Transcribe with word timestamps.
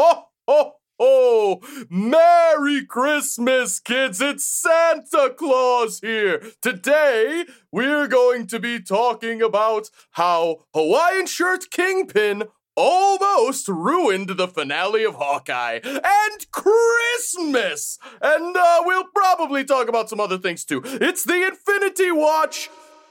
Ho, 0.00 0.26
ho, 0.46 0.74
ho! 1.00 1.60
Merry 1.90 2.86
Christmas, 2.86 3.80
kids! 3.80 4.20
It's 4.20 4.44
Santa 4.44 5.34
Claus 5.36 5.98
here! 5.98 6.40
Today, 6.62 7.46
we're 7.72 8.06
going 8.06 8.46
to 8.46 8.60
be 8.60 8.78
talking 8.80 9.42
about 9.42 9.90
how 10.12 10.58
Hawaiian 10.72 11.26
Shirt 11.26 11.72
Kingpin 11.72 12.44
almost 12.76 13.66
ruined 13.66 14.28
the 14.28 14.46
finale 14.46 15.02
of 15.02 15.16
Hawkeye 15.16 15.80
and 15.82 16.50
Christmas! 16.52 17.98
And 18.22 18.56
uh, 18.56 18.82
we'll 18.84 19.08
probably 19.12 19.64
talk 19.64 19.88
about 19.88 20.08
some 20.08 20.20
other 20.20 20.38
things 20.38 20.64
too. 20.64 20.80
It's 20.84 21.24
the 21.24 21.44
Infinity 21.44 22.12
Watch 22.12 22.70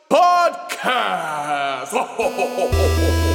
Podcast! 0.09 1.91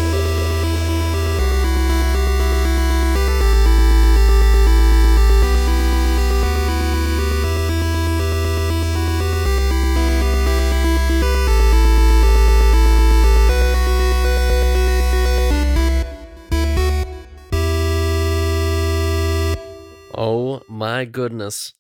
Oh 20.15 20.63
my 20.69 21.05
goodness. 21.05 21.75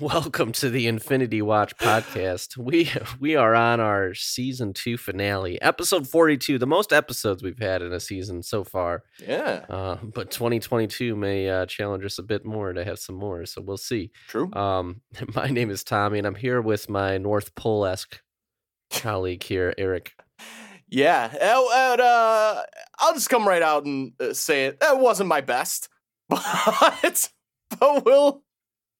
Welcome 0.00 0.52
to 0.52 0.70
the 0.70 0.86
Infinity 0.86 1.42
Watch 1.42 1.76
podcast. 1.76 2.56
We 2.56 2.90
we 3.20 3.36
are 3.36 3.54
on 3.54 3.78
our 3.78 4.14
season 4.14 4.72
2 4.72 4.96
finale, 4.96 5.60
episode 5.60 6.08
42, 6.08 6.58
the 6.58 6.66
most 6.66 6.92
episodes 6.94 7.42
we've 7.42 7.58
had 7.58 7.82
in 7.82 7.92
a 7.92 8.00
season 8.00 8.42
so 8.42 8.64
far. 8.64 9.02
yeah, 9.26 9.64
Uh, 9.68 9.96
but 10.02 10.30
2022 10.30 11.14
may 11.14 11.48
uh, 11.48 11.66
challenge 11.66 12.04
us 12.06 12.18
a 12.18 12.22
bit 12.22 12.44
more 12.46 12.72
to 12.72 12.84
have 12.84 12.98
some 12.98 13.16
more, 13.16 13.44
so 13.44 13.60
we'll 13.60 13.76
see. 13.76 14.10
true. 14.28 14.50
Um, 14.54 15.02
my 15.34 15.48
name 15.48 15.70
is 15.70 15.84
Tommy, 15.84 16.18
and 16.18 16.26
I'm 16.26 16.34
here 16.36 16.62
with 16.62 16.88
my 16.88 17.18
North 17.18 17.54
Pole 17.54 17.84
esque 17.84 18.20
colleague 18.90 19.42
here, 19.42 19.74
Eric. 19.76 20.12
Yeah, 20.88 21.26
and, 21.30 22.00
uh, 22.00 22.62
I'll 22.98 23.14
just 23.14 23.30
come 23.30 23.46
right 23.48 23.62
out 23.62 23.84
and 23.84 24.12
uh, 24.20 24.32
say 24.34 24.66
it. 24.66 24.80
That 24.80 24.98
wasn't 24.98 25.28
my 25.28 25.40
best, 25.42 25.88
but 26.34 27.30
but 27.78 28.04
we'll. 28.04 28.42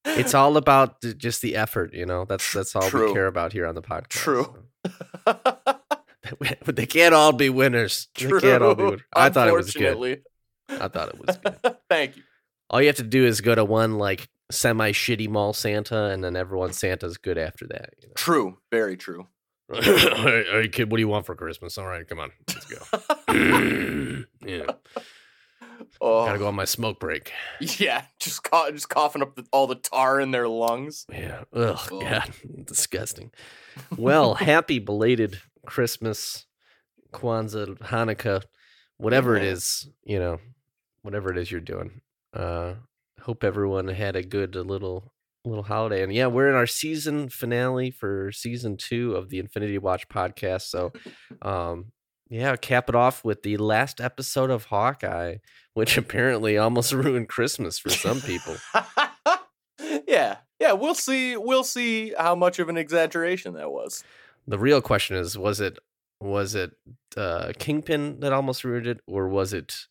It's 0.04 0.34
all 0.34 0.56
about 0.56 1.00
just 1.16 1.42
the 1.42 1.54
effort, 1.56 1.94
you 1.94 2.06
know. 2.06 2.24
That's 2.24 2.52
that's 2.52 2.74
all 2.74 2.88
True. 2.88 3.08
we 3.08 3.12
care 3.12 3.26
about 3.26 3.52
here 3.52 3.66
on 3.66 3.74
the 3.74 3.82
podcast. 3.82 4.08
True. 4.08 4.56
but 5.24 6.76
they 6.76 6.86
can't 6.86 7.14
all 7.14 7.32
be 7.32 7.50
winners. 7.50 8.08
They 8.18 8.28
can't 8.40 8.62
all 8.62 8.74
be 8.74 8.84
winners. 8.84 9.02
I 9.14 9.30
thought 9.30 9.48
it 9.48 9.54
was 9.54 9.72
good. 9.72 10.22
I 10.68 10.88
thought 10.88 11.08
it 11.10 11.24
was 11.24 11.36
good. 11.36 11.76
Thank 11.88 12.16
you. 12.16 12.22
All 12.70 12.80
you 12.80 12.88
have 12.88 12.96
to 12.96 13.02
do 13.02 13.24
is 13.24 13.40
go 13.40 13.54
to 13.54 13.64
one 13.64 13.98
like 13.98 14.28
semi 14.50 14.90
shitty 14.92 15.28
mall 15.28 15.52
Santa, 15.52 16.06
and 16.06 16.24
then 16.24 16.34
everyone 16.36 16.72
Santa's 16.72 17.18
good 17.18 17.38
after 17.38 17.66
that. 17.68 17.94
You 18.00 18.08
know? 18.08 18.14
True. 18.16 18.58
Very 18.70 18.96
true. 18.96 19.28
hey, 19.72 20.44
hey, 20.50 20.68
kid, 20.68 20.90
what 20.90 20.98
do 20.98 21.00
you 21.00 21.08
want 21.08 21.24
for 21.24 21.34
Christmas? 21.34 21.78
All 21.78 21.86
right, 21.86 22.06
come 22.06 22.18
on, 22.18 22.30
let's 22.48 22.66
go. 22.66 24.24
yeah, 24.46 24.66
Oh, 26.00 26.26
gotta 26.26 26.38
go 26.38 26.48
on 26.48 26.54
my 26.54 26.64
smoke 26.64 26.98
break. 27.00 27.32
yeah. 27.60 28.04
Just 28.20 28.42
cough, 28.44 28.70
just 28.72 28.88
coughing 28.88 29.22
up 29.22 29.34
the, 29.36 29.44
all 29.52 29.66
the 29.66 29.74
tar 29.76 30.20
in 30.20 30.30
their 30.30 30.48
lungs. 30.48 31.04
Yeah. 31.10 31.44
Ugh, 31.52 31.78
Oh. 31.90 32.00
God, 32.00 32.30
disgusting. 32.64 33.30
Well, 33.96 34.34
happy 34.36 34.78
belated 34.78 35.40
Christmas, 35.66 36.46
Kwanzaa, 37.12 37.78
Hanukkah, 37.78 38.42
whatever 38.98 39.36
it 39.36 39.42
Yeah. 39.42 39.50
is, 39.50 39.88
you 40.04 40.18
know, 40.18 40.38
whatever 41.02 41.30
it 41.30 41.38
is 41.38 41.50
you're 41.50 41.60
doing. 41.60 42.00
Uh, 42.32 42.74
hope 43.20 43.44
everyone 43.44 43.88
had 43.88 44.16
a 44.16 44.22
good 44.22 44.54
little 44.54 45.12
little 45.44 45.64
holiday. 45.64 46.04
And 46.04 46.12
yeah, 46.14 46.28
we're 46.28 46.48
in 46.48 46.54
our 46.54 46.68
season 46.68 47.28
finale 47.28 47.90
for 47.90 48.30
season 48.30 48.76
two 48.76 49.16
of 49.16 49.28
the 49.28 49.40
Infinity 49.40 49.76
Watch 49.78 50.08
podcast. 50.08 50.62
So, 50.62 50.92
um, 51.42 51.86
yeah, 52.32 52.56
cap 52.56 52.88
it 52.88 52.94
off 52.94 53.22
with 53.22 53.42
the 53.42 53.58
last 53.58 54.00
episode 54.00 54.48
of 54.48 54.64
Hawkeye, 54.64 55.36
which 55.74 55.98
apparently 55.98 56.56
almost 56.56 56.90
ruined 56.94 57.28
Christmas 57.28 57.78
for 57.78 57.90
some 57.90 58.22
people. 58.22 58.56
yeah. 60.08 60.38
Yeah. 60.58 60.72
We'll 60.72 60.94
see. 60.94 61.36
We'll 61.36 61.62
see 61.62 62.14
how 62.18 62.34
much 62.34 62.58
of 62.58 62.70
an 62.70 62.78
exaggeration 62.78 63.52
that 63.54 63.70
was. 63.70 64.02
The 64.46 64.58
real 64.58 64.80
question 64.80 65.16
is: 65.16 65.36
was 65.36 65.60
it 65.60 65.78
was 66.22 66.54
it 66.54 66.72
uh, 67.18 67.52
Kingpin 67.58 68.20
that 68.20 68.32
almost 68.32 68.64
ruined 68.64 68.86
it, 68.86 69.00
or 69.06 69.28
was 69.28 69.52
it 69.52 69.88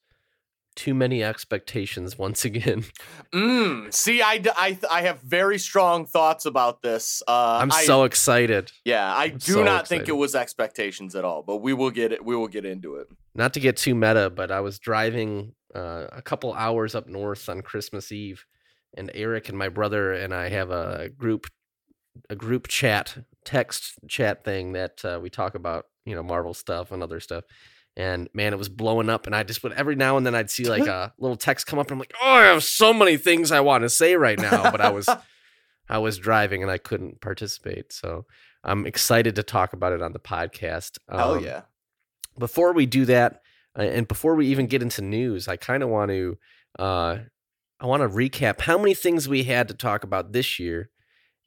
too 0.76 0.94
many 0.94 1.24
expectations 1.24 2.18
once 2.18 2.46
again? 2.52 2.86
Mm, 3.34 3.94
see, 3.94 4.22
I, 4.22 4.42
I, 4.56 4.78
I 4.90 5.02
have 5.04 5.22
very 5.22 5.58
strong 5.58 6.06
thoughts 6.06 6.46
about 6.46 6.82
this. 6.82 7.22
Uh, 7.28 7.60
I'm 7.62 7.72
I- 7.72 7.84
so 7.84 8.04
excited. 8.04 8.72
yeah. 8.86 9.14
I 9.14 9.26
I'm 9.26 9.38
do 9.38 9.54
so 9.54 9.64
not 9.64 9.88
think 9.88 10.08
it 10.08 10.14
was 10.14 10.36
expectations 10.36 11.16
at 11.16 11.26
all, 11.26 11.44
but 11.44 11.58
we 11.58 11.74
will 11.74 11.92
get 11.92 12.12
it. 12.12 12.24
We 12.24 12.36
will 12.36 12.48
get 12.48 12.66
into 12.66 12.96
it. 12.96 13.08
Not 13.36 13.54
to 13.54 13.60
get 13.60 13.78
too 13.78 13.96
meta, 13.96 14.30
but 14.30 14.52
I 14.52 14.60
was 14.60 14.80
driving 14.80 15.54
uh, 15.74 16.08
a 16.12 16.22
couple 16.22 16.54
hours 16.54 16.96
up 16.96 17.08
north 17.08 17.48
on 17.48 17.62
Christmas 17.62 18.12
Eve, 18.12 18.46
and 18.98 19.10
Eric 19.14 19.48
and 19.50 19.58
my 19.58 19.70
brother 19.70 20.12
and 20.14 20.34
I 20.34 20.50
have 20.50 20.70
a 20.72 21.10
group 21.10 21.48
a 22.30 22.36
group 22.36 22.68
chat 22.68 23.18
text 23.46 23.94
chat 24.10 24.44
thing 24.44 24.74
that 24.74 25.04
uh, 25.06 25.18
we 25.22 25.30
talk 25.30 25.56
about 25.56 25.86
you 26.06 26.14
know 26.14 26.22
Marvel 26.24 26.54
stuff 26.54 26.92
and 26.92 27.02
other 27.02 27.22
stuff. 27.22 27.46
And 27.98 28.30
man, 28.34 28.54
it 28.54 28.58
was 28.58 28.70
blowing 28.70 29.10
up, 29.10 29.26
and 29.26 29.36
I 29.36 29.44
just 29.44 29.64
would 29.64 29.74
every 29.74 29.96
now 29.96 30.16
and 30.18 30.26
then 30.26 30.34
I'd 30.36 30.50
see 30.50 30.64
like 30.66 30.88
a 30.88 31.14
little 31.20 31.36
text 31.38 31.68
come 31.68 31.78
up, 31.80 31.88
and 31.88 31.94
I'm 31.94 32.00
like, 32.00 32.14
oh, 32.22 32.28
I 32.28 32.44
have 32.46 32.64
so 32.64 32.94
many 32.94 33.18
things 33.18 33.52
I 33.52 33.60
want 33.60 33.84
to 33.84 33.90
say 33.90 34.16
right 34.16 34.40
now, 34.40 34.72
but 34.72 34.80
I 34.82 34.90
was 34.92 35.10
I 35.90 35.98
was 35.98 36.18
driving 36.18 36.62
and 36.64 36.72
I 36.72 36.78
couldn't 36.78 37.20
participate, 37.22 37.92
so 37.92 38.26
I'm 38.64 38.86
excited 38.86 39.36
to 39.36 39.44
talk 39.44 39.74
about 39.74 39.92
it 39.92 40.02
on 40.02 40.14
the 40.14 40.20
podcast. 40.20 41.00
Oh 41.10 41.36
Um, 41.38 41.44
yeah. 41.44 41.62
before 42.40 42.72
we 42.74 42.86
do 42.86 43.04
that 43.06 43.42
uh, 43.78 43.82
and 43.82 44.08
before 44.08 44.36
we 44.36 44.48
even 44.48 44.68
get 44.68 44.82
into 44.82 45.02
news 45.02 45.48
i 45.48 45.56
kind 45.58 45.84
of 45.84 45.90
want 45.90 46.10
to 46.12 46.38
uh 46.80 47.18
i 47.80 47.86
want 47.86 48.02
to 48.02 48.08
recap 48.10 48.62
how 48.62 48.78
many 48.78 48.94
things 48.94 49.28
we 49.28 49.44
had 49.44 49.68
to 49.68 49.74
talk 49.74 50.04
about 50.04 50.32
this 50.32 50.60
year 50.60 50.90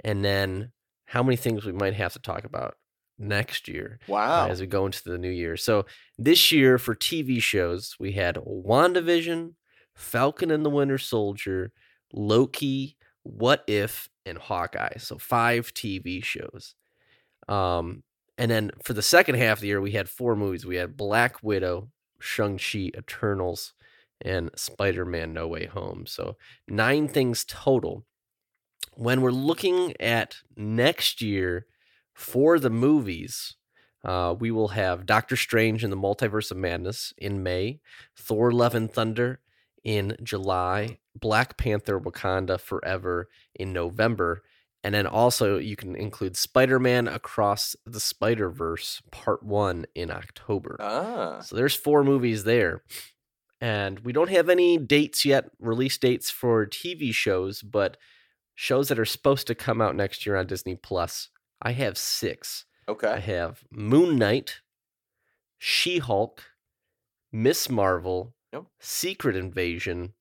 and 0.05 0.22
then 0.25 0.72
how 1.06 1.22
many 1.22 1.37
things 1.37 1.65
we 1.65 1.72
might 1.72 1.94
have 1.94 2.12
to 2.12 2.19
talk 2.19 2.44
about 2.44 2.76
next 3.19 3.69
year 3.69 3.98
uh, 4.08 4.12
Wow. 4.12 4.48
as 4.48 4.60
we 4.60 4.66
go 4.66 4.86
into 4.86 5.02
the 5.04 5.19
new 5.19 5.30
year 5.30 5.56
so 5.56 5.86
this 6.19 6.50
year 6.52 6.78
for 6.78 6.94
tv 6.94 7.41
shows 7.41 7.94
we 8.00 8.12
had 8.12 8.36
wandavision 8.36 9.52
falcon 9.94 10.50
and 10.50 10.64
the 10.64 10.70
winter 10.70 10.98
soldier 10.98 11.72
loki 12.12 12.97
what 13.22 13.62
if 13.66 14.08
and 14.26 14.38
hawkeye 14.38 14.97
so 14.98 15.16
five 15.19 15.72
tv 15.75 16.22
shows 16.25 16.75
um 17.48 18.02
and 18.36 18.50
then 18.50 18.72
for 18.82 18.94
the 18.94 19.02
second 19.02 19.36
half 19.36 19.58
of 19.58 19.60
the 19.60 19.69
year, 19.69 19.81
we 19.81 19.92
had 19.92 20.08
four 20.08 20.34
movies. 20.34 20.66
We 20.66 20.75
had 20.75 20.96
Black 20.96 21.41
Widow, 21.41 21.91
Shang-Chi, 22.19 22.91
Eternals, 22.98 23.75
and 24.20 24.50
Spider-Man 24.56 25.32
No 25.32 25.46
Way 25.46 25.66
Home. 25.66 26.04
So 26.04 26.36
nine 26.66 27.06
things 27.06 27.44
total. 27.44 28.04
When 28.94 29.20
we're 29.20 29.31
looking 29.31 29.94
at 30.00 30.38
next 30.56 31.22
year 31.22 31.66
for 32.14 32.58
the 32.58 32.70
movies, 32.70 33.56
uh, 34.04 34.34
we 34.38 34.50
will 34.50 34.69
have 34.69 35.06
Doctor 35.06 35.36
Strange 35.36 35.82
in 35.82 35.91
the 35.91 35.97
Multiverse 35.97 36.50
of 36.50 36.56
Madness 36.56 37.12
in 37.19 37.42
May, 37.42 37.80
Thor 38.16 38.50
Love 38.52 38.75
and 38.75 38.92
Thunder 38.92 39.41
in 39.82 40.16
July, 40.22 40.98
Black 41.14 41.56
Panther 41.56 42.00
Wakanda 42.00 42.58
Forever 42.58 43.28
in 43.54 43.72
November, 43.72 44.42
and 44.82 44.94
then 44.94 45.06
also 45.06 45.58
you 45.58 45.76
can 45.76 45.97
include 45.97 46.36
Spider-Man 46.36 47.08
Across 47.08 47.76
the 47.86 48.00
Spider-Verse 48.00 49.02
Part 49.10 49.42
1 49.42 49.86
in 49.94 50.10
October. 50.10 50.76
ah. 50.81 51.41
So 51.41 51.56
there's 51.56 51.75
four 51.75 52.04
movies 52.04 52.44
there. 52.44 52.82
And 53.60 54.00
we 54.00 54.12
don't 54.12 54.28
have 54.28 54.50
any 54.50 54.76
dates 54.76 55.25
yet, 55.25 55.46
release 55.58 55.96
dates 55.96 56.31
for 56.31 56.67
TV 56.67 57.14
shows, 57.14 57.62
but 57.62 57.96
shows 58.55 58.88
that 58.88 58.99
are 58.99 59.06
supposed 59.06 59.46
to 59.46 59.55
come 59.55 59.81
out 59.81 59.96
next 59.96 60.26
year 60.26 60.37
on 60.37 60.46
Disney 60.46 60.76
Plus. 60.76 61.31
I 61.62 61.73
have 61.73 61.97
6. 61.99 62.65
Okay. 62.89 63.09
I 63.09 63.19
have 63.19 63.65
Moon 63.71 64.17
Knight, 64.19 64.61
She-Hulk, 65.59 66.43
Miss 67.33 67.69
Marvel, 67.71 68.35
Yep. 68.53 68.65
Secret 68.81 69.35
Invasion, 69.37 70.12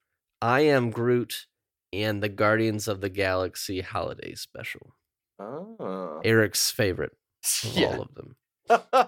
I 0.41 0.61
Am 0.61 0.89
Groot, 0.89 1.45
and 1.91 2.23
the 2.23 2.29
Guardians 2.29 2.87
of 2.87 3.01
the 3.01 3.09
Galaxy 3.09 3.81
Holiday 3.81 4.33
Special. 4.35 4.95
Ah. 5.39 6.19
Eric's 6.23 6.71
favorite 6.71 7.15
of 7.63 7.77
Yeah. 7.77 7.87
all 7.87 8.01
of 8.01 8.15
them. 8.15 8.35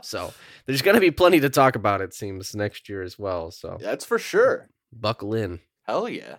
So 0.04 0.34
there's 0.66 0.82
going 0.84 0.96
to 0.96 1.02
be 1.02 1.12
plenty 1.12 1.40
to 1.40 1.50
talk 1.50 1.76
about, 1.76 2.02
it 2.02 2.14
seems, 2.14 2.54
next 2.56 2.90
year 2.90 3.02
as 3.02 3.18
well. 3.18 3.50
So 3.52 3.78
That's 3.80 4.06
for 4.06 4.20
sure. 4.20 4.70
buckle 4.94 5.34
in. 5.34 5.62
Hell 5.84 6.08
yeah. 6.10 6.38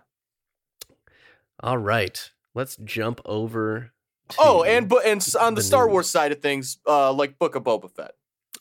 All 1.61 1.79
right. 1.79 2.31
Let's 2.55 2.77
jump 2.77 3.21
over. 3.25 3.93
Oh, 4.38 4.64
and 4.64 4.88
but 4.88 5.06
and 5.06 5.26
on 5.40 5.55
the, 5.55 5.61
the 5.61 5.64
Star 5.64 5.87
news. 5.87 5.93
Wars 5.93 6.11
side 6.11 6.32
of 6.32 6.40
things, 6.40 6.78
uh, 6.87 7.12
like 7.12 7.38
Book 7.38 7.55
of 7.55 7.64
Boba 7.64 7.90
Fett, 7.90 8.12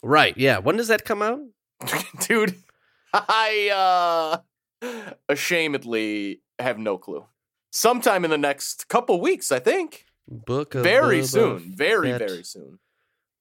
right. 0.04 0.38
Yeah. 0.38 0.60
When 0.60 0.78
does 0.78 0.90
that 0.90 1.06
come 1.06 1.22
out? 1.22 1.40
dude. 2.28 2.56
I 3.14 4.42
uh, 4.84 4.88
ashamedly 5.30 6.40
have 6.60 6.78
no 6.78 6.98
clue. 6.98 7.26
Sometime 7.72 8.26
in 8.26 8.32
the 8.32 8.38
next 8.38 8.88
couple 8.90 9.20
weeks, 9.20 9.52
I 9.52 9.60
think. 9.60 10.06
Book 10.28 10.76
of 10.76 10.84
Very 10.84 11.20
Boba 11.22 11.28
soon. 11.28 11.76
Very, 11.76 12.12
Fett 12.12 12.20
very 12.20 12.44
soon. 12.44 12.80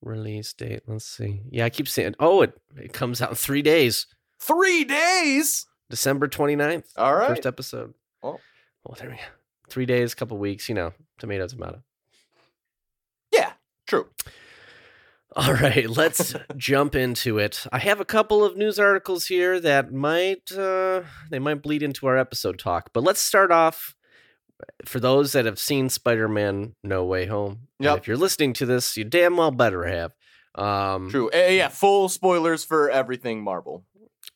Release 0.03 0.53
date. 0.53 0.83
Let's 0.87 1.07
see. 1.07 1.43
Yeah, 1.51 1.65
I 1.65 1.71
keep 1.71 1.89
saying. 1.89 2.15
Oh, 2.21 2.43
it 2.43 2.53
it 2.77 2.93
comes 2.93 3.23
out 3.23 3.31
in 3.31 3.37
three 3.37 3.63
days. 3.63 4.07
Three 4.39 4.85
days. 4.85 5.67
December 5.89 6.29
29th. 6.29 6.85
All 6.97 7.15
right. 7.15 7.29
First 7.29 7.47
episode. 7.47 7.95
Oh. 8.23 8.39
Oh, 8.87 8.95
there 8.99 9.09
we 9.11 9.17
go. 9.17 9.23
Three 9.69 9.87
days, 9.87 10.15
couple 10.15 10.37
weeks. 10.37 10.69
You 10.69 10.75
know, 10.75 10.93
tomato, 11.19 11.47
tomato. 11.47 11.83
Yeah, 13.85 14.03
true. 14.03 14.07
All 15.37 15.55
right, 15.55 15.89
let's 15.91 16.35
jump 16.57 16.95
into 16.95 17.39
it. 17.39 17.67
I 17.73 17.79
have 17.79 18.01
a 18.01 18.05
couple 18.05 18.45
of 18.45 18.57
news 18.57 18.79
articles 18.79 19.27
here 19.27 19.59
that 19.61 19.93
might 19.93 20.53
uh, 20.53 21.03
they 21.31 21.41
might 21.41 21.63
bleed 21.63 21.83
into 21.83 22.07
our 22.07 22.17
episode 22.17 22.59
talk, 22.59 22.91
but 22.93 23.03
let's 23.03 23.21
start 23.21 23.51
off 23.51 23.97
for 24.85 25.01
those 25.01 25.33
that 25.33 25.45
have 25.45 25.59
seen 25.59 25.89
Spider-Man: 25.89 26.77
No 26.85 27.05
Way 27.05 27.27
Home. 27.27 27.67
Yep. 27.81 27.99
If 27.99 28.09
you're 28.09 28.17
listening 28.17 28.53
to 28.55 28.67
this, 28.67 28.97
you 28.97 29.05
damn 29.05 29.37
well 29.37 29.51
better 29.51 29.85
have. 29.85 30.13
Um, 30.55 31.11
True. 31.11 31.31
Yeah, 31.35 31.69
full 31.69 32.09
spoilers 32.09 32.63
for 32.63 32.89
everything 32.89 33.43
Marvel. 33.43 33.85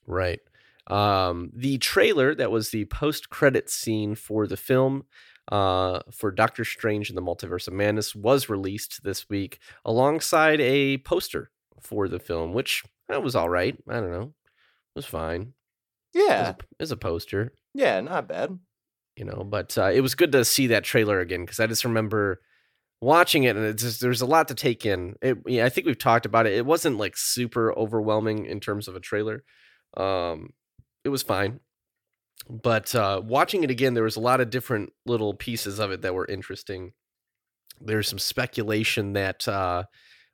Right. 0.04 0.40
Um, 0.88 1.50
the 1.54 1.78
trailer 1.78 2.34
that 2.34 2.50
was 2.50 2.70
the 2.70 2.86
post-credit 2.86 3.70
scene 3.70 4.14
for 4.14 4.46
the 4.46 4.56
film 4.56 5.04
uh, 5.50 6.00
for 6.12 6.30
Doctor 6.30 6.64
Strange 6.64 7.08
and 7.08 7.16
the 7.18 7.22
Multiverse 7.22 7.66
of 7.68 7.74
Madness 7.74 8.14
was 8.14 8.48
released 8.48 9.02
this 9.02 9.28
week 9.28 9.58
alongside 9.84 10.60
a 10.60 10.98
poster 10.98 11.50
for 11.80 12.08
the 12.08 12.18
film, 12.18 12.52
which 12.52 12.84
that 13.08 13.22
was 13.22 13.34
all 13.34 13.48
right. 13.48 13.76
I 13.88 13.94
don't 14.00 14.10
know, 14.12 14.22
it 14.22 14.96
was 14.96 15.06
fine. 15.06 15.54
Yeah. 16.14 16.48
a, 16.48 16.50
it 16.50 16.80
was 16.80 16.90
a 16.90 16.96
poster, 16.96 17.52
Yeah, 17.74 18.00
not 18.00 18.28
bad. 18.28 18.58
you 19.16 19.24
know, 19.24 19.44
but 19.44 19.76
uh, 19.78 19.90
it 19.92 20.00
was 20.00 20.14
good 20.14 20.32
to 20.32 20.44
see 20.44 20.68
that 20.68 20.84
trailer 20.84 21.20
again 21.20 21.42
because 21.44 21.60
I 21.60 21.66
just 21.66 21.84
remember 21.84 22.40
watching 23.00 23.44
it 23.44 23.54
and 23.56 23.64
it's 23.64 23.82
just 23.82 24.00
there's 24.00 24.22
a 24.22 24.26
lot 24.26 24.48
to 24.48 24.54
take 24.54 24.84
in. 24.84 25.14
It, 25.22 25.38
yeah, 25.46 25.64
I 25.64 25.68
think 25.68 25.86
we've 25.86 25.98
talked 25.98 26.26
about 26.26 26.46
it. 26.46 26.54
It 26.54 26.66
wasn't 26.66 26.98
like 26.98 27.16
super 27.16 27.72
overwhelming 27.78 28.46
in 28.46 28.58
terms 28.60 28.88
of 28.88 28.96
a 28.96 29.00
trailer. 29.00 29.44
Um, 29.96 30.50
it 31.04 31.10
was 31.10 31.22
fine, 31.22 31.60
but 32.48 32.94
uh, 32.94 33.20
watching 33.24 33.64
it 33.64 33.70
again, 33.70 33.94
there 33.94 34.04
was 34.04 34.16
a 34.16 34.20
lot 34.20 34.40
of 34.40 34.50
different 34.50 34.92
little 35.06 35.34
pieces 35.34 35.78
of 35.78 35.90
it 35.90 36.02
that 36.02 36.14
were 36.14 36.26
interesting. 36.26 36.92
There's 37.80 38.08
some 38.08 38.18
speculation 38.18 39.12
that 39.12 39.46
uh, 39.46 39.84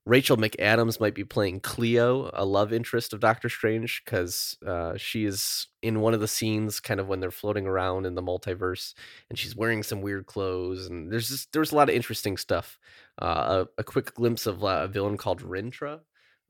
Rachel 0.06 0.36
McAdams 0.36 1.00
might 1.00 1.14
be 1.14 1.24
playing 1.24 1.60
Cleo, 1.60 2.30
a 2.34 2.44
love 2.44 2.72
interest 2.72 3.12
of 3.12 3.20
Doctor 3.20 3.48
Strange, 3.48 4.02
because 4.04 4.56
uh, 4.66 4.96
she 4.96 5.24
is 5.24 5.68
in 5.82 6.00
one 6.00 6.12
of 6.12 6.20
the 6.20 6.28
scenes, 6.28 6.78
kind 6.78 7.00
of 7.00 7.08
when 7.08 7.20
they're 7.20 7.30
floating 7.30 7.66
around 7.66 8.04
in 8.04 8.14
the 8.14 8.22
multiverse, 8.22 8.92
and 9.30 9.38
she's 9.38 9.56
wearing 9.56 9.82
some 9.82 10.02
weird 10.02 10.26
clothes, 10.26 10.86
and 10.86 11.10
there's 11.10 11.28
just 11.28 11.52
there's 11.52 11.72
a 11.72 11.76
lot 11.76 11.88
of 11.88 11.94
interesting 11.94 12.36
stuff. 12.36 12.78
Uh, 13.20 13.64
a, 13.76 13.80
a 13.80 13.84
quick 13.84 14.14
glimpse 14.14 14.46
of 14.46 14.62
uh, 14.62 14.82
a 14.82 14.88
villain 14.88 15.16
called 15.16 15.40
Rintrah, 15.42 16.00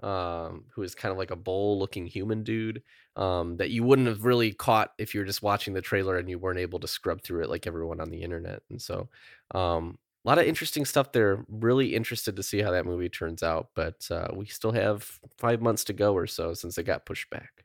um, 0.03 0.65
who 0.75 0.83
is 0.83 0.95
kind 0.95 1.13
of 1.13 1.19
like 1.19 1.31
a 1.31 1.37
bowl-looking 1.37 2.07
human 2.07 2.43
dude 2.43 2.83
um, 3.17 3.57
that 3.59 3.71
you 3.71 3.85
wouldn't 3.85 4.09
have 4.09 4.25
really 4.25 4.53
caught 4.53 4.93
if 4.99 5.15
you 5.15 5.21
were 5.21 5.27
just 5.27 5.43
watching 5.43 5.75
the 5.75 5.83
trailer 5.83 6.17
and 6.19 6.29
you 6.29 6.39
weren't 6.39 6.59
able 6.59 6.81
to 6.81 6.89
scrub 6.89 7.23
through 7.23 7.43
it 7.43 7.51
like 7.51 7.67
everyone 7.67 8.01
on 8.01 8.11
the 8.11 8.23
internet. 8.23 8.63
And 8.71 8.81
so, 8.81 9.09
um, 9.55 9.99
a 10.25 10.29
lot 10.29 10.39
of 10.39 10.47
interesting 10.47 10.87
stuff 10.87 11.13
there. 11.13 11.45
Really 11.49 11.95
interested 11.95 12.37
to 12.37 12.43
see 12.43 12.63
how 12.63 12.71
that 12.71 12.87
movie 12.87 13.11
turns 13.11 13.43
out, 13.43 13.69
but 13.75 14.09
uh, 14.11 14.29
we 14.35 14.47
still 14.47 14.73
have 14.73 15.19
five 15.37 15.61
months 15.61 15.85
to 15.85 15.93
go 15.93 16.15
or 16.15 16.27
so 16.27 16.55
since 16.55 16.79
it 16.79 16.85
got 16.85 17.05
pushed 17.05 17.29
back. 17.29 17.65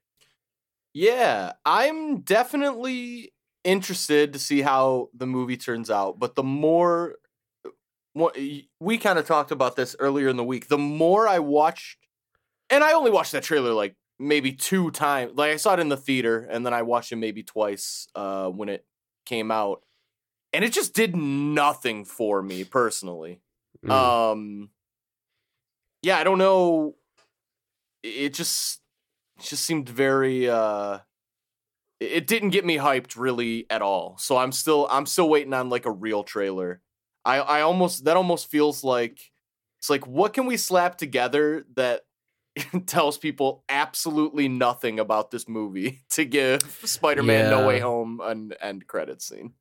Yeah, 0.93 1.53
I'm 1.65 2.21
definitely 2.21 3.33
interested 3.63 4.33
to 4.33 4.39
see 4.39 4.61
how 4.61 5.09
the 5.13 5.27
movie 5.27 5.57
turns 5.57 5.89
out. 5.89 6.19
But 6.19 6.35
the 6.35 6.43
more 6.43 7.15
what 8.13 8.37
we 8.79 8.97
kind 8.97 9.19
of 9.19 9.25
talked 9.25 9.51
about 9.51 9.75
this 9.75 9.95
earlier 9.99 10.27
in 10.27 10.37
the 10.37 10.43
week, 10.43 10.67
the 10.67 10.77
more 10.77 11.27
I 11.27 11.39
watched, 11.39 12.08
and 12.69 12.83
I 12.83 12.93
only 12.93 13.11
watched 13.11 13.31
that 13.31 13.43
trailer 13.43 13.73
like 13.73 13.95
maybe 14.19 14.51
two 14.51 14.91
times. 14.91 15.33
Like 15.35 15.51
I 15.51 15.55
saw 15.55 15.73
it 15.73 15.79
in 15.79 15.89
the 15.89 15.97
theater, 15.97 16.47
and 16.49 16.65
then 16.65 16.73
I 16.73 16.81
watched 16.81 17.11
it 17.11 17.17
maybe 17.17 17.43
twice 17.43 18.07
uh, 18.15 18.47
when 18.49 18.69
it 18.69 18.85
came 19.25 19.51
out, 19.51 19.81
and 20.53 20.63
it 20.63 20.73
just 20.73 20.93
did 20.93 21.15
nothing 21.15 22.05
for 22.05 22.41
me 22.41 22.63
personally. 22.63 23.41
Mm. 23.85 23.91
Um, 23.91 24.69
yeah, 26.01 26.17
I 26.17 26.23
don't 26.23 26.37
know. 26.37 26.95
It 28.03 28.33
just 28.33 28.81
it 29.37 29.43
just 29.43 29.65
seemed 29.65 29.89
very 29.89 30.49
uh 30.49 30.99
it 31.99 32.11
it 32.11 32.27
didn't 32.27 32.49
get 32.49 32.65
me 32.65 32.77
hyped 32.77 33.17
really 33.17 33.65
at 33.69 33.81
all. 33.81 34.17
So 34.17 34.37
I'm 34.37 34.51
still 34.51 34.87
I'm 34.89 35.05
still 35.05 35.29
waiting 35.29 35.53
on 35.53 35.69
like 35.69 35.85
a 35.85 35.91
real 35.91 36.23
trailer. 36.23 36.81
I 37.25 37.39
I 37.39 37.61
almost 37.61 38.05
that 38.05 38.17
almost 38.17 38.49
feels 38.49 38.83
like 38.83 39.19
it's 39.79 39.89
like 39.89 40.07
what 40.07 40.33
can 40.33 40.45
we 40.45 40.57
slap 40.57 40.97
together 40.97 41.65
that 41.75 42.01
tells 42.85 43.17
people 43.17 43.63
absolutely 43.69 44.47
nothing 44.47 44.99
about 44.99 45.31
this 45.31 45.47
movie 45.47 46.03
to 46.11 46.25
give 46.25 46.61
Spider-Man 46.83 47.49
No 47.49 47.67
Way 47.67 47.79
Home 47.79 48.21
an 48.23 48.53
end 48.61 48.87
credit 48.87 49.21
scene. 49.21 49.53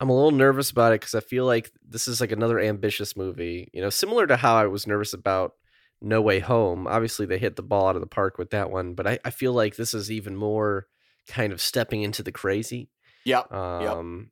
I'm 0.00 0.08
a 0.08 0.14
little 0.14 0.30
nervous 0.30 0.70
about 0.70 0.92
it 0.92 1.00
because 1.00 1.14
I 1.14 1.20
feel 1.20 1.44
like 1.44 1.70
this 1.86 2.08
is 2.08 2.20
like 2.20 2.32
another 2.32 2.58
ambitious 2.58 3.16
movie. 3.16 3.68
You 3.74 3.82
know, 3.82 3.90
similar 3.90 4.26
to 4.26 4.36
how 4.36 4.56
I 4.56 4.66
was 4.66 4.86
nervous 4.86 5.12
about 5.12 5.54
No 6.00 6.22
Way 6.22 6.40
Home. 6.40 6.86
Obviously, 6.86 7.26
they 7.26 7.38
hit 7.38 7.56
the 7.56 7.62
ball 7.62 7.88
out 7.88 7.96
of 7.96 8.00
the 8.00 8.06
park 8.06 8.38
with 8.38 8.50
that 8.50 8.70
one, 8.70 8.94
but 8.94 9.06
I, 9.06 9.18
I 9.24 9.30
feel 9.30 9.52
like 9.52 9.76
this 9.76 9.92
is 9.92 10.10
even 10.10 10.36
more 10.36 10.86
kind 11.28 11.52
of 11.52 11.60
stepping 11.60 12.02
into 12.02 12.22
the 12.22 12.32
crazy. 12.32 12.88
Yep. 13.26 13.52
Um, 13.52 14.30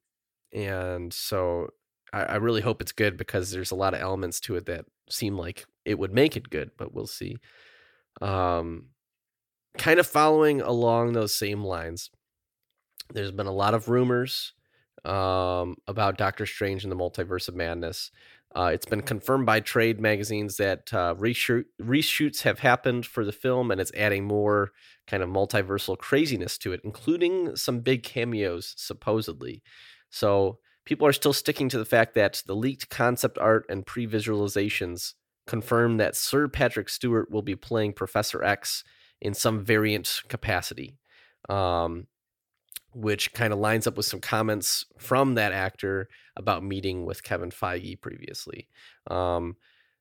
and 0.52 1.12
so 1.12 1.68
I, 2.12 2.22
I 2.22 2.36
really 2.36 2.62
hope 2.62 2.80
it's 2.80 2.92
good 2.92 3.16
because 3.16 3.50
there's 3.50 3.70
a 3.70 3.76
lot 3.76 3.94
of 3.94 4.00
elements 4.00 4.40
to 4.40 4.56
it 4.56 4.66
that 4.66 4.86
seem 5.10 5.36
like 5.36 5.66
it 5.84 5.98
would 5.98 6.12
make 6.12 6.36
it 6.36 6.50
good, 6.50 6.70
but 6.76 6.94
we'll 6.94 7.06
see. 7.06 7.38
Um, 8.20 8.86
kind 9.76 10.00
of 10.00 10.06
following 10.06 10.60
along 10.60 11.12
those 11.12 11.34
same 11.34 11.64
lines, 11.64 12.10
there's 13.10 13.30
been 13.30 13.46
a 13.46 13.52
lot 13.52 13.74
of 13.74 13.88
rumors 13.88 14.52
um, 15.04 15.76
about 15.86 16.18
Doctor 16.18 16.46
Strange 16.46 16.84
and 16.84 16.92
the 16.92 16.96
Multiverse 16.96 17.48
of 17.48 17.54
Madness. 17.54 18.10
Uh, 18.54 18.70
it's 18.72 18.86
been 18.86 19.02
confirmed 19.02 19.44
by 19.44 19.60
trade 19.60 20.00
magazines 20.00 20.56
that 20.56 20.92
uh, 20.92 21.14
reshoot, 21.14 21.64
reshoots 21.80 22.42
have 22.42 22.60
happened 22.60 23.04
for 23.04 23.24
the 23.24 23.32
film, 23.32 23.70
and 23.70 23.80
it's 23.80 23.92
adding 23.94 24.24
more 24.24 24.70
kind 25.06 25.22
of 25.22 25.28
multiversal 25.28 25.98
craziness 25.98 26.56
to 26.58 26.72
it, 26.72 26.80
including 26.82 27.54
some 27.56 27.80
big 27.80 28.02
cameos, 28.02 28.74
supposedly. 28.76 29.62
So 30.10 30.58
people 30.86 31.06
are 31.06 31.12
still 31.12 31.34
sticking 31.34 31.68
to 31.68 31.78
the 31.78 31.84
fact 31.84 32.14
that 32.14 32.42
the 32.46 32.56
leaked 32.56 32.88
concept 32.88 33.38
art 33.38 33.66
and 33.68 33.84
pre 33.84 34.06
visualizations 34.06 35.12
confirm 35.48 35.96
that 35.96 36.14
Sir 36.14 36.46
Patrick 36.46 36.88
Stewart 36.88 37.30
will 37.30 37.42
be 37.42 37.56
playing 37.56 37.94
Professor 37.94 38.44
X 38.44 38.84
in 39.20 39.34
some 39.34 39.64
variant 39.64 40.22
capacity. 40.28 40.98
Um, 41.48 42.06
which 42.94 43.32
kind 43.32 43.52
of 43.52 43.58
lines 43.58 43.86
up 43.86 43.96
with 43.96 44.06
some 44.06 44.20
comments 44.20 44.84
from 44.98 45.34
that 45.34 45.52
actor 45.52 46.08
about 46.36 46.64
meeting 46.64 47.04
with 47.04 47.22
Kevin 47.22 47.50
Feige 47.50 48.00
previously. 48.00 48.68
Um, 49.08 49.56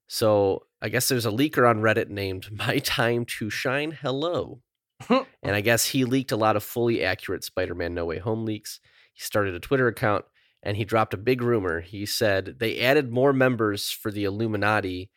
so 0.08 0.63
I 0.82 0.89
guess 0.89 1.10
there's 1.10 1.25
a 1.25 1.32
leaker 1.32 1.70
on 1.70 1.82
Reddit 1.82 2.10
named 2.10 2.50
My 2.58 2.80
Time 2.80 3.25
to 3.25 3.50
Shine 3.50 3.92
Hello. 3.92 4.62
and 5.10 5.25
I 5.44 5.62
guess 5.62 5.86
he 5.88 6.06
leaked 6.06 6.32
a 6.32 6.38
lot 6.38 6.56
of 6.56 6.63
fully 6.63 7.04
accurate 7.04 7.44
Spider 7.44 7.75
Man 7.75 7.94
No 7.94 8.06
Way 8.06 8.20
Home 8.20 8.46
leaks. 8.46 8.80
He 9.13 9.22
started 9.22 9.54
a 9.54 9.60
Twitter 9.60 9.88
account 9.88 10.25
and 10.63 10.75
he 10.75 10.86
dropped 10.86 11.13
a 11.13 11.18
big 11.18 11.42
rumor. 11.42 11.82
He 11.82 12.06
said 12.06 12.56
they 12.60 12.80
added 12.80 13.12
more 13.12 13.34
members 13.34 13.92
for 13.92 14.12
the 14.12 14.24
Illuminati 14.24 15.12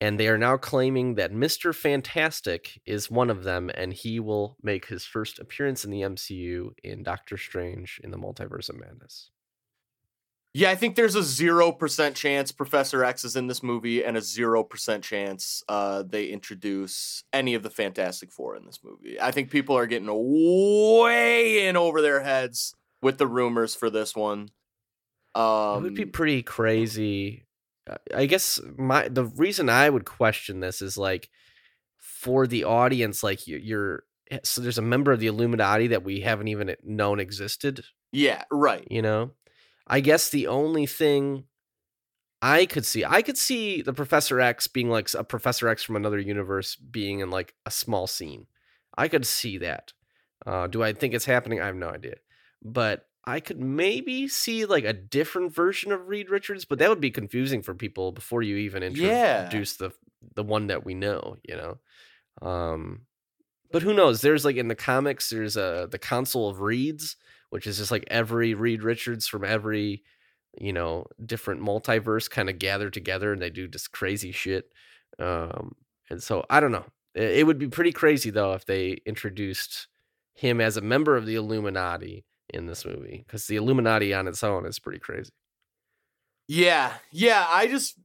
and 0.00 0.20
they 0.20 0.28
are 0.28 0.38
now 0.38 0.56
claiming 0.56 1.14
that 1.14 1.32
Mr. 1.32 1.74
Fantastic 1.74 2.80
is 2.84 3.10
one 3.10 3.30
of 3.30 3.44
them, 3.44 3.70
and 3.74 3.92
he 3.92 4.20
will 4.20 4.56
make 4.62 4.86
his 4.86 5.04
first 5.04 5.38
appearance 5.38 5.84
in 5.84 5.90
the 5.90 6.02
MCU 6.02 6.70
in 6.84 7.02
Doctor 7.02 7.38
Strange 7.38 8.00
in 8.04 8.10
the 8.10 8.18
Multiverse 8.18 8.68
of 8.68 8.78
Madness. 8.78 9.30
Yeah, 10.52 10.70
I 10.70 10.74
think 10.74 10.96
there's 10.96 11.14
a 11.14 11.22
zero 11.22 11.70
percent 11.70 12.16
chance 12.16 12.50
Professor 12.50 13.04
X 13.04 13.24
is 13.24 13.36
in 13.36 13.46
this 13.46 13.62
movie, 13.62 14.02
and 14.02 14.16
a 14.16 14.22
zero 14.22 14.62
percent 14.64 15.04
chance 15.04 15.62
uh, 15.68 16.02
they 16.02 16.26
introduce 16.26 17.24
any 17.32 17.54
of 17.54 17.62
the 17.62 17.70
Fantastic 17.70 18.32
Four 18.32 18.56
in 18.56 18.64
this 18.64 18.80
movie. 18.82 19.20
I 19.20 19.32
think 19.32 19.50
people 19.50 19.76
are 19.76 19.86
getting 19.86 20.08
way 20.08 21.66
in 21.66 21.76
over 21.76 22.00
their 22.00 22.20
heads 22.20 22.74
with 23.02 23.18
the 23.18 23.26
rumors 23.26 23.74
for 23.74 23.90
this 23.90 24.16
one. 24.16 24.50
Um, 25.34 25.80
it 25.80 25.82
would 25.82 25.94
be 25.94 26.06
pretty 26.06 26.42
crazy. 26.42 27.45
I 28.14 28.26
guess 28.26 28.60
my 28.76 29.08
the 29.08 29.24
reason 29.24 29.68
I 29.68 29.88
would 29.88 30.04
question 30.04 30.60
this 30.60 30.82
is 30.82 30.98
like 30.98 31.30
for 31.98 32.46
the 32.46 32.64
audience, 32.64 33.22
like 33.22 33.46
you- 33.46 33.58
you're 33.58 34.04
so 34.42 34.60
there's 34.60 34.78
a 34.78 34.82
member 34.82 35.12
of 35.12 35.20
the 35.20 35.28
Illuminati 35.28 35.86
that 35.88 36.02
we 36.02 36.20
haven't 36.20 36.48
even 36.48 36.74
known 36.82 37.20
existed. 37.20 37.84
yeah, 38.12 38.42
right. 38.50 38.86
you 38.90 39.02
know? 39.02 39.30
I 39.86 40.00
guess 40.00 40.30
the 40.30 40.48
only 40.48 40.86
thing 40.86 41.44
i 42.42 42.66
could 42.66 42.84
see 42.84 43.02
i 43.04 43.22
could 43.22 43.38
see 43.38 43.80
the 43.80 43.94
professor 43.94 44.38
x 44.40 44.66
being 44.66 44.90
like 44.90 45.08
a 45.14 45.24
professor 45.24 45.68
x 45.68 45.82
from 45.82 45.96
another 45.96 46.18
universe 46.18 46.76
being 46.76 47.20
in 47.20 47.30
like 47.30 47.54
a 47.64 47.70
small 47.70 48.06
scene. 48.06 48.46
I 48.98 49.08
could 49.08 49.26
see 49.26 49.58
that. 49.58 49.92
Uh, 50.44 50.66
do 50.66 50.82
i 50.82 50.92
think 50.92 51.14
it's 51.14 51.24
happening? 51.24 51.60
I 51.60 51.66
have 51.66 51.76
no 51.76 51.88
idea. 51.88 52.16
But 52.62 53.06
I 53.26 53.40
could 53.40 53.58
maybe 53.60 54.28
see 54.28 54.66
like 54.66 54.84
a 54.84 54.92
different 54.92 55.52
version 55.52 55.90
of 55.92 56.08
Reed 56.08 56.30
Richards, 56.30 56.64
but 56.64 56.78
that 56.78 56.88
would 56.88 57.00
be 57.00 57.10
confusing 57.10 57.62
for 57.62 57.74
people 57.74 58.12
before 58.12 58.42
you 58.42 58.56
even 58.56 58.82
Yeah. 58.88 59.64
introduce 59.64 59.76
the 59.76 59.92
the 60.34 60.44
one 60.44 60.68
that 60.68 60.84
we 60.84 60.94
know, 60.94 61.36
you 61.48 61.56
know. 61.56 61.80
Um 62.46 63.06
but 63.72 63.82
who 63.82 63.94
knows? 63.94 64.20
There's 64.22 64.44
like 64.44 64.56
in 64.56 64.68
the 64.68 64.74
comics, 64.76 65.30
there's 65.30 65.56
a 65.56 65.88
the 65.90 65.98
Council 65.98 66.48
of 66.48 66.60
Reeds, 66.60 67.16
which 67.50 67.66
is 67.66 67.78
just 67.78 67.90
like 67.92 68.04
every 68.08 68.54
Reed 68.54 68.82
Richards 68.82 69.26
from 69.28 69.44
every, 69.44 70.04
you 70.58 70.72
know, 70.72 71.06
different 71.24 71.60
multiverse 71.62 72.30
kind 72.30 72.50
of 72.50 72.58
gather 72.58 72.90
together 72.90 73.32
and 73.32 73.42
they 73.42 73.50
do 73.50 73.68
just 73.68 73.92
crazy 73.92 74.32
shit. 74.32 74.72
Um 75.18 75.76
and 76.10 76.22
so 76.22 76.44
I 76.50 76.60
don't 76.60 76.72
know. 76.72 76.86
It, 77.14 77.40
it 77.40 77.46
would 77.46 77.58
be 77.58 77.68
pretty 77.68 77.92
crazy 77.92 78.30
though 78.30 78.54
if 78.54 78.66
they 78.66 78.92
introduced 79.06 79.88
him 80.34 80.60
as 80.60 80.76
a 80.76 80.80
member 80.82 81.16
of 81.16 81.26
the 81.26 81.34
Illuminati 81.36 82.24
in 82.52 82.66
this 82.66 82.84
movie 82.84 83.24
because 83.26 83.46
the 83.46 83.56
Illuminati 83.56 84.14
on 84.14 84.28
its 84.28 84.42
own 84.42 84.66
is 84.66 84.78
pretty 84.78 84.98
crazy. 84.98 85.30
Yeah, 86.48 86.92
yeah. 87.10 87.44
I 87.48 87.66
just 87.66 87.98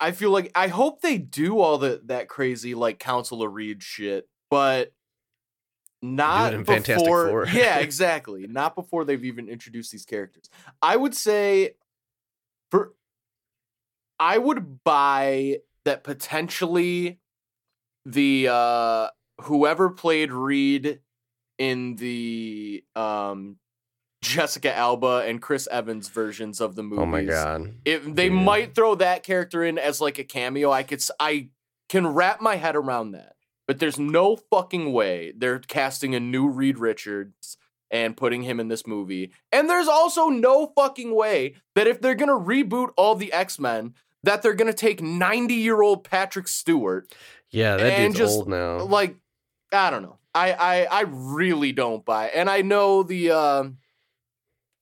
I 0.00 0.10
feel 0.10 0.30
like 0.30 0.50
I 0.54 0.68
hope 0.68 1.00
they 1.00 1.18
do 1.18 1.60
all 1.60 1.78
the 1.78 2.00
that 2.06 2.28
crazy 2.28 2.74
like 2.74 2.98
Council 2.98 3.42
of 3.42 3.52
Reed 3.52 3.82
shit, 3.82 4.28
but 4.50 4.92
not 6.02 6.52
in 6.52 6.64
Fantastic 6.64 7.04
before. 7.04 7.28
Four. 7.28 7.46
yeah, 7.46 7.78
exactly. 7.80 8.46
Not 8.48 8.74
before 8.74 9.04
they've 9.04 9.24
even 9.24 9.48
introduced 9.48 9.92
these 9.92 10.04
characters. 10.04 10.50
I 10.80 10.96
would 10.96 11.14
say 11.14 11.74
for 12.70 12.94
I 14.18 14.38
would 14.38 14.82
buy 14.82 15.58
that 15.84 16.02
potentially 16.02 17.20
the 18.04 18.48
uh 18.50 19.08
whoever 19.42 19.90
played 19.90 20.32
Reed 20.32 21.00
in 21.58 21.96
the 21.96 22.84
um 22.94 23.56
Jessica 24.22 24.74
Alba 24.74 25.24
and 25.26 25.42
Chris 25.42 25.66
Evans 25.70 26.08
versions 26.08 26.60
of 26.60 26.76
the 26.76 26.82
movies. 26.82 27.02
Oh 27.02 27.06
my 27.06 27.24
god. 27.24 27.74
If 27.84 28.04
they 28.04 28.28
Dude. 28.28 28.40
might 28.40 28.74
throw 28.74 28.94
that 28.94 29.24
character 29.24 29.64
in 29.64 29.78
as 29.78 30.00
like 30.00 30.18
a 30.18 30.24
cameo, 30.24 30.70
I 30.70 30.84
could 30.84 31.02
I 31.18 31.48
can 31.88 32.06
wrap 32.06 32.40
my 32.40 32.56
head 32.56 32.76
around 32.76 33.12
that. 33.12 33.34
But 33.66 33.78
there's 33.80 33.98
no 33.98 34.36
fucking 34.36 34.92
way 34.92 35.32
they're 35.36 35.58
casting 35.58 36.14
a 36.14 36.20
new 36.20 36.48
Reed 36.48 36.78
Richards 36.78 37.56
and 37.90 38.16
putting 38.16 38.42
him 38.42 38.60
in 38.60 38.68
this 38.68 38.86
movie. 38.86 39.32
And 39.50 39.68
there's 39.68 39.88
also 39.88 40.28
no 40.28 40.72
fucking 40.74 41.14
way 41.14 41.54
that 41.74 41.86
if 41.86 42.00
they're 42.00 42.14
gonna 42.14 42.32
reboot 42.32 42.90
all 42.96 43.14
the 43.14 43.32
X-Men, 43.32 43.94
that 44.22 44.42
they're 44.42 44.54
gonna 44.54 44.72
take 44.72 45.00
90-year-old 45.00 46.04
Patrick 46.04 46.48
Stewart. 46.48 47.12
Yeah, 47.50 47.76
that 47.76 47.92
and 47.92 48.14
dude's 48.14 48.30
just, 48.30 48.38
old 48.38 48.48
now. 48.48 48.78
Like, 48.84 49.16
I 49.72 49.90
don't 49.90 50.02
know. 50.02 50.18
I 50.34 50.52
I 50.52 50.84
I 50.84 51.00
really 51.08 51.72
don't 51.72 52.04
buy. 52.04 52.26
it. 52.26 52.32
And 52.34 52.48
I 52.50 52.62
know 52.62 53.02
the 53.02 53.30
um 53.32 53.78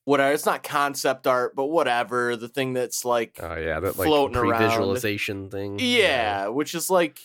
whatever, 0.04 0.32
it's 0.32 0.46
not 0.46 0.62
concept 0.62 1.26
art, 1.26 1.54
but 1.54 1.66
whatever, 1.66 2.36
the 2.36 2.48
thing 2.48 2.72
that's 2.72 3.04
like 3.04 3.38
oh 3.42 3.56
yeah, 3.56 3.80
that 3.80 3.96
like 3.98 4.06
floating 4.06 4.36
around. 4.36 4.58
pre-visualization 4.58 5.50
thing. 5.50 5.78
yeah, 5.80 6.48
which 6.48 6.74
is 6.74 6.90
like, 6.90 7.20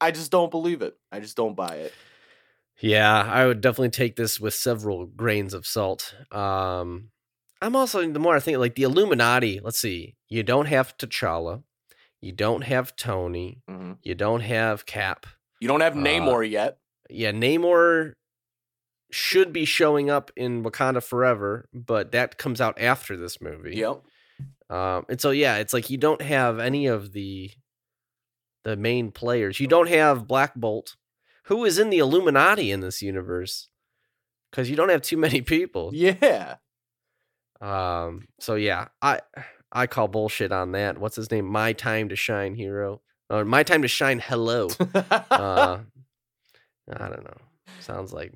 I 0.00 0.10
just 0.10 0.30
don't 0.30 0.50
believe 0.50 0.82
it. 0.82 0.96
I 1.12 1.20
just 1.20 1.36
don't 1.36 1.54
buy 1.56 1.76
it. 1.76 1.92
Yeah, 2.80 3.22
I 3.22 3.44
would 3.46 3.60
definitely 3.60 3.90
take 3.90 4.14
this 4.16 4.38
with 4.38 4.54
several 4.54 5.04
grains 5.06 5.52
of 5.52 5.66
salt. 5.66 6.14
Um, 6.30 7.10
I'm 7.60 7.74
also 7.74 8.08
the 8.08 8.20
more 8.20 8.36
I 8.36 8.40
think 8.40 8.58
like 8.58 8.76
the 8.76 8.84
Illuminati. 8.84 9.60
Let's 9.62 9.80
see, 9.80 10.14
you 10.28 10.44
don't 10.44 10.66
have 10.66 10.96
T'Challa, 10.96 11.64
you 12.20 12.30
don't 12.32 12.62
have 12.62 12.94
Tony, 12.94 13.62
Mhm. 13.68 13.98
you 14.02 14.14
don't 14.14 14.40
have 14.42 14.86
Cap. 14.86 15.26
You 15.60 15.66
don't 15.66 15.80
have 15.80 15.96
Uh, 15.96 16.00
Namor 16.00 16.48
yet. 16.48 16.78
Yeah, 17.08 17.32
Namor 17.32 18.12
should 19.10 19.52
be 19.52 19.64
showing 19.64 20.10
up 20.10 20.30
in 20.36 20.62
Wakanda 20.62 21.02
Forever, 21.02 21.68
but 21.72 22.12
that 22.12 22.38
comes 22.38 22.60
out 22.60 22.80
after 22.80 23.16
this 23.16 23.40
movie. 23.40 23.76
Yep. 23.76 24.02
Um, 24.70 25.06
and 25.08 25.20
so 25.20 25.30
yeah, 25.30 25.56
it's 25.56 25.72
like 25.72 25.88
you 25.88 25.96
don't 25.96 26.20
have 26.20 26.58
any 26.58 26.86
of 26.86 27.12
the 27.12 27.50
the 28.64 28.76
main 28.76 29.10
players. 29.10 29.60
You 29.60 29.66
don't 29.66 29.88
have 29.88 30.28
Black 30.28 30.54
Bolt, 30.54 30.96
who 31.44 31.64
is 31.64 31.78
in 31.78 31.88
the 31.90 31.98
Illuminati 31.98 32.70
in 32.70 32.80
this 32.80 33.00
universe, 33.00 33.68
because 34.50 34.68
you 34.68 34.76
don't 34.76 34.90
have 34.90 35.02
too 35.02 35.16
many 35.26 35.40
people. 35.40 35.90
Yeah. 35.94 36.56
Um, 37.60 38.28
so 38.38 38.56
yeah, 38.56 38.88
I 39.00 39.20
I 39.72 39.86
call 39.86 40.08
bullshit 40.08 40.52
on 40.52 40.72
that. 40.72 40.98
What's 40.98 41.16
his 41.16 41.30
name? 41.30 41.46
My 41.46 41.72
time 41.72 42.10
to 42.10 42.16
shine, 42.16 42.54
hero. 42.54 43.00
Or 43.30 43.44
my 43.44 43.62
time 43.62 43.82
to 43.82 43.88
shine. 43.88 44.18
Hello. 44.18 44.68
Uh, 45.30 45.80
I 46.90 47.08
don't 47.08 47.24
know. 47.24 47.36
Sounds 47.80 48.12
like 48.12 48.32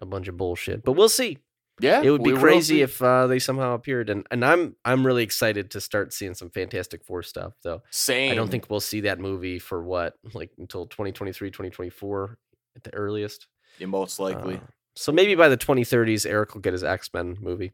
a 0.00 0.06
bunch 0.06 0.28
of 0.28 0.36
bullshit, 0.36 0.84
but 0.84 0.92
we'll 0.92 1.08
see. 1.08 1.38
yeah. 1.80 2.02
It 2.02 2.10
would 2.10 2.22
be 2.22 2.32
crazy 2.32 2.82
if 2.82 3.02
uh, 3.02 3.26
they 3.26 3.38
somehow 3.38 3.74
appeared, 3.74 4.10
and 4.10 4.26
and 4.30 4.44
I'm 4.44 4.76
I'm 4.84 5.04
really 5.06 5.22
excited 5.22 5.70
to 5.72 5.80
start 5.80 6.12
seeing 6.12 6.34
some 6.34 6.50
Fantastic 6.50 7.04
Four 7.04 7.22
stuff. 7.22 7.54
Though 7.62 7.82
Same. 7.90 8.32
I 8.32 8.34
don't 8.34 8.50
think 8.50 8.70
we'll 8.70 8.80
see 8.80 9.00
that 9.02 9.18
movie 9.18 9.58
for 9.58 9.82
what 9.82 10.14
like 10.34 10.50
until 10.58 10.86
2023, 10.86 11.50
2024 11.50 12.38
at 12.76 12.84
the 12.84 12.94
earliest. 12.94 13.46
Yeah, 13.78 13.86
most 13.86 14.18
likely. 14.18 14.56
Uh, 14.56 14.60
so 14.94 15.12
maybe 15.12 15.34
by 15.34 15.48
the 15.48 15.58
2030s, 15.58 16.24
Eric 16.24 16.54
will 16.54 16.62
get 16.62 16.72
his 16.72 16.84
X 16.84 17.10
Men 17.12 17.36
movie 17.40 17.72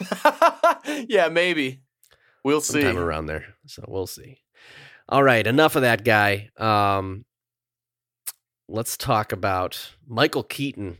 yeah, 1.08 1.28
maybe. 1.28 1.82
We'll 2.44 2.60
see. 2.60 2.82
sometime 2.82 2.98
around 2.98 3.26
there. 3.26 3.54
So 3.66 3.84
we'll 3.86 4.06
see. 4.06 4.38
All 5.08 5.22
right, 5.22 5.46
enough 5.46 5.76
of 5.76 5.82
that 5.82 6.04
guy. 6.04 6.50
Um, 6.56 7.24
let's 8.72 8.96
talk 8.96 9.32
about 9.32 9.92
Michael 10.08 10.42
Keaton. 10.42 10.98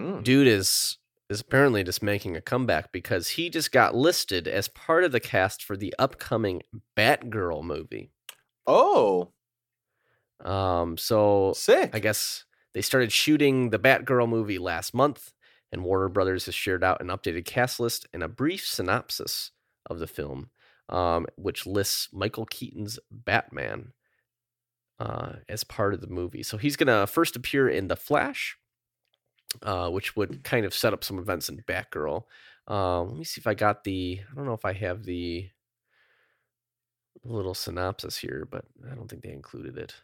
Mm. 0.00 0.22
dude 0.22 0.46
is 0.46 0.98
is 1.28 1.40
apparently 1.40 1.82
just 1.82 2.02
making 2.02 2.36
a 2.36 2.40
comeback 2.40 2.92
because 2.92 3.30
he 3.30 3.50
just 3.50 3.72
got 3.72 3.94
listed 3.96 4.46
as 4.46 4.68
part 4.68 5.02
of 5.04 5.12
the 5.12 5.20
cast 5.20 5.62
for 5.62 5.76
the 5.76 5.92
upcoming 5.98 6.62
Batgirl 6.96 7.62
movie. 7.64 8.12
Oh, 8.66 9.32
Um, 10.44 10.96
so 10.96 11.52
sick. 11.56 11.90
I 11.92 11.98
guess 11.98 12.44
they 12.72 12.80
started 12.80 13.10
shooting 13.12 13.70
the 13.70 13.78
Batgirl 13.78 14.28
movie 14.28 14.58
last 14.58 14.94
month, 14.94 15.32
and 15.72 15.84
Warner 15.84 16.08
Brothers 16.08 16.46
has 16.46 16.54
shared 16.54 16.84
out 16.84 17.00
an 17.02 17.08
updated 17.08 17.44
cast 17.44 17.80
list 17.80 18.06
and 18.14 18.22
a 18.22 18.28
brief 18.28 18.64
synopsis 18.64 19.50
of 19.84 19.98
the 19.98 20.06
film, 20.06 20.50
um, 20.88 21.26
which 21.36 21.66
lists 21.66 22.08
Michael 22.12 22.46
Keaton's 22.46 22.98
Batman 23.10 23.92
uh, 25.00 25.32
as 25.48 25.64
part 25.64 25.94
of 25.94 26.00
the 26.00 26.08
movie. 26.08 26.42
So 26.42 26.56
he's 26.56 26.76
gonna 26.76 27.06
first 27.06 27.36
appear 27.36 27.68
in 27.68 27.88
The 27.88 27.96
Flash, 27.96 28.56
uh, 29.62 29.90
which 29.90 30.16
would 30.16 30.44
kind 30.44 30.66
of 30.66 30.74
set 30.74 30.92
up 30.92 31.04
some 31.04 31.18
events 31.18 31.48
in 31.48 31.62
Batgirl. 31.62 32.24
Um, 32.66 33.08
let 33.08 33.18
me 33.18 33.24
see 33.24 33.40
if 33.40 33.46
I 33.46 33.54
got 33.54 33.84
the. 33.84 34.20
I 34.30 34.34
don't 34.34 34.46
know 34.46 34.52
if 34.52 34.64
I 34.64 34.74
have 34.74 35.04
the 35.04 35.48
little 37.24 37.54
synopsis 37.54 38.16
here, 38.16 38.46
but 38.50 38.64
I 38.90 38.94
don't 38.94 39.08
think 39.08 39.22
they 39.22 39.32
included 39.32 39.78
it. 39.78 39.94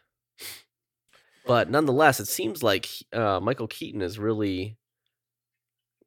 But 1.45 1.69
nonetheless, 1.69 2.19
it 2.19 2.27
seems 2.27 2.63
like 2.63 2.89
uh, 3.13 3.39
Michael 3.39 3.67
Keaton 3.67 4.01
is 4.01 4.17
really 4.17 4.77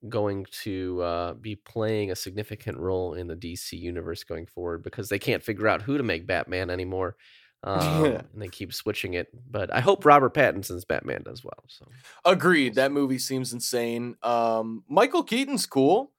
going 0.08 0.46
to 0.62 1.00
uh, 1.02 1.32
be 1.34 1.56
playing 1.56 2.10
a 2.10 2.16
significant 2.16 2.78
role 2.78 3.14
in 3.14 3.26
the 3.26 3.36
DC 3.36 3.72
universe 3.72 4.24
going 4.24 4.46
forward 4.46 4.82
because 4.82 5.08
they 5.08 5.18
can't 5.18 5.42
figure 5.42 5.68
out 5.68 5.82
who 5.82 5.96
to 5.96 6.04
make 6.04 6.26
Batman 6.26 6.70
anymore. 6.70 7.16
Um, 7.64 8.04
and 8.04 8.24
they 8.36 8.48
keep 8.48 8.72
switching 8.72 9.14
it. 9.14 9.28
But 9.50 9.72
I 9.72 9.80
hope 9.80 10.04
Robert 10.04 10.34
Pattinson's 10.34 10.84
Batman 10.84 11.22
does 11.22 11.42
well. 11.44 11.64
So 11.68 11.86
Agreed. 12.24 12.74
That 12.74 12.92
movie 12.92 13.18
seems 13.18 13.52
insane. 13.52 14.16
Um, 14.22 14.84
Michael 14.88 15.24
Keaton's 15.24 15.66
cool. 15.66 16.12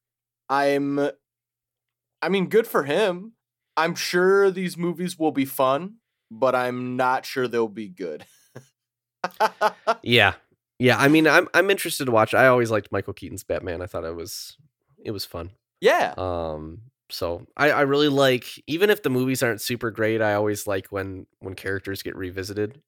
I'm, 0.50 1.00
I 2.22 2.30
mean, 2.30 2.48
good 2.50 2.68
for 2.68 2.84
him. 2.84 3.34
I'm 3.78 3.96
sure 3.96 4.52
these 4.52 4.78
movies 4.78 5.18
will 5.18 5.32
be 5.32 5.46
fun, 5.46 5.96
but 6.30 6.54
I'm 6.56 6.98
not 6.98 7.26
sure 7.26 7.48
they'll 7.48 7.68
be 7.70 7.88
good. 7.88 8.26
yeah, 10.04 10.34
yeah. 10.80 10.98
I 10.98 11.08
mean, 11.08 11.28
I'm 11.28 11.48
I'm 11.54 11.70
interested 11.70 12.06
to 12.06 12.12
watch. 12.12 12.34
I 12.34 12.48
always 12.48 12.72
liked 12.72 12.92
Michael 12.92 13.14
Keaton's 13.14 13.44
Batman. 13.44 13.82
I 13.82 13.86
thought 13.86 14.04
it 14.04 14.16
was 14.16 14.58
it 15.04 15.12
was 15.12 15.24
fun. 15.24 15.52
yeah. 15.80 16.14
Um, 16.18 16.82
so 17.10 17.46
I, 17.58 17.72
I 17.72 17.82
really 17.82 18.08
like 18.10 18.46
even 18.68 18.90
if 18.90 19.04
the 19.04 19.10
movies 19.10 19.44
aren't 19.44 19.62
super 19.62 19.92
great, 19.92 20.22
I 20.22 20.34
always 20.34 20.68
like 20.68 20.88
when 20.88 21.26
when 21.40 21.56
characters 21.56 22.04
get 22.04 22.16
revisited 22.16 22.82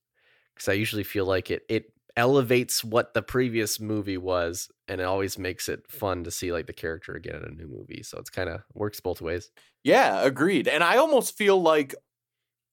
because 0.56 0.70
I 0.70 0.74
usually 0.74 1.04
feel 1.04 1.26
like 1.26 1.52
it 1.52 1.64
it 1.70 1.92
elevates 2.18 2.84
what 2.84 3.14
the 3.14 3.22
previous 3.22 3.80
movie 3.80 4.18
was 4.18 4.70
and 4.88 5.00
it 5.00 5.06
always 5.06 5.38
makes 5.38 5.70
it 5.70 5.90
fun 5.90 6.26
to 6.26 6.32
see 6.32 6.52
like 6.52 6.68
the 6.68 6.74
character 6.74 7.14
again 7.14 7.36
in 7.36 7.44
a 7.44 7.52
new 7.52 7.68
movie. 7.68 8.04
So 8.04 8.18
it's 8.18 8.30
kind 8.30 8.50
of 8.50 8.62
works 8.74 9.00
both 9.00 9.22
ways. 9.22 9.50
Yeah, 9.84 10.22
agreed. 10.22 10.68
And 10.68 10.84
I 10.84 10.98
almost 10.98 11.38
feel 11.38 11.62
like 11.62 11.96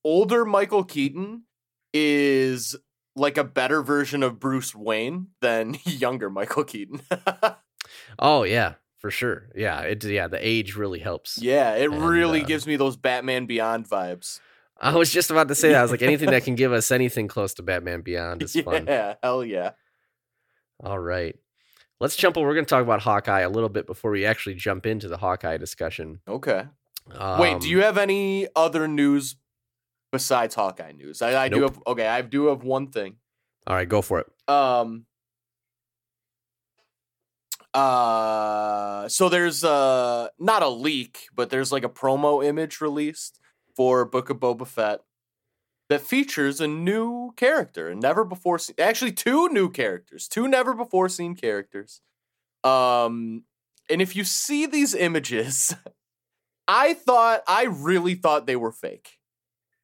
older 0.05 0.45
Michael 0.45 0.85
Keaton 0.85 1.45
is 1.95 2.77
like 3.17 3.39
a 3.39 3.45
better 3.45 3.83
version 3.83 4.23
of 4.23 4.41
Bruce 4.41 4.75
Wayne 4.75 5.29
than 5.41 5.77
younger 5.85 6.31
Michael 6.31 6.65
Keaton. 6.65 7.01
Oh 8.19 8.43
yeah, 8.43 8.75
for 8.99 9.11
sure. 9.11 9.49
Yeah, 9.55 9.81
it 9.83 10.05
yeah 10.05 10.29
the 10.29 10.39
age 10.47 10.77
really 10.77 10.99
helps. 10.99 11.39
yeah, 11.41 11.75
it 11.75 11.91
And, 11.91 12.03
really 12.05 12.43
uh, 12.43 12.47
gives 12.47 12.67
me 12.67 12.77
those 12.77 12.97
Batman 12.97 13.47
Beyond 13.47 13.89
vibes. 13.89 14.41
I 14.81 14.95
was 14.97 15.11
just 15.13 15.31
about 15.31 15.49
to 15.49 15.55
say 15.57 15.71
that. 15.71 15.79
I 15.79 15.83
was 15.83 15.91
like 15.91 16.03
anything 16.03 16.31
that 16.31 16.45
can 16.45 16.55
give 16.55 16.73
us 16.73 16.91
anything 17.01 17.27
close 17.29 17.55
to 17.55 17.63
Batman 17.63 18.03
Beyond 18.03 18.43
is 18.43 18.55
fun. 18.61 18.87
Yeah, 18.87 19.15
hell 19.23 19.45
yeah. 19.45 19.71
All 20.83 20.99
right. 20.99 21.35
let's 22.01 22.15
jump. 22.15 22.37
We're 22.37 22.55
going 22.55 22.65
to 22.65 22.69
talk 22.71 22.83
about 22.85 23.01
Hawkeye 23.01 23.41
a 23.41 23.51
little 23.51 23.69
bit 23.69 23.87
before 23.87 24.13
we 24.13 24.25
actually 24.25 24.55
jump 24.55 24.87
into 24.87 25.09
the 25.09 25.17
Hawkeye 25.17 25.57
discussion. 25.57 26.21
Okay. 26.29 26.65
Wait, 27.09 27.61
do 27.61 27.67
Um, 27.67 27.71
you 27.73 27.83
have 27.83 27.99
any 27.99 28.47
other 28.55 28.87
news 28.87 29.35
besides 30.13 30.55
Hawkeye 30.55 30.93
news? 30.93 31.23
I, 31.23 31.45
I 31.45 31.49
do 31.49 31.63
have. 31.63 31.81
Okay, 31.87 32.07
I 32.07 32.23
do 32.23 32.47
have 32.47 32.63
one 32.63 32.89
thing. 32.93 33.17
All 33.67 33.75
right, 33.75 33.89
go 33.89 34.01
for 34.03 34.21
it. 34.21 34.27
Um. 34.49 35.07
Uh, 37.75 39.09
so 39.09 39.29
there's 39.29 39.63
uh 39.63 40.29
not 40.39 40.63
a 40.63 40.69
leak, 40.69 41.27
but 41.35 41.51
there's 41.51 41.71
like 41.73 41.85
a 41.85 41.89
promo 41.89 42.45
image 42.45 42.81
released 42.81 43.39
for 43.77 44.05
Book 44.05 44.31
of 44.31 44.39
Boba 44.39 44.67
Fett 44.67 45.01
that 45.89 46.01
features 46.03 46.61
a 46.61 46.67
new 46.69 47.33
character, 47.37 47.89
a 47.91 47.95
never 47.95 48.25
before 48.25 48.59
seen, 48.59 48.77
actually 48.79 49.13
two 49.13 49.49
new 49.49 49.71
characters, 49.71 50.29
two 50.29 50.49
never 50.49 50.75
before 50.75 51.09
seen 51.09 51.35
characters. 51.35 52.01
Um, 52.65 53.45
and 53.91 54.03
if 54.03 54.17
you 54.17 54.25
see 54.25 54.67
these 54.67 54.95
images, 54.95 55.75
I 56.69 56.95
thought 56.95 57.43
I 57.47 57.65
really 57.65 58.15
thought 58.15 58.47
they 58.47 58.57
were 58.57 58.73
fake. 58.73 59.13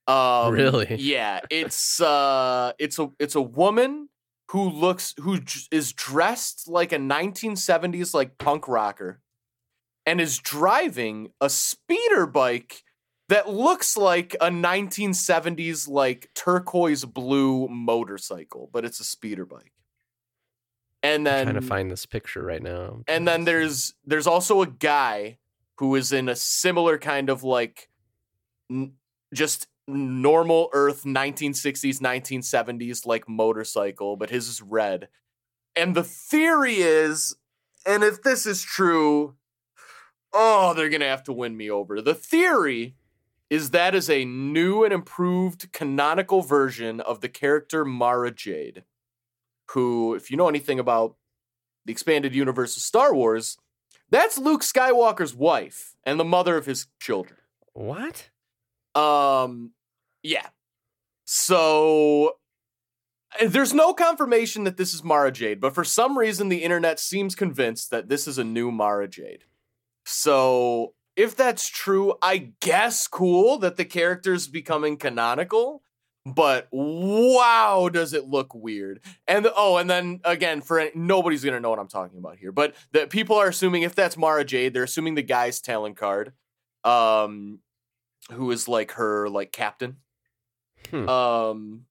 Um, 0.06 0.52
Really? 0.52 0.96
Yeah, 0.96 1.40
it's 1.50 2.00
uh, 2.00 2.72
it's 2.78 2.98
a 2.98 3.10
it's 3.18 3.34
a 3.34 3.42
woman 3.42 4.08
who 4.50 4.68
looks 4.68 5.14
who 5.20 5.40
is 5.70 5.92
dressed 5.92 6.68
like 6.68 6.92
a 6.92 6.98
1970s 6.98 8.14
like 8.14 8.38
punk 8.38 8.68
rocker, 8.68 9.20
and 10.06 10.20
is 10.20 10.38
driving 10.38 11.30
a 11.40 11.48
speeder 11.48 12.26
bike 12.26 12.82
that 13.28 13.48
looks 13.48 13.96
like 13.96 14.34
a 14.40 14.48
1970s 14.48 15.88
like 15.88 16.30
turquoise 16.34 17.04
blue 17.04 17.68
motorcycle, 17.68 18.68
but 18.72 18.84
it's 18.84 19.00
a 19.00 19.04
speeder 19.04 19.46
bike. 19.46 19.72
And 21.02 21.26
then 21.26 21.48
I'm 21.48 21.54
trying 21.54 21.62
to 21.62 21.66
find 21.66 21.90
this 21.90 22.06
picture 22.06 22.42
right 22.42 22.62
now. 22.62 23.02
and 23.08 23.26
then 23.28 23.44
there's 23.44 23.94
there's 24.04 24.26
also 24.26 24.62
a 24.62 24.66
guy 24.66 25.38
who 25.78 25.94
is 25.96 26.12
in 26.12 26.28
a 26.28 26.36
similar 26.36 26.98
kind 26.98 27.28
of 27.28 27.42
like 27.42 27.88
n- 28.70 28.94
just 29.32 29.66
normal 29.86 30.70
earth 30.72 31.04
1960s 31.04 32.00
1970s 32.00 33.04
like 33.04 33.28
motorcycle 33.28 34.16
but 34.16 34.30
his 34.30 34.48
is 34.48 34.62
red 34.62 35.08
and 35.76 35.94
the 35.94 36.04
theory 36.04 36.76
is 36.76 37.36
and 37.84 38.02
if 38.02 38.22
this 38.22 38.46
is 38.46 38.62
true 38.62 39.34
oh 40.32 40.72
they're 40.74 40.88
gonna 40.88 41.04
have 41.04 41.22
to 41.22 41.32
win 41.32 41.56
me 41.56 41.70
over 41.70 42.00
the 42.00 42.14
theory 42.14 42.94
is 43.50 43.70
that 43.70 43.94
is 43.94 44.08
a 44.08 44.24
new 44.24 44.84
and 44.84 44.92
improved 44.92 45.70
canonical 45.72 46.40
version 46.40 47.00
of 47.00 47.20
the 47.20 47.28
character 47.28 47.84
mara 47.84 48.30
jade 48.30 48.84
who 49.72 50.14
if 50.14 50.30
you 50.30 50.36
know 50.36 50.48
anything 50.48 50.78
about 50.78 51.16
the 51.84 51.92
expanded 51.92 52.34
universe 52.34 52.76
of 52.76 52.82
Star 52.82 53.14
Wars, 53.14 53.58
that's 54.10 54.38
Luke 54.38 54.62
Skywalker's 54.62 55.34
wife 55.34 55.96
and 56.04 56.18
the 56.18 56.24
mother 56.24 56.56
of 56.56 56.66
his 56.66 56.86
children. 57.00 57.40
what? 57.72 58.30
Um, 58.94 59.72
yeah. 60.22 60.46
So 61.24 62.36
uh, 63.40 63.48
there's 63.48 63.74
no 63.74 63.94
confirmation 63.94 64.64
that 64.64 64.76
this 64.76 64.94
is 64.94 65.02
Mara 65.02 65.32
Jade, 65.32 65.60
but 65.60 65.74
for 65.74 65.84
some 65.84 66.18
reason 66.18 66.48
the 66.48 66.62
internet 66.62 67.00
seems 67.00 67.34
convinced 67.34 67.90
that 67.90 68.08
this 68.08 68.28
is 68.28 68.38
a 68.38 68.44
new 68.44 68.70
Mara 68.70 69.08
Jade. 69.08 69.44
So 70.06 70.94
if 71.16 71.36
that's 71.36 71.68
true, 71.68 72.14
I 72.22 72.52
guess 72.60 73.06
cool 73.06 73.58
that 73.58 73.76
the 73.76 73.84
character's 73.84 74.48
becoming 74.48 74.96
canonical. 74.96 75.82
But 76.26 76.68
wow, 76.72 77.90
does 77.92 78.14
it 78.14 78.24
look 78.28 78.54
weird? 78.54 79.00
And 79.28 79.46
oh, 79.54 79.76
and 79.76 79.90
then 79.90 80.20
again, 80.24 80.62
for 80.62 80.82
nobody's 80.94 81.44
gonna 81.44 81.60
know 81.60 81.68
what 81.68 81.78
I'm 81.78 81.88
talking 81.88 82.18
about 82.18 82.38
here, 82.38 82.50
but 82.50 82.74
that 82.92 83.10
people 83.10 83.36
are 83.36 83.48
assuming 83.48 83.82
if 83.82 83.94
that's 83.94 84.16
Mara 84.16 84.42
Jade, 84.42 84.72
they're 84.72 84.84
assuming 84.84 85.16
the 85.16 85.22
guy's 85.22 85.60
Talon 85.60 85.94
Karrde, 85.94 86.32
um, 86.82 87.58
who 88.32 88.50
is 88.50 88.68
like 88.68 88.92
her 88.92 89.28
like 89.28 89.52
captain. 89.52 89.96
Hmm. 90.90 91.08
Um, 91.08 91.86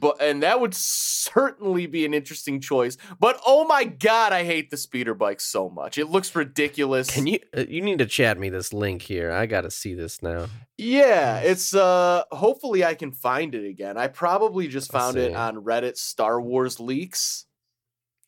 but 0.00 0.22
and 0.22 0.42
that 0.42 0.60
would 0.60 0.74
certainly 0.74 1.86
be 1.86 2.06
an 2.06 2.14
interesting 2.14 2.60
choice. 2.60 2.96
But 3.18 3.40
oh 3.44 3.66
my 3.66 3.84
god, 3.84 4.32
I 4.32 4.44
hate 4.44 4.70
the 4.70 4.76
speeder 4.76 5.14
bike 5.14 5.40
so 5.40 5.68
much. 5.68 5.98
It 5.98 6.06
looks 6.06 6.34
ridiculous. 6.34 7.10
Can 7.10 7.26
you? 7.26 7.40
Uh, 7.56 7.64
you 7.68 7.82
need 7.82 7.98
to 7.98 8.06
chat 8.06 8.38
me 8.38 8.48
this 8.48 8.72
link 8.72 9.02
here. 9.02 9.32
I 9.32 9.46
got 9.46 9.62
to 9.62 9.70
see 9.70 9.94
this 9.94 10.22
now. 10.22 10.46
Yeah, 10.78 11.40
it's 11.40 11.74
uh 11.74 12.22
hopefully 12.30 12.84
I 12.84 12.94
can 12.94 13.12
find 13.12 13.54
it 13.54 13.68
again. 13.68 13.96
I 13.96 14.06
probably 14.06 14.68
just 14.68 14.90
found 14.90 15.16
it 15.16 15.34
on 15.34 15.56
Reddit 15.56 15.96
Star 15.96 16.40
Wars 16.40 16.80
leaks. 16.80 17.46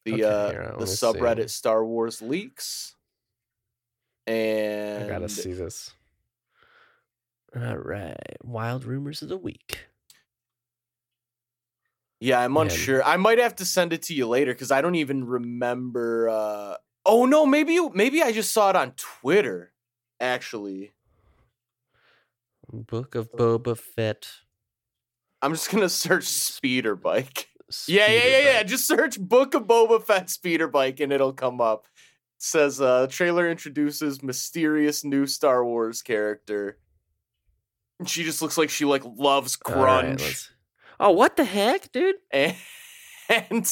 The 0.04 0.14
Okay, 0.14 0.22
uh 0.24 0.50
here, 0.50 0.74
the 0.74 0.84
me 0.84 0.86
see. 0.86 1.06
subreddit 1.06 1.50
Star 1.50 1.84
Wars 1.84 2.20
leaks. 2.20 2.94
And 4.26 5.04
I 5.04 5.08
gotta 5.08 5.28
see 5.28 5.52
this. 5.52 5.92
All 7.56 7.76
right, 7.76 8.36
wild 8.42 8.84
rumors 8.84 9.22
of 9.22 9.28
the 9.28 9.36
week. 9.38 9.86
Yeah, 12.20 12.40
I'm 12.40 12.56
unsure. 12.56 13.02
I 13.04 13.16
might 13.16 13.38
have 13.38 13.56
to 13.56 13.64
send 13.64 13.92
it 13.92 14.02
to 14.04 14.14
you 14.14 14.26
later 14.26 14.52
because 14.52 14.70
I 14.70 14.80
don't 14.80 14.94
even 14.94 15.24
remember. 15.26 16.28
Uh... 16.28 16.74
Oh 17.04 17.24
no, 17.26 17.46
maybe 17.46 17.74
you- 17.74 17.92
maybe 17.94 18.22
I 18.22 18.32
just 18.32 18.52
saw 18.52 18.70
it 18.70 18.76
on 18.76 18.92
Twitter. 18.92 19.72
Actually, 20.20 20.92
Book 22.72 23.14
of 23.14 23.30
Boba 23.32 23.76
Fett. 23.78 24.28
I'm 25.42 25.52
just 25.52 25.70
gonna 25.70 25.88
search 25.88 26.24
speeder 26.24 26.96
bike. 26.96 27.48
Yeah, 27.88 28.06
yeah, 28.06 28.24
yeah, 28.24 28.38
yeah. 28.38 28.58
bike. 28.58 28.68
Just 28.68 28.86
search 28.86 29.18
Book 29.18 29.54
of 29.54 29.64
Boba 29.64 30.00
Fett 30.00 30.30
speeder 30.30 30.68
bike 30.68 31.00
and 31.00 31.12
it'll 31.12 31.32
come 31.32 31.60
up. 31.60 31.88
It 31.96 32.42
says 32.42 32.80
uh 32.80 33.08
trailer 33.10 33.50
introduces 33.50 34.22
mysterious 34.22 35.02
new 35.04 35.26
Star 35.26 35.64
Wars 35.64 36.00
character. 36.00 36.78
And 37.98 38.08
she 38.08 38.24
just 38.24 38.42
looks 38.42 38.58
like 38.58 38.70
she 38.70 38.84
like 38.84 39.02
loves 39.04 39.58
right, 39.66 39.76
grunge. 39.76 40.20
let's- 40.20 40.50
oh, 41.00 41.12
what 41.12 41.36
the 41.36 41.44
heck, 41.44 41.90
dude? 41.92 42.16
and, 42.30 42.54
and 43.28 43.66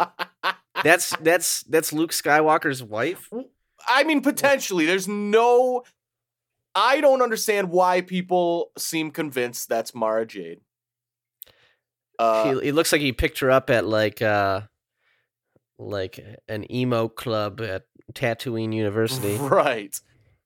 That's 0.82 1.14
that's 1.20 1.62
that's 1.62 1.92
Luke 1.92 2.10
Skywalker's 2.10 2.82
wife. 2.82 3.30
I 3.86 4.04
mean, 4.04 4.20
potentially, 4.22 4.86
there's 4.86 5.06
no. 5.06 5.84
I 6.74 7.00
don't 7.00 7.22
understand 7.22 7.70
why 7.70 8.00
people 8.00 8.72
seem 8.76 9.12
convinced 9.12 9.68
that's 9.68 9.94
Mara 9.94 10.26
Jade. 10.26 10.60
Uh, 12.18 12.58
he, 12.58 12.68
it 12.68 12.74
looks 12.74 12.90
like 12.90 13.00
he 13.00 13.12
picked 13.12 13.38
her 13.38 13.50
up 13.50 13.70
at 13.70 13.86
like 13.86 14.20
uh 14.20 14.62
like 15.78 16.18
an 16.48 16.70
emo 16.72 17.08
club 17.08 17.60
at 17.60 17.84
Tatooine 18.12 18.74
University. 18.74 19.36
right. 19.40 19.98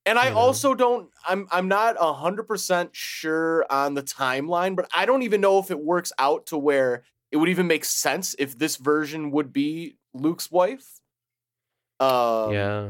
And 0.08 0.18
I 0.18 0.30
know? 0.30 0.38
also 0.38 0.74
don't. 0.74 1.10
I'm. 1.28 1.46
I'm 1.50 1.68
not 1.68 1.96
a 2.00 2.14
hundred 2.14 2.44
percent 2.44 2.90
sure 2.94 3.66
on 3.68 3.92
the 3.92 4.02
timeline, 4.02 4.74
but 4.74 4.88
I 4.94 5.04
don't 5.04 5.22
even 5.22 5.42
know 5.42 5.58
if 5.58 5.70
it 5.70 5.78
works 5.78 6.12
out 6.18 6.46
to 6.46 6.56
where 6.56 7.02
it 7.30 7.36
would 7.36 7.50
even 7.50 7.66
make 7.66 7.84
sense 7.84 8.34
if 8.38 8.56
this 8.56 8.76
version 8.76 9.30
would 9.32 9.52
be 9.52 9.96
Luke's 10.14 10.50
wife. 10.50 11.00
Um, 12.00 12.52
yeah. 12.52 12.88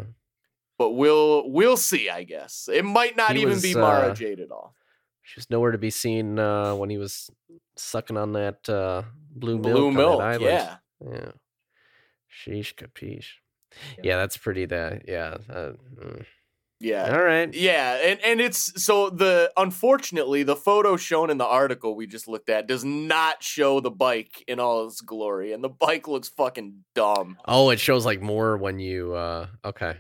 But 0.79 0.91
we'll 0.91 1.51
we'll 1.51 1.77
see. 1.77 2.09
I 2.09 2.23
guess 2.23 2.69
it 2.73 2.85
might 2.85 3.17
not 3.17 3.33
He 3.33 3.43
even 3.43 3.55
was, 3.55 3.63
be 3.63 3.75
Mara 3.75 4.11
uh, 4.11 4.15
Jade 4.15 4.39
at 4.39 4.53
all. 4.53 4.77
She 5.23 5.39
was 5.39 5.51
nowhere 5.51 5.73
to 5.73 5.79
be 5.79 5.91
seen 5.91 6.39
uh, 6.39 6.77
when 6.77 6.89
he 6.89 6.99
was 6.99 7.31
sucking 7.75 8.17
on 8.17 8.33
that 8.35 8.69
uh, 8.69 9.03
blue 9.35 9.59
milk. 9.59 9.75
Blue 9.75 9.89
on 9.89 9.95
milk. 9.95 10.19
that 10.21 10.25
island. 10.25 10.45
Yeah. 10.45 10.77
Yeah. 11.05 11.31
Sheesh 12.31 12.75
capiche. 12.75 13.27
Yeah. 13.97 14.03
Yeah, 14.05 14.17
that's 14.19 14.37
pretty. 14.37 14.67
That 14.67 15.03
yeah. 15.09 15.39
Uh, 15.51 15.73
mm. 16.01 16.25
Yeah. 16.81 17.13
All 17.13 17.23
right. 17.25 17.53
Yeah, 17.53 17.95
and 18.05 18.21
and 18.25 18.41
it's 18.41 18.83
so 18.85 19.11
the 19.11 19.51
unfortunately 19.57 20.45
the 20.45 20.55
photo 20.55 20.97
shown 20.97 21.29
in 21.29 21.37
the 21.39 21.45
article 21.47 21.97
we 21.97 22.07
just 22.07 22.29
looked 22.29 22.49
at 22.49 22.69
does 22.69 22.85
not 22.85 23.43
show 23.43 23.81
the 23.81 23.91
bike 23.91 24.45
in 24.47 24.61
all 24.61 24.87
its 24.87 25.01
glory, 25.01 25.53
and 25.53 25.65
the 25.65 25.69
bike 25.69 26.07
looks 26.07 26.29
fucking 26.29 26.85
dumb. 26.95 27.37
Oh, 27.47 27.71
it 27.71 27.81
shows 27.81 28.07
like 28.07 28.21
more 28.23 28.57
when 28.57 28.79
you. 28.79 29.15
uh 29.15 29.49
Okay. 29.65 29.97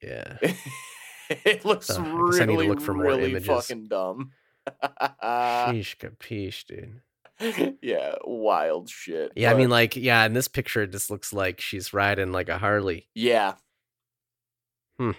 Yeah. 0.00 0.36
it 1.30 1.64
looks 1.64 1.86
So, 1.86 1.96
I 1.96 1.98
I 1.98 2.06
need 2.08 2.12
to 2.12 2.46
really, 2.46 2.68
look 2.68 2.80
for 2.80 2.94
more 2.94 3.06
really 3.06 3.30
images. 3.30 3.48
fucking 3.48 3.88
dumb. 3.88 4.30
Sheesh 5.22 5.96
capiche, 5.96 6.64
dude. 6.66 7.76
yeah, 7.82 8.14
wild 8.24 8.88
shit. 8.88 9.32
Yeah, 9.34 9.50
I 9.50 9.54
mean, 9.54 9.70
like, 9.70 9.96
yeah, 9.96 10.24
in 10.26 10.32
this 10.34 10.46
picture, 10.48 10.82
it 10.82 10.92
just 10.92 11.10
looks 11.10 11.32
like 11.32 11.60
she's 11.60 11.92
riding 11.92 12.32
like 12.32 12.48
a 12.48 12.58
Harley. 12.58 13.08
yeah, 13.14 13.54
Hmm. 14.98 15.12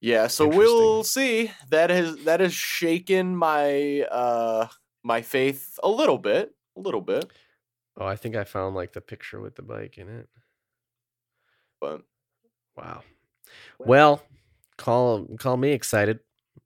Yeah. 0.00 0.26
So 0.26 0.46
we'll 0.48 1.04
see. 1.04 1.50
That 1.70 1.90
has 1.90 2.24
that 2.24 2.40
has 2.40 2.54
shaken 2.54 3.36
my 3.36 4.02
uh 4.02 4.68
my 5.02 5.22
faith 5.22 5.78
a 5.82 5.88
little 5.88 6.18
bit, 6.18 6.54
a 6.76 6.80
little 6.80 7.00
bit, 7.00 7.30
Oh, 8.00 8.06
I 8.06 8.14
think 8.14 8.36
I 8.36 8.44
found 8.44 8.76
like 8.76 8.92
the 8.92 9.00
picture 9.00 9.40
with 9.40 9.56
the 9.56 9.62
bike 9.62 9.98
in 9.98 10.08
it. 10.08 10.28
but 11.80 12.02
Wow. 12.76 13.02
Well, 13.80 14.22
call 14.76 15.26
call 15.38 15.56
me 15.56 15.72
excited. 15.72 16.20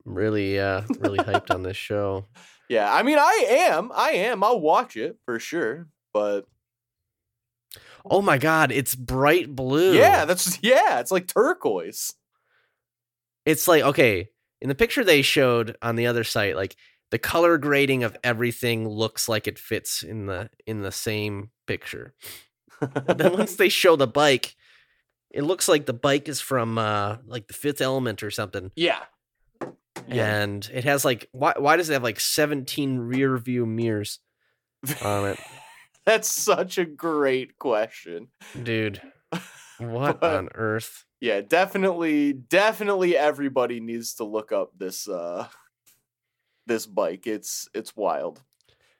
I'm 0.05 0.15
really 0.15 0.59
uh 0.59 0.83
really 1.01 1.19
hyped 1.19 1.55
on 1.55 1.63
this 1.63 1.77
show. 1.77 2.27
Yeah, 2.69 2.91
I 2.91 3.03
mean, 3.03 3.19
I 3.19 3.45
am, 3.69 3.93
I 3.95 4.13
am. 4.13 4.43
I'll 4.43 4.59
watch 4.61 4.97
it 4.97 5.19
for 5.27 5.39
sure, 5.39 5.89
but 6.15 6.47
Oh 8.09 8.23
my 8.23 8.39
god, 8.39 8.73
it's 8.73 8.95
bright 8.95 9.55
blue. 9.55 9.93
Yeah, 9.95 10.25
that's 10.25 10.59
yeah, 10.63 11.01
it's 11.01 11.11
like 11.11 11.27
turquoise. 11.27 12.15
It's 13.47 13.67
like 13.69 13.83
okay. 13.83 14.29
In 14.61 14.69
the 14.69 14.75
picture 14.77 15.03
they 15.03 15.23
showed 15.23 15.77
on 15.83 15.97
the 15.97 16.07
other 16.07 16.23
site, 16.25 16.55
like 16.57 16.77
the 17.11 17.19
color 17.19 17.59
grading 17.59 18.05
of 18.05 18.17
everything 18.23 18.89
looks 18.89 19.29
like 19.29 19.47
it 19.49 19.59
fits 19.59 20.03
in 20.03 20.27
the 20.27 20.51
in 20.67 20.83
the 20.83 20.93
same 20.93 21.51
picture. 21.67 22.15
then 22.81 23.33
once 23.33 23.57
they 23.57 23.69
show 23.69 23.97
the 23.97 24.07
bike, 24.07 24.55
it 25.31 25.43
looks 25.43 25.69
like 25.69 25.87
the 25.87 25.93
bike 25.93 26.29
is 26.29 26.41
from 26.41 26.79
uh 26.79 27.17
like 27.27 27.49
the 27.49 27.55
Fifth 27.55 27.81
Element 27.81 28.23
or 28.23 28.31
something. 28.31 28.71
yeah. 28.77 29.01
And 30.09 30.69
it 30.73 30.85
has 30.85 31.05
like 31.05 31.29
why 31.33 31.55
why 31.59 31.77
does 31.77 31.91
it 31.91 31.95
have 31.95 32.03
like 32.03 32.21
17 32.21 32.99
rear 32.99 33.37
view 33.37 33.67
mirrors 33.67 34.21
on 35.03 35.27
it? 35.31 35.41
That's 36.07 36.29
such 36.29 36.79
a 36.79 36.85
great 36.85 37.59
question. 37.59 38.29
Dude. 38.61 39.01
What 39.79 40.21
But- 40.21 40.35
on 40.35 40.49
earth? 40.55 41.05
Yeah, 41.23 41.41
definitely 41.41 42.33
definitely 42.33 43.17
everybody 43.17 43.79
needs 43.79 44.15
to 44.15 44.25
look 44.25 44.51
up 44.51 44.77
this 44.77 45.09
uh 45.09 45.47
this 46.67 46.85
bike. 46.85 47.29
It's 47.29 47.69
it's 47.73 47.95
wild. 47.95 48.43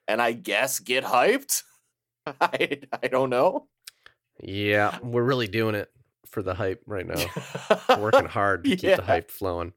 And 0.07 0.23
I 0.23 0.31
guess 0.31 0.79
get 0.79 1.03
hyped? 1.03 1.65
I 2.41 2.79
I 3.03 3.09
don't 3.09 3.29
know. 3.29 3.67
Yeah, 4.41 4.99
we're 5.03 5.25
really 5.25 5.49
doing 5.49 5.75
it 5.75 5.91
for 6.27 6.45
the 6.45 6.55
hype 6.55 6.85
right 6.87 7.05
now. 7.05 7.99
Working 7.99 8.27
hard 8.27 8.63
to 8.65 8.77
keep 8.77 8.97
the 8.97 9.03
hype 9.03 9.33
flowing. 9.33 9.73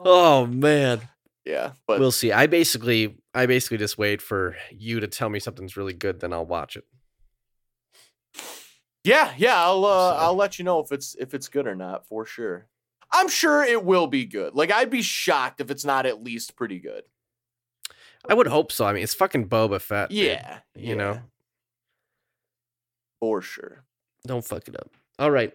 Oh 0.00 0.46
man. 0.46 1.00
Yeah, 1.44 1.74
but 1.86 2.00
we'll 2.00 2.10
see. 2.10 2.32
I 2.32 2.48
basically 2.48 3.18
I 3.34 3.46
basically 3.46 3.78
just 3.78 3.96
wait 3.96 4.20
for 4.20 4.56
you 4.72 4.98
to 4.98 5.06
tell 5.06 5.28
me 5.28 5.38
something's 5.38 5.76
really 5.76 5.92
good, 5.92 6.18
then 6.18 6.32
I'll 6.32 6.44
watch 6.44 6.76
it. 6.76 6.82
Yeah, 9.06 9.32
yeah, 9.36 9.54
I'll 9.62 9.84
uh, 9.84 10.16
I'll 10.16 10.34
let 10.34 10.58
you 10.58 10.64
know 10.64 10.80
if 10.80 10.90
it's 10.90 11.14
if 11.14 11.32
it's 11.32 11.48
good 11.48 11.68
or 11.68 11.76
not 11.76 12.08
for 12.08 12.26
sure. 12.26 12.66
I'm 13.12 13.28
sure 13.28 13.62
it 13.62 13.84
will 13.84 14.08
be 14.08 14.24
good. 14.24 14.54
Like 14.54 14.72
I'd 14.72 14.90
be 14.90 15.00
shocked 15.00 15.60
if 15.60 15.70
it's 15.70 15.84
not 15.84 16.06
at 16.06 16.24
least 16.24 16.56
pretty 16.56 16.80
good. 16.80 17.04
I 18.28 18.34
would 18.34 18.48
hope 18.48 18.72
so. 18.72 18.84
I 18.84 18.92
mean, 18.92 19.04
it's 19.04 19.14
fucking 19.14 19.48
Boba 19.48 19.80
Fett. 19.80 20.08
dude. 20.08 20.18
Yeah, 20.18 20.58
you 20.74 20.88
yeah, 20.88 20.94
know, 20.94 21.20
for 23.20 23.40
sure. 23.40 23.84
don't 24.26 24.44
fuck 24.44 24.66
it 24.66 24.74
up. 24.74 24.90
All 25.20 25.30
right, 25.30 25.54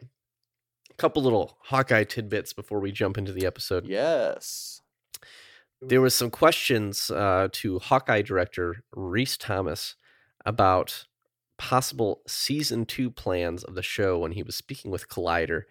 a 0.89 0.93
couple 0.93 1.21
little 1.21 1.57
Hawkeye 1.63 2.05
tidbits 2.05 2.53
before 2.53 2.79
we 2.79 2.93
jump 2.93 3.17
into 3.17 3.33
the 3.33 3.45
episode. 3.45 3.85
Yes. 3.85 4.81
There 5.81 5.99
was 5.99 6.13
some 6.15 6.29
questions 6.29 7.11
uh, 7.11 7.49
to 7.51 7.79
Hawkeye 7.79 8.21
director 8.21 8.83
Rhys 8.95 9.35
Thomas 9.35 9.95
about 10.45 11.07
possible 11.61 12.23
season 12.25 12.87
two 12.87 13.11
plans 13.11 13.63
of 13.63 13.75
the 13.75 13.83
show 13.83 14.17
when 14.17 14.31
he 14.31 14.41
was 14.41 14.55
speaking 14.55 14.89
with 14.89 15.07
Collider. 15.07 15.65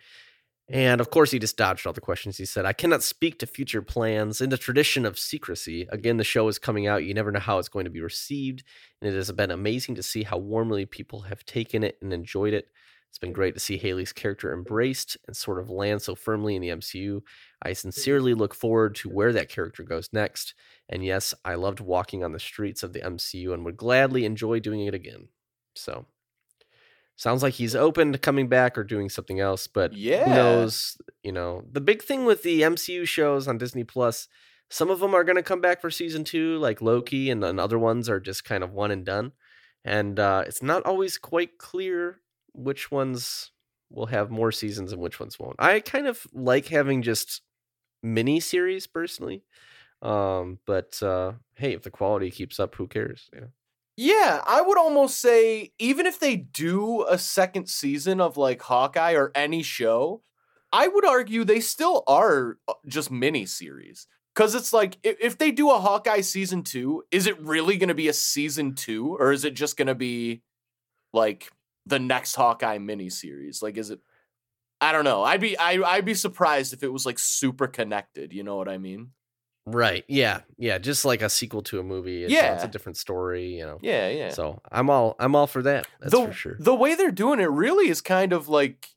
And 0.68 1.00
of 1.00 1.10
course, 1.10 1.32
he 1.32 1.40
just 1.40 1.56
dodged 1.56 1.84
all 1.84 1.92
the 1.92 2.00
questions. 2.00 2.38
He 2.38 2.44
said, 2.44 2.64
I 2.64 2.72
cannot 2.72 3.02
speak 3.02 3.40
to 3.40 3.46
future 3.46 3.82
plans 3.82 4.40
in 4.40 4.50
the 4.50 4.56
tradition 4.56 5.04
of 5.04 5.18
secrecy. 5.18 5.88
Again, 5.90 6.16
the 6.16 6.22
show 6.22 6.46
is 6.46 6.60
coming 6.60 6.86
out. 6.86 7.02
You 7.02 7.12
never 7.12 7.32
know 7.32 7.40
how 7.40 7.58
it's 7.58 7.68
going 7.68 7.86
to 7.86 7.90
be 7.90 8.00
received. 8.00 8.62
And 9.02 9.12
it 9.12 9.16
has 9.16 9.32
been 9.32 9.50
amazing 9.50 9.96
to 9.96 10.02
see 10.04 10.22
how 10.22 10.38
warmly 10.38 10.86
people 10.86 11.22
have 11.22 11.44
taken 11.44 11.82
it 11.82 11.98
and 12.00 12.12
enjoyed 12.12 12.54
it. 12.54 12.68
It's 13.08 13.18
been 13.18 13.32
great 13.32 13.54
to 13.54 13.60
see 13.60 13.76
Hailee's 13.76 14.12
character 14.12 14.54
embraced 14.54 15.16
and 15.26 15.36
sort 15.36 15.58
of 15.58 15.70
land 15.70 16.02
so 16.02 16.14
firmly 16.14 16.54
in 16.54 16.62
the 16.62 16.68
MCU. 16.68 17.20
I 17.60 17.72
sincerely 17.72 18.34
look 18.34 18.54
forward 18.54 18.94
to 18.96 19.08
where 19.08 19.32
that 19.32 19.48
character 19.48 19.82
goes 19.82 20.08
next. 20.12 20.54
And 20.88 21.04
yes, 21.04 21.34
I 21.44 21.56
loved 21.56 21.80
walking 21.80 22.22
on 22.22 22.30
the 22.30 22.38
streets 22.38 22.84
of 22.84 22.92
the 22.92 23.00
MCU 23.00 23.52
and 23.52 23.64
would 23.64 23.76
gladly 23.76 24.24
enjoy 24.24 24.60
doing 24.60 24.86
it 24.86 24.94
again. 24.94 25.26
So, 25.80 26.06
sounds 27.16 27.42
like 27.42 27.54
he's 27.54 27.74
open 27.76 28.12
to 28.12 28.18
coming 28.18 28.48
back 28.48 28.78
or 28.78 28.84
doing 28.84 29.08
something 29.08 29.40
else, 29.40 29.66
but 29.66 29.92
Yeah. 29.92 30.24
who 30.24 30.32
knows? 30.32 30.96
You 31.22 31.32
know, 31.32 31.64
the 31.70 31.80
big 31.80 32.02
thing 32.02 32.24
with 32.24 32.42
the 32.42 32.62
MCU 32.62 33.04
shows 33.04 33.46
on 33.46 33.58
Disney 33.58 33.84
Plus, 33.84 34.28
some 34.70 34.90
of 34.90 35.00
them 35.00 35.14
are 35.14 35.24
going 35.24 35.36
to 35.36 35.42
come 35.42 35.60
back 35.60 35.80
for 35.80 35.90
season 35.90 36.24
two, 36.24 36.56
like 36.58 36.80
Loki, 36.80 37.28
and 37.30 37.42
then 37.42 37.58
other 37.58 37.78
ones 37.78 38.08
are 38.08 38.20
just 38.20 38.44
kind 38.44 38.62
of 38.64 38.72
one 38.72 38.90
and 38.90 39.04
done. 39.04 39.32
And 39.84 40.18
uh, 40.20 40.44
it's 40.46 40.62
not 40.62 40.84
always 40.86 41.18
quite 41.18 41.58
clear 41.58 42.20
which 42.52 42.90
ones 42.90 43.50
will 43.90 44.06
have 44.06 44.30
more 44.30 44.52
seasons 44.52 44.92
and 44.92 45.00
which 45.02 45.18
ones 45.18 45.38
won't. 45.38 45.56
I 45.58 45.80
kind 45.80 46.06
of 46.06 46.26
like 46.32 46.68
having 46.68 47.02
just 47.02 47.42
mini 48.02 48.40
series 48.40 48.86
personally. 48.86 49.42
Um, 50.02 50.58
but 50.66 51.02
uh, 51.02 51.32
hey, 51.56 51.74
if 51.74 51.82
the 51.82 51.90
quality 51.90 52.30
keeps 52.30 52.60
up, 52.60 52.74
who 52.76 52.86
cares? 52.86 53.28
Yeah. 53.34 53.46
Yeah, 53.96 54.42
I 54.46 54.62
would 54.62 54.78
almost 54.78 55.20
say 55.20 55.72
even 55.78 56.06
if 56.06 56.18
they 56.18 56.36
do 56.36 57.04
a 57.08 57.18
second 57.18 57.68
season 57.68 58.20
of 58.20 58.36
like 58.36 58.62
Hawkeye 58.62 59.12
or 59.12 59.30
any 59.34 59.62
show, 59.62 60.22
I 60.72 60.88
would 60.88 61.04
argue 61.04 61.44
they 61.44 61.60
still 61.60 62.04
are 62.06 62.58
uh, 62.68 62.74
just 62.86 63.10
mini 63.10 63.46
series. 63.46 64.06
Cause 64.34 64.54
it's 64.54 64.72
like 64.72 64.96
if, 65.02 65.36
they 65.36 65.50
do 65.50 65.70
a 65.70 65.78
Hawkeye 65.78 66.20
season 66.22 66.62
two, 66.62 67.02
is 67.10 67.26
it 67.26 67.38
really 67.40 67.76
gonna 67.76 67.94
be 67.94 68.08
a 68.08 68.12
season 68.12 68.74
two, 68.74 69.16
or 69.18 69.32
is 69.32 69.44
it 69.44 69.54
just 69.54 69.76
gonna 69.76 69.94
be 69.94 70.42
like 71.12 71.50
the 71.84 71.98
next 71.98 72.36
Hawkeye 72.36 72.78
mini 72.78 73.10
series? 73.10 73.60
Like, 73.60 73.76
is 73.76 73.90
it? 73.90 74.00
I 74.80 74.92
don't 74.92 75.04
know. 75.04 75.24
I'd 75.24 75.40
be 75.40 75.58
I 75.58 75.72
I'd 75.82 76.04
be 76.06 76.14
surprised 76.14 76.72
if 76.72 76.82
it 76.82 76.92
was 76.92 77.04
like 77.04 77.18
super 77.18 77.66
connected. 77.66 78.32
You 78.32 78.44
know 78.44 78.56
what 78.56 78.68
I 78.68 78.78
mean? 78.78 79.10
Right. 79.66 80.04
Yeah. 80.08 80.40
Yeah. 80.58 80.78
Just 80.78 81.04
like 81.04 81.22
a 81.22 81.28
sequel 81.28 81.62
to 81.62 81.80
a 81.80 81.82
movie. 81.82 82.24
It's, 82.24 82.32
yeah. 82.32 82.54
It's 82.54 82.64
a 82.64 82.68
different 82.68 82.96
story, 82.96 83.56
you 83.56 83.64
know. 83.64 83.78
Yeah, 83.82 84.08
yeah. 84.08 84.30
So 84.30 84.60
I'm 84.70 84.90
all 84.90 85.16
I'm 85.18 85.36
all 85.36 85.46
for 85.46 85.62
that. 85.62 85.86
That's 86.00 86.12
the, 86.12 86.26
for 86.26 86.32
sure. 86.32 86.56
The 86.58 86.74
way 86.74 86.94
they're 86.94 87.10
doing 87.10 87.40
it 87.40 87.50
really 87.50 87.88
is 87.88 88.00
kind 88.00 88.32
of 88.32 88.48
like 88.48 88.88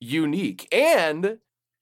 unique. 0.00 0.68
And 0.72 1.38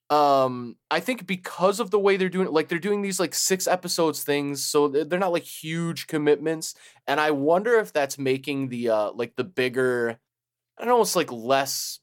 um 0.09 0.77
I 0.91 1.01
think 1.01 1.27
because 1.27 1.81
of 1.81 1.91
the 1.91 1.99
way 1.99 2.17
they're 2.17 2.29
doing 2.29 2.47
it, 2.47 2.53
like 2.53 2.69
they're 2.69 2.79
doing 2.79 3.03
these 3.03 3.21
like 3.21 3.35
six 3.35 3.67
episodes 3.67 4.23
things, 4.23 4.65
so 4.65 4.89
they're 4.89 5.05
they're 5.05 5.19
not 5.19 5.33
like 5.33 5.45
huge 5.45 6.07
commitments. 6.07 6.75
And 7.07 7.21
I 7.21 7.33
wonder 7.33 7.75
if 7.75 7.93
that's 7.93 8.19
making 8.19 8.69
the 8.69 8.91
uh 8.91 9.13
like 9.13 9.37
the 9.37 9.45
bigger 9.45 10.19
I 10.79 10.85
don't 10.85 10.95
know, 10.95 11.03
it's 11.03 11.17
like 11.17 11.33
less 11.33 12.01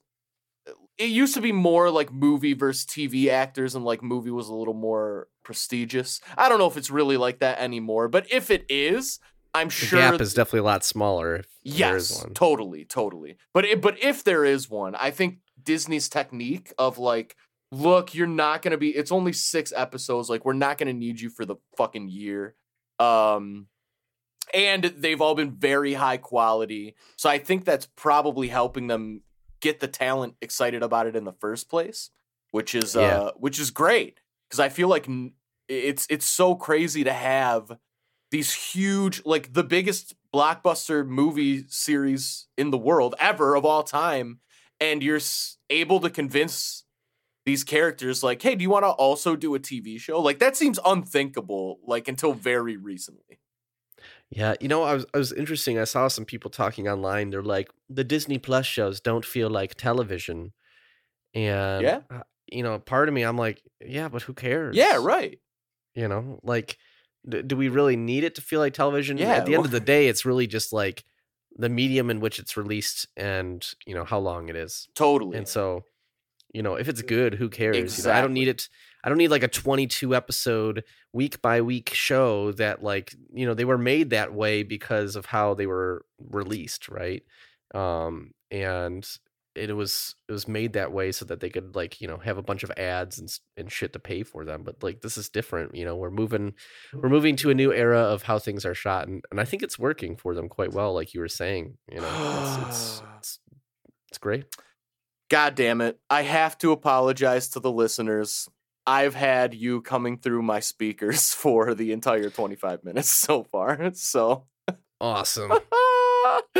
it 0.97 1.10
used 1.10 1.36
to 1.36 1.41
be 1.41 1.52
more 1.52 1.91
like 1.91 2.12
movie 2.12 2.54
versus 2.54 2.86
TV 2.86 3.30
actors, 3.30 3.76
and 3.76 3.86
like 3.86 4.02
movie 4.02 4.32
was 4.32 4.50
a 4.50 4.56
little 4.56 4.73
more 4.73 5.28
prestigious. 5.47 6.19
I 6.38 6.49
don't 6.49 6.60
know 6.60 6.67
if 6.67 6.75
it's 6.75 6.91
really 6.91 7.15
like 7.15 7.39
that 7.39 7.57
anymore, 7.60 8.10
but 8.10 8.27
if 8.29 8.51
it 8.51 8.65
is, 8.67 9.19
I'm 9.53 9.69
sure 9.69 10.01
the 10.01 10.12
gap 10.12 10.21
is 10.21 10.33
definitely 10.33 10.60
a 10.60 10.63
lot 10.63 10.83
smaller 10.83 11.38
if 11.38 11.47
there 11.63 11.95
is 11.95 12.12
Yes, 12.12 12.25
totally, 12.33 12.83
totally. 12.83 13.38
But 13.53 13.63
it, 13.63 13.81
but 13.81 13.97
if 14.03 14.25
there 14.25 14.43
is 14.43 14.69
one, 14.69 14.93
I 14.93 15.10
think 15.10 15.38
Disney's 15.63 16.10
technique 16.10 16.73
of 16.77 16.97
like, 16.97 17.38
look, 17.71 18.13
you're 18.13 18.27
not 18.27 18.62
gonna 18.62 18.77
be. 18.77 18.89
It's 18.89 19.12
only 19.12 19.31
six 19.31 19.71
episodes. 19.73 20.29
Like, 20.29 20.43
we're 20.43 20.51
not 20.51 20.77
gonna 20.77 20.91
need 20.91 21.21
you 21.21 21.29
for 21.29 21.45
the 21.45 21.55
fucking 21.77 22.10
year. 22.10 22.55
Um, 22.99 23.67
and 24.53 24.83
they've 24.83 25.21
all 25.21 25.33
been 25.33 25.55
very 25.55 25.93
high 25.93 26.17
quality. 26.17 26.95
So 27.15 27.29
I 27.29 27.38
think 27.38 27.63
that's 27.63 27.88
probably 27.95 28.49
helping 28.49 28.88
them 28.88 29.21
get 29.62 29.79
the 29.79 29.88
talent 29.88 30.36
excited 30.41 30.83
about 30.83 31.07
it 31.07 31.15
in 31.15 31.23
the 31.23 31.33
first 31.39 31.69
place, 31.69 32.10
which 32.51 32.75
is 32.75 32.97
uh, 32.97 33.31
which 33.38 33.60
is 33.60 33.71
great 33.71 34.19
because 34.49 34.60
I 34.60 34.69
feel 34.69 34.88
like 34.88 35.07
it's 35.67 36.07
it's 36.10 36.25
so 36.25 36.55
crazy 36.55 37.03
to 37.03 37.13
have 37.13 37.77
these 38.31 38.53
huge 38.53 39.23
like 39.25 39.53
the 39.53 39.63
biggest 39.63 40.15
blockbuster 40.33 41.07
movie 41.07 41.65
series 41.69 42.47
in 42.57 42.71
the 42.71 42.77
world 42.77 43.15
ever 43.19 43.55
of 43.55 43.65
all 43.65 43.83
time 43.83 44.41
and 44.79 45.01
you're 45.03 45.19
able 45.69 45.99
to 46.01 46.10
convince 46.10 46.86
these 47.45 47.63
characters 47.63 48.23
like 48.23 48.41
hey 48.41 48.55
do 48.55 48.63
you 48.63 48.69
want 48.69 48.83
to 48.83 48.89
also 48.89 49.36
do 49.36 49.55
a 49.55 49.60
tv 49.60 49.99
show 49.99 50.21
like 50.21 50.39
that 50.39 50.55
seems 50.57 50.79
unthinkable 50.86 51.79
like 51.86 52.07
until 52.07 52.33
very 52.33 52.77
recently 52.77 53.39
Yeah, 54.29 54.55
you 54.60 54.67
know, 54.67 54.83
I 54.83 54.93
was 54.93 55.05
I 55.13 55.17
was 55.17 55.31
interesting. 55.33 55.79
I 55.79 55.86
saw 55.86 56.07
some 56.07 56.25
people 56.25 56.49
talking 56.51 56.88
online. 56.88 57.29
They're 57.29 57.43
like, 57.43 57.71
the 57.89 58.03
Disney 58.03 58.38
Plus 58.39 58.65
shows 58.65 58.99
don't 58.99 59.25
feel 59.25 59.49
like 59.49 59.75
television, 59.75 60.53
and 61.33 61.97
Yeah. 61.97 62.01
You 62.51 62.63
know, 62.63 62.79
part 62.79 63.07
of 63.07 63.13
me, 63.13 63.23
I'm 63.23 63.38
like, 63.38 63.62
yeah, 63.86 64.07
but 64.10 64.21
who 64.23 64.33
cares? 64.33 64.75
yeah 64.75 64.97
right 65.01 65.39
You 65.95 66.07
know, 66.07 66.39
like, 66.43 66.77
d- 67.27 67.41
do 67.41 67.55
we 67.57 67.69
really 67.69 67.95
need 67.95 68.23
it 68.23 68.36
to 68.36 68.41
feel 68.41 68.60
like 68.60 68.73
television? 68.73 69.17
Yeah, 69.17 69.36
At 69.36 69.45
the 69.45 69.55
end 69.55 69.65
of 69.65 69.71
the 69.71 69.79
day, 69.79 70.07
it's 70.07 70.25
really 70.25 70.47
just 70.47 70.71
like 70.73 71.03
the 71.55 71.69
medium 71.69 72.10
in 72.10 72.19
which 72.19 72.39
it's 72.39 72.55
released 72.55 73.07
and 73.17 73.67
you 73.86 73.95
know 73.95 74.05
how 74.05 74.19
long 74.19 74.49
it 74.49 74.55
is. 74.55 74.88
totally 74.95 75.38
And 75.38 75.47
so, 75.47 75.83
you 76.53 76.62
know, 76.62 76.75
if 76.75 76.88
it's 76.88 77.01
good, 77.01 77.33
who 77.36 77.49
cares? 77.49 77.97
You 77.97 78.03
know, 78.03 78.12
I 78.12 78.21
don't 78.21 78.33
need 78.33 78.47
it. 78.47 78.69
I 79.03 79.10
don't 79.10 79.17
need 79.17 79.29
like 79.29 79.43
a 79.43 79.47
22 79.47 80.15
episode 80.15 80.83
week 81.13 81.41
by 81.41 81.62
week 81.62 81.91
show 81.93 82.51
that 82.53 82.83
like, 82.83 83.13
you 83.33 83.45
know, 83.45 83.53
they 83.53 83.65
were 83.65 83.77
made 83.77 84.10
that 84.12 84.33
way 84.33 84.63
because 84.63 85.15
of 85.15 85.25
how 85.25 85.53
they 85.53 85.65
were 85.67 86.05
released, 86.19 86.89
right? 86.89 87.23
Um 87.73 88.31
and 88.51 89.07
it 89.57 89.75
was 89.75 90.15
it 90.27 90.31
was 90.31 90.47
made 90.47 90.73
that 90.73 90.91
way 90.91 91.11
so 91.11 91.25
that 91.25 91.39
they 91.39 91.49
could 91.49 91.75
like 91.75 91.99
you 91.99 92.07
know 92.07 92.17
have 92.17 92.37
a 92.37 92.43
bunch 92.43 92.63
of 92.63 92.71
ads 92.77 93.19
and 93.19 93.29
and 93.57 93.71
shit 93.71 93.93
to 93.93 93.99
pay 93.99 94.23
for 94.23 94.45
them. 94.45 94.63
But 94.63 94.81
like 94.83 95.01
this 95.01 95.17
is 95.17 95.29
different. 95.29 95.75
You 95.75 95.85
know, 95.85 95.95
we're 95.95 96.11
moving 96.11 96.53
we're 96.93 97.09
moving 97.09 97.35
to 97.37 97.49
a 97.49 97.55
new 97.55 97.73
era 97.73 97.99
of 97.99 98.23
how 98.23 98.39
things 98.39 98.65
are 98.65 98.75
shot, 98.75 99.07
and, 99.07 99.23
and 99.31 99.39
I 99.39 99.45
think 99.45 99.63
it's 99.63 99.79
working 99.79 100.15
for 100.15 100.33
them 100.33 100.49
quite 100.49 100.73
well. 100.73 100.93
Like 100.93 101.13
you 101.13 101.19
were 101.19 101.27
saying, 101.27 101.77
you 101.91 101.99
know, 101.99 102.39
it's 102.41 102.67
it's 102.67 103.03
it's, 103.17 103.39
it's 104.09 104.17
great. 104.17 104.45
God 105.29 105.55
damn 105.55 105.81
it. 105.81 105.99
I 106.09 106.21
have 106.21 106.57
to 106.59 106.71
apologize 106.71 107.49
to 107.49 107.59
the 107.59 107.71
listeners. 107.71 108.47
I've 108.85 109.15
had 109.15 109.53
you 109.53 109.81
coming 109.81 110.17
through 110.17 110.43
my 110.43 110.61
speakers 110.61 111.33
for 111.33 111.73
the 111.73 111.91
entire 111.91 112.29
25 112.29 112.85
minutes 112.85 113.11
so 113.11 113.43
far. 113.43 113.91
So, 113.93 114.45
Awesome. 114.99 115.51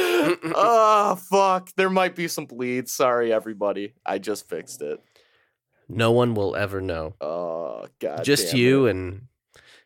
oh, 0.56 1.15
fuck. 1.30 1.69
There 1.75 1.89
might 1.89 2.15
be 2.15 2.27
some 2.27 2.45
bleed. 2.45 2.89
Sorry, 2.89 3.32
everybody. 3.32 3.93
I 4.06 4.17
just 4.17 4.49
fixed 4.49 4.82
it. 4.82 4.99
no 5.88 6.12
one 6.12 6.34
will 6.34 6.56
ever 6.56 6.82
know. 6.82 7.15
Ah, 7.21 7.25
oh, 7.25 7.86
God. 7.99 8.23
Just 8.23 8.53
you, 8.53 8.88
it. 8.88 8.91
and 8.91 9.21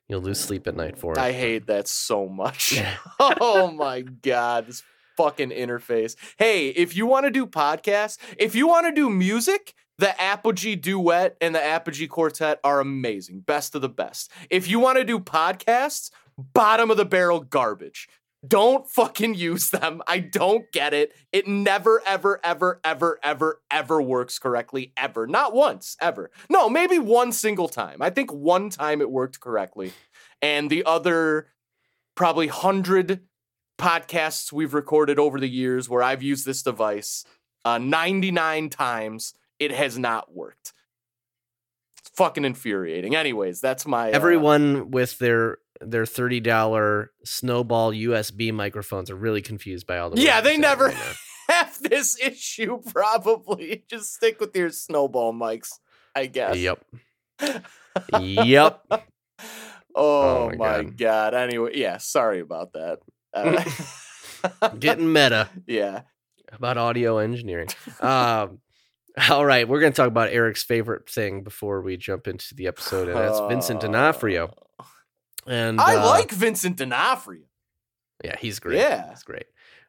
you'll 0.07 0.21
lose 0.21 0.39
sleep 0.39 0.67
at 0.67 0.75
night 0.75 0.97
for 0.97 1.13
it. 1.13 1.19
I 1.19 1.31
hate 1.31 1.67
that 1.67 1.87
so 1.87 2.27
much. 2.27 2.81
oh, 3.19 3.71
my 3.71 4.01
God. 4.01 4.67
This 4.67 4.83
fucking 5.17 5.51
interface. 5.51 6.15
Hey, 6.37 6.69
if 6.69 6.95
you 6.95 7.05
want 7.05 7.25
to 7.25 7.31
do 7.31 7.45
podcasts, 7.45 8.17
if 8.37 8.55
you 8.55 8.67
want 8.67 8.87
to 8.87 8.91
do 8.91 9.09
music, 9.09 9.73
the 9.97 10.19
Apogee 10.19 10.75
Duet 10.75 11.37
and 11.39 11.53
the 11.53 11.63
Apogee 11.63 12.07
Quartet 12.07 12.59
are 12.63 12.79
amazing. 12.79 13.41
Best 13.41 13.75
of 13.75 13.81
the 13.81 13.89
best. 13.89 14.31
If 14.49 14.67
you 14.67 14.79
want 14.79 14.97
to 14.97 15.03
do 15.03 15.19
podcasts, 15.19 16.09
bottom 16.37 16.89
of 16.89 16.97
the 16.97 17.05
barrel 17.05 17.39
garbage. 17.41 18.07
Don't 18.47 18.89
fucking 18.89 19.35
use 19.35 19.69
them. 19.69 20.01
I 20.07 20.19
don't 20.19 20.71
get 20.71 20.93
it. 20.93 21.13
It 21.31 21.47
never, 21.47 22.01
ever, 22.07 22.39
ever, 22.43 22.79
ever, 22.83 23.19
ever, 23.21 23.61
ever 23.69 24.01
works 24.01 24.39
correctly. 24.39 24.93
Ever. 24.97 25.27
Not 25.27 25.53
once, 25.53 25.95
ever. 26.01 26.31
No, 26.49 26.67
maybe 26.67 26.97
one 26.97 27.31
single 27.33 27.69
time. 27.69 28.01
I 28.01 28.09
think 28.09 28.33
one 28.33 28.69
time 28.69 28.99
it 28.99 29.11
worked 29.11 29.39
correctly. 29.39 29.93
And 30.41 30.69
the 30.71 30.83
other 30.85 31.49
probably 32.15 32.47
100 32.47 33.21
podcasts 33.79 34.51
we've 34.51 34.73
recorded 34.73 35.19
over 35.19 35.39
the 35.39 35.47
years 35.49 35.87
where 35.87 36.01
I've 36.03 36.23
used 36.23 36.45
this 36.45 36.63
device 36.63 37.23
uh, 37.63 37.77
99 37.77 38.69
times, 38.69 39.33
it 39.59 39.71
has 39.71 39.99
not 39.99 40.33
worked. 40.33 40.73
It's 41.99 42.09
fucking 42.15 42.43
infuriating. 42.45 43.15
Anyways, 43.15 43.61
that's 43.61 43.85
my. 43.85 44.09
uh, 44.09 44.15
Everyone 44.15 44.89
with 44.89 45.19
their 45.19 45.59
their 45.81 46.05
thirty 46.05 46.39
dollar 46.39 47.11
snowball 47.23 47.91
USB 47.91 48.53
microphones 48.53 49.09
are 49.09 49.15
really 49.15 49.41
confused 49.41 49.87
by 49.87 49.97
all 49.97 50.09
the. 50.09 50.21
Yeah, 50.21 50.41
they 50.41 50.57
never- 50.57 50.85
right 50.87 51.15
have 51.49 51.77
this 51.81 52.19
issue, 52.19 52.79
probably. 52.93 53.83
Just 53.89 54.13
stick 54.13 54.39
with 54.39 54.55
your 54.55 54.69
snowball 54.69 55.33
mics, 55.33 55.69
I 56.15 56.27
guess. 56.27 56.57
Yep. 56.57 56.83
Yep. 58.19 58.85
Oh, 59.93 60.47
my 60.51 60.55
my 60.55 60.83
God. 60.83 60.97
god. 60.97 61.33
Anyway, 61.33 61.71
yeah, 61.75 61.97
sorry 61.97 62.39
about 62.39 62.71
that. 62.71 62.99
Uh, 63.33 64.69
Getting 64.79 65.11
meta 65.11 65.49
yeah. 65.67 66.03
about 66.53 66.77
audio 66.77 67.17
engineering. 67.17 67.67
Um, 67.99 68.59
all 69.29 69.45
right, 69.45 69.67
we're 69.67 69.81
going 69.81 69.91
to 69.91 69.95
talk 69.97 70.07
about 70.07 70.29
Eric's 70.29 70.63
favorite 70.63 71.09
thing 71.09 71.43
before 71.43 71.81
we 71.81 71.97
jump 71.97 72.29
into 72.29 72.55
the 72.55 72.67
episode, 72.67 73.09
and 73.09 73.17
that's 73.17 73.39
Vincent 73.49 73.81
D'Onofrio. 73.81 74.53
And 75.47 75.79
I 75.79 75.95
uh, 75.95 76.05
like 76.05 76.31
Vincent 76.31 76.77
D'Onofrio. 76.77 77.43
Yeah, 78.23 78.35
he's 78.37 78.59
great. 78.59 78.77
Yeah. 78.77 79.09
he's 79.09 79.23
great. 79.23 79.45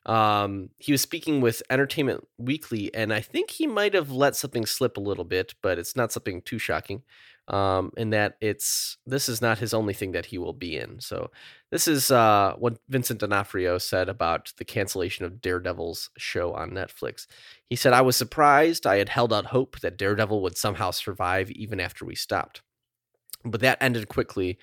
Um, 0.07 0.71
he 0.79 0.91
was 0.91 1.01
speaking 1.01 1.41
with 1.41 1.62
Entertainment 1.71 2.27
Weekly, 2.38 2.93
and 2.95 3.12
I 3.12 3.21
think 3.21 3.51
he 3.51 3.67
might 3.67 3.95
have 3.95 4.11
let 4.11 4.35
something 4.35 4.67
slip 4.67 4.97
a 4.97 5.01
little 5.01 5.25
bit, 5.25 5.55
but 5.62 5.79
it's 5.79 5.95
not 5.95 6.11
something 6.12 6.43
too 6.43 6.59
shocking. 6.59 7.03
Um, 7.49 7.91
in 7.97 8.11
that 8.11 8.37
it's 8.41 8.99
this 9.05 9.29
is 9.29 9.43
not 9.43 9.59
his 9.59 9.75
only 9.75 9.95
thing 9.95 10.12
that 10.12 10.27
he 10.27 10.38
will 10.38 10.53
be 10.53 10.77
in. 10.77 11.01
So 11.01 11.33
this 11.73 11.88
is 11.88 12.12
uh 12.12 12.55
what 12.57 12.79
Vincent 12.88 13.19
D'Onofrio 13.19 13.79
said 13.79 14.09
about 14.09 14.53
the 14.59 14.65
cancellation 14.65 15.25
of 15.25 15.41
Daredevil's 15.41 16.11
show 16.17 16.55
on 16.55 16.71
Netflix. 16.71 17.27
He 17.69 17.75
said, 17.75 17.93
"I 17.93 18.01
was 18.01 18.17
surprised. 18.17 18.87
I 18.87 18.99
had 18.99 19.09
held 19.09 19.33
out 19.33 19.47
hope 19.47 19.81
that 19.81 19.97
Daredevil 19.97 20.41
would 20.41 20.57
somehow 20.57 20.93
survive 20.93 21.51
even 21.51 21.81
after 21.81 22.05
we 22.05 22.15
stopped, 22.15 22.62
but 23.45 23.61
that 23.61 23.79
ended 23.81 24.09
quickly." 24.09 24.59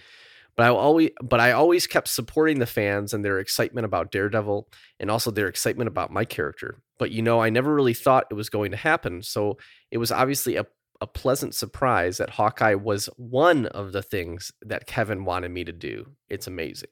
But 0.59 0.65
I 0.65 0.71
always, 0.71 1.11
but 1.23 1.39
I 1.39 1.53
always 1.53 1.87
kept 1.87 2.09
supporting 2.09 2.59
the 2.59 2.65
fans 2.65 3.13
and 3.13 3.23
their 3.23 3.39
excitement 3.39 3.85
about 3.85 4.11
Daredevil, 4.11 4.67
and 4.99 5.09
also 5.09 5.31
their 5.31 5.47
excitement 5.47 5.87
about 5.87 6.11
my 6.11 6.25
character. 6.25 6.81
But 6.97 7.11
you 7.11 7.21
know, 7.21 7.39
I 7.39 7.49
never 7.49 7.73
really 7.73 7.93
thought 7.93 8.27
it 8.29 8.33
was 8.33 8.49
going 8.49 8.71
to 8.71 8.75
happen. 8.77 9.23
So 9.23 9.57
it 9.89 9.99
was 9.99 10.11
obviously 10.11 10.57
a, 10.57 10.65
a 10.99 11.07
pleasant 11.07 11.55
surprise 11.55 12.17
that 12.17 12.31
Hawkeye 12.31 12.73
was 12.73 13.05
one 13.15 13.67
of 13.67 13.93
the 13.93 14.01
things 14.01 14.51
that 14.63 14.85
Kevin 14.85 15.23
wanted 15.23 15.51
me 15.51 15.63
to 15.63 15.71
do. 15.71 16.07
It's 16.27 16.47
amazing. 16.47 16.89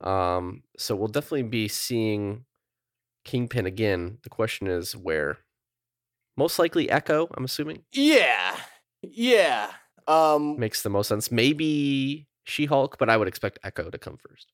Um, 0.00 0.64
so 0.76 0.96
we'll 0.96 1.06
definitely 1.06 1.44
be 1.44 1.68
seeing 1.68 2.44
Kingpin 3.24 3.66
again. 3.66 4.18
The 4.24 4.30
question 4.30 4.66
is 4.66 4.96
where? 4.96 5.38
Most 6.36 6.58
likely 6.58 6.90
Echo. 6.90 7.28
I'm 7.36 7.44
assuming 7.44 7.84
Yeah. 7.92 8.56
Yeah. 9.00 9.70
Um 10.08 10.58
makes 10.58 10.82
the 10.82 10.90
most 10.90 11.06
sense. 11.06 11.30
Maybe 11.30 12.26
She 12.46 12.64
Hulk, 12.66 12.96
but 12.98 13.10
I 13.10 13.16
would 13.16 13.28
expect 13.28 13.58
Echo 13.62 13.90
to 13.90 13.98
come 13.98 14.16
first. 14.16 14.52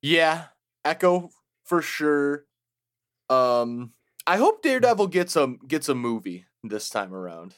yeah, 0.00 0.44
Echo 0.84 1.30
for 1.64 1.82
sure. 1.82 2.44
Um 3.28 3.92
I 4.26 4.36
hope 4.36 4.62
Daredevil 4.62 5.08
gets 5.08 5.36
a 5.36 5.54
gets 5.66 5.88
a 5.88 5.94
movie 5.94 6.46
this 6.62 6.88
time 6.88 7.12
around. 7.14 7.54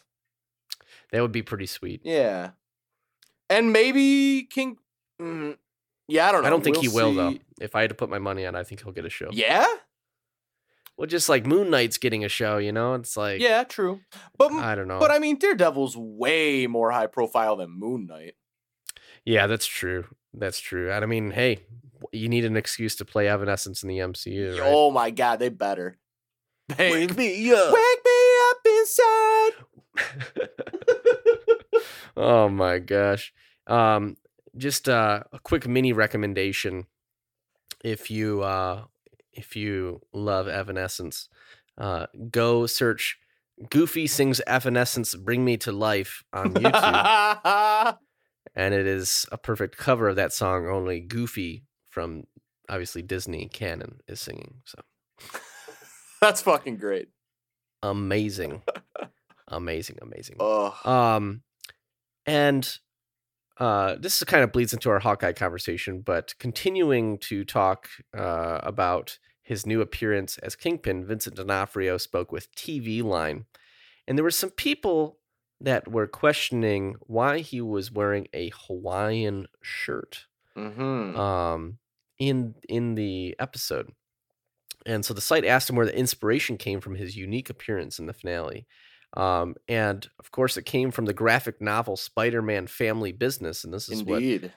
That 1.13 1.21
would 1.23 1.33
be 1.33 1.43
pretty 1.43 1.67
sweet. 1.67 2.01
Yeah. 2.05 2.51
And 3.49 3.73
maybe 3.73 4.45
King 4.51 4.79
mm, 5.21 5.57
Yeah, 6.09 6.29
I 6.29 6.33
don't 6.33 6.43
know. 6.43 6.47
I 6.47 6.51
don't 6.51 6.63
think 6.65 6.77
We'll 6.77 6.83
he 6.83 6.89
will 6.89 7.15
though. 7.15 7.35
If 7.61 7.75
I 7.77 7.83
had 7.83 7.91
to 7.91 7.97
put 7.97 8.09
my 8.09 8.19
money 8.19 8.47
on, 8.47 8.55
I 8.57 8.63
think 8.65 8.83
he'll 8.83 8.93
get 8.93 9.05
a 9.05 9.11
show. 9.11 9.29
Yeah? 9.33 9.67
Well, 10.97 11.07
just 11.07 11.29
like 11.29 11.47
Moon 11.47 11.71
Knight's 11.71 11.99
getting 11.99 12.25
a 12.25 12.29
show, 12.29 12.59
you 12.59 12.73
know, 12.73 12.95
it's 12.95 13.17
like 13.17 13.41
Yeah, 13.41 13.65
true. 13.65 14.01
But 14.39 14.53
I 14.53 14.75
don't 14.75 14.89
know. 14.89 14.99
but 15.01 15.11
I 15.11 15.19
mean 15.19 15.39
Daredevil's 15.39 15.97
way 15.97 16.67
more 16.67 16.91
high 16.91 17.07
profile 17.09 17.57
than 17.57 17.71
Moon 17.71 18.07
Knight. 18.07 18.35
Yeah, 19.25 19.47
that's 19.47 19.67
true. 19.67 20.05
That's 20.33 20.61
true. 20.61 20.91
And 20.91 21.05
I 21.05 21.07
mean, 21.07 21.31
hey, 21.31 21.61
you 22.13 22.29
need 22.29 22.45
an 22.45 22.57
excuse 22.57 22.97
to 22.97 23.05
play 23.05 23.29
Evanescence 23.29 23.83
in 23.83 23.89
the 23.89 23.99
MCU, 23.99 24.59
right? 24.59 24.73
Oh 24.73 24.91
my 24.91 25.11
god, 25.11 25.39
they 25.39 25.49
better. 25.49 25.99
Wake 26.79 27.17
me 27.17 27.53
up. 27.53 27.73
Wake 27.73 28.05
me 28.05 28.21
up 28.51 28.59
inside. 28.79 29.51
oh 32.17 32.49
my 32.49 32.79
gosh. 32.79 33.33
Um 33.67 34.17
just 34.57 34.89
uh, 34.89 35.23
a 35.33 35.39
quick 35.39 35.69
mini 35.69 35.93
recommendation 35.93 36.87
if 37.85 38.11
you 38.11 38.43
uh 38.43 38.85
if 39.33 39.57
you 39.57 40.01
love 40.13 40.49
Evanescence, 40.49 41.29
uh 41.79 42.07
go 42.31 42.67
search 42.67 43.19
Goofy 43.69 44.07
sings 44.07 44.41
Evanescence 44.47 45.15
Bring 45.15 45.45
Me 45.45 45.57
to 45.59 45.73
Life 45.73 46.25
on 46.33 46.55
YouTube 46.55 47.99
and 48.55 48.75
it 48.75 48.87
is 48.87 49.27
a 49.33 49.39
perfect 49.39 49.77
cover 49.77 50.09
of 50.09 50.17
that 50.17 50.33
song 50.33 50.67
only 50.67 51.01
Goofy 51.01 51.65
from 51.89 52.25
obviously 52.69 53.03
Disney 53.03 53.49
canon 53.49 54.01
is 54.09 54.21
singing. 54.21 54.63
So 54.65 54.79
That's 56.21 56.43
fucking 56.43 56.77
great. 56.77 57.09
amazing. 57.83 58.63
amazing, 59.49 59.99
amazing. 60.03 60.37
Oh, 60.41 60.77
Um, 60.85 61.43
and 62.27 62.79
uh, 63.59 63.97
this 63.99 64.23
kind 64.25 64.43
of 64.45 64.53
bleeds 64.53 64.73
into 64.73 64.91
our 64.91 65.01
Hawkeye 65.01 65.33
conversation, 65.33 66.01
but 66.01 66.35
continuing 66.39 67.19
to 67.19 67.45
talk 67.45 67.89
uh, 68.17 68.61
about 68.63 69.19
his 69.43 69.67
new 69.67 69.81
appearance 69.81 70.39
as 70.39 70.55
Kingpin, 70.57 71.05
Vincent 71.05 71.37
D'Onofrio 71.37 71.97
spoke 71.99 72.31
with 72.33 72.55
TV 72.55 73.03
Line, 73.03 73.47
and 74.07 74.17
there 74.17 74.25
were 74.25 74.31
some 74.31 74.51
people 74.51 75.19
that 75.61 75.89
were 75.89 76.07
questioning 76.07 76.97
why 77.01 77.39
he 77.39 77.61
was 77.61 77.93
wearing 77.93 78.29
a 78.33 78.51
Hawaiian 78.67 79.47
shirt 79.63 80.27
hmm 80.55 81.17
um, 81.17 81.79
in 82.19 82.55
in 82.69 82.95
the 82.95 83.37
episode. 83.39 83.91
And 84.87 85.05
so 85.05 85.13
the 85.13 85.21
site 85.21 85.45
asked 85.45 85.69
him 85.69 85.77
where 85.77 85.87
the 85.87 85.97
inspiration 85.97 86.57
came 86.57 86.81
from 86.81 86.95
his 86.95 87.17
unique 87.17 87.51
appearance 87.51 87.99
in 87.99 88.07
the 88.07 88.15
finale. 88.15 88.67
Um, 89.15 89.57
and 89.69 90.09
of 90.19 90.31
course, 90.31 90.57
it 90.57 90.65
came 90.65 90.91
from 90.91 91.05
the 91.05 91.13
graphic 91.13 91.61
novel 91.61 91.97
Spider-Man 91.97 92.67
Family 92.67 93.13
Business. 93.13 93.65
And 93.65 93.75
this 93.75 93.89
is 93.91 94.03
what 94.03 94.23
indeed. 94.23 94.43
what 94.43 94.53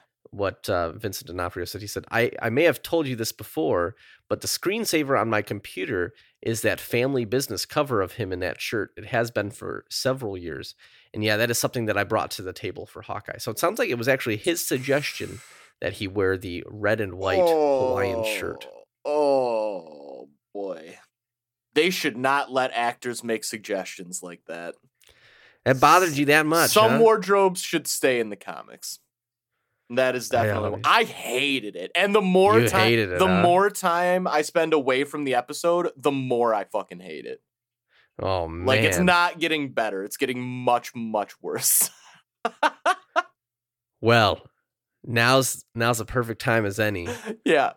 uh, 0.68 0.92
Vincent 0.92 1.28
D'Onofrio 1.28 1.64
said. 1.64 1.80
He 1.80 1.86
said, 1.86 2.04
I, 2.10 2.30
I 2.40 2.50
may 2.50 2.64
have 2.64 2.82
told 2.82 3.06
you 3.06 3.16
this 3.16 3.32
before, 3.32 3.94
but 4.28 4.40
the 4.40 4.48
screensaver 4.48 5.20
on 5.20 5.28
my 5.28 5.42
computer 5.42 6.12
is 6.42 6.62
that 6.62 6.80
family 6.80 7.24
business 7.24 7.64
cover 7.66 8.00
of 8.02 8.12
him 8.12 8.32
in 8.32 8.40
that 8.40 8.60
shirt. 8.60 8.90
It 8.96 9.06
has 9.06 9.30
been 9.30 9.50
for 9.50 9.84
several 9.90 10.36
years. 10.36 10.74
And 11.12 11.22
yeah, 11.22 11.36
that 11.36 11.50
is 11.50 11.58
something 11.58 11.86
that 11.86 11.96
I 11.96 12.04
brought 12.04 12.30
to 12.32 12.42
the 12.42 12.52
table 12.52 12.86
for 12.86 13.02
Hawkeye. 13.02 13.38
So 13.38 13.50
it 13.50 13.58
sounds 13.58 13.78
like 13.78 13.88
it 13.88 13.98
was 13.98 14.08
actually 14.08 14.36
his 14.36 14.66
suggestion 14.66 15.40
that 15.80 15.94
he 15.94 16.08
wear 16.08 16.36
the 16.36 16.64
red 16.66 17.00
and 17.00 17.14
white 17.14 17.38
Hawaiian 17.38 18.24
shirt. 18.24 18.66
Oh 19.04 20.28
boy. 20.52 20.98
They 21.74 21.90
should 21.90 22.16
not 22.16 22.52
let 22.52 22.72
actors 22.72 23.24
make 23.24 23.44
suggestions 23.44 24.22
like 24.22 24.42
that. 24.46 24.74
It 25.66 25.80
bothered 25.80 26.16
you 26.16 26.26
that 26.26 26.46
much? 26.46 26.70
Some 26.70 26.92
huh? 26.92 26.98
wardrobes 26.98 27.60
should 27.60 27.86
stay 27.86 28.20
in 28.20 28.28
the 28.28 28.36
comics. 28.36 28.98
That 29.90 30.16
is 30.16 30.32
uh, 30.32 30.42
definitely. 30.42 30.68
always- 30.68 30.82
I 30.84 31.04
hated 31.04 31.76
it, 31.76 31.90
and 31.94 32.14
the 32.14 32.20
more 32.22 32.58
You 32.60 32.68
time, 32.68 32.92
it, 32.92 33.18
the 33.18 33.26
huh? 33.26 33.42
more 33.42 33.68
time 33.70 34.26
I 34.26 34.42
spend 34.42 34.72
away 34.72 35.04
from 35.04 35.24
the 35.24 35.34
episode, 35.34 35.90
the 35.96 36.10
more 36.12 36.54
I 36.54 36.64
fucking 36.64 37.00
hate 37.00 37.26
it. 37.26 37.40
Oh 38.20 38.46
man! 38.48 38.64
Like 38.66 38.80
it's 38.80 38.98
not 38.98 39.38
getting 39.38 39.72
better; 39.72 40.02
it's 40.04 40.16
getting 40.16 40.40
much, 40.42 40.92
much 40.94 41.34
worse. 41.42 41.90
Well, 44.00 44.42
now's 45.02 45.64
now's 45.74 46.00
a 46.00 46.04
perfect 46.04 46.40
time 46.40 46.66
as 46.66 46.78
any. 46.78 47.08
yeah, 47.44 47.72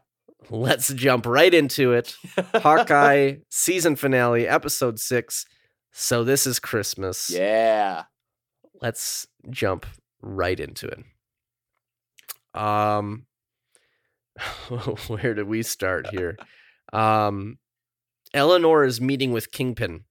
Let's 0.49 0.93
jump 0.93 1.25
right 1.25 1.53
into 1.53 1.93
it. 1.93 2.15
Hawkeye 2.55 3.35
season 3.49 3.95
finale, 3.95 4.47
episode 4.47 4.99
six. 4.99 5.45
So 5.93 6.23
this 6.23 6.45
is 6.45 6.59
Christmas. 6.59 7.29
yeah. 7.29 8.03
Let's 8.81 9.25
jump 9.49 9.85
right 10.21 10.59
into 10.59 10.87
it. 10.87 10.99
Um, 12.53 13.25
where 15.07 15.33
did 15.33 15.47
we 15.47 15.63
start 15.63 16.07
here? 16.07 16.37
Um, 16.93 17.57
Eleanor 18.33 18.83
is 18.83 19.01
meeting 19.01 19.31
with 19.31 19.51
Kingpin. 19.51 20.03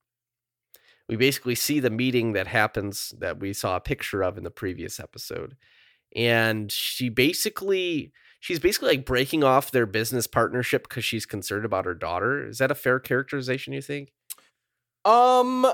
We 1.07 1.15
basically 1.15 1.55
see 1.55 1.79
the 1.79 1.89
meeting 1.89 2.33
that 2.33 2.47
happens 2.47 3.13
that 3.19 3.39
we 3.39 3.53
saw 3.53 3.77
a 3.77 3.81
picture 3.81 4.21
of 4.21 4.37
in 4.37 4.43
the 4.43 4.51
previous 4.51 4.99
episode. 4.99 5.55
And 6.15 6.71
she 6.71 7.09
basically 7.09 8.11
she's 8.39 8.59
basically 8.59 8.89
like 8.89 9.05
breaking 9.05 9.43
off 9.43 9.71
their 9.71 9.85
business 9.85 10.27
partnership 10.27 10.87
because 10.87 11.05
she's 11.05 11.25
concerned 11.25 11.65
about 11.65 11.85
her 11.85 11.93
daughter. 11.93 12.47
Is 12.47 12.57
that 12.57 12.71
a 12.71 12.75
fair 12.75 12.99
characterization, 12.99 13.73
you 13.73 13.81
think? 13.81 14.11
Um, 15.05 15.67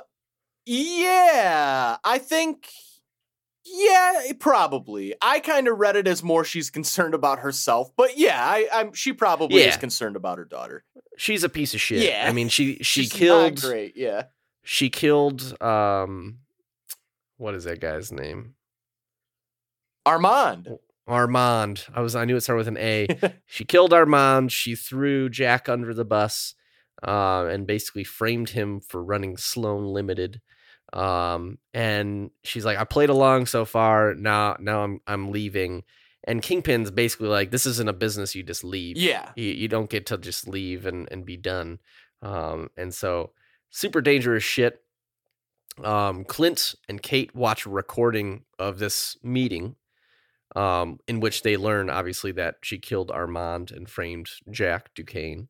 yeah, 0.65 1.97
I 2.03 2.17
think. 2.19 2.69
Yeah, 3.65 4.31
probably. 4.39 5.15
I 5.21 5.39
kind 5.39 5.67
of 5.67 5.77
read 5.77 5.95
it 5.95 6.07
as 6.07 6.21
more 6.21 6.43
she's 6.43 6.69
concerned 6.69 7.13
about 7.13 7.39
herself, 7.39 7.91
but 7.95 8.17
yeah, 8.17 8.39
I, 8.43 8.67
I'm. 8.73 8.93
She 8.93 9.13
probably 9.13 9.61
is 9.61 9.77
concerned 9.77 10.15
about 10.15 10.37
her 10.37 10.45
daughter. 10.45 10.83
She's 11.17 11.43
a 11.43 11.49
piece 11.49 11.73
of 11.73 11.81
shit. 11.81 12.03
Yeah. 12.03 12.25
I 12.27 12.33
mean, 12.33 12.49
she 12.49 12.75
she 12.81 13.03
She's 13.03 13.13
not 13.13 13.17
killed 13.19 13.61
great. 13.61 13.95
Yeah. 13.95 14.23
she 14.63 14.89
killed 14.89 15.61
um 15.61 16.39
what 17.37 17.55
is 17.55 17.63
that 17.65 17.79
guy's 17.79 18.11
name? 18.11 18.55
Armand. 20.05 20.77
Armand. 21.07 21.85
I 21.93 22.01
was 22.01 22.15
I 22.15 22.25
knew 22.25 22.35
it 22.35 22.41
started 22.41 22.59
with 22.59 22.67
an 22.67 22.77
A. 22.77 23.07
she 23.45 23.65
killed 23.65 23.93
Armand. 23.93 24.51
She 24.51 24.75
threw 24.75 25.29
Jack 25.29 25.69
under 25.69 25.93
the 25.93 26.05
bus, 26.05 26.55
uh, 27.05 27.45
and 27.45 27.67
basically 27.67 28.03
framed 28.03 28.49
him 28.49 28.79
for 28.79 29.03
running 29.03 29.37
Sloan 29.37 29.85
Limited. 29.85 30.41
Um, 30.93 31.57
and 31.73 32.29
she's 32.43 32.65
like, 32.65 32.77
I 32.77 32.83
played 32.83 33.09
along 33.09 33.47
so 33.47 33.65
far. 33.65 34.13
Now, 34.13 34.55
now 34.59 34.83
I'm 34.83 35.01
I'm 35.07 35.31
leaving. 35.31 35.83
And 36.25 36.41
Kingpin's 36.41 36.91
basically 36.91 37.27
like, 37.27 37.51
this 37.51 37.65
isn't 37.65 37.89
a 37.89 37.93
business 37.93 38.35
you 38.35 38.43
just 38.43 38.63
leave. 38.63 38.95
Yeah. 38.97 39.31
You, 39.35 39.51
you 39.51 39.67
don't 39.67 39.89
get 39.89 40.05
to 40.07 40.17
just 40.17 40.47
leave 40.47 40.85
and 40.85 41.07
and 41.11 41.25
be 41.25 41.35
done. 41.35 41.79
Um, 42.21 42.69
and 42.77 42.93
so 42.93 43.31
super 43.69 44.01
dangerous 44.01 44.43
shit. 44.43 44.81
Um, 45.83 46.23
Clint 46.23 46.75
and 46.87 47.01
Kate 47.01 47.35
watch 47.35 47.65
a 47.65 47.69
recording 47.69 48.43
of 48.59 48.77
this 48.77 49.17
meeting 49.23 49.75
um, 50.55 50.99
in 51.07 51.19
which 51.19 51.41
they 51.41 51.57
learn 51.57 51.89
obviously 51.89 52.31
that 52.33 52.57
she 52.61 52.77
killed 52.77 53.11
Armand 53.11 53.71
and 53.71 53.89
framed 53.89 54.29
Jack 54.51 54.93
Duquesne. 54.93 55.47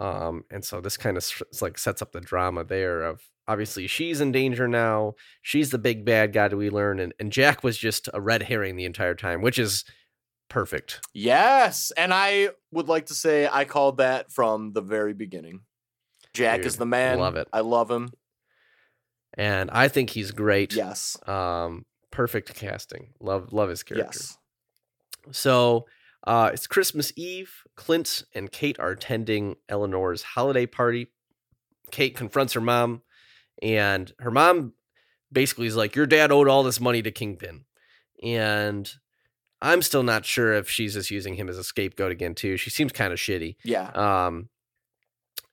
Um, 0.00 0.44
and 0.50 0.64
so 0.64 0.80
this 0.80 0.96
kind 0.96 1.16
of 1.16 1.24
like 1.60 1.78
sets 1.78 2.02
up 2.02 2.12
the 2.12 2.20
drama 2.20 2.64
there 2.64 3.02
of 3.02 3.22
obviously 3.50 3.86
she's 3.86 4.20
in 4.20 4.30
danger 4.30 4.68
now. 4.68 5.14
She's 5.42 5.70
the 5.70 5.78
big 5.78 6.04
bad 6.04 6.32
guy 6.32 6.48
that 6.48 6.56
we 6.56 6.70
learn, 6.70 7.00
and, 7.00 7.12
and 7.18 7.32
Jack 7.32 7.64
was 7.64 7.76
just 7.76 8.08
a 8.14 8.20
red 8.20 8.44
herring 8.44 8.76
the 8.76 8.84
entire 8.84 9.14
time, 9.14 9.42
which 9.42 9.58
is 9.58 9.84
perfect. 10.48 11.00
Yes, 11.12 11.90
and 11.96 12.14
I 12.14 12.50
would 12.70 12.88
like 12.88 13.06
to 13.06 13.14
say 13.14 13.48
I 13.50 13.64
called 13.64 13.98
that 13.98 14.30
from 14.30 14.72
the 14.72 14.80
very 14.80 15.14
beginning. 15.14 15.60
Jack 16.32 16.60
is 16.60 16.76
the 16.76 16.86
man. 16.86 17.18
I 17.18 17.20
love 17.20 17.36
it. 17.36 17.48
I 17.52 17.60
love 17.60 17.90
him. 17.90 18.10
And 19.34 19.70
I 19.70 19.88
think 19.88 20.10
he's 20.10 20.30
great. 20.30 20.74
Yes. 20.74 21.16
Um, 21.26 21.86
perfect 22.10 22.54
casting. 22.54 23.14
Love 23.20 23.52
love 23.52 23.68
his 23.68 23.82
character. 23.82 24.18
Yes. 24.18 24.38
So 25.32 25.86
uh, 26.26 26.50
it's 26.52 26.66
Christmas 26.66 27.12
Eve. 27.16 27.52
Clint 27.76 28.24
and 28.34 28.50
Kate 28.50 28.78
are 28.78 28.90
attending 28.90 29.56
Eleanor's 29.68 30.22
holiday 30.22 30.66
party. 30.66 31.08
Kate 31.90 32.16
confronts 32.16 32.52
her 32.52 32.60
mom, 32.60 33.02
and 33.62 34.12
her 34.18 34.30
mom 34.30 34.72
basically 35.32 35.66
is 35.66 35.76
like, 35.76 35.94
Your 35.94 36.06
dad 36.06 36.32
owed 36.32 36.48
all 36.48 36.62
this 36.62 36.80
money 36.80 37.02
to 37.02 37.10
Kingpin. 37.10 37.64
And 38.22 38.90
I'm 39.62 39.82
still 39.82 40.02
not 40.02 40.24
sure 40.24 40.52
if 40.54 40.68
she's 40.68 40.94
just 40.94 41.10
using 41.10 41.34
him 41.34 41.48
as 41.48 41.58
a 41.58 41.64
scapegoat 41.64 42.12
again, 42.12 42.34
too. 42.34 42.56
She 42.56 42.70
seems 42.70 42.92
kind 42.92 43.12
of 43.12 43.18
shitty. 43.18 43.56
Yeah. 43.64 43.88
Um, 43.90 44.48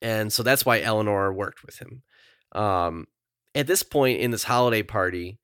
and 0.01 0.31
so 0.31 0.43
that's 0.43 0.65
why 0.65 0.81
Eleanor 0.81 1.33
worked 1.33 1.65
with 1.65 1.79
him. 1.79 2.03
Um, 2.53 3.07
at 3.55 3.67
this 3.67 3.83
point 3.83 4.19
in 4.19 4.31
this 4.31 4.43
holiday 4.43 4.83
party, 4.83 5.39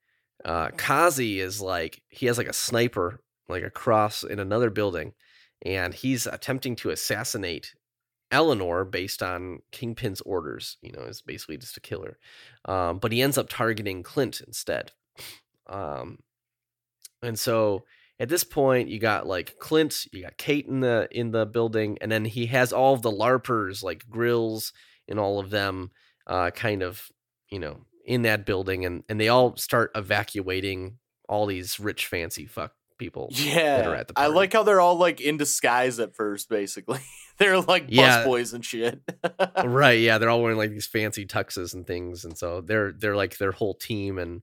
uh, 0.45 0.69
Kazi 0.78 1.39
is 1.39 1.62
like 1.62 2.02
he 2.10 2.28
has 2.28 2.38
like 2.38 2.47
a 2.47 2.54
sniper 2.54 3.21
like 3.49 3.63
across 3.63 4.23
in 4.23 4.39
another 4.39 4.69
building, 4.69 5.13
and 5.65 5.93
he's 5.93 6.28
attempting 6.28 6.76
to 6.78 6.91
assassinate 6.91 7.73
Eleanor 8.34 8.84
based 8.84 9.24
on 9.24 9.60
Kingpin's 9.72 10.22
orders. 10.22 10.78
You 10.82 10.91
know, 10.91 11.04
is 11.04 11.22
basically 11.22 11.58
just 11.58 11.78
a 11.78 11.82
killer. 11.82 12.17
Um, 12.65 13.00
but 13.00 13.12
he 13.12 13.22
ends 13.22 13.38
up 13.38 13.48
targeting 13.48 14.04
Clint 14.04 14.41
instead. 14.41 14.91
Um, 15.67 16.19
and 17.22 17.39
so 17.39 17.84
at 18.19 18.30
this 18.30 18.43
point 18.43 18.89
you 18.89 19.00
got 19.00 19.26
like 19.26 19.58
clint 19.60 20.06
you 20.12 20.22
got 20.22 20.38
kate 20.38 20.67
in 20.67 20.82
the 20.82 21.08
in 21.12 21.32
the 21.32 21.46
building 21.46 21.98
and 22.02 22.12
then 22.12 22.26
he 22.26 22.46
has 22.46 22.72
all 22.72 22.93
of 22.93 23.02
the 23.02 23.12
larpers 23.12 23.84
like 23.84 24.08
grills 24.10 24.74
and 25.08 25.19
all 25.19 25.39
of 25.39 25.50
them 25.50 25.91
uh 26.28 26.52
kind 26.52 26.84
of 26.84 27.10
you 27.50 27.60
know 27.60 27.82
in 28.06 28.22
that 28.24 28.46
building 28.46 28.86
and 28.86 29.04
and 29.10 29.19
they 29.19 29.30
all 29.30 29.56
start 29.56 29.91
evacuating 29.96 30.98
all 31.28 31.46
these 31.46 31.80
rich 31.80 32.06
fancy 32.08 32.46
fuck 32.46 32.74
people 32.97 33.29
Yeah. 33.32 33.77
that 33.77 33.88
are 33.88 33.95
at 33.95 34.08
the 34.08 34.13
I 34.17 34.27
like 34.27 34.53
how 34.53 34.63
they're 34.63 34.82
all 34.82 34.95
like 34.97 35.21
in 35.21 35.38
disguise 35.38 35.99
at 35.99 36.15
first, 36.15 36.49
basically. 36.49 36.99
they're 37.38 37.60
like 37.62 37.86
Yeah. 37.89 38.23
busboys 38.25 38.53
and 38.53 38.63
shit. 38.63 39.01
right 39.65 39.99
yeah 39.99 40.17
they're 40.17 40.29
all 40.29 40.41
wearing 40.41 40.58
like 40.58 40.69
these 40.71 40.88
fancy 40.88 41.25
tuxes 41.25 41.73
and 41.73 41.86
things 41.88 42.25
and 42.25 42.38
so 42.38 42.62
they're 42.62 42.91
they're 42.91 43.15
like 43.15 43.38
their 43.38 43.51
whole 43.51 43.73
team 43.73 44.17
and 44.19 44.41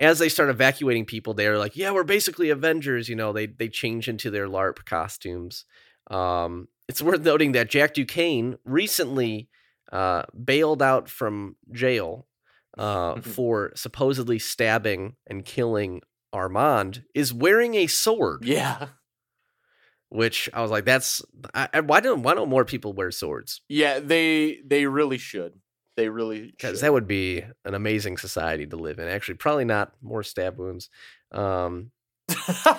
as 0.00 0.18
they 0.18 0.28
start 0.28 0.50
evacuating 0.50 1.04
people 1.04 1.34
they're 1.34 1.58
like 1.58 1.76
yeah 1.76 1.92
we're 1.92 2.02
basically 2.02 2.50
avengers 2.50 3.08
you 3.08 3.14
know 3.14 3.32
they 3.32 3.46
they 3.46 3.68
change 3.68 4.08
into 4.08 4.30
their 4.30 4.48
larp 4.48 4.84
costumes 4.84 5.64
um 6.10 6.66
it's 6.88 7.00
worth 7.00 7.20
noting 7.22 7.52
that 7.52 7.70
jack 7.70 7.94
duquesne 7.94 8.56
recently 8.64 9.48
uh 9.92 10.22
bailed 10.44 10.82
out 10.82 11.08
from 11.08 11.54
jail 11.70 12.26
uh 12.76 13.20
for 13.20 13.70
supposedly 13.76 14.38
stabbing 14.40 15.14
and 15.28 15.44
killing 15.44 16.00
armand 16.34 17.04
is 17.14 17.32
wearing 17.32 17.74
a 17.76 17.86
sword 17.86 18.44
yeah. 18.44 18.88
which 20.10 20.50
i 20.52 20.60
was 20.60 20.70
like 20.70 20.84
that's 20.84 21.22
I, 21.54 21.80
why 21.80 22.00
don't 22.00 22.22
why 22.22 22.34
don't 22.34 22.48
more 22.50 22.64
people 22.64 22.92
wear 22.92 23.10
swords 23.10 23.60
Yeah, 23.68 24.00
they 24.00 24.58
they 24.66 24.86
really 24.86 25.18
should. 25.18 25.54
They 25.96 26.08
really 26.08 26.50
because 26.50 26.78
should. 26.78 26.86
that 26.86 26.92
would 26.92 27.06
be 27.06 27.44
an 27.64 27.74
amazing 27.74 28.16
society 28.16 28.66
to 28.66 28.76
live 28.76 28.98
in. 28.98 29.06
Actually, 29.06 29.36
probably 29.36 29.64
not 29.64 29.92
more 30.02 30.24
stab 30.24 30.58
wounds. 30.58 30.90
Um, 31.30 31.92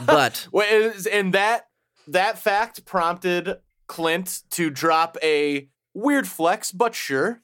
but 0.05 0.47
Well, 0.51 0.67
it 0.69 0.95
is- 0.95 1.07
and 1.07 1.33
that 1.33 1.67
that 2.07 2.37
fact 2.37 2.83
prompted 2.85 3.57
Clint 3.87 4.41
to 4.51 4.69
drop 4.69 5.17
a 5.23 5.69
weird 5.93 6.27
flex, 6.27 6.71
but 6.73 6.93
sure. 6.93 7.41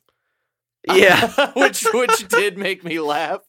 yeah, 0.91 1.51
which 1.55 1.85
which 1.93 2.27
did 2.39 2.57
make 2.57 2.83
me 2.83 2.99
laugh. 2.99 3.41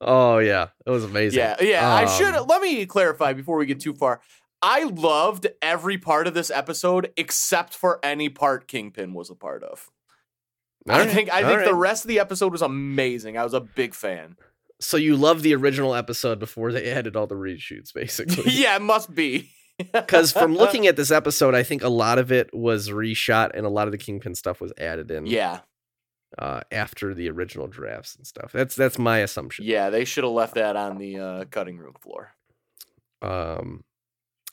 Oh 0.00 0.38
yeah, 0.38 0.68
it 0.86 0.90
was 0.90 1.04
amazing. 1.04 1.38
Yeah, 1.38 1.56
yeah. 1.60 1.92
I 1.92 2.06
should 2.06 2.34
Um, 2.34 2.46
let 2.46 2.62
me 2.62 2.86
clarify 2.86 3.32
before 3.32 3.56
we 3.56 3.66
get 3.66 3.80
too 3.80 3.94
far. 3.94 4.20
I 4.62 4.84
loved 4.84 5.46
every 5.60 5.98
part 5.98 6.26
of 6.26 6.32
this 6.34 6.50
episode 6.50 7.12
except 7.16 7.74
for 7.74 8.00
any 8.02 8.30
part 8.30 8.66
Kingpin 8.66 9.12
was 9.12 9.28
a 9.28 9.34
part 9.34 9.62
of. 9.62 9.90
I 10.88 11.00
right, 11.00 11.10
think 11.10 11.32
I 11.32 11.42
think 11.44 11.64
the 11.64 11.74
rest 11.74 12.04
of 12.04 12.08
the 12.08 12.18
episode 12.18 12.52
was 12.52 12.62
amazing. 12.62 13.38
I 13.38 13.44
was 13.44 13.54
a 13.54 13.60
big 13.60 13.94
fan. 13.94 14.36
So 14.80 14.96
you 14.96 15.16
love 15.16 15.42
the 15.42 15.54
original 15.54 15.94
episode 15.94 16.38
before 16.38 16.72
they 16.72 16.90
added 16.90 17.16
all 17.16 17.26
the 17.26 17.34
reshoots, 17.34 17.92
basically. 17.92 18.44
yeah, 18.52 18.76
it 18.76 18.82
must 18.82 19.14
be. 19.14 19.50
Because 19.92 20.30
from 20.30 20.54
looking 20.54 20.86
at 20.86 20.94
this 20.94 21.10
episode, 21.10 21.52
I 21.52 21.64
think 21.64 21.82
a 21.82 21.88
lot 21.88 22.20
of 22.20 22.30
it 22.30 22.48
was 22.54 22.90
reshot 22.90 23.50
and 23.54 23.66
a 23.66 23.68
lot 23.68 23.88
of 23.88 23.92
the 23.92 23.98
Kingpin 23.98 24.36
stuff 24.36 24.60
was 24.60 24.72
added 24.78 25.10
in. 25.10 25.26
yeah, 25.26 25.62
Uh, 26.36 26.60
after 26.72 27.14
the 27.14 27.30
original 27.30 27.68
drafts 27.68 28.16
and 28.16 28.26
stuff. 28.26 28.50
That's 28.52 28.74
that's 28.74 28.98
my 28.98 29.18
assumption. 29.18 29.64
yeah, 29.66 29.88
they 29.90 30.04
should 30.04 30.24
have 30.24 30.32
left 30.32 30.54
that 30.56 30.74
on 30.74 30.98
the 30.98 31.18
uh, 31.18 31.44
cutting 31.44 31.78
room 31.78 31.94
floor. 32.00 32.32
Um, 33.22 33.84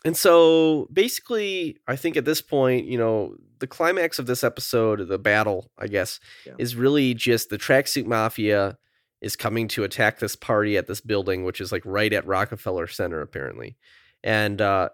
and 0.05 0.15
so 0.15 0.87
basically, 0.93 1.77
I 1.87 1.95
think 1.95 2.17
at 2.17 2.25
this 2.25 2.41
point, 2.41 2.85
you 2.85 2.97
know, 2.97 3.35
the 3.59 3.67
climax 3.67 4.17
of 4.19 4.25
this 4.25 4.43
episode, 4.43 5.07
the 5.07 5.19
battle, 5.19 5.71
I 5.77 5.87
guess, 5.87 6.19
Yeah. 6.45 6.53
is 6.57 6.75
really 6.75 7.13
just 7.13 7.49
the 7.49 7.57
tracksuit 7.57 8.05
mafia 8.05 8.77
is 9.21 9.35
coming 9.35 9.67
to 9.69 9.83
attack 9.83 10.19
this 10.19 10.35
party 10.35 10.77
at 10.77 10.87
this 10.87 11.01
building, 11.01 11.43
which 11.43 11.61
is 11.61 11.71
like 11.71 11.83
right 11.85 12.11
at 12.13 12.25
Rockefeller 12.25 12.87
Center, 12.87 13.21
apparently. 13.21 13.77
And 14.23 14.59
uh, 14.61 14.89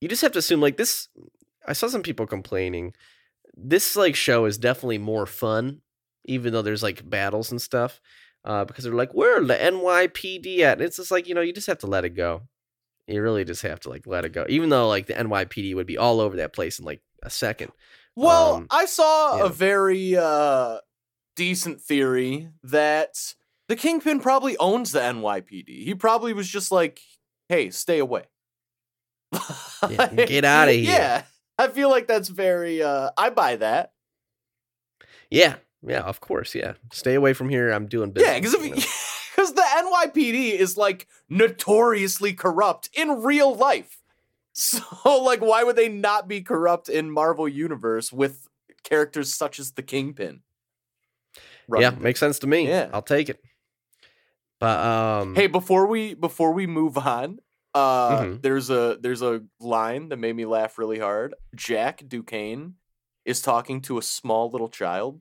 you 0.00 0.08
just 0.08 0.22
have 0.22 0.32
to 0.32 0.38
assume 0.40 0.60
like 0.60 0.76
this. 0.76 1.08
I 1.66 1.72
saw 1.74 1.86
some 1.88 2.02
people 2.02 2.26
complaining. 2.26 2.94
This 3.56 3.94
like 3.96 4.16
show 4.16 4.44
is 4.46 4.58
definitely 4.58 4.98
more 4.98 5.26
fun, 5.26 5.80
even 6.28 6.52
though 6.52 6.62
there's 6.62 6.82
like 6.82 7.08
battles 7.08 7.50
and 7.50 7.60
stuff. 7.60 8.00
Uh, 8.44 8.64
because 8.64 8.84
they're 8.84 8.94
like, 8.94 9.12
where 9.12 9.40
are 9.40 9.44
the 9.44 9.54
NYPD 9.54 10.60
at? 10.60 10.78
And 10.78 10.82
it's 10.82 10.96
just 10.96 11.10
like 11.10 11.26
you 11.26 11.34
know, 11.34 11.40
you 11.40 11.52
just 11.52 11.66
have 11.66 11.78
to 11.78 11.86
let 11.86 12.04
it 12.04 12.10
go. 12.10 12.42
You 13.06 13.20
really 13.22 13.44
just 13.44 13.62
have 13.62 13.80
to 13.80 13.88
like 13.88 14.06
let 14.06 14.24
it 14.24 14.32
go, 14.32 14.46
even 14.48 14.68
though 14.68 14.86
like 14.88 15.06
the 15.06 15.14
NYPD 15.14 15.74
would 15.74 15.86
be 15.86 15.98
all 15.98 16.20
over 16.20 16.36
that 16.36 16.52
place 16.52 16.78
in 16.78 16.84
like 16.84 17.00
a 17.22 17.30
second. 17.30 17.72
Well, 18.14 18.54
Um, 18.54 18.66
I 18.70 18.84
saw 18.86 19.38
yeah. 19.38 19.46
a 19.46 19.48
very 19.48 20.16
uh, 20.16 20.78
decent 21.36 21.80
theory 21.80 22.50
that 22.62 23.34
the 23.68 23.76
Kingpin 23.76 24.20
probably 24.20 24.56
owns 24.58 24.92
the 24.92 25.00
NYPD. 25.00 25.84
He 25.84 25.94
probably 25.94 26.32
was 26.32 26.48
just 26.48 26.70
like, 26.70 27.00
"Hey, 27.48 27.70
stay 27.70 27.98
away. 27.98 28.24
Yeah, 29.88 30.08
get 30.08 30.44
of 30.44 30.68
here. 30.74 30.82
Yeah, 30.84 31.22
I 31.56 31.68
feel 31.68 31.88
like 31.90 32.06
that's 32.08 32.28
very. 32.28 32.82
Uh, 32.82 33.10
I 33.16 33.30
buy 33.30 33.56
that. 33.56 33.92
Yeah, 35.30 35.56
yeah, 35.82 36.00
of 36.02 36.20
course, 36.20 36.54
yeah. 36.54 36.74
Stay 36.92 37.14
away 37.14 37.32
from 37.32 37.48
here. 37.48 37.70
I'm 37.70 37.86
doing 37.86 38.10
business. 38.12 38.32
Yeah, 38.32 38.40
because 38.40 38.52
you 38.54 38.70
know? 38.70 38.74
because 39.36 39.54
the 39.54 39.62
NYPD 39.62 40.52
is 40.54 40.76
like 40.76 41.06
notoriously 41.28 42.32
corrupt 42.32 42.90
in 42.94 43.22
real 43.22 43.54
life. 43.54 44.02
So 44.52 44.80
like, 45.22 45.40
why 45.40 45.62
would 45.64 45.76
they 45.76 45.88
not 45.88 46.26
be 46.28 46.40
corrupt 46.42 46.88
in 46.88 47.10
Marvel 47.10 47.48
Universe 47.48 48.12
with 48.12 48.48
characters 48.82 49.34
such 49.34 49.58
as 49.58 49.72
the 49.72 49.82
Kingpin? 49.82 50.42
yeah, 51.78 51.90
things? 51.90 52.02
makes 52.02 52.20
sense 52.20 52.38
to 52.40 52.46
me. 52.46 52.66
Yeah. 52.66 52.88
I'll 52.92 53.02
take 53.02 53.28
it. 53.28 53.38
But 54.60 54.80
um, 54.84 55.34
Hey, 55.36 55.46
before 55.46 55.86
we 55.86 56.14
before 56.14 56.52
we 56.52 56.66
move 56.66 56.98
on, 56.98 57.38
uh, 57.74 58.22
Mhm. 58.22 58.42
there's 58.42 58.70
a 58.70 58.98
there's 59.00 59.22
a 59.22 59.42
line 59.60 60.08
that 60.08 60.16
made 60.16 60.34
me 60.34 60.46
laugh 60.46 60.78
really 60.78 60.98
hard. 60.98 61.34
Jack 61.54 62.02
Duquesne 62.08 62.74
is 63.24 63.40
talking 63.40 63.80
to 63.82 63.98
a 63.98 64.02
small 64.02 64.50
little 64.50 64.68
child, 64.68 65.20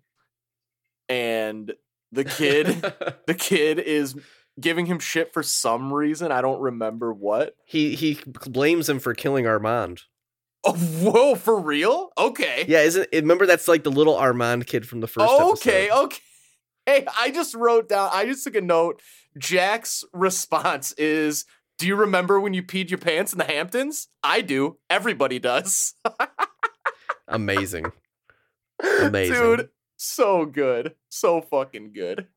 and 1.09 1.73
the 2.11 2.23
kid 2.25 2.67
the 3.27 3.35
kid 3.35 3.79
is 3.79 4.15
giving 4.59 4.85
him 4.85 4.99
shit 4.99 5.33
for 5.33 5.43
some 5.43 5.93
reason. 5.93 6.31
I 6.31 6.41
don't 6.41 6.61
remember 6.61 7.13
what. 7.13 7.55
he 7.65 7.95
he 7.95 8.19
blames 8.45 8.89
him 8.89 8.99
for 8.99 9.13
killing 9.13 9.47
Armand. 9.47 10.03
Oh, 10.63 10.73
whoa, 10.73 11.35
for 11.35 11.59
real? 11.59 12.09
Okay. 12.17 12.65
Yeah, 12.67 12.81
isn't 12.81 13.07
it, 13.11 13.21
remember 13.23 13.45
that's 13.45 13.67
like 13.67 13.83
the 13.83 13.91
little 13.91 14.15
Armand 14.15 14.67
kid 14.67 14.87
from 14.87 14.99
the 14.99 15.07
first 15.07 15.31
okay, 15.31 15.85
episode. 15.85 16.03
okay. 16.05 16.19
Hey, 16.85 17.05
I 17.17 17.31
just 17.31 17.53
wrote 17.53 17.89
down, 17.89 18.09
I 18.11 18.25
just 18.25 18.43
took 18.43 18.55
a 18.55 18.61
note. 18.61 19.01
Jack's 19.37 20.03
response 20.13 20.93
is 20.93 21.45
Do 21.77 21.87
you 21.87 21.95
remember 21.95 22.39
when 22.39 22.53
you 22.53 22.63
peed 22.63 22.89
your 22.89 22.97
pants 22.97 23.33
in 23.33 23.39
the 23.39 23.45
Hamptons? 23.45 24.07
I 24.23 24.41
do. 24.41 24.77
Everybody 24.89 25.39
does. 25.39 25.93
Amazing. 27.27 27.91
Amazing. 29.01 29.35
Dude, 29.35 29.69
so 29.97 30.45
good. 30.45 30.95
So 31.09 31.41
fucking 31.41 31.93
good. 31.93 32.27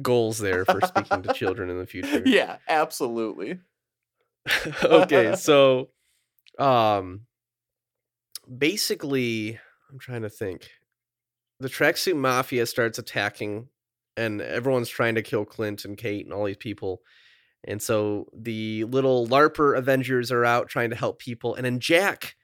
Goals 0.00 0.38
there 0.38 0.64
for 0.64 0.80
speaking 0.80 1.22
to 1.22 1.34
children 1.34 1.68
in 1.68 1.78
the 1.78 1.86
future. 1.86 2.22
Yeah, 2.24 2.56
absolutely. 2.68 3.58
okay, 4.84 5.36
so 5.36 5.90
um 6.58 7.26
basically 8.58 9.58
I'm 9.90 9.98
trying 9.98 10.22
to 10.22 10.30
think. 10.30 10.70
The 11.60 11.68
tracksuit 11.68 12.16
mafia 12.16 12.66
starts 12.66 12.98
attacking 12.98 13.68
and 14.16 14.40
everyone's 14.40 14.88
trying 14.88 15.14
to 15.14 15.22
kill 15.22 15.44
Clint 15.44 15.84
and 15.84 15.96
Kate 15.96 16.24
and 16.24 16.32
all 16.32 16.44
these 16.44 16.56
people. 16.56 17.02
And 17.64 17.80
so 17.80 18.26
the 18.34 18.84
little 18.84 19.26
LARPer 19.28 19.76
Avengers 19.78 20.32
are 20.32 20.44
out 20.44 20.68
trying 20.68 20.90
to 20.90 20.96
help 20.96 21.18
people. 21.18 21.54
And 21.54 21.64
then 21.64 21.78
Jack, 21.78 22.36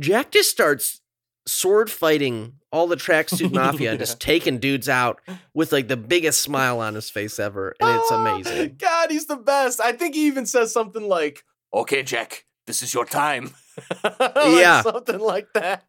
Jack 0.00 0.32
just 0.32 0.50
starts 0.50 1.00
sword 1.46 1.90
fighting 1.90 2.54
all 2.72 2.86
the 2.86 2.96
tracksuit 2.96 3.52
mafia 3.54 3.90
and 3.90 3.98
just 3.98 4.20
taking 4.20 4.58
dudes 4.58 4.88
out 4.88 5.20
with 5.52 5.72
like 5.72 5.88
the 5.88 5.96
biggest 5.96 6.40
smile 6.42 6.80
on 6.80 6.94
his 6.94 7.10
face 7.10 7.38
ever. 7.38 7.74
And 7.80 8.00
it's 8.00 8.10
Ah, 8.10 8.20
amazing. 8.34 8.76
God, 8.78 9.10
he's 9.10 9.26
the 9.26 9.36
best. 9.36 9.80
I 9.80 9.92
think 9.92 10.14
he 10.14 10.26
even 10.26 10.46
says 10.46 10.72
something 10.72 11.06
like, 11.08 11.44
Okay, 11.72 12.02
Jack, 12.02 12.46
this 12.66 12.82
is 12.82 12.94
your 12.94 13.04
time. 13.04 13.50
Like 14.20 14.32
Yeah. 14.36 14.82
Something 14.82 15.18
like 15.20 15.48
that. 15.54 15.84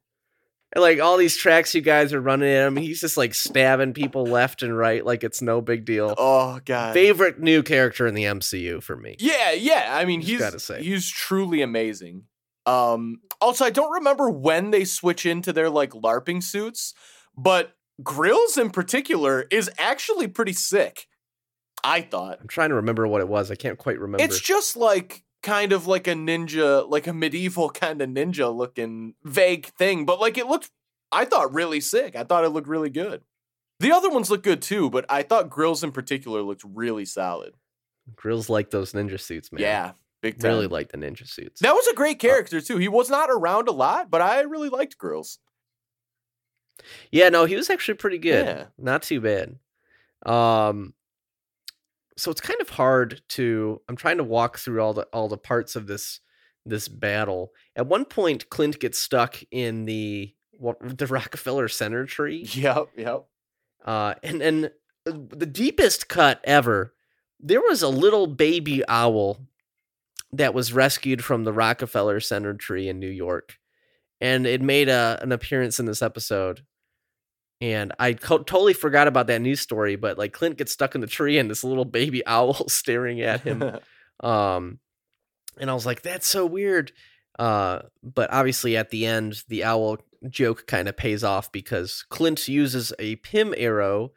And 0.73 0.81
like 0.81 0.99
all 0.99 1.15
these 1.17 1.37
tracks 1.37 1.73
you 1.73 1.81
guys 1.81 2.11
are 2.11 2.19
running 2.19 2.49
at 2.49 2.67
him, 2.67 2.75
he's 2.75 2.99
just 2.99 3.15
like 3.15 3.33
stabbing 3.33 3.93
people 3.93 4.25
left 4.25 4.61
and 4.63 4.75
right 4.77 5.05
like 5.05 5.23
it's 5.23 5.41
no 5.41 5.61
big 5.61 5.85
deal. 5.85 6.13
Oh, 6.17 6.59
God. 6.65 6.93
Favorite 6.93 7.39
new 7.39 7.63
character 7.63 8.05
in 8.07 8.13
the 8.13 8.23
MCU 8.23 8.83
for 8.83 8.97
me. 8.97 9.15
Yeah, 9.19 9.51
yeah. 9.53 9.89
I 9.95 10.03
mean, 10.05 10.19
he's 10.21 10.39
gotta 10.39 10.59
say. 10.59 10.83
he's 10.83 11.09
truly 11.09 11.61
amazing. 11.61 12.23
Um, 12.65 13.21
also, 13.41 13.65
I 13.65 13.69
don't 13.69 13.91
remember 13.91 14.29
when 14.29 14.71
they 14.71 14.85
switch 14.85 15.25
into 15.25 15.53
their 15.53 15.69
like 15.69 15.91
LARPing 15.91 16.41
suits, 16.43 16.93
but 17.37 17.75
Grills 18.03 18.57
in 18.57 18.69
particular 18.71 19.45
is 19.51 19.69
actually 19.77 20.27
pretty 20.27 20.53
sick. 20.53 21.07
I 21.83 22.01
thought 22.01 22.39
I'm 22.41 22.47
trying 22.47 22.69
to 22.69 22.75
remember 22.75 23.07
what 23.07 23.21
it 23.21 23.27
was. 23.27 23.51
I 23.51 23.55
can't 23.55 23.77
quite 23.77 23.99
remember. 23.99 24.23
it's 24.23 24.39
just 24.39 24.75
like 24.75 25.23
kind 25.43 25.71
of 25.71 25.85
like 25.85 26.07
a 26.07 26.13
ninja, 26.13 26.89
like 26.89 27.05
a 27.07 27.13
medieval 27.13 27.69
kind 27.69 28.01
of 28.01 28.09
ninja 28.09 28.53
looking 28.53 29.13
vague 29.23 29.67
thing, 29.77 30.05
but 30.05 30.19
like 30.19 30.37
it 30.37 30.47
looked. 30.47 30.71
I 31.11 31.25
thought 31.25 31.53
really 31.53 31.79
sick. 31.79 32.15
I 32.15 32.23
thought 32.23 32.43
it 32.43 32.49
looked 32.49 32.67
really 32.67 32.89
good. 32.89 33.21
The 33.79 33.91
other 33.91 34.09
ones 34.09 34.29
look 34.31 34.41
good 34.41 34.61
too, 34.61 34.89
but 34.89 35.05
I 35.09 35.21
thought 35.21 35.49
Grills 35.49 35.83
in 35.83 35.91
particular 35.91 36.41
looked 36.41 36.63
really 36.65 37.05
solid. 37.05 37.53
Grills 38.15 38.49
like 38.49 38.71
those 38.71 38.93
ninja 38.93 39.19
suits, 39.19 39.51
man. 39.51 39.61
Yeah, 39.61 39.91
big 40.21 40.39
time. 40.39 40.51
Really 40.51 40.67
liked 40.67 40.91
the 40.91 40.97
ninja 40.97 41.27
suits. 41.27 41.61
That 41.61 41.73
was 41.73 41.87
a 41.87 41.95
great 41.95 42.19
character 42.19 42.61
too. 42.61 42.77
He 42.77 42.87
was 42.87 43.09
not 43.09 43.29
around 43.29 43.67
a 43.67 43.71
lot, 43.71 44.09
but 44.09 44.21
I 44.21 44.41
really 44.41 44.69
liked 44.69 44.97
Grills. 44.97 45.39
Yeah, 47.11 47.29
no, 47.29 47.45
he 47.45 47.55
was 47.55 47.69
actually 47.69 47.95
pretty 47.95 48.17
good. 48.17 48.45
Yeah. 48.45 48.65
Not 48.77 49.03
too 49.03 49.21
bad. 49.21 49.57
Um 50.25 50.93
so 52.17 52.31
it's 52.31 52.41
kind 52.41 52.61
of 52.61 52.69
hard 52.69 53.21
to 53.29 53.81
I'm 53.87 53.95
trying 53.95 54.17
to 54.17 54.23
walk 54.23 54.57
through 54.57 54.81
all 54.81 54.93
the 54.93 55.03
all 55.13 55.27
the 55.27 55.37
parts 55.37 55.75
of 55.75 55.87
this 55.87 56.19
this 56.65 56.87
battle. 56.87 57.51
At 57.75 57.87
one 57.87 58.05
point 58.05 58.49
Clint 58.49 58.79
gets 58.79 58.97
stuck 58.97 59.37
in 59.51 59.85
the 59.85 60.33
what 60.57 60.77
the 60.97 61.07
Rockefeller 61.07 61.67
Center 61.67 62.05
tree. 62.05 62.47
Yep, 62.51 62.89
yep. 62.97 63.25
Uh 63.83 64.15
and 64.23 64.41
and 64.41 64.65
uh, 65.07 65.11
the 65.29 65.45
deepest 65.45 66.07
cut 66.07 66.41
ever. 66.43 66.93
There 67.39 67.61
was 67.61 67.81
a 67.81 67.89
little 67.89 68.27
baby 68.27 68.81
owl 68.87 69.45
that 70.37 70.53
was 70.53 70.73
rescued 70.73 71.23
from 71.23 71.43
the 71.43 71.53
Rockefeller 71.53 72.19
Center 72.19 72.53
tree 72.53 72.87
in 72.87 72.99
New 72.99 73.09
York, 73.09 73.57
and 74.21 74.45
it 74.45 74.61
made 74.61 74.89
a 74.89 75.19
an 75.21 75.31
appearance 75.31 75.79
in 75.79 75.85
this 75.85 76.01
episode. 76.01 76.61
And 77.61 77.93
I 77.99 78.13
co- 78.13 78.43
totally 78.43 78.73
forgot 78.73 79.07
about 79.07 79.27
that 79.27 79.41
news 79.41 79.61
story, 79.61 79.95
but 79.95 80.17
like 80.17 80.33
Clint 80.33 80.57
gets 80.57 80.73
stuck 80.73 80.93
in 80.93 81.01
the 81.01 81.07
tree 81.07 81.37
and 81.37 81.49
this 81.49 81.63
little 81.63 81.85
baby 81.85 82.25
owl 82.27 82.67
staring 82.67 83.21
at 83.21 83.41
him. 83.41 83.79
Um, 84.21 84.79
and 85.59 85.69
I 85.69 85.73
was 85.73 85.85
like, 85.85 86.01
that's 86.01 86.25
so 86.25 86.45
weird. 86.45 86.93
Uh, 87.37 87.81
but 88.01 88.31
obviously 88.31 88.77
at 88.77 88.91
the 88.91 89.05
end, 89.05 89.43
the 89.49 89.63
owl 89.63 89.97
joke 90.29 90.67
kind 90.67 90.87
of 90.87 90.95
pays 90.95 91.23
off 91.23 91.51
because 91.51 92.05
Clint 92.09 92.47
uses 92.47 92.93
a 92.97 93.17
Pym 93.17 93.53
arrow 93.57 94.11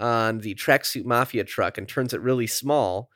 on 0.00 0.38
the 0.38 0.54
tracksuit 0.54 1.04
mafia 1.04 1.44
truck 1.44 1.78
and 1.78 1.88
turns 1.88 2.12
it 2.12 2.20
really 2.20 2.46
small. 2.46 3.10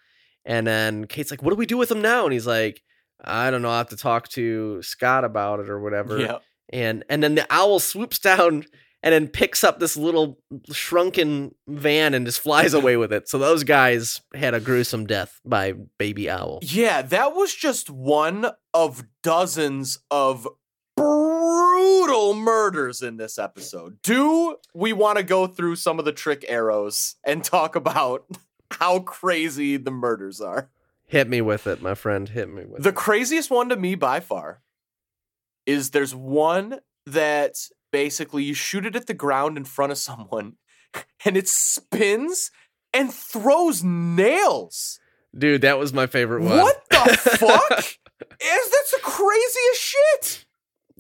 And 0.49 0.67
then 0.67 1.07
Kate's 1.07 1.31
like, 1.31 1.43
what 1.43 1.51
do 1.51 1.57
we 1.57 1.67
do 1.67 1.77
with 1.77 1.91
him 1.91 2.01
now? 2.01 2.25
And 2.25 2.33
he's 2.33 2.47
like, 2.47 2.83
I 3.23 3.51
don't 3.51 3.61
know. 3.61 3.71
I 3.71 3.79
have 3.79 3.91
to 3.91 3.97
talk 3.97 4.29
to 4.31 4.83
Scott 4.83 5.25
about 5.25 5.61
it 5.61 5.69
or 5.69 5.79
whatever. 5.79 6.19
yep. 6.19 6.43
And 6.71 7.05
and 7.09 7.23
then 7.23 7.35
the 7.35 7.47
owl 7.51 7.79
swoops 7.79 8.19
down 8.31 8.65
and 9.03 9.13
then 9.13 9.29
picks 9.29 9.63
up 9.63 9.79
this 9.79 9.97
little 9.97 10.41
shrunken 10.73 11.55
van 11.69 12.15
and 12.15 12.27
just 12.27 12.41
flies 12.41 12.75
away 12.75 12.97
with 12.97 13.13
it. 13.13 13.29
So 13.29 13.39
those 13.39 13.63
guys 13.63 14.23
had 14.35 14.55
a 14.55 14.61
gruesome 14.61 15.07
death 15.07 15.39
by 15.45 15.75
baby 15.99 16.29
owl. 16.31 16.61
Yeah, 16.63 17.03
that 17.03 17.35
was 17.35 17.55
just 17.55 17.91
one 17.91 18.51
of 18.73 19.05
dozens 19.23 19.99
of 20.11 20.49
brutal 20.97 22.35
murders 22.35 23.03
in 23.03 23.19
this 23.19 23.39
episode. 23.39 23.99
Do 24.03 24.57
we 24.75 24.93
want 24.93 25.19
to 25.19 25.25
go 25.25 25.47
through 25.47 25.77
some 25.77 25.99
of 25.99 26.05
the 26.05 26.13
trick 26.13 26.45
arrows 26.49 27.17
and 27.25 27.45
talk 27.45 27.77
about 27.77 28.25
how 28.73 29.01
crazy 29.01 29.77
the 29.77 29.91
murders 29.91 30.41
are? 30.41 30.71
Hit 31.07 31.29
me 31.29 31.41
with 31.41 31.67
it, 31.67 31.81
my 31.81 31.95
friend. 31.95 32.29
Hit 32.29 32.49
me 32.53 32.65
with 32.67 32.83
The 32.83 32.91
it. 32.91 32.95
craziest 32.95 33.51
one 33.51 33.69
to 33.71 33.77
me 33.77 33.95
by 33.95 34.21
far 34.21 34.61
is 35.67 35.91
there's 35.91 36.15
one 36.15 36.81
that 37.07 37.55
basically 37.93 38.45
you 38.45 38.55
shoot 38.55 38.85
it 38.87 38.95
at 38.97 39.07
the 39.07 39.15
ground 39.15 39.57
in 39.57 39.65
front 39.65 39.93
of 39.93 39.99
someone 39.99 40.55
and 41.25 41.37
it 41.37 41.49
spins 41.49 42.51
and 42.93 43.13
throws 43.13 43.83
nails. 43.83 45.01
Dude, 45.37 45.61
that 45.63 45.79
was 45.79 45.93
my 45.93 46.07
favorite 46.07 46.43
one. 46.43 46.59
What 46.59 46.83
the 46.91 46.97
fuck? 47.39 47.79
Is 48.41 48.71
that's 48.71 48.91
the 48.93 49.01
craziest 49.03 49.81
shit? 49.81 50.47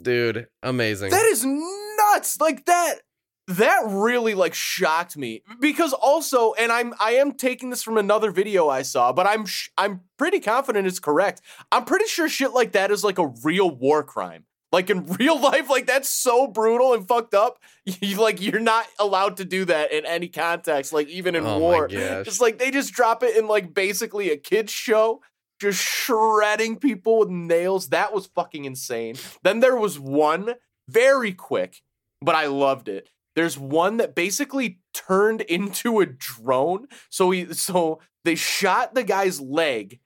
Dude, 0.00 0.46
amazing. 0.62 1.10
That 1.10 1.24
is 1.24 1.44
nuts. 1.44 1.96
nuts. 1.96 2.40
Like 2.40 2.64
that 2.66 3.00
that 3.48 3.82
really 3.86 4.34
like 4.34 4.54
shocked 4.54 5.16
me 5.16 5.42
mm-hmm. 5.48 5.60
because 5.60 5.92
also 5.94 6.52
and 6.54 6.70
I'm 6.70 6.94
I 7.00 7.12
am 7.12 7.32
taking 7.32 7.70
this 7.70 7.82
from 7.82 7.96
another 7.96 8.30
video 8.30 8.68
I 8.68 8.82
saw, 8.82 9.12
but 9.12 9.26
I'm 9.26 9.46
sh- 9.46 9.70
I'm 9.76 10.02
pretty 10.18 10.38
confident 10.38 10.86
it's 10.86 11.00
correct. 11.00 11.40
I'm 11.72 11.84
pretty 11.84 12.06
sure 12.06 12.28
shit 12.28 12.52
like 12.52 12.72
that 12.72 12.90
is 12.90 13.02
like 13.02 13.18
a 13.18 13.32
real 13.42 13.70
war 13.70 14.04
crime. 14.04 14.44
Like 14.70 14.90
in 14.90 15.06
real 15.18 15.40
life, 15.40 15.70
like 15.70 15.86
that's 15.86 16.10
so 16.10 16.46
brutal 16.46 16.92
and 16.92 17.08
fucked 17.08 17.34
up. 17.34 17.58
You 18.02 18.20
like 18.20 18.42
you're 18.42 18.60
not 18.60 18.84
allowed 18.98 19.38
to 19.38 19.46
do 19.46 19.64
that 19.64 19.92
in 19.92 20.04
any 20.04 20.28
context, 20.28 20.92
like 20.92 21.08
even 21.08 21.34
in 21.34 21.46
Oh 21.46 21.58
war. 21.58 21.88
gosh. 21.88 22.26
It's 22.26 22.38
like 22.40 22.58
they 22.58 22.70
just 22.70 22.92
drop 22.92 23.22
it 23.22 23.34
in 23.34 23.48
like 23.48 23.72
basically 23.72 24.30
a 24.30 24.36
kids 24.36 24.70
show, 24.70 25.22
just 25.58 25.82
shredding 25.82 26.76
people 26.76 27.18
with 27.20 27.30
nails. 27.30 27.88
That 27.88 28.12
was 28.12 28.26
fucking 28.26 28.66
insane. 28.66 29.16
Then 29.42 29.60
there 29.60 29.74
was 29.76 29.98
one 29.98 30.56
very 30.86 31.32
quick, 31.32 31.80
but 32.20 32.34
I 32.34 32.44
loved 32.44 32.90
it. 32.90 33.08
There's 33.38 33.56
one 33.56 33.98
that 33.98 34.16
basically 34.16 34.80
turned 34.92 35.42
into 35.42 36.00
a 36.00 36.06
drone. 36.06 36.88
So 37.08 37.30
he 37.30 37.54
so 37.54 38.00
they 38.24 38.34
shot 38.34 38.96
the 38.96 39.04
guy's 39.04 39.40
leg 39.40 40.00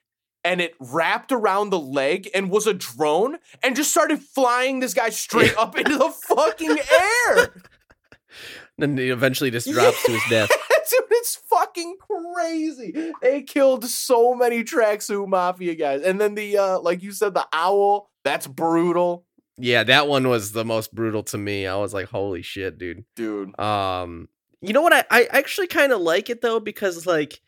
and 0.45 0.61
it 0.61 0.75
wrapped 0.79 1.33
around 1.33 1.71
the 1.71 1.79
leg 1.79 2.29
and 2.35 2.51
was 2.51 2.67
a 2.67 2.75
drone 2.75 3.39
and 3.63 3.75
just 3.75 3.91
started 3.91 4.21
flying 4.21 4.81
this 4.81 4.93
guy 4.93 5.09
straight 5.09 5.57
up 5.57 5.79
into 5.79 5.97
the 5.97 6.11
fucking 6.29 6.77
air. 7.27 7.55
Then 8.77 8.99
he 8.99 9.09
eventually 9.09 9.51
just 9.51 9.71
drops 9.71 10.05
to 10.05 10.13
his 10.13 10.23
death. 10.29 10.51
Dude, 10.91 11.05
it's 11.13 11.37
fucking 11.37 11.97
crazy. 12.01 13.13
They 13.23 13.45
killed 13.45 13.87
so 13.87 14.35
many 14.35 14.63
tracksuit 14.63 15.27
mafia 15.27 15.75
guys. 15.75 16.03
And 16.03 16.21
then 16.21 16.35
the 16.35 16.59
uh 16.59 16.81
like 16.81 17.03
you 17.03 17.13
said, 17.13 17.33
the 17.33 17.49
owl, 17.51 18.11
that's 18.25 18.47
brutal. 18.47 19.25
Yeah, 19.59 19.85
that 19.85 20.09
one 20.09 20.29
was 20.29 20.53
the 20.53 20.65
most 20.65 20.95
brutal 20.95 21.23
to 21.25 21.39
me. 21.39 21.67
I 21.67 21.77
was 21.77 21.93
like, 21.93 22.09
holy 22.09 22.43
shit, 22.43 22.79
dude. 22.79 23.05
Dude. 23.15 23.59
Um, 23.59 24.29
you 24.61 24.73
know 24.73 24.83
what? 24.83 24.93
I, 24.93 25.05
I 25.11 25.29
actually 25.33 25.67
kind 25.67 25.93
of 25.93 26.01
like 26.01 26.31
it 26.31 26.41
though 26.41 26.61
because 26.61 27.07
like, 27.07 27.41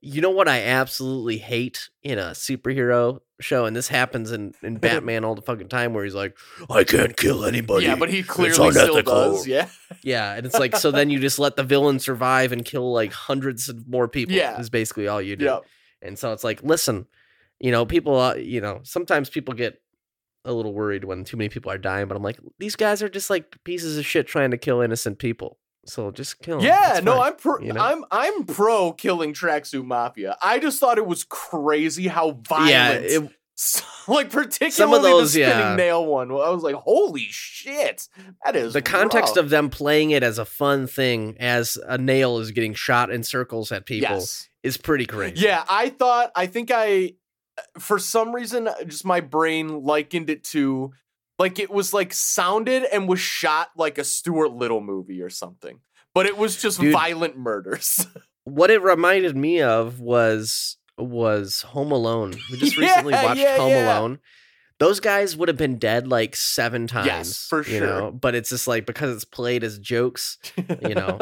you 0.00 0.20
know 0.20 0.30
what 0.30 0.48
I 0.48 0.62
absolutely 0.62 1.38
hate 1.38 1.88
in 2.02 2.18
a 2.18 2.30
superhero 2.30 3.20
show, 3.40 3.66
and 3.66 3.76
this 3.76 3.88
happens 3.88 4.32
in, 4.32 4.52
in 4.62 4.76
Batman 4.78 5.24
all 5.24 5.34
the 5.34 5.42
fucking 5.42 5.68
time, 5.68 5.94
where 5.94 6.04
he's 6.04 6.14
like, 6.14 6.36
I 6.70 6.82
can't 6.84 7.16
kill 7.16 7.44
anybody. 7.44 7.86
yeah, 7.86 7.94
but 7.96 8.10
he 8.10 8.22
clearly 8.22 8.72
still 8.72 9.02
does. 9.02 9.46
Yeah. 9.46 9.68
yeah, 10.02 10.34
and 10.34 10.46
it's 10.46 10.58
like 10.58 10.74
so 10.76 10.90
then 10.90 11.10
you 11.10 11.20
just 11.20 11.38
let 11.38 11.54
the 11.56 11.62
villain 11.62 12.00
survive 12.00 12.50
and 12.52 12.64
kill 12.64 12.92
like 12.92 13.12
hundreds 13.12 13.68
of 13.68 13.86
more 13.88 14.08
people. 14.08 14.34
Yeah. 14.34 14.58
is 14.58 14.70
basically 14.70 15.06
all 15.06 15.22
you 15.22 15.36
do. 15.36 15.44
Yeah. 15.44 15.58
And 16.00 16.18
so 16.18 16.32
it's 16.32 16.42
like, 16.42 16.64
listen, 16.64 17.06
you 17.60 17.70
know, 17.70 17.86
people, 17.86 18.18
uh, 18.18 18.34
you 18.34 18.60
know, 18.60 18.80
sometimes 18.82 19.30
people 19.30 19.54
get 19.54 19.80
a 20.44 20.52
little 20.52 20.72
worried 20.74 21.04
when 21.04 21.24
too 21.24 21.36
many 21.36 21.48
people 21.48 21.70
are 21.70 21.78
dying, 21.78 22.08
but 22.08 22.16
I'm 22.16 22.22
like, 22.22 22.38
these 22.58 22.76
guys 22.76 23.02
are 23.02 23.08
just 23.08 23.30
like 23.30 23.56
pieces 23.64 23.96
of 23.98 24.04
shit 24.04 24.26
trying 24.26 24.50
to 24.50 24.56
kill 24.58 24.80
innocent 24.80 25.18
people. 25.18 25.58
So 25.84 26.10
just 26.12 26.40
kill 26.40 26.58
them. 26.58 26.66
Yeah, 26.66 26.96
It's 26.96 27.04
no, 27.04 27.16
fine, 27.16 27.32
I'm 27.32 27.36
pro, 27.36 27.58
you 27.60 27.72
know? 27.72 27.80
I'm 27.80 28.04
I'm 28.12 28.44
pro 28.44 28.92
killing 28.92 29.32
tracksuit 29.34 29.84
mafia. 29.84 30.36
I 30.42 30.58
just 30.60 30.78
thought 30.78 30.96
it 30.98 31.06
was 31.06 31.24
crazy 31.24 32.06
how 32.08 32.32
violent. 32.46 32.70
yeah, 32.70 32.92
it, 32.92 33.32
like 34.08 34.30
particularly 34.30 35.02
those, 35.02 35.32
the 35.34 35.42
spinning 35.44 35.58
yeah. 35.58 35.76
nail 35.76 36.06
one. 36.06 36.30
I 36.30 36.50
was 36.50 36.62
like, 36.62 36.74
holy 36.74 37.26
shit, 37.30 38.08
that 38.44 38.56
is 38.56 38.72
the 38.72 38.82
context 38.82 39.36
rough. 39.36 39.44
of 39.44 39.50
them 39.50 39.70
playing 39.70 40.10
it 40.12 40.22
as 40.22 40.38
a 40.38 40.44
fun 40.44 40.86
thing 40.86 41.36
as 41.38 41.76
a 41.86 41.98
nail 41.98 42.38
is 42.38 42.50
getting 42.52 42.74
shot 42.74 43.10
in 43.10 43.22
circles 43.22 43.70
at 43.72 43.84
people 43.86 44.16
Yes. 44.16 44.48
is 44.62 44.76
pretty 44.76 45.06
crazy. 45.06 45.44
Yeah, 45.44 45.64
I 45.68 45.90
thought 45.90 46.30
I 46.34 46.46
think 46.46 46.70
I 46.72 47.14
for 47.78 47.98
some 47.98 48.34
reason 48.34 48.68
uh, 48.68 48.84
just 48.84 49.04
my 49.04 49.20
brain 49.20 49.82
likened 49.82 50.30
it 50.30 50.44
to 50.44 50.92
like 51.38 51.58
it 51.58 51.70
was 51.70 51.92
like 51.92 52.12
sounded 52.12 52.84
and 52.84 53.08
was 53.08 53.20
shot 53.20 53.68
like 53.76 53.98
a 53.98 54.04
Stuart 54.04 54.52
Little 54.52 54.80
movie 54.80 55.22
or 55.22 55.30
something. 55.30 55.80
But 56.14 56.26
it 56.26 56.36
was 56.36 56.60
just 56.60 56.80
Dude. 56.80 56.92
violent 56.92 57.36
murders. 57.36 58.06
What 58.44 58.72
it 58.72 58.82
reminded 58.82 59.36
me 59.36 59.62
of 59.62 60.00
was 60.00 60.76
was 60.98 61.62
Home 61.62 61.92
Alone. 61.92 62.34
We 62.50 62.58
just 62.58 62.76
Yeah, 62.76 62.86
recently 62.88 63.12
watched 63.12 63.40
yeah, 63.40 63.56
Home 63.56 63.70
yeah. 63.70 63.98
Alone. 64.00 64.18
Those 64.82 64.98
guys 65.00 65.36
would 65.36 65.46
have 65.48 65.56
been 65.56 65.78
dead 65.78 66.08
like 66.08 66.34
seven 66.34 66.86
times. 66.88 67.06
Yes, 67.06 67.46
for 67.46 67.58
You 67.58 67.78
sure. 67.78 67.86
know, 67.86 68.10
but 68.10 68.34
it's 68.34 68.48
just 68.50 68.66
like 68.66 68.84
because 68.84 69.14
it's 69.14 69.24
played 69.24 69.62
as 69.62 69.78
jokes. 69.78 70.38
You 70.88 70.94
know, 70.96 71.18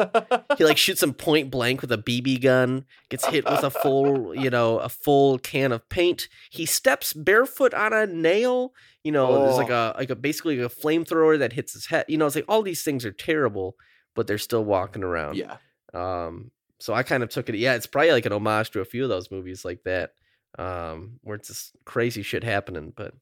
He 0.57 0.63
like 0.65 0.77
shoots 0.77 1.03
him 1.03 1.13
point 1.13 1.51
blank 1.51 1.81
with 1.81 1.91
a 1.91 1.97
BB 1.97 2.41
gun, 2.41 2.85
gets 3.09 3.25
hit 3.25 3.45
with 3.45 3.63
a 3.63 3.69
full, 3.69 4.33
you 4.33 4.49
know, 4.49 4.79
a 4.79 4.89
full 4.89 5.37
can 5.37 5.71
of 5.71 5.87
paint. 5.89 6.27
He 6.49 6.65
steps 6.65 7.13
barefoot 7.13 7.73
on 7.75 7.93
a 7.93 8.07
nail. 8.07 8.73
You 9.03 9.11
know, 9.11 9.43
there's 9.45 9.57
like 9.57 9.69
Oh. 9.69 9.93
a 9.95 9.97
like 9.97 10.09
a 10.09 10.15
basically 10.15 10.59
a 10.61 10.69
flamethrower 10.69 11.37
that 11.39 11.53
hits 11.53 11.73
his 11.73 11.85
head. 11.85 12.05
You 12.07 12.17
know, 12.17 12.25
it's 12.25 12.35
like 12.35 12.45
all 12.47 12.63
these 12.63 12.83
things 12.83 13.05
are 13.05 13.11
terrible, 13.11 13.75
but 14.15 14.25
they're 14.27 14.37
still 14.39 14.63
walking 14.65 15.03
around. 15.03 15.35
yeah. 15.37 15.57
Um, 15.93 16.51
so 16.79 16.93
I 16.95 17.03
kind 17.03 17.21
of 17.21 17.29
took 17.29 17.47
it. 17.49 17.55
Yeah, 17.55 17.75
it's 17.75 17.85
probably 17.87 18.11
like 18.11 18.25
an 18.25 18.33
homage 18.33 18.71
to 18.71 18.79
a 18.81 18.85
few 18.85 19.03
of 19.03 19.09
those 19.09 19.29
movies 19.29 19.63
like 19.63 19.83
that, 19.83 20.13
um, 20.57 21.19
where 21.21 21.35
it's 21.35 21.47
just 21.49 21.71
crazy 21.85 22.23
shit 22.23 22.43
happening. 22.43 22.91
But 22.95 23.13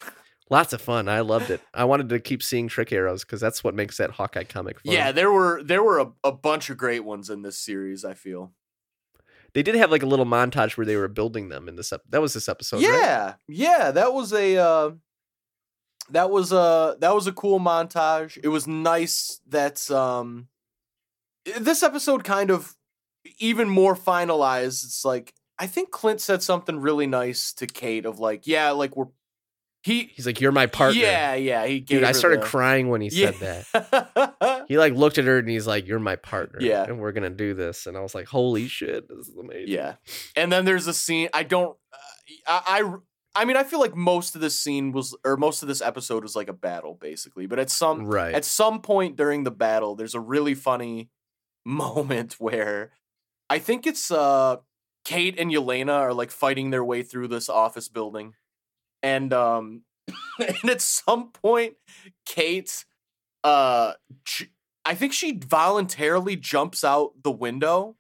lots 0.50 0.74
of 0.74 0.82
fun. 0.82 1.08
I 1.08 1.22
loved 1.22 1.50
it. 1.52 1.62
I 1.74 1.86
wanted 1.86 2.10
to 2.10 2.20
keep 2.20 2.42
seeing 2.44 2.68
trick 2.68 2.92
arrows 2.92 3.24
because 3.24 3.42
that's 3.42 3.64
what 3.64 3.76
makes 3.76 3.98
that 3.98 4.12
Hawkeye 4.12 4.44
comic 4.44 4.80
fun. 4.80 4.94
Yeah, 4.94 5.12
there 5.12 5.32
were 5.32 5.62
there 5.64 5.84
were 5.84 6.00
a, 6.00 6.12
a 6.24 6.32
bunch 6.32 6.70
of 6.70 6.78
great 6.78 7.04
ones 7.04 7.30
in 7.30 7.42
this 7.42 7.58
series, 7.58 8.04
I 8.06 8.14
feel. 8.14 8.54
they 9.54 9.64
did 9.64 9.76
have 9.76 9.92
like 9.92 10.04
a 10.04 10.08
little 10.08 10.26
montage 10.26 10.78
where 10.78 10.86
they 10.86 10.96
were 10.96 11.08
building 11.08 11.50
them 11.50 11.68
in 11.68 11.76
this. 11.76 11.92
Ep- 11.94 12.04
that 12.10 12.22
was 12.22 12.34
this 12.34 12.50
episode. 12.50 12.78
right? 12.78 13.00
yeah. 13.00 13.34
Yeah, 13.48 13.92
that 13.92 14.14
was 14.14 14.34
a 14.34 14.58
uh 14.58 14.92
that 16.12 16.30
was 16.30 16.52
a 16.52 16.98
that 17.00 17.14
was 17.14 17.28
a 17.28 17.32
cool 17.32 17.60
montage. 17.60 18.38
It 18.44 18.48
was 18.50 18.68
nice 18.68 19.42
that 19.48 19.90
um 19.92 20.48
this 21.58 21.84
episode 21.84 22.24
kind 22.24 22.50
of 22.52 22.76
even 23.40 23.70
more 23.70 23.96
finalized. 23.96 24.84
It's 24.86 25.04
like 25.06 25.34
I 25.58 25.68
think 25.68 25.92
Clint 25.92 26.22
said 26.22 26.42
something 26.42 26.80
really 26.80 27.06
nice 27.08 27.54
to 27.54 27.68
Kate 27.68 28.06
of 28.06 28.18
like, 28.20 28.48
yeah, 28.48 28.72
like 28.72 28.96
we're 28.96 29.08
he 29.82 30.12
He's 30.14 30.26
like, 30.26 30.42
"You're 30.42 30.52
my 30.52 30.66
partner." 30.66 31.00
Yeah, 31.00 31.36
yeah, 31.36 31.66
he 31.66 31.80
gave 31.80 32.00
dude. 32.00 32.04
I 32.04 32.12
started 32.12 32.42
the- 32.42 32.46
crying 32.46 32.90
when 32.90 33.02
he 33.02 33.10
said 33.10 33.36
that. 33.36 33.66
that. 33.74 34.36
He 34.70 34.78
like 34.78 34.94
looked 34.94 35.18
at 35.18 35.26
her 35.26 35.40
and 35.40 35.50
he's 35.50 35.66
like, 35.66 35.88
"You're 35.88 36.00
my 36.00 36.16
partner." 36.16 36.60
Yeah. 36.62 36.84
and 36.84 37.00
we're 37.00 37.12
gonna 37.12 37.30
do 37.32 37.54
this. 37.56 37.88
And 37.88 37.98
I 37.98 38.02
was 38.02 38.14
like, 38.14 38.28
"Holy 38.28 38.68
shit, 38.68 39.08
this 39.08 39.28
is 39.28 39.36
amazing." 39.36 39.74
Yeah, 39.74 39.96
and 40.36 40.52
then 40.52 40.66
there's 40.66 40.86
a 40.86 40.94
scene. 40.94 41.30
I 41.34 41.44
don't. 41.44 41.76
Uh, 42.46 42.62
I, 42.68 42.82
I. 42.82 42.96
I 43.36 43.46
mean, 43.46 43.58
I 43.58 43.64
feel 43.64 43.80
like 43.80 43.96
most 43.96 44.36
of 44.36 44.42
this 44.42 44.60
scene 44.60 44.92
was, 44.92 45.16
or 45.24 45.38
most 45.38 45.62
of 45.62 45.68
this 45.68 45.82
episode 45.82 46.24
was 46.24 46.36
like 46.36 46.50
a 46.50 46.54
battle, 46.54 46.98
basically. 47.00 47.46
But 47.46 47.58
at 47.60 47.70
some 47.70 48.06
right. 48.06 48.34
at 48.34 48.44
some 48.46 48.82
point 48.82 49.16
during 49.16 49.44
the 49.44 49.52
battle, 49.52 49.96
there's 49.96 50.16
a 50.16 50.20
really 50.20 50.54
funny 50.56 51.10
moment 51.66 52.34
where 52.34 52.92
I 53.50 53.60
think 53.60 53.88
it's 53.88 54.12
uh 54.12 54.58
Kate 55.06 55.40
and 55.40 55.52
Yelena 55.52 55.94
are 55.94 56.14
like 56.14 56.30
fighting 56.32 56.70
their 56.70 56.84
way 56.84 57.02
through 57.02 57.30
this 57.30 57.50
office 57.50 57.88
building, 57.88 58.34
and 59.04 59.34
um, 59.34 59.84
and 60.40 60.70
at 60.70 60.82
some 60.82 61.32
point, 61.32 61.76
Kate, 62.26 62.86
uh, 63.44 63.94
j- 64.26 64.50
I 64.86 64.96
think 64.96 65.14
she 65.14 65.38
voluntarily 65.38 66.36
jumps 66.36 66.84
out 66.84 67.12
the 67.24 67.32
window. 67.32 67.96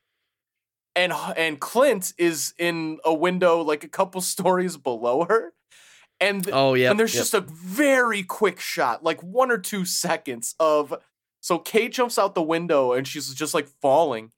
And, 0.95 1.13
and 1.13 1.59
Clint 1.59 2.13
is 2.17 2.53
in 2.57 2.97
a 3.05 3.13
window 3.13 3.61
like 3.61 3.83
a 3.83 3.87
couple 3.87 4.21
stories 4.21 4.75
below 4.77 5.25
her. 5.25 5.53
And 6.21 6.49
oh 6.51 6.73
yeah. 6.73 6.91
and 6.91 6.99
there's 6.99 7.13
just 7.13 7.33
a 7.33 7.39
very 7.39 8.23
quick 8.23 8.59
shot, 8.59 9.05
like 9.05 9.21
one 9.23 9.51
or 9.51 9.57
two 9.57 9.85
seconds 9.85 10.53
of. 10.59 10.93
So 11.39 11.57
Kate 11.57 11.93
jumps 11.93 12.17
out 12.19 12.35
the 12.35 12.41
window 12.41 12.91
and 12.91 13.07
she's 13.07 13.33
just 13.33 13.53
like 13.53 13.69
falling. 13.81 14.31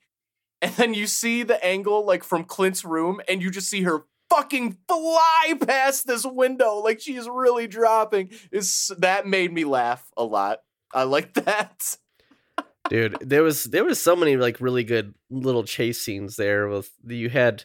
And 0.62 0.72
then 0.74 0.94
you 0.94 1.08
see 1.08 1.42
the 1.42 1.64
angle 1.66 2.06
like 2.06 2.24
from 2.24 2.44
Clint's 2.44 2.86
room 2.86 3.20
and 3.28 3.42
you 3.42 3.50
just 3.50 3.68
see 3.68 3.82
her 3.82 4.04
fucking 4.32 4.78
fly 4.88 5.54
past 5.68 6.08
this 6.08 6.26
window 6.26 6.76
like 6.78 7.02
she's 7.02 7.28
really 7.28 7.68
dropping. 7.68 8.30
Is 8.52 8.92
that 8.98 9.28
made 9.28 9.52
me 9.54 9.66
laugh 9.66 10.08
a 10.16 10.24
lot. 10.24 10.60
I 10.94 11.04
like 11.04 11.34
that. 11.46 11.98
dude 12.90 13.18
there 13.22 13.44
was 13.44 13.66
there 13.66 13.84
was 13.84 14.02
so 14.02 14.16
many 14.16 14.38
like 14.38 14.60
really 14.60 14.84
good 14.84 15.14
little 15.30 15.64
chase 15.64 16.02
scenes 16.02 16.36
there 16.36 16.68
with 16.68 16.90
you 17.06 17.30
had 17.30 17.64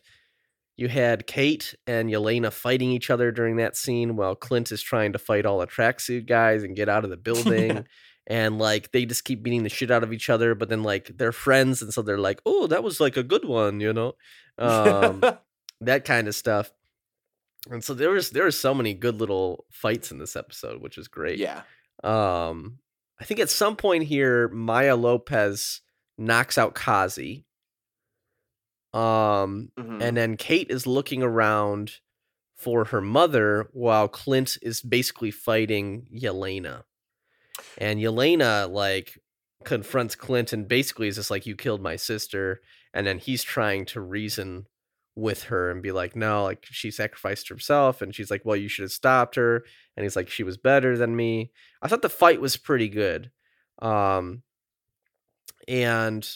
you 0.76 0.88
had 0.88 1.26
kate 1.26 1.74
and 1.86 2.10
yelena 2.10 2.52
fighting 2.52 2.90
each 2.90 3.10
other 3.10 3.32
during 3.32 3.56
that 3.56 3.76
scene 3.76 4.14
while 4.16 4.34
clint 4.34 4.70
is 4.70 4.82
trying 4.82 5.12
to 5.12 5.18
fight 5.18 5.46
all 5.46 5.58
the 5.58 5.66
tracksuit 5.66 6.26
guys 6.26 6.62
and 6.62 6.76
get 6.76 6.88
out 6.88 7.04
of 7.04 7.10
the 7.10 7.16
building 7.28 7.84
and 8.26 8.58
like 8.58 8.92
they 8.92 9.06
just 9.06 9.24
keep 9.24 9.42
beating 9.42 9.62
the 9.62 9.68
shit 9.68 9.90
out 9.90 10.04
of 10.04 10.12
each 10.12 10.28
other 10.28 10.54
but 10.54 10.68
then 10.68 10.82
like 10.82 11.10
they're 11.16 11.32
friends 11.32 11.80
and 11.80 11.92
so 11.94 12.02
they're 12.02 12.18
like 12.18 12.40
oh 12.44 12.66
that 12.66 12.84
was 12.84 13.00
like 13.00 13.16
a 13.16 13.22
good 13.22 13.44
one 13.44 13.80
you 13.80 13.92
know 13.92 14.12
um 14.58 15.22
that 15.81 16.05
kind 16.05 16.29
of 16.29 16.35
stuff 16.35 16.70
and 17.70 17.83
so 17.85 17.95
there 17.95 18.11
was 18.11 18.31
there 18.31 18.45
were 18.45 18.51
so 18.51 18.72
many 18.74 18.95
good 18.95 19.16
little 19.20 19.64
fights 19.70 20.11
in 20.11 20.18
this 20.18 20.37
episode 20.37 20.81
which 20.81 20.97
is 20.99 21.09
great 21.09 21.39
yeah. 21.39 21.62
um, 22.05 22.79
I 23.18 23.24
think 23.24 23.41
at 23.41 23.49
some 23.49 23.77
point 23.77 24.05
here, 24.05 24.47
Maya 24.49 24.95
Lopez 24.95 25.81
knocks 26.18 26.59
out 26.59 26.74
Kazi. 26.74 27.47
Um, 28.93 29.70
Mhm. 29.79 30.03
and 30.03 30.16
then 30.16 30.37
Kate 30.37 30.70
is 30.70 30.87
looking 30.87 31.22
around 31.22 32.01
for 32.55 32.85
her 32.87 33.01
mother 33.01 33.68
while 33.72 34.09
Clint 34.09 34.59
is 34.62 34.81
basically 34.81 35.31
fighting 35.31 36.07
Yelena. 36.14 36.85
And 37.79 38.01
Yelena, 38.01 38.70
like, 38.70 39.18
confronts 39.64 40.14
Clint 40.14 40.53
and 40.53 40.68
basically 40.68 41.09
is 41.09 41.16
just 41.16 41.31
like, 41.31 41.47
"You 41.47 41.57
killed 41.57 41.83
my 41.83 41.97
sister," 41.97 42.61
and 42.95 43.07
then 43.07 43.18
he's 43.18 43.43
trying 43.43 43.85
to 43.87 44.01
reason 44.01 44.66
with 45.16 45.44
her 45.44 45.70
and 45.70 45.82
be 45.82 45.92
like, 45.92 46.14
"No, 46.14 46.44
like 46.44 46.64
she 46.70 46.90
sacrificed 46.90 47.48
herself," 47.48 48.02
and 48.02 48.14
she's 48.14 48.30
like, 48.30 48.44
"Well, 48.44 48.56
you 48.56 48.68
should 48.68 48.82
have 48.84 48.92
stopped 48.92 49.34
her," 49.36 49.64
and 49.96 50.04
he's 50.04 50.16
like, 50.16 50.28
"She 50.28 50.42
was 50.44 50.56
better 50.58 50.96
than 50.96 51.16
me." 51.16 51.50
I 51.82 51.88
thought 51.88 52.02
the 52.02 52.08
fight 52.08 52.40
was 52.40 52.56
pretty 52.56 52.88
good, 52.88 53.30
um, 53.80 54.42
and 55.66 56.28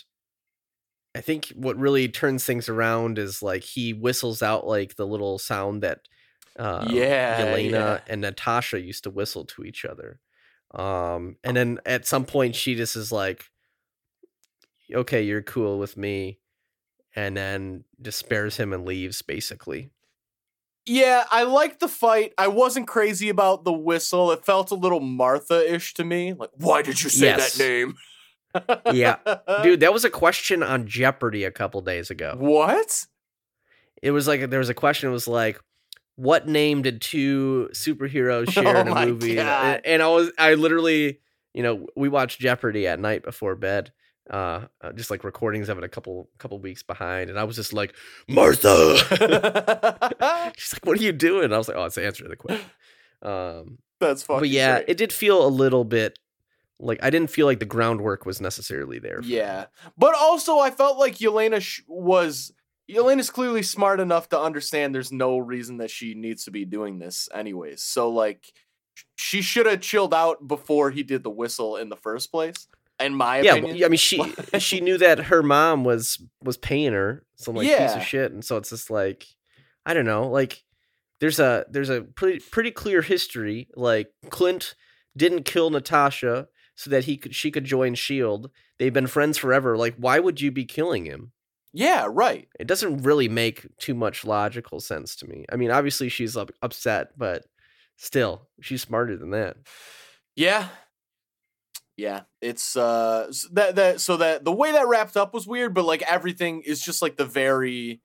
I 1.14 1.20
think 1.20 1.48
what 1.48 1.76
really 1.76 2.08
turns 2.08 2.44
things 2.44 2.68
around 2.68 3.18
is 3.18 3.42
like 3.42 3.64
he 3.64 3.92
whistles 3.92 4.42
out 4.42 4.66
like 4.66 4.96
the 4.96 5.06
little 5.06 5.38
sound 5.38 5.82
that 5.82 6.00
uh, 6.58 6.86
Yeah, 6.88 7.46
Yelena 7.46 7.70
yeah. 7.70 8.00
and 8.06 8.20
Natasha 8.20 8.80
used 8.80 9.04
to 9.04 9.10
whistle 9.10 9.44
to 9.46 9.64
each 9.64 9.84
other. 9.84 10.20
Um, 10.72 11.36
and 11.42 11.56
then 11.56 11.80
at 11.84 12.06
some 12.06 12.24
point 12.24 12.54
she 12.54 12.76
just 12.76 12.94
is 12.96 13.10
like, 13.10 13.44
"Okay, 14.92 15.22
you're 15.22 15.42
cool 15.42 15.78
with 15.78 15.96
me," 15.96 16.39
and 17.14 17.36
then 17.36 17.84
despairs 18.00 18.56
him 18.56 18.72
and 18.72 18.84
leaves 18.84 19.22
basically. 19.22 19.90
Yeah, 20.86 21.24
I 21.30 21.42
liked 21.44 21.80
the 21.80 21.88
fight. 21.88 22.32
I 22.38 22.48
wasn't 22.48 22.88
crazy 22.88 23.28
about 23.28 23.64
the 23.64 23.72
whistle. 23.72 24.32
It 24.32 24.44
felt 24.44 24.70
a 24.70 24.74
little 24.74 25.00
Martha-ish 25.00 25.94
to 25.94 26.04
me. 26.04 26.32
Like, 26.32 26.50
why 26.56 26.82
did 26.82 27.02
you 27.02 27.10
say 27.10 27.26
Yes. 27.26 27.54
that 27.54 27.62
name? 27.62 27.94
Yeah. 28.92 29.16
Dude, 29.62 29.80
that 29.80 29.92
was 29.92 30.04
a 30.04 30.10
question 30.10 30.62
on 30.62 30.86
Jeopardy 30.86 31.44
a 31.44 31.50
couple 31.50 31.80
days 31.82 32.10
ago. 32.10 32.34
What? 32.38 33.06
It 34.02 34.10
was 34.10 34.26
like 34.26 34.48
there 34.50 34.58
was 34.58 34.70
a 34.70 34.74
question. 34.74 35.10
It 35.10 35.12
was 35.12 35.28
like, 35.28 35.60
"What 36.16 36.48
name 36.48 36.82
did 36.82 37.00
two 37.00 37.68
superheroes 37.72 38.50
share 38.52 38.76
Oh 38.76 38.80
in 38.80 38.88
a 38.88 38.94
oh 38.98 39.06
movie?" 39.06 39.34
God. 39.36 39.76
And, 39.76 39.86
and 39.86 40.02
I 40.02 40.08
was, 40.08 40.32
I 40.38 40.54
literally, 40.54 41.20
you 41.54 41.62
know, 41.62 41.86
we 41.94 42.08
watched 42.08 42.40
Jeopardy 42.40 42.86
at 42.88 42.98
night 42.98 43.22
before 43.22 43.54
bed, 43.54 43.92
uh, 44.30 44.66
uh, 44.80 44.92
just 44.92 45.10
like 45.10 45.24
recordings 45.24 45.68
of 45.68 45.78
it 45.78 45.84
a 45.84 45.88
couple 45.88 46.28
couple 46.38 46.58
weeks 46.58 46.82
behind, 46.82 47.30
and 47.30 47.38
I 47.38 47.44
was 47.44 47.56
just 47.56 47.72
like, 47.72 47.94
"Martha." 48.28 48.96
She's 50.56 50.72
like, 50.74 50.86
"What 50.86 50.98
are 50.98 51.02
you 51.02 51.12
doing?" 51.12 51.44
And 51.44 51.54
I 51.54 51.58
was 51.58 51.68
like, 51.68 51.76
"Oh, 51.76 51.84
it's 51.84 51.96
the 51.96 52.06
answer 52.06 52.22
to 52.22 52.28
the 52.28 52.36
question." 52.36 52.64
Um, 53.22 53.78
That's 53.98 54.22
fucking 54.22 54.40
but 54.40 54.48
yeah, 54.48 54.76
great. 54.76 54.88
it 54.88 54.96
did 54.96 55.12
feel 55.12 55.44
a 55.44 55.48
little 55.48 55.84
bit 55.84 56.18
like 56.78 57.02
I 57.02 57.10
didn't 57.10 57.30
feel 57.30 57.46
like 57.46 57.58
the 57.58 57.66
groundwork 57.66 58.24
was 58.24 58.40
necessarily 58.40 58.98
there. 58.98 59.20
Yeah, 59.22 59.66
but 59.98 60.14
also 60.14 60.58
I 60.58 60.70
felt 60.70 60.98
like 60.98 61.16
Yelena 61.16 61.60
sh- 61.60 61.82
was 61.86 62.52
Yelena's 62.90 63.30
clearly 63.30 63.62
smart 63.62 64.00
enough 64.00 64.28
to 64.30 64.40
understand 64.40 64.94
there's 64.94 65.12
no 65.12 65.38
reason 65.38 65.78
that 65.78 65.90
she 65.90 66.14
needs 66.14 66.44
to 66.44 66.50
be 66.50 66.64
doing 66.64 66.98
this 66.98 67.28
anyways. 67.32 67.82
So 67.82 68.08
like, 68.10 68.52
she 69.16 69.42
should 69.42 69.66
have 69.66 69.80
chilled 69.80 70.14
out 70.14 70.46
before 70.46 70.90
he 70.90 71.02
did 71.02 71.22
the 71.22 71.30
whistle 71.30 71.76
in 71.76 71.88
the 71.88 71.96
first 71.96 72.30
place. 72.30 72.66
In 73.00 73.14
my 73.14 73.40
yeah, 73.40 73.52
opinion, 73.52 73.76
well, 73.76 73.84
I 73.84 73.88
mean, 73.88 73.98
she 73.98 74.22
she 74.58 74.80
knew 74.80 74.98
that 74.98 75.18
her 75.18 75.42
mom 75.42 75.84
was 75.84 76.22
was 76.42 76.56
paying 76.56 76.92
her 76.92 77.24
some 77.36 77.54
like 77.54 77.66
piece 77.66 77.94
of 77.94 78.02
shit, 78.02 78.32
and 78.32 78.44
so 78.44 78.56
it's 78.56 78.70
just 78.70 78.90
like, 78.90 79.26
I 79.86 79.94
don't 79.94 80.04
know, 80.04 80.28
like 80.28 80.62
there's 81.20 81.38
a 81.38 81.64
there's 81.70 81.90
a 81.90 82.02
pretty 82.02 82.40
pretty 82.50 82.70
clear 82.70 83.02
history. 83.02 83.68
Like 83.74 84.12
Clint 84.30 84.74
didn't 85.16 85.44
kill 85.44 85.70
Natasha 85.70 86.48
so 86.74 86.90
that 86.90 87.04
he 87.04 87.16
could 87.16 87.34
she 87.34 87.50
could 87.50 87.64
join 87.64 87.94
Shield. 87.94 88.50
They've 88.78 88.92
been 88.92 89.06
friends 89.06 89.38
forever. 89.38 89.76
Like, 89.76 89.94
why 89.96 90.18
would 90.18 90.40
you 90.40 90.50
be 90.50 90.64
killing 90.64 91.04
him? 91.04 91.32
yeah, 91.72 92.06
right. 92.10 92.48
It 92.58 92.66
doesn't 92.66 93.02
really 93.02 93.28
make 93.28 93.66
too 93.78 93.94
much 93.94 94.24
logical 94.24 94.80
sense 94.80 95.14
to 95.16 95.26
me. 95.26 95.44
I 95.52 95.56
mean, 95.56 95.70
obviously 95.70 96.08
she's 96.08 96.36
up, 96.36 96.50
upset, 96.62 97.16
but 97.16 97.44
still, 97.96 98.48
she's 98.60 98.82
smarter 98.82 99.16
than 99.16 99.30
that. 99.30 99.56
Yeah. 100.34 100.68
Yeah, 102.00 102.22
it's 102.40 102.76
uh 102.76 103.30
that 103.52 103.76
that 103.76 104.00
so 104.00 104.16
that 104.16 104.42
the 104.42 104.52
way 104.52 104.72
that 104.72 104.88
wrapped 104.88 105.18
up 105.18 105.34
was 105.34 105.46
weird, 105.46 105.74
but 105.74 105.84
like 105.84 106.00
everything 106.00 106.62
is 106.62 106.80
just 106.80 107.02
like 107.02 107.18
the 107.18 107.26
very 107.26 108.00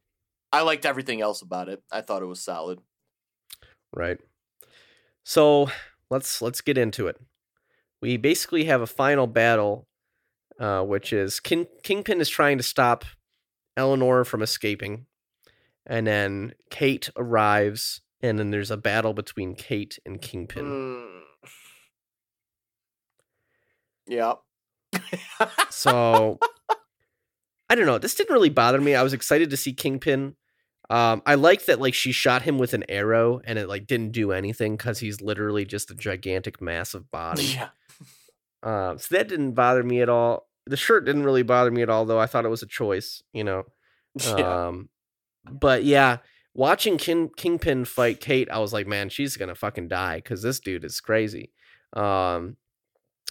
I 0.52 0.64
liked 0.64 0.86
everything 0.86 1.22
else 1.22 1.42
about 1.42 1.70
it. 1.70 1.82
I 1.90 2.02
thought 2.02 2.22
it 2.22 2.26
was 2.26 2.42
solid. 2.42 2.80
Right. 3.94 4.18
So 5.24 5.70
let's 6.10 6.42
let's 6.42 6.60
get 6.60 6.78
into 6.78 7.08
it. 7.08 7.22
We 8.02 8.18
basically 8.18 8.66
have 8.66 8.82
a 8.82 8.88
final 8.88 9.28
battle, 9.28 9.88
uh, 10.60 10.82
which 10.82 11.14
is 11.14 11.40
King, 11.40 11.68
Kingpin 11.82 12.20
is 12.20 12.28
trying 12.28 12.58
to 12.58 12.64
stop 12.64 13.06
Eleanor 13.78 14.26
from 14.26 14.42
escaping, 14.42 15.06
and 15.86 16.06
then 16.06 16.54
Kate 16.70 17.10
arrives, 17.16 18.02
and 18.22 18.38
then 18.38 18.52
there's 18.52 18.72
a 18.72 18.78
battle 18.78 19.14
between 19.14 19.56
Kate 19.56 20.00
and 20.06 20.22
Kingpin. 20.22 20.66
Mm. 20.66 21.15
Yeah. 24.08 24.34
So 25.70 26.40
I 27.70 27.76
don't 27.76 27.86
know. 27.86 27.98
This 27.98 28.16
didn't 28.16 28.34
really 28.34 28.50
bother 28.50 28.80
me. 28.80 28.96
I 28.96 29.04
was 29.04 29.14
excited 29.14 29.50
to 29.50 29.58
see 29.58 29.74
Kingpin. 29.74 30.36
Um, 30.90 31.24
I 31.26 31.36
like 31.36 31.66
that 31.66 31.82
like 31.82 31.94
she 31.96 32.12
shot 32.12 32.44
him 32.44 32.60
with 32.60 32.74
an 32.74 32.84
arrow 32.90 33.42
and 33.44 33.58
it 33.58 33.68
like 33.68 33.88
didn't 33.88 34.12
do 34.12 34.32
anything 34.32 34.78
because 34.78 35.00
he's 35.00 35.20
literally 35.20 35.66
just 35.66 35.90
a 35.92 35.96
gigantic, 35.96 36.62
massive 36.62 37.10
body. 37.12 37.44
yeah. 37.44 37.70
Um, 38.62 38.98
so 38.98 39.16
that 39.16 39.28
didn't 39.28 39.54
bother 39.54 39.84
me 39.84 40.02
at 40.02 40.10
all. 40.10 40.48
The 40.68 40.78
shirt 40.78 41.06
didn't 41.06 41.24
really 41.24 41.44
bother 41.44 41.70
me 41.70 41.82
at 41.84 41.90
all, 41.90 42.06
though. 42.06 42.20
I 42.20 42.26
thought 42.26 42.46
it 42.46 42.50
was 42.50 42.64
a 42.64 42.68
choice, 42.68 43.24
you 43.34 43.44
know. 43.44 43.64
Yeah. 44.26 44.68
Um, 44.68 44.88
but 45.52 45.84
yeah, 45.84 46.20
watching 46.54 46.98
King, 46.98 47.30
Kingpin 47.36 47.84
fight 47.84 48.22
Kate, 48.22 48.50
I 48.50 48.60
was 48.60 48.72
like, 48.72 48.88
man, 48.88 49.10
she's 49.10 49.36
gonna 49.36 49.56
fucking 49.56 49.90
die 49.90 50.16
because 50.16 50.42
this 50.42 50.62
dude 50.62 50.86
is 50.86 51.02
crazy. 51.02 51.52
Um, 51.92 52.56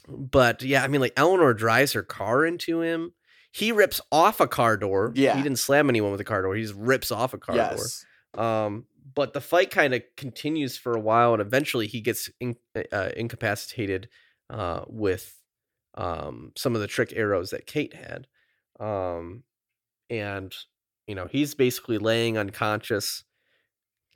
but 0.08 0.62
yeah, 0.62 0.82
I 0.84 0.88
mean, 0.88 1.00
like 1.00 1.12
Eleanor 1.16 1.54
drives 1.54 1.92
her 1.92 2.02
car 2.02 2.44
into 2.44 2.80
him. 2.80 3.12
He 3.52 3.70
rips 3.72 4.00
off 4.10 4.40
a 4.40 4.48
car 4.48 4.76
door. 4.76 5.12
Yeah. 5.14 5.36
he 5.36 5.42
didn't 5.42 5.58
slam 5.58 5.88
anyone 5.88 6.10
with 6.10 6.20
a 6.20 6.24
car 6.24 6.42
door. 6.42 6.56
He 6.56 6.62
just 6.62 6.74
rips 6.74 7.12
off 7.12 7.34
a 7.34 7.38
car 7.38 7.54
door. 7.54 7.68
yes. 7.72 8.04
Um, 8.34 8.86
but 9.14 9.32
the 9.32 9.40
fight 9.40 9.70
kind 9.70 9.94
of 9.94 10.02
continues 10.16 10.76
for 10.76 10.94
a 10.94 11.00
while, 11.00 11.32
and 11.34 11.40
eventually 11.40 11.86
he 11.86 12.00
gets 12.00 12.30
in, 12.40 12.56
uh, 12.92 13.10
incapacitated 13.16 14.08
uh, 14.50 14.82
with 14.88 15.38
um, 15.94 16.52
some 16.56 16.74
of 16.74 16.80
the 16.80 16.86
trick 16.88 17.12
arrows 17.14 17.50
that 17.50 17.66
Kate 17.66 17.94
had. 17.94 18.26
Um, 18.80 19.44
and 20.10 20.54
you 21.06 21.14
know 21.14 21.26
he's 21.30 21.54
basically 21.54 21.98
laying 21.98 22.36
unconscious. 22.36 23.24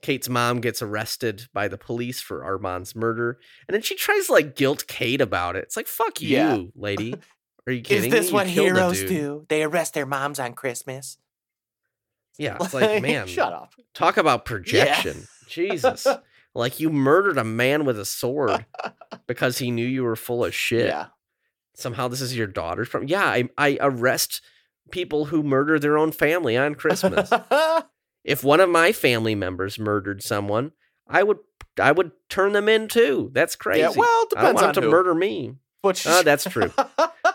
Kate's 0.02 0.28
mom 0.28 0.60
gets 0.60 0.80
arrested 0.80 1.48
by 1.52 1.66
the 1.68 1.78
police 1.78 2.20
for 2.20 2.44
Armand's 2.44 2.94
murder, 2.94 3.38
and 3.66 3.74
then 3.74 3.82
she 3.82 3.94
tries 3.96 4.26
to 4.26 4.32
like 4.32 4.54
guilt 4.56 4.86
Kate 4.86 5.20
about 5.20 5.56
it. 5.56 5.64
It's 5.64 5.76
like 5.76 5.86
fuck 5.88 6.20
you, 6.20 6.28
Yeah. 6.36 6.62
lady. 6.76 7.14
Are 7.66 7.72
you 7.72 7.82
kidding 7.82 8.10
me? 8.10 8.18
You 8.18 8.44
killed 8.46 8.94
a 8.94 9.08
dude. 9.08 9.48
They 9.48 9.62
arrest 9.64 9.94
their 9.94 10.06
moms 10.06 10.38
on 10.38 10.54
Christmas. 10.54 11.18
Yeah, 12.38 12.56
it's 12.60 12.72
like 12.72 13.02
man, 13.02 13.26
shut 13.26 13.52
up. 13.52 13.72
Talk 13.94 14.16
about 14.16 14.44
projection. 14.44 15.26
Jesus. 15.48 16.06
Like 16.54 16.78
you 16.80 16.90
murdered 16.90 17.36
a 17.38 17.44
man 17.44 17.84
with 17.84 17.98
a 17.98 18.04
sword 18.04 18.64
because 19.26 19.58
he 19.58 19.70
knew 19.70 19.86
you 19.86 20.04
were 20.04 20.16
full 20.16 20.44
of 20.44 20.54
shit. 20.54 20.86
Yeah. 20.86 21.06
Somehow 21.74 22.08
this 22.08 22.20
is 22.20 22.36
your 22.36 22.46
daughter's 22.46 22.88
from. 22.88 23.06
Yeah, 23.08 23.24
I, 23.24 23.48
I 23.58 23.78
arrest 23.80 24.40
people 24.90 25.26
who 25.26 25.42
murder 25.42 25.78
their 25.78 25.98
own 25.98 26.12
family 26.12 26.56
on 26.56 26.74
Christmas. 26.74 27.30
If 28.28 28.44
one 28.44 28.60
of 28.60 28.68
my 28.70 28.92
family 28.92 29.34
members 29.34 29.78
murdered 29.78 30.22
someone, 30.22 30.72
I 31.08 31.22
would 31.22 31.38
I 31.80 31.92
would 31.92 32.12
turn 32.28 32.52
them 32.52 32.68
in 32.68 32.88
too. 32.88 33.30
That's 33.32 33.56
crazy. 33.56 33.80
Yeah, 33.80 33.90
well, 33.96 34.22
it 34.30 34.38
I 34.38 34.42
don't 34.42 34.54
want 34.54 34.66
on 34.68 34.74
to 34.74 34.80
murder 34.88 35.14
me. 35.14 35.54
But 35.82 36.02
Ah, 36.06 36.22
that's 36.24 36.44
true. 36.44 36.72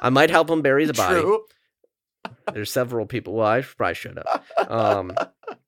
I 0.01 0.09
might 0.09 0.29
help 0.29 0.47
them 0.47 0.61
bury 0.61 0.85
the 0.85 0.93
body. 0.93 1.21
True. 1.21 1.43
There's 2.53 2.71
several 2.71 3.05
people. 3.05 3.33
Well, 3.35 3.47
I 3.47 3.61
probably 3.61 3.95
should 3.95 4.19
have. 4.19 4.69
Um, 4.69 5.11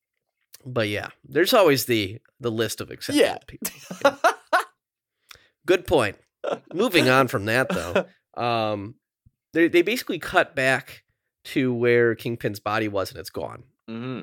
but 0.65 0.89
yeah, 0.89 1.07
there's 1.23 1.53
always 1.53 1.85
the 1.85 2.19
the 2.39 2.51
list 2.51 2.81
of 2.81 2.91
acceptable 2.91 3.25
Yeah. 3.25 3.37
people. 3.47 3.71
Good 5.65 5.87
point. 5.87 6.17
Moving 6.73 7.09
on 7.09 7.27
from 7.27 7.45
that 7.45 7.69
though, 7.69 8.05
um, 8.41 8.95
they 9.53 9.67
they 9.67 9.81
basically 9.81 10.19
cut 10.19 10.55
back 10.55 11.03
to 11.45 11.73
where 11.73 12.13
Kingpin's 12.15 12.59
body 12.59 12.87
was, 12.87 13.09
and 13.11 13.19
it's 13.19 13.29
gone. 13.31 13.63
hmm 13.87 14.21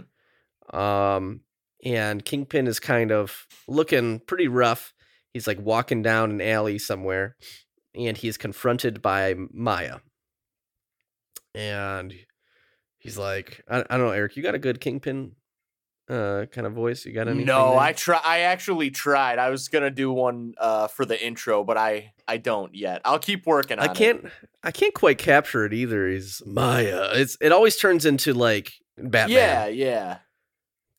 Um, 0.73 1.41
and 1.85 2.25
Kingpin 2.25 2.66
is 2.66 2.81
kind 2.81 3.11
of 3.11 3.47
looking 3.66 4.20
pretty 4.20 4.49
rough. 4.49 4.95
He's 5.33 5.47
like 5.47 5.61
walking 5.61 6.03
down 6.03 6.31
an 6.31 6.41
alley 6.41 6.79
somewhere, 6.79 7.37
and 7.95 8.16
he's 8.16 8.37
confronted 8.37 9.03
by 9.03 9.35
Maya. 9.53 9.99
And 11.55 12.14
he's 12.99 13.18
like, 13.18 13.62
I, 13.68 13.81
I 13.81 13.97
don't 13.97 14.07
know, 14.07 14.12
Erik, 14.12 14.37
you 14.37 14.43
got 14.43 14.55
a 14.55 14.59
good 14.59 14.81
Kingpin 14.81 15.33
uh 16.09 16.47
kind 16.53 16.66
of 16.66 16.73
voice? 16.73 17.05
You 17.05 17.12
got 17.12 17.29
anything? 17.29 17.47
No, 17.47 17.70
there? 17.70 17.79
I 17.79 17.93
try. 17.93 18.20
I 18.25 18.41
actually 18.41 18.91
tried. 18.91 19.39
I 19.39 19.51
was 19.51 19.68
gonna 19.68 19.91
do 19.91 20.12
one 20.12 20.55
uh, 20.59 20.89
for 20.89 21.05
the 21.05 21.23
intro, 21.25 21.64
but 21.64 21.77
I 21.77 22.12
I 22.27 22.37
don't 22.39 22.75
yet. 22.75 23.03
I'll 23.05 23.18
keep 23.18 23.47
working 23.47 23.79
on 23.79 23.89
I 23.89 23.95
can't 23.95 24.27
I 24.62 24.70
can't 24.73 24.95
quite 24.95 25.18
capture 25.18 25.64
it 25.64 25.73
either. 25.73 26.09
He's 26.09 26.43
Maya. 26.45 27.11
It's 27.14 27.37
it 27.41 27.53
always 27.53 27.77
turns 27.77 28.05
into 28.05 28.35
like 28.35 28.73
Batman. 28.99 29.37
Yeah, 29.37 29.66
yeah. 29.66 30.18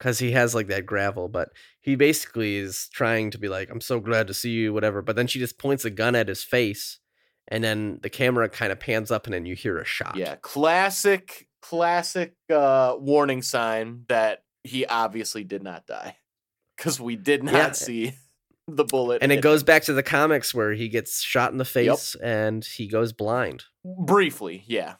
Because 0.03 0.19
he 0.19 0.31
has 0.31 0.53
like 0.53 0.67
that 0.67 0.85
gravel, 0.85 1.29
but 1.29 1.47
he 1.79 1.95
basically 1.95 2.57
is 2.57 2.89
trying 2.91 3.31
to 3.31 3.37
be 3.37 3.47
like, 3.47 3.69
I'm 3.71 3.79
so 3.79 4.01
glad 4.01 4.27
to 4.27 4.33
see 4.33 4.49
you, 4.49 4.73
whatever. 4.73 5.01
But 5.01 5.15
then 5.15 5.27
she 5.27 5.39
just 5.39 5.57
points 5.57 5.85
a 5.85 5.89
gun 5.89 6.13
at 6.13 6.27
his 6.27 6.43
face 6.43 6.99
and 7.47 7.63
then 7.63 7.99
the 8.03 8.09
camera 8.09 8.49
kind 8.49 8.73
of 8.73 8.81
pans 8.81 9.11
up 9.11 9.27
and 9.27 9.33
then 9.33 9.45
you 9.45 9.55
hear 9.55 9.77
a 9.77 9.85
shot. 9.85 10.17
Yeah, 10.17 10.35
classic, 10.41 11.47
classic 11.61 12.33
uh, 12.53 12.95
warning 12.99 13.41
sign 13.41 14.03
that 14.09 14.43
he 14.65 14.85
obviously 14.85 15.45
did 15.45 15.63
not 15.63 15.85
die 15.85 16.17
because 16.75 16.99
we 16.99 17.15
did 17.15 17.41
not 17.41 17.53
Yeah. 17.53 17.71
see 17.71 18.13
the 18.67 18.83
bullet. 18.83 19.21
And 19.23 19.31
it 19.31 19.41
goes 19.41 19.63
back 19.63 19.83
to 19.83 19.93
the 19.93 20.03
comics 20.03 20.53
where 20.53 20.73
he 20.73 20.89
gets 20.89 21.21
shot 21.21 21.53
in 21.53 21.59
the 21.59 21.63
Yep. 21.63 21.73
face 21.73 22.15
and 22.15 22.65
he 22.65 22.89
goes 22.89 23.13
blind 23.13 23.63
briefly. 23.85 24.65
Yeah, 24.67 24.95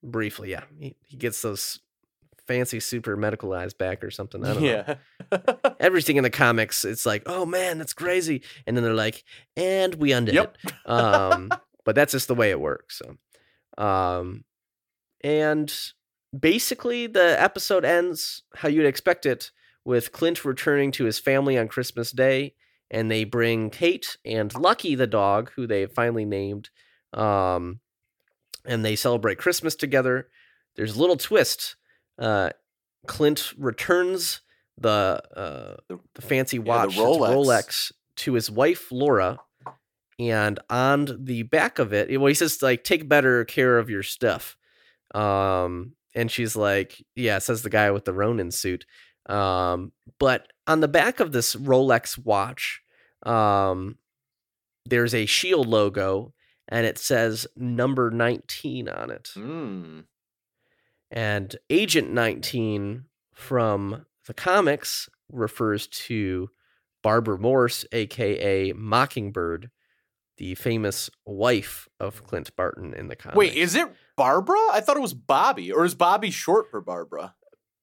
briefly. 0.00 0.52
Yeah, 0.52 0.62
he, 0.78 0.94
he 1.08 1.16
gets 1.16 1.42
those 1.42 1.80
fancy 2.46 2.80
super 2.80 3.16
medicalized 3.16 3.78
back 3.78 4.02
or 4.04 4.10
something. 4.10 4.44
I 4.44 4.54
don't 4.54 4.62
know. 4.62 4.96
yeah, 5.32 5.74
Everything 5.80 6.16
in 6.16 6.22
the 6.24 6.30
comics, 6.30 6.84
it's 6.84 7.06
like, 7.06 7.22
oh 7.26 7.44
man, 7.46 7.78
that's 7.78 7.92
crazy, 7.94 8.42
and 8.66 8.76
then 8.76 8.84
they're 8.84 8.94
like, 8.94 9.24
and 9.56 9.94
we 9.94 10.12
undid 10.12 10.34
Yep. 10.34 10.56
it. 10.64 10.72
Um, 10.90 11.50
but 11.84 11.94
that's 11.94 12.12
just 12.12 12.28
the 12.28 12.34
way 12.34 12.50
it 12.50 12.60
works. 12.60 13.00
So, 13.02 13.82
um, 13.82 14.44
and 15.22 15.72
basically, 16.38 17.06
the 17.06 17.40
episode 17.40 17.84
ends 17.84 18.42
how 18.56 18.68
you'd 18.68 18.86
expect 18.86 19.26
it, 19.26 19.50
with 19.84 20.12
Clint 20.12 20.44
returning 20.44 20.90
to 20.92 21.04
his 21.04 21.18
family 21.18 21.58
on 21.58 21.68
Christmas 21.68 22.10
Day, 22.10 22.54
and 22.90 23.10
they 23.10 23.24
bring 23.24 23.70
Kate 23.70 24.16
and 24.24 24.54
Lucky 24.54 24.94
the 24.94 25.06
dog, 25.06 25.50
who 25.56 25.66
they 25.66 25.86
finally 25.86 26.24
named, 26.24 26.70
um, 27.12 27.80
and 28.64 28.84
they 28.84 28.96
celebrate 28.96 29.38
Christmas 29.38 29.74
together. 29.74 30.28
There's 30.76 30.96
a 30.96 31.00
little 31.00 31.16
twist. 31.16 31.76
Uh, 32.18 32.50
Clint 33.06 33.52
returns 33.58 34.40
the 34.78 35.22
uh, 35.36 35.76
The- 35.88 36.00
the 36.14 36.22
fancy 36.22 36.56
the 36.58 36.62
watch, 36.64 36.88
it's 36.90 36.98
Rolex. 36.98 37.30
Rolex, 37.34 37.92
to 38.16 38.34
his 38.34 38.50
wife 38.50 38.90
Laura, 38.90 39.38
and 40.18 40.58
on 40.70 41.16
the 41.24 41.42
back 41.42 41.78
of 41.78 41.92
it, 41.92 42.10
well, 42.20 42.28
he 42.28 42.34
says 42.34 42.62
like, 42.62 42.84
"Take 42.84 43.08
better 43.08 43.44
care 43.44 43.78
of 43.78 43.90
your 43.90 44.02
stuff." 44.02 44.56
Um, 45.14 45.92
and 46.14 46.30
she's 46.30 46.56
like, 46.56 47.04
"Yeah," 47.14 47.38
says 47.38 47.62
the 47.62 47.70
guy 47.70 47.90
with 47.90 48.04
the 48.04 48.12
Ronin 48.14 48.50
suit. 48.50 48.86
Um, 49.26 49.92
but 50.18 50.48
on 50.66 50.80
the 50.80 50.88
back 50.88 51.18
of 51.20 51.32
this 51.32 51.54
Rolex 51.56 52.18
watch, 52.18 52.80
um, 53.24 53.98
there's 54.86 55.14
a 55.14 55.26
Shield 55.26 55.66
logo, 55.66 56.32
and 56.68 56.86
it 56.86 56.98
says 56.98 57.46
number 57.56 58.10
nineteen 58.10 58.88
on 58.88 59.10
it. 59.10 59.30
Mm. 59.36 60.04
And 61.14 61.54
Agent 61.70 62.10
19 62.10 63.04
from 63.32 64.04
the 64.26 64.34
comics 64.34 65.08
refers 65.30 65.86
to 65.86 66.50
Barbara 67.04 67.38
Morse, 67.38 67.86
aka 67.92 68.72
Mockingbird, 68.72 69.70
the 70.38 70.56
famous 70.56 71.08
wife 71.24 71.88
of 72.00 72.24
Clint 72.24 72.54
Barton 72.56 72.94
in 72.94 73.06
the 73.06 73.14
comics. 73.14 73.36
Wait, 73.36 73.54
is 73.54 73.76
it 73.76 73.88
Barbara? 74.16 74.58
I 74.72 74.80
thought 74.80 74.96
it 74.96 75.00
was 75.02 75.14
Bobby, 75.14 75.70
or 75.70 75.84
is 75.84 75.94
Bobby 75.94 76.32
short 76.32 76.68
for 76.68 76.80
Barbara? 76.80 77.36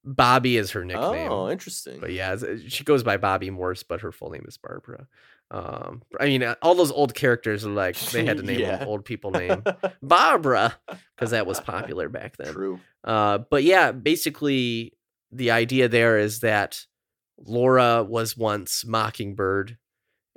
Bobby 0.03 0.57
is 0.57 0.71
her 0.71 0.83
nickname. 0.83 1.31
Oh, 1.31 1.49
interesting. 1.49 2.01
But 2.01 2.11
yeah, 2.11 2.35
she 2.67 2.83
goes 2.83 3.01
by 3.03 3.15
Bobby 3.15 3.49
Morse, 3.49 3.83
but 3.83 4.01
her 4.01 4.11
full 4.11 4.31
name 4.31 4.43
is 4.45 4.57
Barbara. 4.57 5.07
Um, 5.53 6.01
I 6.17 6.25
mean, 6.27 6.43
uh, 6.43 6.55
all 6.61 6.75
those 6.75 6.91
old 6.91 7.13
characters 7.13 7.65
are 7.65 7.69
like 7.71 7.99
they 7.99 8.23
had 8.25 8.37
to 8.37 8.43
name 8.51 8.61
Yeah. 8.61 8.85
old 8.87 9.03
people 9.03 9.31
name 9.31 9.63
Barbara 10.01 10.77
because 11.15 11.31
that 11.31 11.45
was 11.45 11.59
popular 11.73 12.07
back 12.07 12.37
then. 12.37 12.53
True. 12.53 12.79
Uh, 13.03 13.39
but 13.39 13.63
yeah, 13.63 13.91
basically 13.91 14.93
the 15.31 15.51
idea 15.51 15.89
there 15.89 16.17
is 16.17 16.39
that 16.39 16.85
Laura 17.37 18.01
was 18.03 18.37
once 18.37 18.85
Mockingbird, 18.85 19.77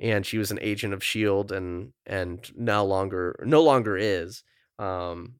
and 0.01 0.27
she 0.27 0.39
was 0.39 0.51
an 0.51 0.59
agent 0.61 0.95
of 0.95 1.05
Shield, 1.05 1.53
and 1.53 1.93
and 2.07 2.51
no 2.57 2.85
longer 2.85 3.37
no 3.45 3.62
longer 3.62 3.97
is. 3.97 4.43
Um, 4.81 5.35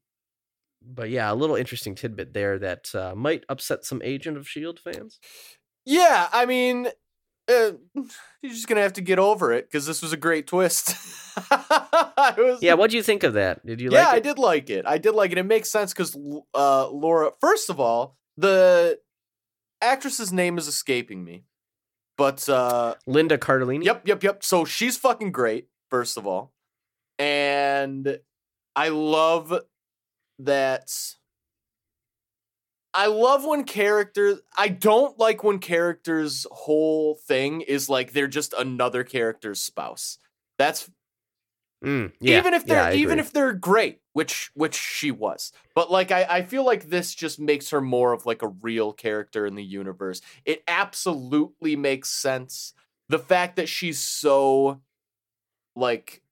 but 0.81 1.09
yeah, 1.09 1.31
a 1.31 1.35
little 1.35 1.55
interesting 1.55 1.95
tidbit 1.95 2.33
there 2.33 2.59
that 2.59 2.93
uh, 2.95 3.13
might 3.15 3.43
upset 3.49 3.83
some 3.83 4.01
Agent 4.03 4.37
of 4.37 4.47
Shield 4.47 4.79
fans. 4.79 5.19
Yeah, 5.85 6.29
I 6.31 6.45
mean, 6.45 6.87
uh, 7.47 7.71
you're 8.41 8.53
just 8.53 8.67
gonna 8.67 8.81
have 8.81 8.93
to 8.93 9.01
get 9.01 9.19
over 9.19 9.51
it 9.51 9.67
because 9.67 9.85
this 9.85 10.01
was 10.01 10.13
a 10.13 10.17
great 10.17 10.47
twist. 10.47 10.95
Was, 12.37 12.59
Yeah, 12.61 12.75
what 12.75 12.89
do 12.91 12.97
you 12.97 13.03
think 13.03 13.23
of 13.23 13.33
that? 13.33 13.65
Did 13.65 13.81
you 13.81 13.89
like 13.89 13.99
yeah, 13.99 14.07
like 14.07 14.15
I 14.15 14.19
did 14.19 14.39
like 14.39 14.69
it. 14.69 14.85
I 14.85 14.97
did 14.97 15.11
like 15.11 15.31
it. 15.31 15.37
It 15.37 15.43
makes 15.43 15.69
sense 15.71 15.93
because 15.93 16.17
uh, 16.53 16.89
Laura. 16.89 17.31
First 17.41 17.69
of 17.69 17.79
all, 17.79 18.17
the 18.37 18.99
actress's 19.81 20.31
name 20.31 20.57
is 20.57 20.67
escaping 20.67 21.23
me, 21.23 21.43
but 22.17 22.47
uh, 22.49 22.95
Linda 23.05 23.37
Cardellini. 23.37 23.83
Yep, 23.83 24.07
yep, 24.07 24.23
yep. 24.23 24.43
So 24.43 24.65
she's 24.65 24.97
fucking 24.97 25.31
great, 25.31 25.67
first 25.89 26.17
of 26.17 26.25
all. 26.25 26.53
And 27.19 28.19
I 28.75 28.89
love 28.89 29.53
that. 30.39 30.91
I 32.95 33.07
love 33.07 33.45
when 33.45 33.65
characters. 33.65 34.39
I 34.57 34.69
don't 34.69 35.19
like 35.19 35.43
when 35.43 35.59
characters' 35.59 36.47
whole 36.49 37.15
thing 37.15 37.61
is 37.61 37.89
like 37.89 38.13
they're 38.13 38.27
just 38.27 38.53
another 38.57 39.03
character's 39.03 39.61
spouse. 39.61 40.17
That's 40.57 40.89
Mm, 41.83 42.13
yeah, 42.19 42.39
even 42.39 42.53
if 42.53 42.65
they're 42.65 42.81
I 42.81 42.93
even 42.93 43.19
if 43.19 43.31
they're 43.31 43.53
great, 43.53 43.99
which 44.13 44.49
which 44.55 44.75
she 44.75 45.11
was. 45.11 45.51
But 45.75 45.91
like 45.91 46.09
I, 46.11 46.25
I 46.27 46.41
feel 46.43 46.65
like 46.65 46.89
this 46.89 47.13
just 47.13 47.39
makes 47.39 47.69
her 47.69 47.81
more 47.81 48.13
of 48.13 48.25
like 48.25 48.41
a 48.41 48.47
real 48.47 48.93
character 48.93 49.45
in 49.45 49.55
the 49.55 49.63
universe. 49.63 50.21
It 50.45 50.63
absolutely 50.67 51.75
makes 51.75 52.09
sense. 52.09 52.73
The 53.09 53.19
fact 53.19 53.57
that 53.57 53.69
she's 53.69 53.99
so 53.99 54.81
like 55.75 56.23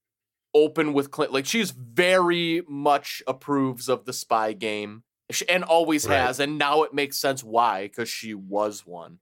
open 0.56 0.94
with 0.94 1.12
Clint, 1.12 1.34
like 1.34 1.46
she's 1.46 1.72
very 1.72 2.64
much 2.68 3.22
approves 3.28 3.90
of 3.90 4.06
the 4.06 4.14
spy 4.14 4.54
game 4.54 5.04
and 5.42 5.64
always 5.64 6.06
Right. 6.08 6.18
has, 6.20 6.40
and 6.40 6.58
now 6.58 6.84
it 6.84 6.94
makes 6.94 7.18
sense 7.18 7.44
why 7.44 7.84
because 7.84 8.10
she 8.10 8.34
was 8.34 8.86
one. 8.86 9.20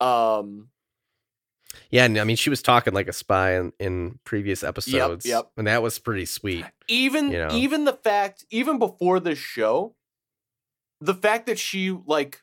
Um, 0.00 0.68
yeah, 1.90 2.04
and 2.04 2.18
I 2.18 2.24
mean, 2.24 2.36
she 2.36 2.50
was 2.50 2.62
talking 2.62 2.94
like 2.94 3.08
a 3.08 3.12
spy 3.12 3.56
in, 3.56 3.72
in 3.78 4.18
previous 4.24 4.62
episodes. 4.62 5.26
yep. 5.26 5.50
and 5.56 5.66
that 5.66 5.82
was 5.82 5.98
pretty 5.98 6.24
sweet. 6.24 6.64
even 6.88 7.30
You 7.30 7.38
know? 7.38 7.48
even 7.52 7.84
the 7.84 7.92
fact 7.92 8.44
even 8.50 8.78
before 8.78 9.20
this 9.20 9.38
show 9.38 9.94
the 11.00 11.14
fact 11.14 11.46
that 11.46 11.58
she 11.58 11.90
like 12.06 12.40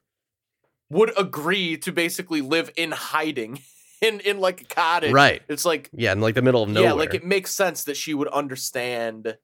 would 0.89 1.11
agree 1.19 1.75
to 1.77 1.91
basically 1.91 2.41
live 2.41 2.71
in 2.77 2.91
hiding 2.91 3.59
in 4.01 4.19
in 4.21 4.39
like 4.39 4.61
a 4.61 4.65
cottage 4.65 5.11
Right. 5.11 5.41
it's 5.49 5.65
like 5.65 5.89
Yeah, 5.93 6.11
in 6.13 6.21
like 6.21 6.35
the 6.35 6.41
middle 6.41 6.63
of 6.63 6.69
nowhere. 6.69 6.89
yeah 6.89 6.93
like 6.93 7.13
it 7.13 7.25
makes 7.25 7.51
sense 7.51 7.83
that 7.85 7.97
she 7.97 8.13
would 8.13 8.27
understand 8.29 9.37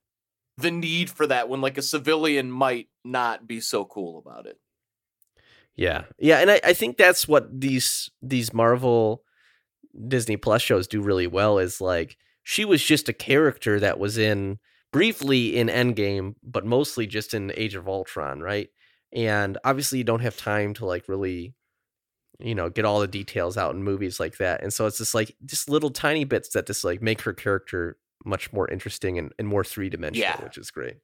the 0.62 0.72
need 0.72 1.09
for 1.09 1.28
that 1.28 1.49
when 1.49 1.62
like 1.62 1.78
a 1.78 1.82
civilian 1.82 2.51
might 2.51 2.88
not 3.03 3.47
be 3.47 3.59
so 3.59 3.86
cool 3.86 4.18
about 4.20 4.45
it 4.45 4.57
Yeah, 5.76 6.03
yeah, 6.20 6.39
and 6.39 6.51
I, 6.51 6.59
I 6.64 6.74
think 6.74 6.97
that's 6.97 7.28
what 7.28 7.59
these 7.59 8.09
these 8.22 8.53
Marvel 8.53 9.24
Disney 10.07 10.38
Plus 10.38 10.62
shows 10.62 10.88
do 10.88 11.01
really 11.01 11.28
well. 11.28 11.57
Is 11.59 11.80
like 11.82 12.18
she 12.43 12.66
was 12.66 12.84
just 12.84 13.09
a 13.09 13.14
character 13.14 13.80
that 13.80 13.99
was 13.99 14.18
in 14.18 14.59
briefly 14.91 15.57
in 15.57 15.68
Endgame, 15.68 16.36
but 16.43 16.66
mostly 16.66 17.07
just 17.07 17.34
in 17.34 17.51
Age 17.55 17.76
of 17.76 17.88
Ultron, 17.88 18.41
right? 18.41 18.70
And 19.14 19.57
obviously, 19.64 19.97
you 19.99 20.03
don't 20.03 20.22
have 20.22 20.38
time 20.38 20.74
to 20.76 20.86
like 20.86 21.07
really, 21.07 21.53
you 22.39 22.55
know, 22.55 22.70
get 22.70 22.86
all 22.86 22.99
the 22.99 23.07
details 23.07 23.57
out 23.57 23.74
in 23.76 23.84
movies 23.84 24.20
like 24.20 24.38
that. 24.38 24.62
And 24.64 24.74
so 24.74 24.86
it's 24.86 24.97
just 24.97 25.16
like 25.16 25.36
just 25.45 25.70
little 25.70 25.89
tiny 25.91 26.26
bits 26.26 26.49
that 26.49 26.68
just 26.68 26.84
like 26.84 27.01
make 27.01 27.22
her 27.22 27.34
character 27.34 27.97
much 28.26 28.51
more 28.53 28.69
interesting 28.69 29.17
and, 29.17 29.32
and 29.39 29.47
more 29.47 29.63
three 29.63 29.89
dimensional, 29.89 30.28
Yeah. 30.28 30.43
which 30.43 30.57
is 30.57 30.72
great. 30.72 30.95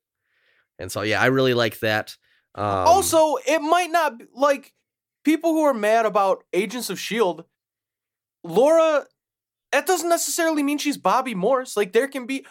And 0.79 0.91
so 0.91 1.01
yeah, 1.01 1.21
I 1.21 1.27
really 1.27 1.53
like 1.53 1.79
that. 1.79 2.15
Um, 2.55 2.63
also 2.65 3.35
it 3.47 3.59
might 3.61 3.91
not 3.91 4.13
like 4.33 4.73
people 5.23 5.51
who 5.51 5.63
are 5.63 5.73
mad 5.73 6.05
about 6.05 6.43
agents 6.53 6.89
of 6.89 6.99
shield 6.99 7.45
laura 8.43 9.05
that 9.71 9.85
doesn't 9.85 10.09
necessarily 10.09 10.63
mean 10.63 10.77
she's 10.77 10.97
bobby 10.97 11.35
morse 11.35 11.75
like 11.75 11.91
there 11.91 12.07
can 12.07 12.25
be 12.25 12.45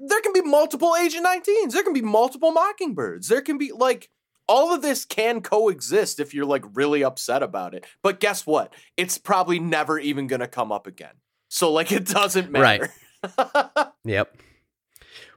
there 0.00 0.20
can 0.20 0.32
be 0.32 0.42
multiple 0.42 0.94
agent 1.00 1.24
19s 1.26 1.72
there 1.72 1.82
can 1.82 1.92
be 1.92 2.02
multiple 2.02 2.52
mockingbirds 2.52 3.28
there 3.28 3.40
can 3.40 3.56
be 3.58 3.72
like 3.72 4.10
all 4.46 4.74
of 4.74 4.82
this 4.82 5.04
can 5.04 5.40
coexist 5.40 6.20
if 6.20 6.34
you're 6.34 6.44
like 6.46 6.64
really 6.74 7.02
upset 7.02 7.42
about 7.42 7.74
it 7.74 7.84
but 8.02 8.20
guess 8.20 8.46
what 8.46 8.72
it's 8.96 9.16
probably 9.18 9.58
never 9.58 9.98
even 9.98 10.26
gonna 10.26 10.48
come 10.48 10.70
up 10.70 10.86
again 10.86 11.14
so 11.48 11.72
like 11.72 11.90
it 11.90 12.04
doesn't 12.06 12.50
matter. 12.50 12.62
Right. 12.62 12.90
Yep. 14.04 14.36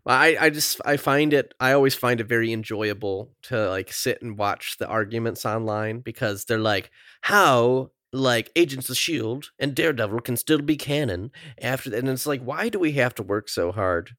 Well, 0.03 0.17
I, 0.17 0.36
I 0.39 0.49
just 0.49 0.82
I 0.86 0.97
find 0.97 1.34
it 1.34 1.53
I 1.59 1.73
always 1.73 1.93
find 1.93 2.19
it 2.19 2.27
very 2.27 2.51
enjoyable 2.51 3.32
to 3.43 3.69
like 3.69 3.91
sit 3.93 4.21
and 4.21 4.38
watch 4.38 4.77
the 4.79 4.88
arguments 4.88 5.45
online 5.45 5.99
because 5.99 6.45
they're 6.45 6.57
like 6.57 6.89
how 7.21 7.91
like 8.13 8.51
Agents 8.55 8.89
of 8.89 8.97
Shield 8.97 9.51
and 9.59 9.75
Daredevil 9.75 10.21
can 10.21 10.38
still 10.38 10.61
be 10.61 10.75
canon 10.75 11.32
after 11.61 11.95
and 11.95 12.09
it's 12.09 12.25
like 12.25 12.41
why 12.41 12.69
do 12.69 12.79
we 12.79 12.93
have 12.93 13.13
to 13.15 13.23
work 13.23 13.47
so 13.47 13.71
hard 13.71 14.11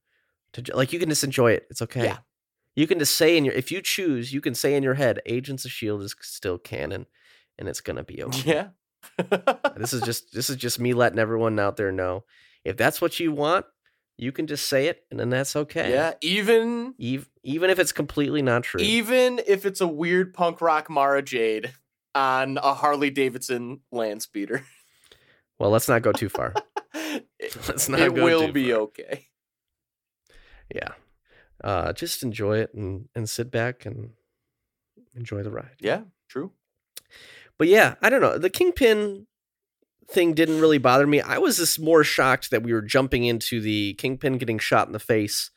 to 0.52 0.62
like 0.74 0.92
you 0.92 0.98
can 1.00 1.08
just 1.08 1.24
enjoy 1.24 1.52
it 1.52 1.66
it's 1.68 1.82
okay 1.82 2.04
Yeah. 2.04 2.18
you 2.76 2.86
can 2.86 2.98
just 3.00 3.16
say 3.16 3.36
in 3.36 3.44
your 3.44 3.54
if 3.54 3.72
you 3.72 3.82
choose 3.82 4.32
you 4.32 4.40
can 4.40 4.54
say 4.54 4.74
in 4.76 4.82
your 4.84 4.94
head 4.94 5.20
Agents 5.26 5.64
of 5.64 5.72
Shield 5.72 6.02
is 6.02 6.14
still 6.20 6.58
canon 6.58 7.06
and 7.58 7.68
it's 7.68 7.80
gonna 7.80 8.04
be 8.04 8.22
okay 8.22 8.50
yeah 8.50 8.68
this 9.76 9.92
is 9.92 10.02
just 10.02 10.32
this 10.32 10.48
is 10.48 10.56
just 10.56 10.78
me 10.78 10.94
letting 10.94 11.18
everyone 11.18 11.58
out 11.58 11.76
there 11.76 11.90
know 11.90 12.24
if 12.64 12.76
that's 12.76 13.00
what 13.00 13.18
you 13.20 13.32
want 13.32 13.66
You 14.18 14.30
can 14.32 14.46
just 14.46 14.68
say 14.68 14.86
it, 14.86 15.04
and 15.10 15.18
then 15.18 15.30
that's 15.30 15.56
okay. 15.56 15.90
Yeah, 15.90 16.14
even 16.20 16.94
Even 16.98 17.26
even 17.42 17.70
if 17.70 17.78
it's 17.78 17.92
completely 17.92 18.42
not 18.42 18.62
true. 18.62 18.80
even 18.80 19.40
if 19.46 19.64
it's 19.66 19.80
a 19.80 19.86
weird 19.88 20.32
punk 20.34 20.60
rock 20.60 20.88
Mara 20.90 21.22
Jade 21.22 21.72
on 22.14 22.58
a 22.58 22.74
Harley 22.74 23.10
Davidson 23.10 23.80
land 23.90 24.22
speeder, 24.22 24.62
well, 25.58 25.70
let's 25.70 25.88
not 25.88 26.02
go 26.02 26.12
too 26.12 26.28
far. 26.28 26.54
it, 26.94 27.56
let's 27.68 27.88
not 27.88 28.00
it 28.00 28.14
will 28.14 28.52
be 28.52 28.70
far. 28.70 28.80
okay. 28.82 29.26
Yeah. 30.74 30.90
Uh, 31.64 31.92
just 31.92 32.22
enjoy 32.22 32.58
it 32.58 32.74
and 32.74 33.08
and 33.14 33.28
sit 33.28 33.50
back 33.50 33.86
and 33.86 34.10
enjoy 35.14 35.42
the 35.42 35.50
ride. 35.50 35.76
Yeah, 35.80 36.02
true. 36.28 36.52
But 37.58 37.68
yeah, 37.68 37.94
I 38.02 38.10
don't 38.10 38.20
know. 38.20 38.38
The 38.38 38.50
Kingpin 38.50 39.26
thing 40.09 40.34
didn't 40.34 40.61
really 40.61 40.78
bother 40.78 41.07
me. 41.07 41.20
I 41.20 41.38
was 41.38 41.59
just 41.59 41.80
more 41.80 42.05
shocked 42.05 42.50
that 42.50 42.62
we 42.62 42.72
were 42.72 42.82
jumping 42.82 43.24
into 43.24 43.61
the 43.61 43.94
Kingpin 43.94 44.38
getting 44.38 44.59
shot 44.59 44.86
in 44.86 44.92
the 44.92 44.98
face 44.98 45.50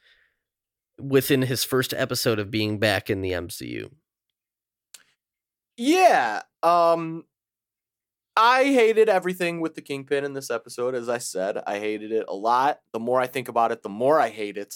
within 0.99 1.43
his 1.43 1.63
first 1.63 1.93
episode 1.93 2.39
of 2.39 2.51
being 2.51 2.79
back 2.79 3.09
in 3.09 3.21
the 3.21 3.31
MCU. 3.31 3.91
Yeah. 5.77 6.43
Um 6.63 7.25
I 8.37 8.65
hated 8.65 9.07
everything 9.07 9.61
with 9.61 9.75
the 9.75 9.81
Kingpin 9.81 10.25
in 10.25 10.33
this 10.33 10.51
episode, 10.51 10.93
as 10.93 11.07
I 11.07 11.19
said. 11.19 11.57
I 11.65 11.79
hated 11.79 12.11
it 12.11 12.25
a 12.27 12.35
lot. 12.35 12.79
The 12.91 12.99
more 12.99 13.21
I 13.21 13.27
think 13.27 13.47
about 13.47 13.71
it, 13.71 13.81
the 13.81 13.89
more 13.89 14.19
I 14.19 14.29
hate 14.29 14.57
it. 14.57 14.75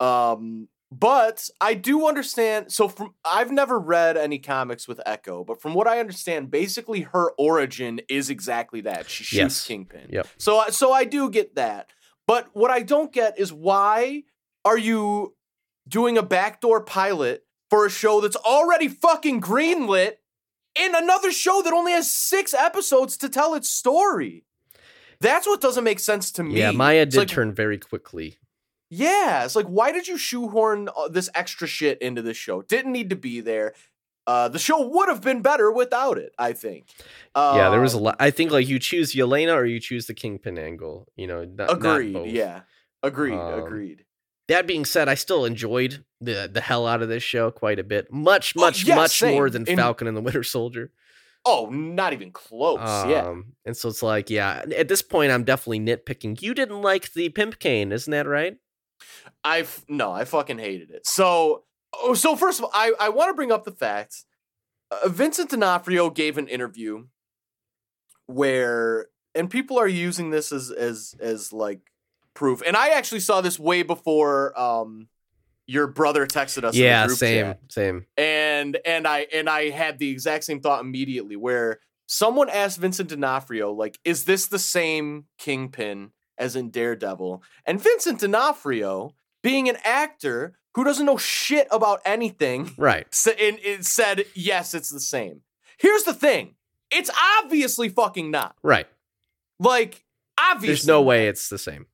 Um, 0.00 0.68
but 0.90 1.48
I 1.60 1.74
do 1.74 2.06
understand. 2.08 2.72
So, 2.72 2.88
from 2.88 3.14
I've 3.24 3.50
never 3.52 3.78
read 3.78 4.16
any 4.16 4.38
comics 4.38 4.88
with 4.88 5.00
Echo, 5.04 5.44
but 5.44 5.60
from 5.60 5.74
what 5.74 5.86
I 5.86 6.00
understand, 6.00 6.50
basically 6.50 7.02
her 7.02 7.32
origin 7.38 8.00
is 8.08 8.30
exactly 8.30 8.80
that. 8.82 9.08
She 9.10 9.24
shoots 9.24 9.38
Yes. 9.38 9.66
Kingpin. 9.66 10.08
Yep. 10.10 10.28
So, 10.38 10.58
I- 10.58 10.70
so 10.70 10.92
I 10.92 11.04
do 11.04 11.30
get 11.30 11.54
that. 11.56 11.90
But 12.26 12.48
what 12.52 12.70
I 12.70 12.80
don't 12.82 13.12
get 13.12 13.38
is 13.38 13.52
why 13.52 14.24
are 14.64 14.78
you 14.78 15.34
doing 15.86 16.18
a 16.18 16.22
backdoor 16.22 16.82
pilot 16.82 17.44
for 17.70 17.86
a 17.86 17.90
show 17.90 18.20
that's 18.20 18.36
already 18.36 18.88
fucking 18.88 19.40
greenlit 19.40 20.14
in 20.78 20.94
another 20.94 21.32
show 21.32 21.62
that 21.62 21.72
only 21.72 21.92
has 21.92 22.12
six 22.12 22.52
episodes 22.54 23.16
to 23.18 23.28
tell 23.28 23.54
its 23.54 23.70
story? 23.70 24.44
That's 25.20 25.46
what 25.46 25.60
doesn't 25.60 25.84
make 25.84 26.00
sense 26.00 26.30
to 26.32 26.42
me. 26.44 26.58
Yeah, 26.58 26.70
Maya 26.70 27.04
did 27.06 27.16
like, 27.16 27.28
turn 27.28 27.52
very 27.52 27.78
quickly. 27.78 28.38
Yeah, 28.90 29.44
it's 29.44 29.56
like 29.56 29.66
why 29.66 29.92
did 29.92 30.08
you 30.08 30.16
shoehorn 30.18 30.88
uh, 30.96 31.08
this 31.08 31.28
extra 31.34 31.66
shit 31.66 32.00
into 32.00 32.22
this 32.22 32.36
show? 32.36 32.62
Didn't 32.62 32.92
need 32.92 33.10
to 33.10 33.16
be 33.16 33.40
there. 33.40 33.74
Uh, 34.26 34.46
the 34.48 34.58
show 34.58 34.86
would 34.86 35.08
have 35.08 35.22
been 35.22 35.40
better 35.40 35.72
without 35.72 36.18
it. 36.18 36.34
I 36.38 36.52
think. 36.52 36.86
yeah, 37.34 37.70
there 37.70 37.80
was 37.80 37.94
a 37.94 37.96
Um, 37.98 38.02
lot. 38.04 38.16
I 38.20 38.30
think 38.30 38.50
like 38.50 38.68
you 38.68 38.78
choose 38.78 39.14
Yelena 39.14 39.54
or 39.54 39.64
you 39.64 39.80
choose 39.80 40.06
the 40.06 40.12
Kingpin 40.14 40.58
angle. 40.58 41.06
You 41.16 41.26
know, 41.26 41.44
not, 41.44 41.68
not 41.68 41.72
Agreed. 41.78 42.12
both. 42.12 42.26
Yeah. 42.28 42.60
Agreed. 43.02 43.34
Um, 43.38 43.62
agreed. 43.64 44.04
That 44.48 44.66
being 44.66 44.84
said, 44.84 45.08
I 45.08 45.14
still 45.14 45.44
enjoyed 45.44 46.04
the 46.20 46.48
the 46.52 46.60
hell 46.60 46.86
out 46.86 47.00
of 47.02 47.08
this 47.08 47.22
show 47.22 47.50
quite 47.50 47.78
a 47.78 47.84
bit. 47.84 48.12
Much, 48.12 48.54
Oh, 48.56 48.60
much, 48.60 48.84
yeah, 48.84 48.94
much 48.96 49.22
more 49.22 49.48
than 49.50 49.64
In- 49.66 49.76
Falcon 49.76 50.06
and 50.06 50.16
the 50.16 50.20
Winter 50.22 50.42
Soldier. 50.42 50.90
Oh, 51.46 51.66
not 51.70 52.12
even 52.12 52.30
close. 52.32 52.80
yeah. 53.08 53.28
Um, 53.28 53.52
and 53.64 53.74
so 53.76 53.88
it's 53.88 54.02
like, 54.02 54.28
yeah, 54.28 54.64
at 54.76 54.88
this 54.88 55.00
point, 55.00 55.30
I'm 55.32 55.44
definitely 55.44 55.80
nitpicking. 55.80 56.42
You 56.42 56.52
didn't 56.52 56.82
like 56.82 57.12
the 57.12 57.28
Pimp 57.30 57.58
Cane, 57.60 57.92
isn't 57.92 58.10
that 58.10 58.26
right? 58.26 58.56
I 59.44 59.60
f- 59.60 59.84
no, 59.88 60.10
I 60.12 60.24
fucking 60.24 60.58
hated 60.58 60.90
it. 60.90 61.06
So, 61.06 61.64
oh, 61.94 62.14
so 62.14 62.36
first 62.36 62.58
of 62.58 62.64
all, 62.66 62.70
I 62.74 62.92
I 63.00 63.08
want 63.10 63.30
to 63.30 63.34
bring 63.34 63.52
up 63.52 63.64
the 63.64 63.72
fact 63.72 64.24
uh, 64.90 65.08
Vincent 65.08 65.50
D'Onofrio 65.50 66.10
gave 66.10 66.38
an 66.38 66.48
interview 66.48 67.06
where, 68.26 69.08
and 69.34 69.48
people 69.50 69.78
are 69.78 69.88
using 69.88 70.30
this 70.30 70.52
as 70.52 70.70
as 70.70 71.14
as 71.20 71.52
like 71.52 71.80
proof. 72.34 72.62
And 72.66 72.76
I 72.76 72.90
actually 72.90 73.20
saw 73.20 73.40
this 73.40 73.58
way 73.58 73.82
before 73.82 74.58
um 74.58 75.08
your 75.66 75.86
brother 75.86 76.26
texted 76.26 76.64
us. 76.64 76.74
in 76.74 76.80
the 76.80 76.86
yeah, 76.86 77.06
same, 77.08 77.44
chat. 77.46 77.60
same. 77.68 78.06
and 78.16 78.78
and 78.84 79.06
I 79.06 79.26
and 79.32 79.48
I 79.48 79.70
had 79.70 79.98
the 79.98 80.10
exact 80.10 80.44
same 80.44 80.60
thought 80.60 80.80
immediately 80.80 81.36
where 81.36 81.80
someone 82.06 82.48
asked 82.48 82.78
Vincent 82.78 83.10
D'Onofrio 83.10 83.72
like 83.72 83.98
is 84.04 84.24
this 84.24 84.46
the 84.46 84.58
same 84.58 85.26
Kingpin 85.38 86.12
as 86.38 86.56
in 86.56 86.70
Daredevil 86.70 87.42
and 87.66 87.80
Vincent 87.82 88.20
D'Onofrio 88.20 89.14
being 89.42 89.68
an 89.68 89.76
actor 89.84 90.58
who 90.74 90.84
doesn't 90.84 91.06
know 91.06 91.16
shit 91.16 91.66
about 91.70 92.00
anything 92.04 92.72
Right. 92.76 93.06
sa- 93.14 93.30
and 93.32 93.58
it 93.62 93.84
said 93.84 94.24
yes 94.34 94.74
it's 94.74 94.90
the 94.90 95.00
same 95.00 95.42
here's 95.78 96.04
the 96.04 96.14
thing 96.14 96.54
it's 96.90 97.10
obviously 97.38 97.88
fucking 97.88 98.30
not 98.30 98.56
Right. 98.62 98.86
like 99.58 100.04
obviously 100.40 100.68
There's 100.68 100.86
no 100.86 101.02
way 101.02 101.28
it's 101.28 101.48
the 101.48 101.58
same. 101.58 101.86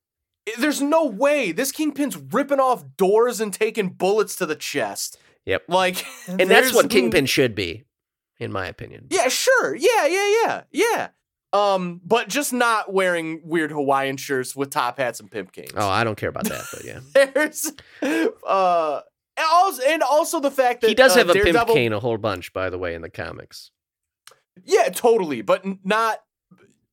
there's 0.59 0.83
no 0.83 1.07
way 1.07 1.53
this 1.53 1.73
Kingpin's 1.73 2.17
ripping 2.17 2.61
off 2.61 2.85
doors 2.97 3.41
and 3.41 3.53
taking 3.53 3.89
bullets 3.91 4.37
to 4.37 4.47
the 4.47 4.57
chest 4.57 5.19
Yep. 5.47 5.65
like 5.69 6.05
And 6.29 6.49
that's 6.51 6.75
what 6.75 6.89
Kingpin 6.91 7.27
should 7.27 7.55
be, 7.55 7.85
in 8.41 8.51
my 8.51 8.67
opinion. 8.67 9.09
Yeah, 9.11 9.29
sure. 9.29 9.75
Yeah, 9.77 10.07
yeah, 10.07 10.33
yeah, 10.43 10.63
yeah. 10.73 11.09
Um, 11.55 12.01
but 12.05 12.29
just 12.29 12.53
not 12.53 12.93
wearing 12.93 13.41
weird 13.45 13.71
Hawaiian 13.71 14.17
shirts 14.17 14.57
with 14.57 14.71
top 14.71 14.99
hats 14.99 15.21
and 15.21 15.31
pimp 15.31 15.53
canes. 15.53 15.71
Oh, 15.77 15.89
I 15.89 16.03
don't 16.03 16.17
care 16.17 16.29
about 16.29 16.45
that, 16.49 16.65
but 16.73 16.85
yeah. 16.85 17.01
There's 17.15 17.71
uh 18.47 19.01
and 19.37 19.47
also, 19.53 19.83
and 19.85 20.03
also 20.03 20.41
the 20.41 20.51
fact 20.51 20.81
that 20.83 20.89
He 20.89 20.95
does 20.95 21.13
uh, 21.15 21.19
have 21.19 21.31
a 21.31 21.33
pimp 21.33 21.47
Daredevil- 21.47 21.75
cane 21.75 21.93
a 21.93 22.01
whole 22.01 22.19
bunch, 22.19 22.53
by 22.53 22.71
the 22.71 22.79
way, 22.79 22.95
in 22.95 23.03
the 23.03 23.11
comics. 23.11 23.71
Yeah, 24.65 24.89
totally, 24.91 25.43
but 25.43 25.65
not 25.85 26.19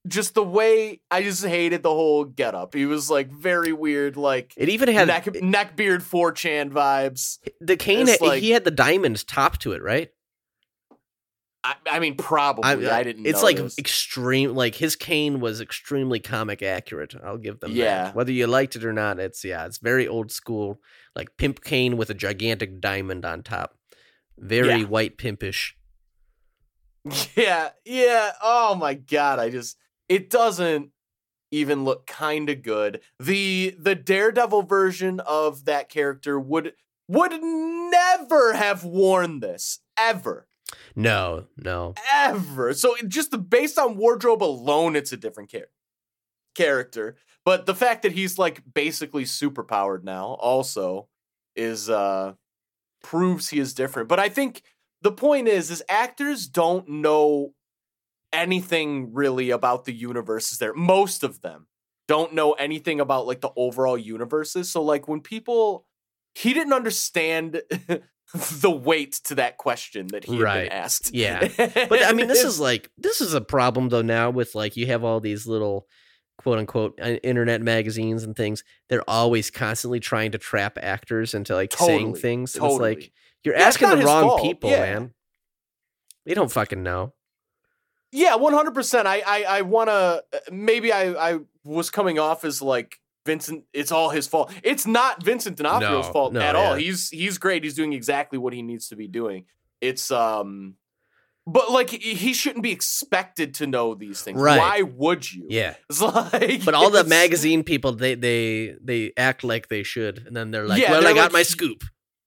just 0.08 0.34
the 0.34 0.44
way 0.44 1.00
I 1.12 1.22
just 1.22 1.46
hated 1.46 1.84
the 1.84 1.92
whole 1.92 2.26
getup. 2.26 2.74
He 2.74 2.88
was 2.88 3.10
like 3.12 3.30
very 3.32 3.72
weird, 3.74 4.18
like 4.18 4.54
It 4.58 4.70
even 4.70 4.90
had 4.90 5.08
neck 5.44 5.76
beard 5.76 6.02
4chan 6.02 6.72
vibes. 6.72 7.38
the 7.60 7.78
cane. 7.78 8.08
had- 8.08 8.22
like- 8.22 8.42
he 8.42 8.50
had 8.52 8.64
the 8.64 8.72
diamonds 8.72 9.24
top 9.24 9.60
to 9.60 9.74
it, 9.74 9.82
right? 9.84 10.10
I, 11.64 11.76
I 11.90 12.00
mean, 12.00 12.16
probably. 12.16 12.64
I, 12.66 12.74
uh, 12.74 13.04
didn't. 13.04 13.26
It's 13.28 13.44
like 13.44 13.60
extreme. 13.78 14.56
Like 14.56 14.76
his 14.76 14.96
cane 14.96 15.40
was 15.40 15.62
extremely 15.62 16.20
comic 16.20 16.64
accurate. 16.64 17.14
I'll 17.24 17.38
give 17.38 17.60
them 17.60 17.72
Yeah. 17.72 18.06
that. 18.06 18.16
Whether 18.16 18.32
you 18.32 18.48
liked 18.48 18.76
it 18.76 18.84
or 18.84 18.94
not, 18.94 19.20
it's 19.20 19.44
yeah, 19.44 19.66
it's 19.66 19.78
very 19.78 20.08
old 20.08 20.32
school. 20.32 20.80
Like 21.16 21.38
pimp 21.38 21.64
cane 21.64 21.98
with 21.98 22.10
a 22.10 22.16
gigantic 22.16 22.82
diamond 22.82 23.26
on 23.26 23.44
top. 23.44 23.78
Very 24.38 24.80
Yeah. 24.82 24.86
white 24.86 25.18
pimpish. 25.18 25.78
Yeah, 27.36 27.70
yeah. 27.86 28.32
Oh 28.44 28.76
my 28.76 28.94
god, 28.94 29.40
I 29.40 29.50
just 29.50 29.78
it 30.08 30.30
doesn't 30.30 30.92
even 31.52 31.84
look 31.84 32.06
kind 32.08 32.50
of 32.50 32.62
good. 32.62 33.02
The 33.20 33.76
the 33.80 33.96
Daredevil 33.96 34.64
version 34.64 35.20
of 35.20 35.66
that 35.66 35.90
character 35.90 36.40
would 36.40 36.74
would 37.08 37.32
never 37.42 38.54
have 38.54 38.84
worn 38.84 39.40
this 39.40 39.80
ever. 39.98 40.48
No, 40.96 41.46
no. 41.58 41.96
Ever. 42.14 42.74
So 42.74 42.96
just 43.08 43.50
based 43.50 43.78
on 43.78 43.98
wardrobe 43.98 44.44
alone 44.44 44.96
it's 44.96 45.12
a 45.12 45.18
different 45.18 45.50
char- 45.50 45.70
character. 46.56 47.16
But 47.44 47.66
the 47.66 47.76
fact 47.76 48.04
that 48.04 48.12
he's 48.12 48.38
like 48.38 48.62
basically 48.72 49.24
superpowered 49.24 50.04
now 50.04 50.38
also 50.40 51.08
is 51.56 51.90
uh 51.90 52.34
proves 53.04 53.50
he 53.50 53.60
is 53.60 53.74
different. 53.74 54.10
But 54.10 54.20
I 54.20 54.30
think 54.30 54.64
the 55.02 55.12
point 55.12 55.48
is 55.48 55.72
is 55.72 55.84
actors 55.90 56.48
don't 56.48 56.88
know 56.88 57.54
anything 58.34 59.14
really 59.14 59.50
about 59.50 59.86
the 59.86 59.94
universes 59.94 60.58
there. 60.58 60.74
Most 60.74 61.24
of 61.24 61.42
them 61.42 61.68
don't 62.08 62.34
know 62.34 62.54
anything 62.54 63.00
about 63.00 63.28
like 63.28 63.42
the 63.42 63.52
overall 63.56 63.98
universes. 63.98 64.70
So 64.70 64.84
like 64.84 65.08
when 65.08 65.22
people 65.22 65.86
he 66.36 66.54
didn't 66.54 66.74
understand 66.74 67.62
the 68.34 68.72
weight 68.72 69.14
to 69.26 69.36
that 69.36 69.58
question 69.58 70.08
that 70.08 70.24
he 70.26 70.36
had 70.36 70.42
Right. 70.42 70.64
been 70.70 70.72
asked. 70.72 71.14
Yeah. 71.14 71.48
But 71.58 72.04
I 72.04 72.14
mean, 72.14 72.28
this 72.28 72.44
is 72.44 72.60
like 72.60 72.90
this 72.98 73.20
is 73.22 73.34
a 73.34 73.42
problem 73.42 73.90
though 73.90 74.02
now 74.02 74.30
with 74.30 74.56
like 74.56 74.78
you 74.78 74.88
have 74.88 75.04
all 75.04 75.20
these 75.20 75.46
little 75.48 75.88
quote 76.38 76.58
unquote 76.60 76.98
uh, 77.02 77.10
internet 77.24 77.62
magazines 77.62 78.24
and 78.24 78.36
things. 78.36 78.64
They're 78.90 79.08
always 79.10 79.52
constantly 79.52 80.00
trying 80.00 80.32
to 80.32 80.38
trap 80.38 80.78
actors 80.82 81.34
into 81.34 81.54
like 81.56 81.74
saying 81.74 82.16
things. 82.16 82.54
Totally. 82.54 82.92
it's 82.94 83.02
like 83.04 83.12
you're 83.44 83.56
Yeah, 83.58 83.68
asking 83.68 83.90
the 83.90 83.98
wrong 83.98 84.24
fault, 84.30 84.42
people, 84.44 84.70
yeah. 84.70 84.80
man. 84.80 85.14
They 86.26 86.34
don't 86.34 86.52
fucking 86.52 86.82
know. 86.84 87.14
Yeah, 88.14 88.36
one 88.36 88.54
hundred 88.54 88.74
percent. 88.76 89.08
I 89.08 89.22
I 89.26 89.44
I 89.44 89.62
want 89.64 89.90
to. 89.90 90.24
Maybe 90.52 90.92
I 90.94 91.32
I 91.34 91.40
was 91.64 91.90
coming 91.90 92.18
off 92.20 92.46
as 92.46 92.62
like 92.62 93.00
Vincent. 93.26 93.66
It's 93.74 93.92
all 93.92 94.10
his 94.10 94.28
fault. 94.28 94.52
It's 94.64 94.86
not 94.88 95.24
Vincent 95.24 95.58
D'Onofrio's 95.58 96.08
No, 96.08 96.14
fault 96.14 96.34
no, 96.34 96.42
at 96.42 96.56
all. 96.56 96.78
yeah. 96.78 96.86
He's 96.86 97.10
he's 97.10 97.38
great. 97.38 97.64
He's 97.64 97.76
doing 97.76 97.94
exactly 97.94 98.38
what 98.40 98.54
he 98.54 98.62
needs 98.62 98.88
to 98.90 98.96
be 98.96 99.08
doing. 99.08 99.46
It's 99.80 100.10
um, 100.12 100.76
but 101.48 101.72
like 101.72 101.90
he- 101.90 102.14
he 102.16 102.34
shouldn't 102.34 102.64
be 102.64 102.72
expected 102.72 103.54
to 103.56 103.68
know 103.68 103.94
these 103.96 104.22
things. 104.22 104.40
Right. 104.40 104.58
Why 104.60 104.82
would 104.84 105.32
you? 105.32 105.48
Yeah. 105.50 105.76
It's 105.90 106.02
like, 106.02 106.66
But 106.66 106.74
all 106.74 106.90
the 106.90 107.04
magazine 107.04 107.64
people, 107.64 107.94
they 107.94 108.16
they 108.16 108.76
they 108.84 109.12
act 109.18 109.44
like 109.44 109.68
they 109.70 109.84
should, 109.84 110.26
and 110.28 110.36
then 110.36 110.52
they're 110.52 110.68
like, 110.68 110.82
Yeah, 110.82 110.92
"Well, 110.92 111.02
they're 111.02 111.12
I 111.12 111.14
got 111.14 111.24
like, 111.26 111.34
my 111.34 111.44
scoop." 111.44 111.84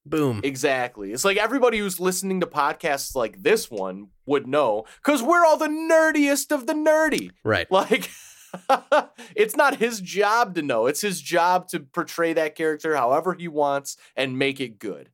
Boom. 0.06 0.42
Exactly. 0.44 1.12
It's 1.12 1.24
like 1.24 1.38
everybody 1.38 1.78
who's 1.78 1.98
listening 1.98 2.40
to 2.40 2.46
podcasts 2.46 3.14
like 3.14 3.42
this 3.42 3.70
one 3.70 4.08
would 4.26 4.46
know 4.46 4.84
because 5.02 5.22
we're 5.22 5.46
all 5.46 5.56
the 5.56 5.66
nerdiest 5.68 6.52
of 6.52 6.66
the 6.66 6.74
nerdy. 6.74 7.30
Right. 7.42 7.66
Like, 7.70 8.10
it's 9.36 9.56
not 9.56 9.76
his 9.76 10.00
job 10.00 10.54
to 10.54 10.62
know. 10.62 10.86
It's 10.86 11.00
his 11.00 11.20
job 11.20 11.68
to 11.68 11.80
portray 11.80 12.32
that 12.34 12.54
character 12.54 12.96
however 12.96 13.34
he 13.34 13.48
wants 13.48 13.96
and 14.16 14.38
make 14.38 14.60
it 14.60 14.78
good. 14.78 15.10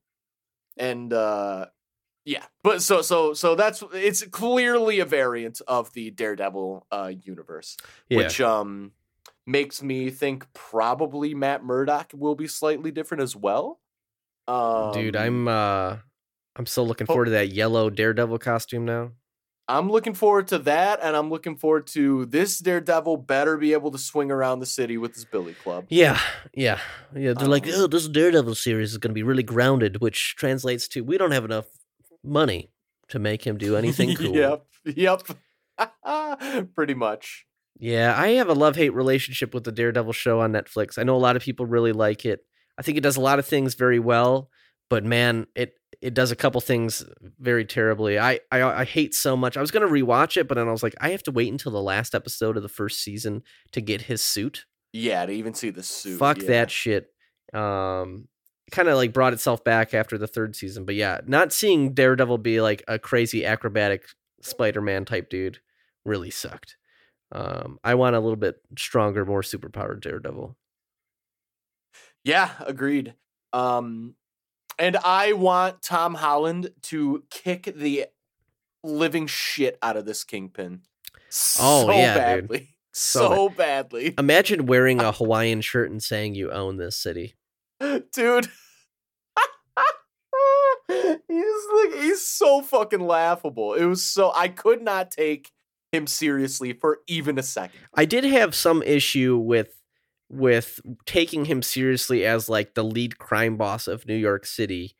And 0.77 1.13
uh 1.13 1.67
yeah, 2.25 2.45
but 2.63 2.83
so 2.83 3.03
so 3.03 3.35
so 3.35 3.55
that's 3.55 3.83
it's 3.93 4.23
clearly 4.27 5.01
a 5.01 5.05
variant 5.05 5.61
of 5.67 5.93
the 5.93 6.11
Daredevil 6.11 6.87
uh 6.91 7.13
universe, 7.25 7.77
Yeah. 8.09 8.19
which 8.19 8.41
um 8.41 8.93
makes 9.47 9.83
me 9.83 10.11
think 10.11 10.47
probably 10.53 11.35
Matt 11.35 11.65
Murdock 11.65 12.11
will 12.15 12.35
be 12.35 12.47
slightly 12.47 12.91
different 12.91 13.23
as 13.23 13.35
well. 13.35 13.81
Um, 14.47 14.93
Dude, 14.93 15.17
I'm 15.17 15.49
uh 15.49 15.97
I'm 16.57 16.67
still 16.67 16.87
looking 16.87 17.07
forward 17.07 17.27
to 17.27 17.31
that 17.33 17.49
yellow 17.51 17.91
Daredevil 17.91 18.39
costume 18.39 18.85
now. 18.85 19.13
I'm 19.71 19.89
looking 19.89 20.15
forward 20.15 20.49
to 20.49 20.59
that, 20.61 20.99
and 21.01 21.15
I'm 21.17 21.31
looking 21.31 21.57
forward 21.57 21.87
to 21.89 22.27
this 22.27 22.59
Daredevil 22.59 23.19
better 23.19 23.57
be 23.57 23.73
able 23.73 23.93
to 23.93 23.99
swing 23.99 24.31
around 24.33 24.59
the 24.59 24.67
city 24.67 24.99
with 24.99 25.15
his 25.15 25.25
Billy 25.25 25.55
Club. 25.55 25.87
Yeah, 25.89 26.19
yeah, 26.53 26.81
yeah. 27.15 27.35
They're 27.35 27.47
like, 27.49 27.67
Um, 27.67 27.73
oh, 27.77 27.87
this 27.87 28.09
Daredevil 28.09 28.57
series 28.57 28.91
is 28.91 28.99
going 28.99 29.11
to 29.11 29.15
be 29.15 29.23
really 29.23 29.45
grounded, 29.45 30.01
which 30.01 30.35
translates 30.37 30.89
to 30.89 31.03
we 31.03 31.19
don't 31.19 31.31
have 31.31 31.45
enough 31.45 31.67
money 32.25 32.71
to 33.09 33.19
make 33.19 33.47
him 33.47 33.59
do 33.59 33.77
anything 33.77 34.15
cool. 34.17 34.35
yep, 34.35 34.67
yep. 34.85 35.23
Pretty 36.75 36.95
much. 36.95 37.47
Yeah, 37.79 38.15
I 38.17 38.31
have 38.33 38.49
a 38.49 38.55
love 38.55 38.77
hate 38.77 38.91
relationship 38.93 39.55
with 39.55 39.65
the 39.65 39.73
Daredevil 39.73 40.13
show 40.13 40.41
on 40.41 40.53
Netflix. 40.53 40.99
I 40.99 41.03
know 41.05 41.17
a 41.17 41.19
lot 41.19 41.37
of 41.37 41.43
people 41.43 41.65
really 41.65 41.93
like 41.93 42.27
it. 42.27 42.41
I 42.77 42.83
think 42.83 42.99
it 42.99 43.03
does 43.03 43.17
a 43.17 43.21
lot 43.21 43.39
of 43.39 43.47
things 43.47 43.75
very 43.75 43.99
well, 43.99 44.51
but 44.89 45.05
man, 45.05 45.47
it 45.55 45.75
it 46.01 46.15
does 46.15 46.31
a 46.31 46.37
couple 46.37 46.61
things 46.61 47.05
very 47.39 47.65
terribly. 47.65 48.19
I 48.19 48.41
I, 48.51 48.63
I 48.63 48.85
hate 48.85 49.15
so 49.15 49.37
much. 49.37 49.57
I 49.57 49.61
was 49.61 49.71
gonna 49.71 49.87
rewatch 49.87 50.37
it, 50.37 50.49
but 50.49 50.55
then 50.55 50.69
I 50.69 50.73
was 50.73 50.83
like, 50.83 50.95
I 51.01 51.11
have 51.11 51.23
to 51.25 51.31
wait 51.31 51.53
until 51.53 51.73
the 51.73 51.83
last 51.83 52.15
episode 52.15 52.57
of 52.57 52.63
the 52.63 52.69
first 52.69 53.03
season 53.03 53.43
to 53.73 53.81
get 53.81 54.03
his 54.03 54.23
suit. 54.23 54.67
Yeah, 54.93 55.25
to 55.27 55.33
even 55.33 55.55
see 55.55 55.71
the 55.71 55.83
suit. 55.83 56.19
Fuck 56.19 56.43
yeah. 56.43 56.49
that 56.49 56.71
shit. 56.71 57.09
Um, 57.53 58.29
kind 58.71 58.89
of 58.89 58.97
like 58.97 59.13
brought 59.13 59.33
itself 59.33 59.63
back 59.65 59.95
after 59.95 60.17
the 60.17 60.27
third 60.27 60.57
season, 60.57 60.85
but 60.85 60.95
yeah, 60.95 61.21
not 61.27 61.53
seeing 61.53 61.93
Daredevil 61.93 62.39
be 62.39 62.61
like 62.61 62.83
a 62.89 62.99
crazy 62.99 63.45
acrobatic 63.45 64.05
Spider-Man 64.43 65.05
type 65.05 65.29
dude 65.29 65.59
really 66.05 66.31
sucked. 66.31 66.77
Um, 67.33 67.79
I 67.85 67.95
want 67.95 68.17
a 68.17 68.21
little 68.21 68.37
bit 68.37 68.57
stronger, 68.79 69.25
more 69.25 69.43
superpowered 69.43 70.01
Daredevil. 70.01 70.57
Yeah, 72.25 72.51
agreed. 72.61 73.15
Um, 73.53 74.15
and 74.79 74.97
I 74.97 75.35
want 75.35 75.83
Tom 75.83 76.15
Holland 76.15 76.71
to 76.83 77.25
kick 77.31 77.73
the 77.77 78.07
living 78.83 79.27
shit 79.27 79.79
out 79.83 79.97
of 79.97 80.07
this 80.07 80.25
kingpin. 80.25 80.83
Oh, 81.61 81.87
so 81.87 81.93
yeah, 81.93 82.15
dude. 82.37 82.49
badly. 82.49 82.69
So 82.93 83.29
So, 83.29 83.49
badly. 83.51 84.15
Imagine 84.19 84.67
wearing 84.67 85.01
a 85.01 85.13
Hawaiian 85.13 85.61
shirt 85.61 85.91
and 85.91 86.03
saying 86.03 86.35
you 86.35 86.51
own 86.51 86.77
this 86.77 86.97
city. 86.97 87.37
dude. 87.81 88.49
he's 90.89 90.99
like 91.29 92.03
he's 92.03 92.27
so 92.27 92.63
fucking 92.63 93.01
laughable. 93.01 93.75
It 93.75 93.85
was 93.85 94.05
so 94.05 94.33
I 94.35 94.49
could 94.49 94.83
not 94.83 95.11
take 95.11 95.51
him 95.93 96.07
seriously 96.07 96.73
for 96.73 97.01
even 97.07 97.39
a 97.39 97.43
second. 97.43 97.81
I 97.95 98.05
did 98.05 98.25
have 98.25 98.55
some 98.55 98.83
issue 98.83 99.37
with 99.37 99.75
with 100.31 100.81
taking 101.07 101.45
him 101.47 101.61
seriously 101.61 102.25
as 102.25 102.49
like 102.49 102.75
the 102.75 102.85
lead 102.85 103.19
crime 103.19 103.57
boss 103.57 103.89
of 103.89 104.07
New 104.07 104.17
York 104.17 104.47
City 104.47 104.95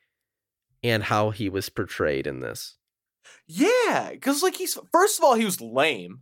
and 0.83 1.05
how 1.05 1.31
he 1.31 1.49
was 1.49 1.69
portrayed 1.69 2.27
in 2.27 2.41
this. 2.41 2.77
Yeah, 3.47 4.11
because 4.13 4.43
like 4.43 4.57
he's 4.57 4.77
first 4.93 5.19
of 5.19 5.25
all 5.25 5.35
he 5.35 5.45
was 5.45 5.61
lame, 5.61 6.21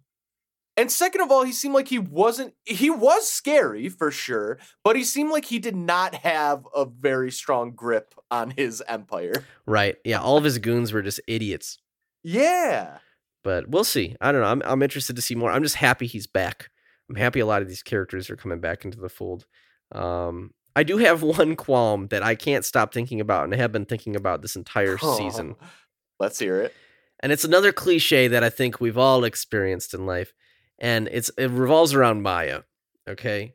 and 0.77 0.91
second 0.91 1.21
of 1.23 1.31
all 1.31 1.45
he 1.45 1.53
seemed 1.53 1.75
like 1.75 1.89
he 1.89 1.99
wasn't. 1.99 2.55
He 2.65 2.91
was 2.91 3.29
scary 3.31 3.89
for 3.89 4.11
sure, 4.11 4.59
but 4.85 4.97
he 4.97 5.05
seemed 5.05 5.31
like 5.31 5.47
he 5.47 5.59
did 5.59 5.77
not 5.77 6.15
have 6.17 6.67
a 6.75 6.85
very 6.85 7.31
strong 7.31 7.73
grip 7.73 8.15
on 8.31 8.51
his 8.51 8.83
empire. 8.89 9.45
Right. 9.67 9.97
Yeah, 10.05 10.21
all 10.21 10.37
of 10.37 10.45
his 10.45 10.59
goons 10.59 10.93
were 10.93 11.03
just 11.03 11.21
idiots. 11.27 11.79
Yeah, 12.23 12.99
But 13.45 13.69
we'll 13.69 13.85
see. 13.85 14.17
I 14.21 14.33
don't 14.33 14.41
know. 14.43 14.49
I'm 14.49 14.63
I'm 14.65 14.83
interested 14.83 15.17
to 15.17 15.23
see 15.23 15.35
more. 15.35 15.51
I'm 15.51 15.63
just 15.63 15.77
happy 15.77 16.07
he's 16.07 16.27
back. 16.27 16.69
I'm 17.09 17.17
happy 17.17 17.41
a 17.41 17.47
lot 17.47 17.63
of 17.63 17.69
these 17.69 17.83
characters 17.83 18.31
are 18.31 18.37
coming 18.37 18.61
back 18.61 18.85
into 18.85 18.99
the 19.01 19.09
fold. 19.09 19.47
Um 19.93 20.53
I 20.77 20.83
do 20.83 20.99
have 20.99 21.23
one 21.39 21.57
qualm 21.57 22.09
that 22.09 22.23
I 22.23 22.35
can't 22.35 22.65
stop 22.65 22.93
thinking 22.93 23.21
about 23.21 23.45
and 23.45 23.55
I 23.55 23.57
have 23.57 23.73
been 23.73 23.87
thinking 23.87 24.17
about 24.17 24.43
this 24.43 24.57
entire 24.57 24.99
season. 24.99 25.57
Oh, 25.61 25.67
Let's 26.21 26.39
hear 26.39 26.61
it. 26.61 26.75
And 27.21 27.33
it's 27.33 27.45
another 27.45 27.73
cliche 27.73 28.29
that 28.29 28.45
I 28.45 28.51
think 28.51 28.81
we've 28.81 28.99
all 28.99 29.25
experienced 29.25 29.95
in 29.95 30.07
life. 30.07 30.33
And 30.79 31.09
it's 31.11 31.31
it 31.37 31.51
revolves 31.51 31.95
around 31.95 32.23
Maya. 32.23 32.63
Okay. 33.09 33.55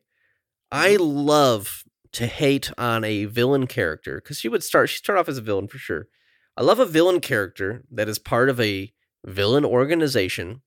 I 0.71 0.97
love 0.97 1.83
to 2.13 2.25
hate 2.27 2.71
on 2.77 3.03
a 3.03 3.25
villain 3.25 3.67
character 3.67 4.15
because 4.15 4.37
she 4.37 4.49
would 4.49 4.63
start 4.63 4.89
she 4.89 4.97
start 4.97 5.19
off 5.19 5.29
as 5.29 5.37
a 5.37 5.41
villain 5.41 5.67
for 5.67 5.77
sure. 5.77 6.07
I 6.55 6.61
love 6.61 6.79
a 6.79 6.85
villain 6.85 7.19
character 7.19 7.83
that 7.91 8.09
is 8.09 8.19
part 8.19 8.49
of 8.49 8.59
a 8.59 8.93
villain 9.25 9.65
organization 9.65 10.61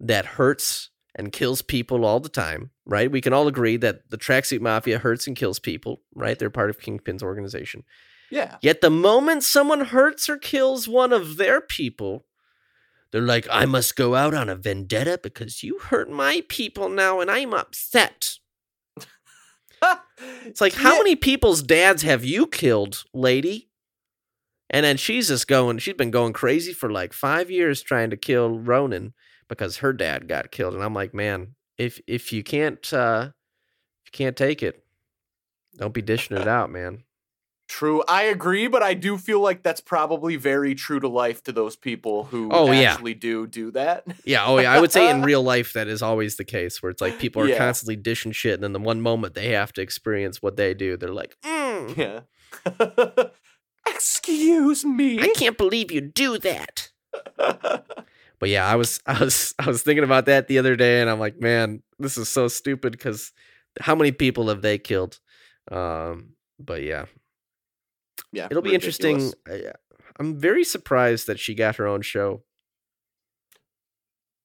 that 0.00 0.26
hurts 0.26 0.90
and 1.14 1.32
kills 1.32 1.62
people 1.62 2.04
all 2.04 2.20
the 2.20 2.28
time, 2.28 2.70
right? 2.86 3.10
We 3.10 3.20
can 3.20 3.32
all 3.32 3.46
agree 3.48 3.76
that 3.78 4.10
the 4.10 4.18
tracksuit 4.18 4.60
mafia 4.60 4.98
hurts 4.98 5.26
and 5.26 5.36
kills 5.36 5.58
people, 5.58 6.02
right? 6.14 6.38
They're 6.38 6.50
part 6.50 6.70
of 6.70 6.80
Kingpin's 6.80 7.22
organization. 7.22 7.84
Yeah, 8.30 8.56
Yet 8.62 8.80
the 8.80 8.90
moment 8.90 9.44
someone 9.44 9.84
hurts 9.86 10.28
or 10.28 10.38
kills 10.38 10.88
one 10.88 11.12
of 11.12 11.36
their 11.36 11.60
people, 11.60 12.24
they're 13.12 13.20
like, 13.20 13.46
I 13.50 13.64
must 13.64 13.94
go 13.94 14.16
out 14.16 14.34
on 14.34 14.48
a 14.48 14.56
vendetta 14.56 15.20
because 15.22 15.62
you 15.62 15.78
hurt 15.78 16.10
my 16.10 16.42
people 16.48 16.88
now 16.88 17.20
and 17.20 17.30
I'm 17.30 17.54
upset. 17.54 18.38
It's 20.46 20.60
like, 20.60 20.72
how 20.74 20.92
Yeah. 20.94 20.98
many 20.98 21.16
people's 21.16 21.62
dads 21.62 22.02
have 22.02 22.24
you 22.24 22.46
killed, 22.46 23.04
lady? 23.12 23.68
And 24.70 24.84
then 24.84 24.96
she's 24.96 25.28
just 25.28 25.46
going, 25.46 25.78
she's 25.78 25.94
been 25.94 26.10
going 26.10 26.32
crazy 26.32 26.72
for 26.72 26.90
like 26.90 27.12
five 27.12 27.50
years 27.50 27.82
trying 27.82 28.10
to 28.10 28.16
kill 28.16 28.58
Ronin 28.58 29.12
because 29.48 29.78
her 29.78 29.92
dad 29.92 30.28
got 30.28 30.50
killed. 30.50 30.74
And 30.74 30.82
I'm 30.82 30.94
like, 30.94 31.14
man, 31.14 31.54
if 31.78 32.00
if 32.06 32.32
you 32.32 32.42
can't 32.42 32.92
uh 32.92 33.30
if 34.04 34.12
you 34.12 34.24
can't 34.24 34.36
take 34.36 34.62
it, 34.62 34.84
don't 35.76 35.94
be 35.94 36.02
dishing 36.02 36.36
it 36.36 36.48
out, 36.48 36.70
man. 36.70 37.04
True, 37.66 38.04
I 38.06 38.24
agree, 38.24 38.68
but 38.68 38.82
I 38.82 38.92
do 38.92 39.16
feel 39.16 39.40
like 39.40 39.62
that's 39.62 39.80
probably 39.80 40.36
very 40.36 40.74
true 40.74 41.00
to 41.00 41.08
life 41.08 41.42
to 41.44 41.52
those 41.52 41.76
people 41.76 42.24
who 42.24 42.50
Oh, 42.52 42.70
yeah. 42.70 42.92
actually 42.92 43.14
do 43.14 43.46
do 43.46 43.70
that. 43.70 44.04
Yeah, 44.26 44.44
oh 44.46 44.58
yeah. 44.58 44.70
I 44.72 44.78
would 44.80 44.92
say 44.92 45.08
in 45.10 45.22
real 45.32 45.42
life 45.42 45.72
that 45.72 45.88
is 45.88 46.02
always 46.02 46.36
the 46.36 46.44
case 46.44 46.82
where 46.82 46.90
it's 46.90 47.00
like 47.00 47.18
people 47.18 47.40
are 47.42 47.48
Yeah. 47.48 47.56
constantly 47.58 47.96
dishing 47.96 48.32
shit, 48.32 48.54
and 48.54 48.62
then 48.62 48.74
the 48.74 48.78
one 48.80 49.00
moment 49.00 49.32
they 49.34 49.48
have 49.52 49.72
to 49.72 49.80
experience 49.82 50.42
what 50.42 50.56
they 50.56 50.74
do, 50.74 50.96
they're 50.98 51.08
like, 51.08 51.36
mm, 51.42 51.96
Yeah. 51.96 52.20
Excuse 53.86 54.84
me. 54.84 55.20
I 55.20 55.28
can't 55.28 55.58
believe 55.58 55.90
you 55.90 56.00
do 56.02 56.38
that. 56.38 56.90
But 58.44 58.50
yeah, 58.50 58.66
I 58.66 58.76
was 58.76 59.00
I 59.06 59.18
was 59.18 59.54
I 59.58 59.66
was 59.66 59.82
thinking 59.82 60.04
about 60.04 60.26
that 60.26 60.48
the 60.48 60.58
other 60.58 60.76
day, 60.76 61.00
and 61.00 61.08
I'm 61.08 61.18
like, 61.18 61.40
man, 61.40 61.82
this 61.98 62.18
is 62.18 62.28
so 62.28 62.46
stupid 62.46 62.92
because 62.92 63.32
how 63.80 63.94
many 63.94 64.12
people 64.12 64.48
have 64.48 64.60
they 64.60 64.76
killed? 64.76 65.18
Um, 65.72 66.34
but 66.58 66.82
yeah, 66.82 67.06
yeah, 68.32 68.48
it'll 68.50 68.60
be 68.60 68.74
interesting. 68.74 69.32
I, 69.48 69.72
I'm 70.20 70.36
very 70.38 70.62
surprised 70.62 71.26
that 71.26 71.40
she 71.40 71.54
got 71.54 71.76
her 71.76 71.86
own 71.86 72.02
show. 72.02 72.42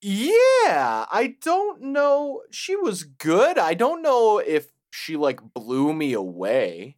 Yeah, 0.02 1.06
I 1.12 1.36
don't 1.42 1.82
know. 1.82 2.44
She 2.52 2.78
was 2.78 3.04
good. 3.04 3.58
I 3.58 3.74
don't 3.74 4.02
know 4.02 4.38
if 4.38 4.72
she 4.92 5.18
like 5.18 5.42
blew 5.54 5.92
me 5.94 6.14
away. 6.14 6.96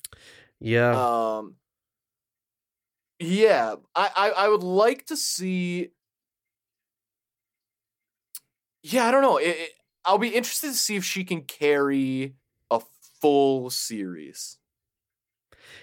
Yeah, 0.59 0.91
Um 1.37 1.55
Yeah, 3.19 3.77
I, 3.95 4.11
I 4.15 4.29
I 4.45 4.49
would 4.49 4.61
like 4.61 5.07
to 5.07 5.17
see 5.17 5.93
Yeah, 8.83 9.05
I 9.07 9.11
don't 9.11 9.21
know. 9.21 9.37
It, 9.37 9.47
it- 9.49 9.71
I'll 10.03 10.17
be 10.17 10.29
interested 10.29 10.69
to 10.69 10.73
see 10.73 10.95
if 10.95 11.05
she 11.05 11.23
can 11.23 11.43
carry 11.43 12.33
a 12.71 12.81
full 13.21 13.69
series. 13.69 14.57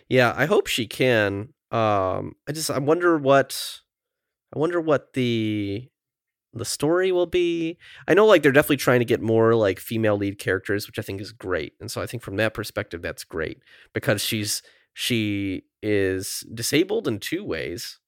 Yeah, 0.09 0.32
I 0.36 0.46
hope 0.46 0.66
she 0.66 0.86
can. 0.86 1.53
Um, 1.70 2.34
I 2.49 2.53
just 2.53 2.70
I 2.70 2.78
wonder 2.78 3.18
what 3.18 3.80
I 4.55 4.59
wonder 4.59 4.80
what 4.80 5.14
the 5.14 5.88
the 6.55 6.66
story 6.66 7.12
will 7.12 7.26
be. 7.26 7.78
I 8.09 8.14
know 8.14 8.26
like 8.26 8.42
they're 8.42 8.53
definitely 8.53 8.78
trying 8.78 9.01
to 9.01 9.07
get 9.07 9.22
more 9.22 9.55
like 9.55 9.80
female 9.80 10.16
lead 10.16 10.38
characters, 10.38 10.86
which 10.86 10.99
I 10.99 11.03
think 11.03 11.20
is 11.20 11.32
great. 11.32 11.74
And 11.80 11.90
so 11.90 12.03
I 12.03 12.07
think 12.07 12.22
from 12.22 12.36
that 12.36 12.55
perspective 12.55 13.03
that's 13.03 13.24
great 13.24 13.61
because 13.94 14.22
she's 14.22 14.62
she 14.94 15.64
is 15.82 16.44
disabled 16.55 17.09
in 17.09 17.20
two 17.20 17.44
ways 17.44 18.01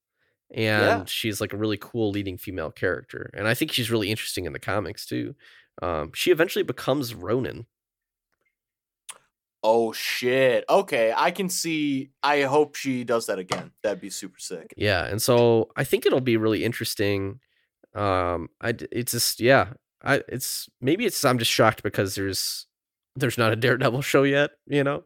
and 0.52 0.62
Yeah. 0.62 1.04
she's 1.06 1.40
like 1.40 1.52
a 1.52 1.56
really 1.56 1.78
cool 1.78 2.10
leading 2.10 2.36
female 2.38 2.70
character. 2.70 3.30
And 3.34 3.46
I 3.48 3.54
think 3.54 3.72
she's 3.72 3.90
really 3.90 4.10
interesting 4.10 4.44
in 4.46 4.52
the 4.52 4.58
comics 4.58 5.06
too. 5.06 5.34
Um, 5.82 6.12
she 6.14 6.30
eventually 6.30 6.62
becomes 6.64 7.14
Ronin. 7.14 7.66
Oh 9.62 9.92
shit. 9.92 10.64
Okay, 10.70 11.12
I 11.14 11.30
can 11.30 11.50
see 11.50 12.10
I 12.22 12.42
hope 12.42 12.76
she 12.76 13.04
does 13.04 13.26
that 13.26 13.38
again. 13.38 13.72
That'd 13.82 14.00
be 14.00 14.08
super 14.10 14.38
sick. 14.38 14.72
Yeah, 14.76 15.04
and 15.06 15.20
so 15.20 15.70
I 15.76 15.84
think 15.84 16.06
it'll 16.06 16.20
be 16.22 16.38
really 16.38 16.64
interesting. 16.64 17.40
Um, 17.94 18.48
I 18.60 18.74
it's 18.90 19.12
just 19.12 19.40
yeah, 19.40 19.74
I 20.02 20.22
it's 20.28 20.68
maybe 20.80 21.04
it's 21.04 21.22
I'm 21.24 21.38
just 21.38 21.50
shocked 21.50 21.82
because 21.82 22.14
there's 22.14 22.66
there's 23.16 23.36
not 23.36 23.52
a 23.52 23.56
Daredevil 23.56 24.00
show 24.02 24.22
yet, 24.22 24.52
you 24.66 24.82
know. 24.82 25.04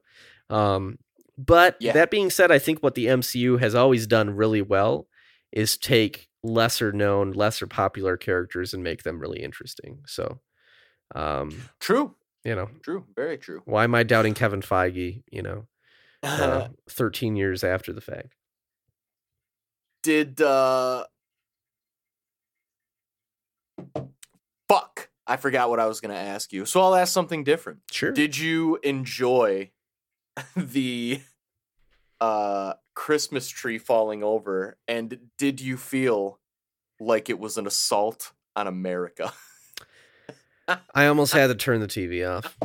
Um, 0.51 0.99
but 1.37 1.77
Yeah. 1.81 1.93
that 1.95 2.13
being 2.13 2.31
said, 2.31 2.53
I 2.53 2.61
think 2.61 2.81
what 2.81 2.95
the 2.95 3.07
MCU 3.07 3.59
has 3.59 3.75
always 3.75 4.07
done 4.07 4.31
really 4.37 4.63
well 4.63 5.09
is 5.55 5.79
take 5.79 6.29
lesser 6.43 6.93
known, 6.93 7.33
lesser 7.33 7.67
popular 7.67 8.19
characters 8.19 8.75
and 8.75 8.83
make 8.83 9.05
them 9.05 9.19
really 9.19 9.43
interesting. 9.43 10.01
So, 10.07 10.41
um, 11.15 11.71
True, 11.81 12.15
you 12.45 12.55
know, 12.55 12.69
true, 12.83 13.07
very 13.17 13.39
true. 13.39 13.63
why 13.65 13.85
am 13.85 13.95
I 13.95 14.03
doubting 14.03 14.35
Kevin 14.35 14.61
Feige? 14.61 15.23
You 15.31 15.43
know, 15.43 15.67
uh, 16.23 16.69
13 16.91 17.37
years 17.37 17.65
after 17.65 17.93
the 17.93 18.01
fact. 18.03 18.35
Did 20.03 20.43
uh 20.43 21.07
fuck? 24.69 25.09
I 25.27 25.37
forgot 25.39 25.71
what 25.71 25.81
I 25.81 25.87
was 25.87 26.01
gonna 26.01 26.15
ask 26.15 26.53
you. 26.53 26.67
So 26.67 26.81
I'll 26.83 26.95
ask 26.95 27.13
something 27.13 27.45
different. 27.45 27.81
Sure. 27.91 28.13
Did 28.13 28.37
you 28.37 28.79
enjoy 28.83 29.71
the 30.57 31.23
uh 32.21 32.75
Christmas 32.95 33.49
tree 33.49 33.79
falling 33.79 34.23
over 34.23 34.77
and 34.87 35.19
did 35.39 35.61
you 35.61 35.77
feel 35.77 36.39
like 37.01 37.29
it 37.29 37.39
was 37.39 37.59
an 37.59 37.67
assault 37.67 38.33
on 38.57 38.67
America? 38.67 39.33
I 40.95 41.07
almost 41.07 41.33
had 41.33 41.49
to 41.49 41.55
turn 41.55 41.81
the 41.81 41.87
TV 41.87 42.27
off. 42.29 42.57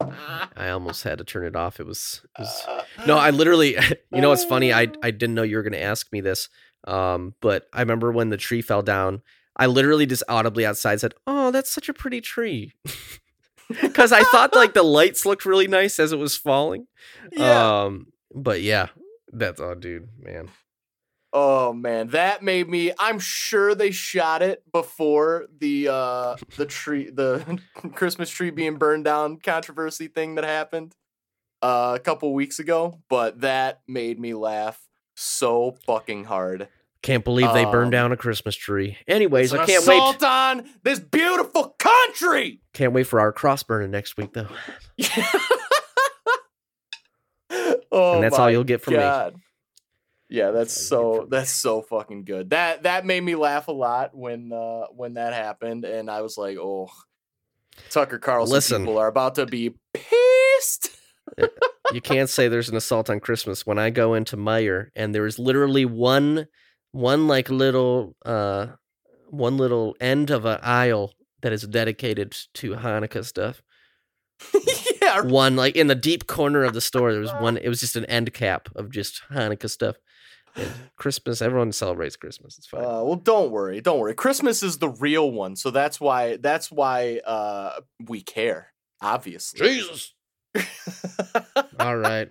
I 0.56 0.68
almost 0.70 1.02
had 1.02 1.18
to 1.18 1.24
turn 1.24 1.46
it 1.46 1.56
off. 1.56 1.80
It 1.80 1.86
was, 1.86 2.20
it 2.38 2.42
was 2.42 2.66
no, 3.06 3.16
I 3.16 3.30
literally, 3.30 3.76
you 4.12 4.20
know, 4.20 4.28
what's 4.30 4.44
funny. 4.44 4.72
I 4.72 4.88
I 5.02 5.10
didn't 5.10 5.34
know 5.34 5.42
you 5.42 5.56
were 5.56 5.62
going 5.62 5.72
to 5.72 5.82
ask 5.82 6.12
me 6.12 6.20
this, 6.20 6.48
um, 6.86 7.34
but 7.40 7.66
I 7.72 7.80
remember 7.80 8.12
when 8.12 8.30
the 8.30 8.36
tree 8.36 8.62
fell 8.62 8.82
down. 8.82 9.22
I 9.56 9.66
literally 9.66 10.04
just 10.04 10.24
audibly 10.28 10.66
outside 10.66 11.00
said, 11.00 11.14
"Oh, 11.26 11.50
that's 11.50 11.70
such 11.70 11.88
a 11.88 11.94
pretty 11.94 12.20
tree," 12.20 12.72
because 13.82 14.12
I 14.12 14.22
thought 14.24 14.54
like 14.54 14.74
the 14.74 14.82
lights 14.82 15.24
looked 15.24 15.46
really 15.46 15.68
nice 15.68 15.98
as 15.98 16.12
it 16.12 16.18
was 16.18 16.36
falling. 16.36 16.86
yeah. 17.32 17.82
Um, 17.84 18.08
but 18.34 18.60
yeah, 18.62 18.88
that's 19.32 19.60
oh, 19.60 19.74
dude, 19.74 20.08
man. 20.18 20.50
Oh 21.32 21.72
man, 21.72 22.08
that 22.08 22.42
made 22.44 22.68
me 22.68 22.92
I'm 22.98 23.18
sure 23.18 23.74
they 23.74 23.90
shot 23.90 24.40
it 24.42 24.62
before 24.72 25.46
the 25.58 25.88
uh 25.90 26.36
the 26.56 26.66
tree 26.66 27.10
the 27.10 27.58
Christmas 27.94 28.30
tree 28.30 28.50
being 28.50 28.76
burned 28.76 29.04
down 29.04 29.38
controversy 29.38 30.06
thing 30.08 30.36
that 30.36 30.44
happened 30.44 30.94
uh, 31.62 31.94
a 31.96 31.98
couple 31.98 32.32
weeks 32.34 32.58
ago, 32.58 33.00
but 33.08 33.40
that 33.40 33.80
made 33.88 34.20
me 34.20 34.34
laugh 34.34 34.80
so 35.16 35.76
fucking 35.86 36.24
hard. 36.24 36.68
Can't 37.02 37.24
believe 37.24 37.52
they 37.52 37.64
burned 37.64 37.86
Um, 37.86 37.90
down 37.90 38.12
a 38.12 38.16
Christmas 38.16 38.54
tree. 38.56 38.96
Anyways, 39.06 39.52
I 39.52 39.66
can't 39.66 39.86
wait. 39.86 39.96
assault 39.96 40.22
on 40.22 40.64
this 40.84 41.00
beautiful 41.00 41.74
country. 41.78 42.60
Can't 42.72 42.92
wait 42.94 43.04
for 43.06 43.20
our 43.20 43.30
cross 43.32 43.62
burning 43.62 43.90
next 43.90 44.16
week, 44.16 44.32
though. 44.32 44.48
oh, 47.94 48.14
And 48.14 48.24
that's 48.24 48.38
all 48.38 48.50
you'll 48.50 48.64
get 48.64 48.82
from 48.82 48.94
me. 48.94 49.00
Yeah, 49.00 50.50
that's 50.50 50.74
That's 50.74 50.92
all 50.92 51.02
you'll 51.02 51.20
get 51.20 51.22
so 51.22 51.28
that's 51.30 51.50
so 51.50 51.82
fucking 51.82 52.24
good. 52.24 52.50
That 52.50 52.82
that 52.82 53.06
made 53.06 53.22
me 53.22 53.34
laugh 53.34 53.68
a 53.68 53.72
lot 53.72 54.14
when 54.14 54.52
uh 54.52 54.86
when 54.94 55.14
that 55.14 55.32
happened, 55.32 55.84
and 55.84 56.10
I 56.10 56.22
was 56.22 56.36
like, 56.36 56.56
oh, 56.58 56.90
Tucker 57.90 58.18
Carlson 58.18 58.52
Listen. 58.52 58.82
people 58.82 58.98
are 58.98 59.08
about 59.08 59.36
to 59.36 59.46
be 59.46 59.74
pissed. 59.92 60.90
you 61.92 62.00
can't 62.00 62.28
say 62.28 62.48
there's 62.48 62.68
an 62.68 62.76
assault 62.76 63.10
on 63.10 63.20
Christmas 63.20 63.66
when 63.66 63.78
I 63.78 63.90
go 63.90 64.14
into 64.14 64.36
Meijer 64.36 64.88
and 64.94 65.14
there 65.14 65.26
is 65.26 65.38
literally 65.38 65.84
one 65.84 66.46
one 66.92 67.26
like 67.26 67.50
little 67.50 68.14
uh 68.24 68.68
one 69.30 69.56
little 69.56 69.96
end 70.00 70.30
of 70.30 70.44
an 70.44 70.60
aisle 70.62 71.12
that 71.42 71.52
is 71.52 71.62
dedicated 71.62 72.36
to 72.54 72.72
Hanukkah 72.74 73.24
stuff. 73.24 73.62
yeah, 75.22 75.30
One 75.30 75.56
like 75.56 75.76
in 75.76 75.86
the 75.86 75.94
deep 75.94 76.26
corner 76.26 76.64
of 76.64 76.74
the 76.74 76.80
store 76.80 77.12
there 77.12 77.20
was 77.20 77.32
one 77.40 77.56
it 77.56 77.68
was 77.68 77.80
just 77.80 77.96
an 77.96 78.04
end 78.06 78.32
cap 78.34 78.68
of 78.76 78.90
just 78.90 79.22
Hanukkah 79.30 79.70
stuff. 79.70 79.96
And 80.56 80.72
Christmas 80.96 81.42
everyone 81.42 81.72
celebrates 81.72 82.16
Christmas. 82.16 82.56
It's 82.58 82.66
fine. 82.66 82.84
Uh, 82.84 83.02
well, 83.02 83.16
don't 83.16 83.50
worry, 83.50 83.80
don't 83.80 83.98
worry. 83.98 84.14
Christmas 84.14 84.62
is 84.62 84.78
the 84.78 84.88
real 84.88 85.30
one, 85.30 85.56
so 85.56 85.70
that's 85.70 86.00
why 86.00 86.36
that's 86.36 86.70
why 86.70 87.20
uh 87.26 87.80
we 88.06 88.20
care. 88.20 88.72
Obviously, 89.00 89.66
Jesus. 89.66 90.14
All 91.78 91.96
right. 91.96 92.28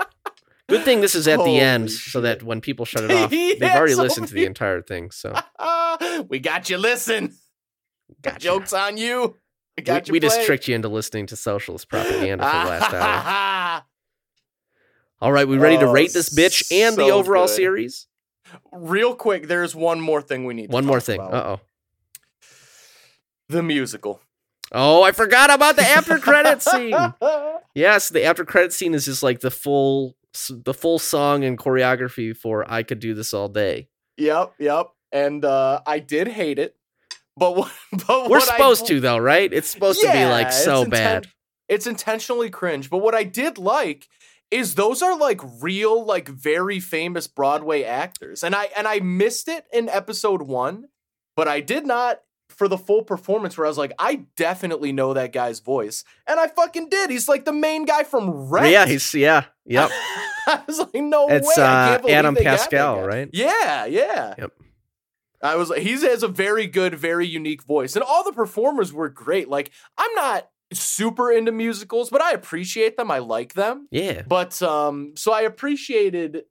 Good 0.69 0.85
thing 0.85 1.01
this 1.01 1.13
is 1.15 1.27
at 1.27 1.37
the 1.37 1.43
Holy 1.43 1.59
end 1.59 1.91
so 1.91 2.21
that 2.21 2.41
when 2.43 2.61
people 2.61 2.85
shut 2.85 3.03
it 3.09 3.11
off, 3.11 3.29
they've 3.31 3.61
Yeah, 3.61 3.75
already 3.75 3.93
so 3.93 4.01
listened 4.03 4.27
to 4.29 4.33
the 4.33 4.45
entire 4.45 4.81
thing. 4.81 5.11
So 5.11 5.33
we 6.29 6.39
got 6.39 6.69
you. 6.69 6.77
Listen, 6.77 7.33
gotcha. 8.21 8.39
jokes 8.39 8.71
on 8.73 8.97
you. 8.97 9.35
We 9.77 10.11
We, 10.11 10.19
just 10.19 10.45
tricked 10.45 10.67
you 10.67 10.75
into 10.75 10.87
listening 10.89 11.25
to 11.27 11.35
socialist 11.35 11.89
propaganda 11.89 12.43
for 12.43 12.57
the 12.57 12.69
last 12.69 12.93
hour. 12.93 13.83
All 15.21 15.31
right, 15.31 15.47
we 15.47 15.57
ready 15.57 15.77
to 15.77 15.85
Oh, 15.87 15.91
rate 15.91 16.11
this 16.13 16.29
bitch 16.29 16.71
and 16.71 16.95
the 16.97 17.09
overall 17.09 17.47
good. 17.47 17.55
series? 17.55 18.07
Real 18.71 19.15
quick, 19.15 19.47
there's 19.47 19.73
one 19.73 19.99
more 20.01 20.21
thing 20.21 20.45
we 20.45 20.53
need. 20.53 20.67
To 20.67 20.73
One 20.73 20.85
more 20.85 20.99
thing. 20.99 21.19
Uh 21.21 21.57
oh. 21.57 21.61
The 23.49 23.63
musical. 23.63 24.21
Oh, 24.71 25.01
I 25.03 25.11
forgot 25.11 25.51
about 25.53 25.75
the 25.75 25.83
after 25.83 26.17
credit 26.17 26.61
scene. 26.61 26.95
Yes, 27.73 28.09
the 28.09 28.23
after 28.23 28.43
credit 28.45 28.73
scene 28.73 28.93
is 28.93 29.05
just 29.05 29.23
like 29.23 29.39
the 29.39 29.51
full 29.51 30.15
the 30.49 30.73
full 30.73 30.99
song 30.99 31.43
and 31.43 31.57
choreography 31.57 32.35
for 32.35 32.69
"I 32.71 32.83
Could 32.83 32.99
Do 32.99 33.13
This 33.13 33.33
All 33.33 33.47
Day." 33.47 33.87
Yep, 34.17 34.53
yep. 34.59 34.87
And 35.11 35.45
uh, 35.45 35.81
I 35.85 35.99
did 35.99 36.27
hate 36.27 36.57
it, 36.59 36.75
but 37.37 37.55
what? 37.55 37.71
But 38.07 38.29
We're 38.29 38.39
what 38.39 38.49
I- 38.49 38.57
supposed 38.57 38.87
to 38.87 38.99
though, 38.99 39.17
right? 39.17 39.51
It's 39.51 39.69
supposed 39.69 40.01
to 40.01 40.11
be 40.11 40.25
like 40.25 40.51
so 40.51 40.81
it's 40.81 40.89
bad. 40.89 41.23
inten- 41.23 41.29
It's 41.69 41.87
intentionally 41.87 42.49
cringe. 42.49 42.89
But 42.89 42.99
what 42.99 43.15
I 43.15 43.23
did 43.23 43.57
like 43.57 44.07
is 44.51 44.75
those 44.75 45.01
are 45.01 45.17
like 45.17 45.41
real, 45.61 46.05
like 46.05 46.27
very 46.29 46.79
famous 46.79 47.27
Broadway 47.27 47.83
actors, 47.83 48.43
and 48.43 48.53
I 48.55 48.69
and 48.77 48.87
I 48.87 48.99
missed 48.99 49.47
it 49.47 49.65
in 49.73 49.89
episode 49.89 50.43
one, 50.43 50.85
but 51.35 51.47
I 51.47 51.59
did 51.59 51.85
not 51.87 52.19
for 52.49 52.67
the 52.67 52.77
full 52.77 53.01
performance 53.01 53.57
where 53.57 53.65
I 53.65 53.69
was 53.69 53.79
like, 53.79 53.93
I 53.97 54.25
definitely 54.37 54.91
know 54.91 55.13
that 55.15 55.33
guy's 55.33 55.59
voice, 55.59 56.03
and 56.27 56.39
I 56.39 56.47
fucking 56.49 56.89
did. 56.89 57.09
He's 57.09 57.27
like 57.27 57.45
the 57.45 57.53
main 57.53 57.85
guy 57.85 58.03
from 58.03 58.29
Rent. 58.51 58.69
Yeah, 58.71 58.85
he's 58.85 59.11
yeah, 59.15 59.45
yep. 59.65 59.89
I 60.45 60.61
was 60.67 60.77
like, 60.77 60.93
no 60.93 61.27
It's 61.29 61.47
way. 61.57 61.63
I 61.63 61.95
uh, 61.95 62.07
Adam 62.09 62.35
they 62.35 62.43
got 62.43 62.51
that 62.51 62.59
Pascal, 62.59 63.01
right? 63.01 63.29
Yeah, 63.33 63.85
yeah. 63.85 64.35
Yep. 64.37 64.51
I 65.43 65.55
was 65.57 65.69
like, 65.69 65.81
he 65.81 65.91
has 65.91 66.23
a 66.23 66.27
very 66.27 66.67
good, 66.67 66.95
very 66.95 67.27
unique 67.27 67.63
voice, 67.63 67.95
and 67.95 68.03
all 68.03 68.23
the 68.23 68.31
performers 68.31 68.93
were 68.93 69.09
great. 69.09 69.49
Like, 69.49 69.71
I'm 69.97 70.13
not 70.15 70.49
super 70.71 71.31
into 71.31 71.51
musicals, 71.51 72.09
but 72.09 72.21
I 72.21 72.31
appreciate 72.31 72.97
them. 72.97 73.11
I 73.11 73.19
like 73.19 73.53
them. 73.53 73.87
Yeah. 73.91 74.23
But 74.27 74.61
um, 74.61 75.13
so 75.15 75.33
I 75.33 75.41
appreciated 75.41 76.43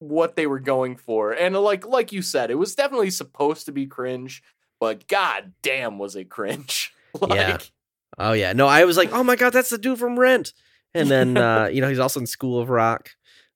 what 0.00 0.36
they 0.36 0.46
were 0.46 0.60
going 0.60 0.96
for, 0.96 1.32
and 1.32 1.56
like, 1.56 1.86
like 1.86 2.12
you 2.12 2.20
said, 2.20 2.50
it 2.50 2.56
was 2.56 2.74
definitely 2.74 3.10
supposed 3.10 3.66
to 3.66 3.72
be 3.72 3.86
cringe, 3.86 4.42
but 4.78 5.08
god 5.08 5.54
damn, 5.62 5.98
was 5.98 6.14
it 6.14 6.28
cringe? 6.28 6.92
like, 7.20 7.34
Yeah. 7.34 7.58
Oh 8.18 8.32
yeah. 8.32 8.52
No, 8.52 8.66
I 8.66 8.84
was 8.84 8.96
like, 8.96 9.12
oh 9.12 9.24
my 9.24 9.36
god, 9.36 9.52
that's 9.52 9.70
the 9.70 9.78
dude 9.78 9.98
from 9.98 10.18
Rent. 10.18 10.52
And 10.92 11.10
then 11.10 11.36
uh, 11.38 11.66
you 11.66 11.80
know, 11.80 11.88
he's 11.88 11.98
also 11.98 12.20
in 12.20 12.26
School 12.26 12.60
of 12.60 12.68
Rock, 12.68 13.10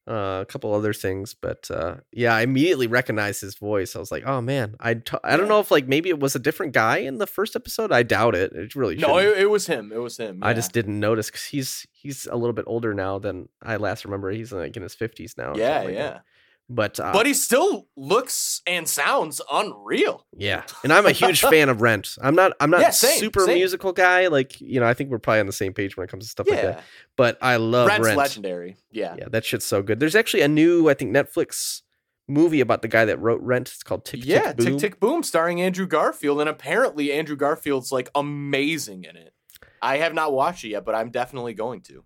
uh, 0.09 0.41
a 0.41 0.47
couple 0.47 0.73
other 0.73 0.93
things. 0.93 1.35
But 1.35 1.71
uh, 1.71 1.97
yeah, 2.13 2.35
I 2.35 2.43
immediately 2.43 2.87
recognized 2.87 3.41
his 3.41 3.57
voice. 3.57 3.95
I 3.95 3.99
was 3.99 4.11
like, 4.11 4.25
oh 4.27 4.41
man, 4.41 4.77
I 4.81 4.95
t- 4.95 5.19
I 5.23 5.37
don't 5.37 5.49
know 5.49 5.61
if 5.61 5.71
like 5.71 5.87
maybe 5.87 6.09
it 6.09 6.19
was 6.19 6.35
a 6.35 6.39
different 6.39 6.73
guy 6.73 6.99
in 6.99 7.19
the 7.19 7.27
first 7.27 7.55
episode. 7.55 7.93
I 7.93 8.03
doubt 8.03 8.35
it. 8.35 8.53
It 8.53 8.75
really 8.75 8.97
No, 8.97 9.19
it, 9.19 9.39
it 9.39 9.51
was 9.51 9.67
him. 9.67 9.93
It 9.93 9.99
was 9.99 10.17
him. 10.17 10.41
I 10.43 10.49
yeah. 10.51 10.55
just 10.55 10.73
didn't 10.73 10.99
notice 10.99 11.27
because 11.27 11.45
he's 11.45 11.87
he's 11.93 12.27
a 12.27 12.37
little 12.37 12.55
bit 12.55 12.65
older 12.67 12.95
now 12.95 13.19
than 13.19 13.49
I 13.63 13.77
last 13.77 14.05
remember. 14.05 14.31
He's 14.31 14.53
like 14.53 14.77
in 14.77 14.83
his 14.83 14.95
fifties 14.95 15.37
now. 15.37 15.55
yeah, 15.55 15.83
like 15.83 15.95
yeah. 15.95 16.03
that. 16.03 16.25
But 16.71 17.01
uh, 17.01 17.13
But 17.13 17.25
he 17.25 17.33
still 17.33 17.87
looks 17.97 18.61
and 18.67 18.87
sounds 18.87 19.41
unreal. 19.51 20.27
Yeah, 20.37 20.65
and 20.83 20.93
I'm 20.93 21.07
a 21.07 21.13
huge 21.13 21.41
fan 21.51 21.71
of 21.71 21.81
Rent. 21.81 22.17
I'm 22.21 22.35
not. 22.35 22.53
I'm 22.61 22.71
not 22.71 22.81
Yeah, 22.83 22.91
same, 22.91 23.19
super 23.19 23.47
same. 23.47 23.55
musical 23.55 23.93
guy. 23.93 24.27
Like 24.27 24.61
you 24.61 24.79
know, 24.79 24.87
I 24.87 24.93
think 24.93 25.11
we're 25.11 25.19
probably 25.19 25.41
on 25.41 25.47
the 25.47 25.53
same 25.53 25.73
page 25.73 25.97
when 25.97 26.05
it 26.05 26.11
comes 26.11 26.25
to 26.25 26.31
stuff 26.31 26.49
like 26.49 26.61
that. 26.61 26.83
But 27.17 27.39
I 27.41 27.57
love 27.57 27.89
Rent's 27.89 28.07
Rent. 28.07 28.19
legendary. 28.19 28.77
Yeah. 28.91 29.15
Yeah, 29.19 29.29
that 29.31 29.45
shit's 29.47 29.65
so 29.65 29.83
good. 29.83 29.99
There's 29.99 30.15
actually 30.15 30.43
a 30.43 30.49
new, 30.49 30.91
I 30.91 30.95
think, 30.95 31.15
Netflix 31.17 31.83
movie 32.29 32.61
about 32.61 32.83
the 32.83 32.89
guy 32.89 33.07
that 33.07 33.19
wrote 33.19 33.41
Rent. 33.41 33.69
It's 33.69 33.83
called 33.83 34.05
Tick 34.05 34.25
yeah, 34.25 34.53
Tick 34.53 34.57
Boom. 34.59 34.67
Yeah. 34.67 34.73
Tick 34.73 34.81
Tick 34.81 35.01
Boom, 35.01 35.23
starring 35.23 35.63
Andrew 35.63 35.87
Garfield, 35.87 36.41
and 36.41 36.49
apparently 36.51 37.13
Andrew 37.13 37.37
Garfield's 37.37 37.91
like 37.91 38.11
amazing 38.15 39.05
in 39.05 39.17
it. 39.17 39.33
I 39.81 39.99
have 39.99 40.13
not 40.13 40.33
watched 40.33 40.65
it 40.65 40.69
yet, 40.69 40.85
but 40.85 40.95
I'm 40.95 41.11
definitely 41.11 41.55
going 41.55 41.81
to. 41.83 42.05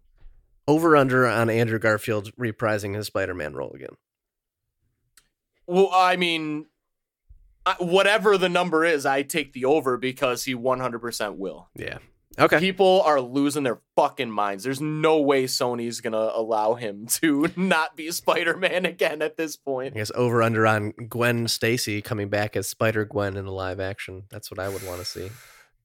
Over 0.69 0.97
under 0.97 1.27
on 1.27 1.51
Andrew 1.51 1.81
Garfield 1.81 2.31
reprising 2.37 2.95
his 2.95 3.09
Spider-Man 3.09 3.55
role 3.55 3.73
again. 3.73 3.97
Well, 5.67 5.91
I 5.93 6.17
mean, 6.17 6.67
whatever 7.79 8.37
the 8.37 8.49
number 8.49 8.85
is, 8.85 9.07
I 9.07 9.23
take 9.23 9.53
the 9.53 9.65
over 9.65 9.97
because 9.97 10.45
he 10.45 10.55
100% 10.55 11.37
will. 11.37 11.69
Yeah. 11.75 11.99
Okay. 12.39 12.59
People 12.59 13.03
are 13.03 13.21
losing 13.21 13.63
their 13.63 13.81
fucking 13.95 14.31
minds. 14.31 14.65
There's 14.65 14.81
no 14.81 15.21
way 15.21 15.45
Sony's 15.45 16.01
gonna 16.01 16.31
allow 16.35 16.75
him 16.75 17.07
to 17.21 17.49
not 17.57 17.97
be 17.97 18.11
Spider-Man 18.11 18.87
again 18.87 19.23
at 19.23 19.37
this 19.37 19.57
point. 19.57 19.95
I 19.95 19.99
guess 19.99 20.13
over 20.15 20.43
under 20.43 20.67
on 20.67 20.93
Gwen 21.09 21.47
Stacy 21.49 22.01
coming 22.01 22.29
back 22.29 22.57
as 22.57 22.69
Spider 22.69 23.05
Gwen 23.05 23.37
in 23.37 23.47
a 23.47 23.53
live 23.53 23.81
action. 23.81 24.25
That's 24.31 24.51
what 24.51 24.59
I 24.59 24.69
would 24.69 24.85
want 24.87 25.01
to 25.01 25.05
see. 25.05 25.31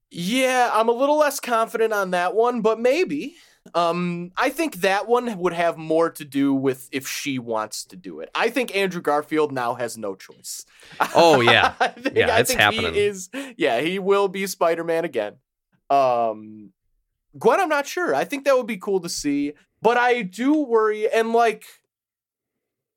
Yeah, 0.09 0.71
I'm 0.73 0.87
a 0.87 0.93
little 0.93 1.17
less 1.17 1.41
confident 1.41 1.91
on 1.91 2.11
that 2.11 2.33
one, 2.33 2.61
but 2.61 2.79
maybe. 2.79 3.35
Um, 3.73 4.31
I 4.37 4.49
think 4.49 4.77
that 4.77 5.07
one 5.07 5.37
would 5.37 5.53
have 5.53 5.77
more 5.77 6.09
to 6.11 6.25
do 6.25 6.53
with 6.53 6.89
if 6.91 7.07
she 7.07 7.39
wants 7.39 7.85
to 7.85 7.95
do 7.95 8.19
it. 8.19 8.29
I 8.35 8.49
think 8.49 8.75
Andrew 8.75 9.01
Garfield 9.01 9.51
now 9.51 9.75
has 9.75 9.97
no 9.97 10.15
choice. 10.15 10.65
Oh, 11.15 11.41
yeah. 11.41 11.73
I 11.79 11.87
think, 11.89 12.15
Yeah, 12.15 12.35
I 12.35 12.39
it's 12.39 12.53
happening. 12.53 12.93
He 12.93 12.99
is, 13.01 13.29
yeah, 13.57 13.79
he 13.81 13.99
will 13.99 14.27
be 14.27 14.45
Spider-Man 14.47 15.05
again. 15.05 15.35
Um, 15.89 16.71
Gwen, 17.37 17.59
I'm 17.59 17.69
not 17.69 17.87
sure. 17.87 18.13
I 18.15 18.23
think 18.23 18.45
that 18.45 18.55
would 18.57 18.67
be 18.67 18.77
cool 18.77 18.99
to 19.01 19.09
see, 19.09 19.53
but 19.81 19.97
I 19.97 20.21
do 20.21 20.53
worry. 20.63 21.09
And 21.11 21.33
like, 21.33 21.63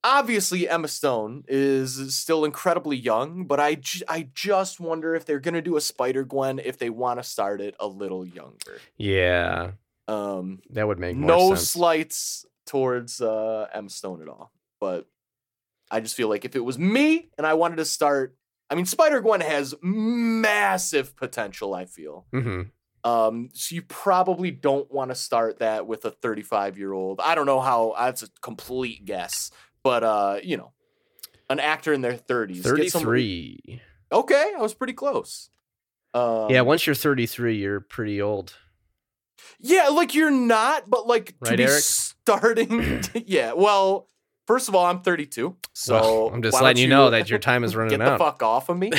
obviously, 0.03 0.69
Emma 0.69 0.89
Stone 0.89 1.45
is 1.49 2.17
still 2.17 2.45
incredibly 2.45 2.97
young, 2.97 3.45
but 3.45 3.61
I, 3.61 3.75
j- 3.75 4.05
I 4.09 4.29
just 4.35 4.81
wonder 4.81 5.15
if 5.15 5.27
they're 5.27 5.41
gonna 5.41 5.63
do 5.63 5.77
a 5.77 5.81
Spider 5.81 6.25
Gwen 6.25 6.59
if 6.59 6.79
they 6.79 6.91
want 6.91 7.19
to 7.21 7.23
start 7.23 7.61
it 7.61 7.75
a 7.79 7.87
little 7.87 8.25
younger. 8.27 8.81
Yeah, 8.97 9.73
Um, 10.11 10.61
that 10.71 10.87
would 10.87 10.99
make 10.99 11.17
no 11.17 11.51
sense. 11.55 11.71
slights 11.71 12.45
towards 12.67 13.21
uh, 13.21 13.67
Emma 13.73 13.91
Stone 13.91 14.23
at 14.23 14.29
all, 14.29 14.53
but 14.81 15.07
I 15.91 16.01
just 16.01 16.15
feel 16.17 16.29
like 16.29 16.45
if 16.45 16.55
it 16.57 16.65
was 16.65 16.79
me 16.79 17.31
and 17.39 17.47
I 17.47 17.55
wanted 17.55 17.77
to 17.77 17.85
start, 17.85 18.37
I 18.69 18.75
mean, 18.75 18.87
Spider 18.87 19.21
Gwen 19.21 19.41
has 19.41 19.75
massive 19.83 21.17
potential. 21.17 21.75
I 21.75 21.85
feel. 21.87 22.27
hmm 22.33 22.63
Um, 23.05 23.49
so 23.55 23.75
you 23.75 23.83
probably 23.83 24.51
don't 24.51 24.91
want 24.93 25.11
to 25.11 25.15
start 25.15 25.59
that 25.61 25.87
with 25.87 26.05
a 26.05 26.11
35 26.11 26.77
year 26.79 26.93
old. 26.93 27.21
I 27.21 27.35
don't 27.35 27.47
know 27.47 27.61
how. 27.61 27.95
That's 27.99 28.23
a 28.23 28.29
complete 28.43 29.05
guess, 29.05 29.51
but 29.83 30.05
uh, 30.05 30.39
you 30.43 30.57
know, 30.57 30.73
an 31.49 31.59
actor 31.61 31.93
in 31.93 32.01
their 32.03 32.15
30s. 32.17 32.63
Get 32.77 32.93
some- 32.93 33.03
33. 33.03 33.81
okay, 34.13 34.53
I 34.57 34.61
was 34.61 34.75
pretty 34.75 34.93
close. 34.93 35.51
Um, 36.15 36.51
yeah, 36.51 36.61
once 36.63 36.87
you're 36.87 36.95
33, 36.97 37.57
you're 37.59 37.81
pretty 37.81 38.21
old. 38.21 38.55
Yeah, 39.61 39.89
like 39.89 40.15
you're 40.15 40.31
not, 40.31 40.89
but 40.89 41.07
like 41.07 41.27
to 41.27 41.35
Right, 41.41 41.57
be 41.59 41.65
Erik? 41.65 41.83
starting. 41.83 43.03
yeah, 43.15 43.53
well, 43.53 44.09
first 44.47 44.69
of 44.69 44.75
all, 44.75 44.87
I'm 44.87 45.03
32, 45.03 45.57
so 45.73 45.95
Well, 45.95 46.31
I'm 46.35 46.43
just 46.43 46.61
letting 46.61 46.83
you 46.83 46.89
know 46.89 47.11
that 47.11 47.29
your 47.31 47.39
time 47.39 47.65
is 47.65 47.77
running 47.77 47.99
get 47.99 48.05
the 48.05 48.13
out. 48.13 48.19
fuck 48.19 48.43
off 48.43 48.69
of 48.69 48.79
me. 48.79 48.93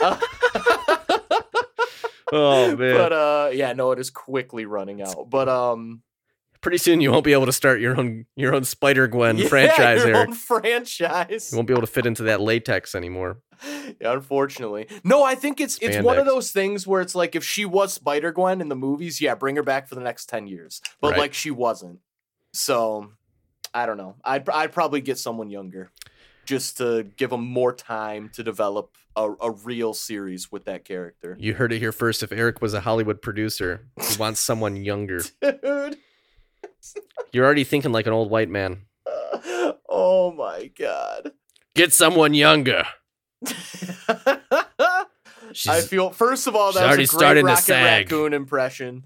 Uh, 0.00 0.18
oh 2.32 2.76
man! 2.76 2.94
but 2.96 3.12
uh, 3.12 3.50
yeah, 3.52 3.72
no, 3.72 3.92
it 3.92 3.98
is 3.98 4.10
quickly 4.10 4.66
running 4.66 5.02
out. 5.02 5.28
But 5.30 5.48
um, 5.48 6.02
Pretty 6.60 6.78
soon 6.78 7.00
you 7.00 7.10
won't 7.12 7.24
be 7.24 7.32
able 7.32 7.46
to 7.46 7.52
start 7.52 7.80
your 7.80 7.98
own 7.98 8.26
your 8.36 8.54
own 8.54 8.64
Spider 8.64 9.06
Gwen 9.08 9.36
yeah, 9.38 9.48
franchise, 9.48 10.04
your 10.04 10.16
Erik. 10.16 10.28
own 10.28 10.34
franchise. 10.34 11.50
You 11.52 11.56
won't 11.58 11.68
be 11.68 11.74
able 11.74 11.82
to 11.82 11.86
fit 11.86 12.06
into 12.06 12.24
that 12.24 12.40
latex 12.40 12.94
anymore. 12.94 13.40
Yeah, 14.00 14.12
unfortunately. 14.12 14.86
No, 15.02 15.24
I 15.24 15.34
think 15.34 15.60
it's 15.60 15.78
it's 15.80 15.98
one 16.04 16.18
of 16.18 16.26
those 16.26 16.50
things 16.50 16.86
where 16.86 17.00
it's 17.00 17.14
like 17.14 17.34
if 17.34 17.42
she 17.42 17.64
was 17.64 17.94
Spider 17.94 18.30
Gwen 18.30 18.60
in 18.60 18.68
the 18.68 18.76
movies, 18.76 19.18
yeah, 19.20 19.34
bring 19.34 19.56
her 19.56 19.62
back 19.62 19.88
for 19.88 19.94
the 19.94 20.02
next 20.02 20.26
ten 20.28 20.46
years. 20.46 20.82
But 21.00 21.12
Right. 21.12 21.18
like 21.20 21.34
she 21.34 21.50
wasn't, 21.50 22.00
so 22.52 23.12
I 23.72 23.86
don't 23.86 23.96
know. 23.96 24.16
I'd 24.24 24.46
I'd 24.50 24.72
probably 24.72 25.00
get 25.00 25.16
someone 25.18 25.48
younger, 25.48 25.90
just 26.44 26.78
to 26.78 27.04
give 27.16 27.30
them 27.30 27.44
more 27.46 27.72
time 27.72 28.28
to 28.34 28.42
develop 28.42 28.94
a, 29.16 29.30
a 29.40 29.50
real 29.50 29.94
series 29.94 30.52
with 30.52 30.66
that 30.66 30.84
character. 30.84 31.36
You 31.40 31.54
heard 31.54 31.72
it 31.72 31.78
here 31.78 31.92
first. 31.92 32.22
If 32.22 32.32
Erik 32.32 32.60
was 32.60 32.74
a 32.74 32.80
Hollywood 32.80 33.22
producer, 33.22 33.86
he 34.00 34.16
wants 34.18 34.40
someone 34.40 34.76
younger. 34.76 35.20
Dude, 35.42 35.96
You're 37.32 37.44
already 37.44 37.64
thinking 37.64 37.92
like 37.92 38.06
an 38.06 38.12
old 38.12 38.30
white 38.30 38.48
man. 38.48 38.82
oh 39.88 40.32
my 40.36 40.70
god. 40.78 41.32
Get 41.74 41.92
someone 41.92 42.34
younger. 42.34 42.84
I 45.68 45.80
feel 45.80 46.10
first 46.10 46.46
of 46.46 46.56
all 46.56 46.72
that's 46.72 46.84
already 46.84 47.04
a 47.04 47.06
great 47.06 47.10
starting 47.10 47.44
to 47.46 47.52
Rocket 47.52 47.62
sag. 47.62 48.06
Raccoon 48.06 48.32
impression, 48.32 49.04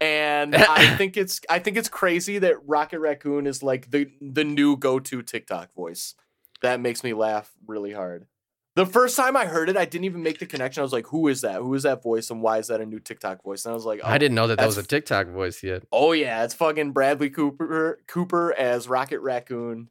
and 0.00 0.54
I 0.56 0.96
think 0.96 1.16
it's 1.16 1.40
I 1.48 1.58
think 1.58 1.76
it's 1.76 1.88
crazy 1.88 2.38
that 2.38 2.56
Rocket 2.66 3.00
Raccoon 3.00 3.46
is 3.46 3.62
like 3.62 3.90
the 3.90 4.10
the 4.20 4.44
new 4.44 4.76
go 4.76 4.98
to 4.98 5.22
TikTok 5.22 5.74
voice. 5.74 6.14
That 6.62 6.80
makes 6.80 7.02
me 7.02 7.14
laugh 7.14 7.50
really 7.66 7.92
hard. 7.92 8.26
The 8.80 8.86
first 8.86 9.14
time 9.14 9.36
I 9.36 9.44
heard 9.44 9.68
it, 9.68 9.76
I 9.76 9.84
didn't 9.84 10.06
even 10.06 10.22
make 10.22 10.38
the 10.38 10.46
connection. 10.46 10.80
I 10.80 10.84
was 10.84 10.92
like, 10.94 11.06
"Who 11.08 11.28
is 11.28 11.42
that? 11.42 11.56
Who 11.56 11.74
is 11.74 11.82
that 11.82 12.02
voice? 12.02 12.30
And 12.30 12.40
why 12.40 12.56
is 12.56 12.68
that 12.68 12.80
a 12.80 12.86
new 12.86 12.98
TikTok 12.98 13.44
voice?" 13.44 13.66
And 13.66 13.72
I 13.72 13.74
was 13.74 13.84
like, 13.84 14.00
"Oh, 14.02 14.08
I 14.08 14.16
didn't 14.16 14.34
know 14.34 14.46
that 14.46 14.56
that 14.56 14.64
was 14.64 14.78
a 14.78 14.82
TikTok 14.82 15.26
voice 15.26 15.62
yet. 15.62 15.82
oh 15.92 16.12
yeah, 16.12 16.44
it's 16.44 16.54
fucking 16.54 16.92
Bradley 16.92 17.28
Cooper 17.28 18.00
Cooper 18.06 18.54
as 18.54 18.88
Rocket 18.88 19.20
Raccoon." 19.20 19.90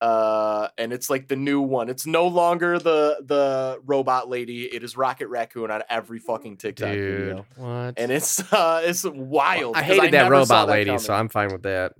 Uh, 0.00 0.66
and 0.76 0.92
it's 0.92 1.08
like 1.08 1.28
the 1.28 1.36
new 1.36 1.60
one. 1.60 1.88
It's 1.88 2.06
no 2.06 2.26
longer 2.26 2.80
the 2.80 3.18
the 3.24 3.80
robot 3.86 4.28
lady. 4.28 4.64
It 4.64 4.82
is 4.82 4.96
Rocket 4.96 5.28
Raccoon 5.28 5.70
on 5.70 5.84
every 5.88 6.18
fucking 6.18 6.56
TikTok 6.56 6.90
Dude, 6.92 7.20
video. 7.20 7.46
what? 7.54 7.94
and 7.96 8.10
it's 8.10 8.40
uh 8.52 8.82
it's 8.84 9.04
wild. 9.04 9.76
I 9.76 9.82
hated 9.82 10.12
that 10.12 10.28
robot 10.28 10.66
that 10.66 10.72
lady, 10.72 10.86
coming. 10.86 10.98
so 10.98 11.14
I'm 11.14 11.28
fine 11.28 11.52
with 11.52 11.62
that. 11.62 11.92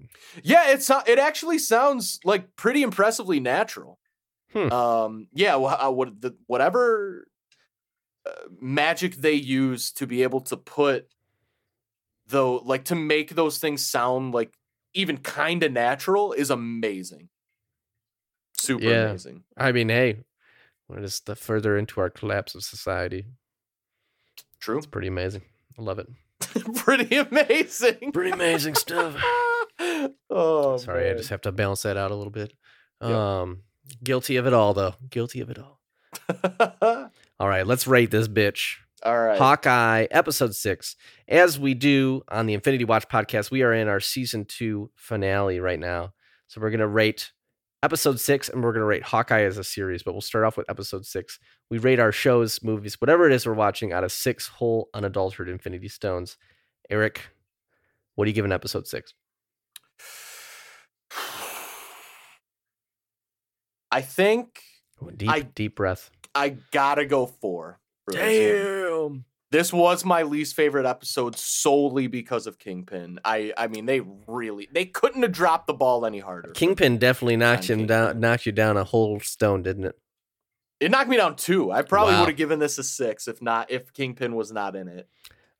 yeah, 0.43 0.73
it's 0.73 0.91
uh, 0.91 1.05
it 1.07 1.21
actually 1.21 1.61
sounds 1.61 2.19
like 2.25 2.57
pretty 2.57 2.83
impressively 2.83 3.39
natural. 3.39 4.01
Hmm. 4.55 4.73
Um, 4.73 5.29
yeah, 5.35 5.57
wha- 5.57 5.79
uh, 5.87 5.91
what 5.91 6.21
the 6.21 6.37
whatever 6.47 7.27
uh, 8.27 8.31
magic 8.61 9.17
they 9.17 9.33
use 9.35 9.93
to 9.93 10.07
be 10.07 10.23
able 10.23 10.41
to 10.43 10.57
put 10.57 11.09
though 12.27 12.57
like 12.59 12.85
to 12.85 12.95
make 12.95 13.35
those 13.35 13.59
things 13.59 13.87
sound 13.87 14.33
like 14.33 14.55
even 14.95 15.19
kind 15.19 15.63
of 15.63 15.73
natural 15.73 16.33
is 16.33 16.51
amazing. 16.51 17.29
Super 18.57 18.85
Yeah. 18.85 19.09
amazing. 19.09 19.43
I 19.57 19.73
mean, 19.73 19.89
hey, 19.89 20.21
we're 20.89 21.01
just 21.01 21.27
the 21.27 21.35
further 21.37 21.77
into 21.77 22.01
our 22.01 22.09
collapse 22.11 22.55
of 22.55 22.63
society. 22.63 23.27
True. 24.61 24.79
It's 24.79 24.87
pretty 24.87 25.09
amazing. 25.09 25.43
I 25.79 25.83
love 25.83 25.99
it. 25.99 26.09
pretty 26.77 27.17
amazing. 27.17 28.13
Pretty 28.13 28.31
amazing 28.31 28.75
stuff. 28.77 29.17
oh, 30.31 30.77
Sorry, 30.79 31.11
I 31.11 31.15
just 31.15 31.31
have 31.31 31.41
to 31.43 31.53
balance 31.53 31.83
that 31.83 31.97
out 31.97 32.11
a 32.11 32.15
little 32.15 32.31
bit. 32.31 32.53
Yep. 33.03 33.11
Um, 33.11 33.63
guilty 34.03 34.37
of 34.37 34.47
it 34.47 34.53
all, 34.53 34.75
though. 34.75 34.95
Guilty 35.11 35.41
of 35.41 35.51
it 35.51 35.59
all. 35.59 35.81
All 37.41 37.49
right, 37.49 37.67
let's 37.67 37.89
rate 37.89 38.13
this 38.13 38.29
bitch. 38.29 38.77
All 39.03 39.19
right. 39.19 39.37
Hawkeye, 39.37 40.07
episode 40.11 40.55
six. 40.55 40.97
As 41.29 41.59
we 41.59 41.75
do 41.75 42.23
on 42.29 42.47
the 42.47 42.55
Infinity 42.55 42.85
Watch 42.85 43.09
podcast, 43.09 43.51
we 43.51 43.63
are 43.63 43.75
in 43.75 43.89
our 43.89 44.01
season 44.01 44.45
two 44.45 44.91
finale 44.95 45.61
right 45.61 45.79
now. 45.79 46.15
So 46.47 46.61
we're 46.61 46.71
going 46.71 46.81
to 46.81 46.87
rate 46.87 47.33
episode 47.83 48.19
six 48.19 48.49
and 48.49 48.63
we're 48.63 48.73
going 48.73 48.81
to 48.81 48.87
rate 48.87 49.03
Hawkeye 49.03 49.43
as 49.43 49.59
a 49.59 49.65
series, 49.65 50.03
but 50.03 50.13
we'll 50.13 50.23
start 50.23 50.45
off 50.45 50.57
with 50.57 50.71
episode 50.71 51.05
six. 51.05 51.39
We 51.69 51.79
rate 51.79 51.99
our 51.99 52.13
shows, 52.13 52.63
movies, 52.63 52.99
whatever 52.99 53.27
it 53.27 53.33
is 53.33 53.47
we're 53.47 53.53
watching 53.53 53.93
out 53.93 54.05
of 54.05 54.13
six 54.13 54.49
whole 54.49 54.89
unadulterated 54.95 55.53
Infinity 55.53 55.89
Stones. 55.89 56.39
Erik, 56.89 57.21
what 58.15 58.25
do 58.25 58.31
you 58.31 58.35
give 58.35 58.47
an 58.47 58.53
episode 58.53 58.87
six? 58.87 59.13
I 63.95 64.01
think 64.03 64.61
Deep, 65.17 65.31
I- 65.31 65.41
deep 65.43 65.77
breath. 65.77 66.11
I 66.35 66.57
gotta 66.73 67.07
go 67.07 67.27
four. 67.27 67.79
for 68.07 68.13
this. 68.15 68.53
Damn. 68.53 69.25
This 69.51 69.73
was 69.73 70.05
my 70.05 70.23
least 70.25 70.57
favorite 70.57 70.85
episode 70.85 71.37
solely 71.37 72.09
because 72.09 72.49
of 72.49 72.59
Kingpin. 72.59 73.21
I 73.25 73.53
I 73.57 73.69
mean 73.69 73.87
they 73.87 74.01
really 74.27 74.69
they 74.73 74.85
couldn't 74.85 75.23
have 75.23 75.31
dropped 75.33 75.69
the 75.69 75.75
ball 75.75 76.05
any 76.05 76.19
harder. 76.19 76.51
Kingpin 76.51 76.99
definitely 76.99 77.37
knocked 77.37 77.71
On 77.71 77.81
him 77.81 77.87
down, 77.87 78.19
knocked 78.19 78.47
you 78.47 78.53
down 78.53 78.77
a 78.77 78.83
whole 78.85 79.21
stone, 79.21 79.63
didn't 79.63 79.85
it? 79.85 79.99
It 80.81 80.91
knocked 80.91 81.09
me 81.09 81.17
down 81.19 81.37
two. 81.37 81.71
I 81.71 81.83
probably 81.83 82.15
Wow. 82.15 82.21
would 82.23 82.29
have 82.31 82.37
given 82.37 82.59
this 82.59 82.79
a 82.79 82.83
six 82.83 83.29
if 83.29 83.41
not 83.41 83.71
if 83.71 83.93
Kingpin 83.93 84.35
was 84.35 84.51
not 84.51 84.75
in 84.75 84.89
it. 84.89 85.09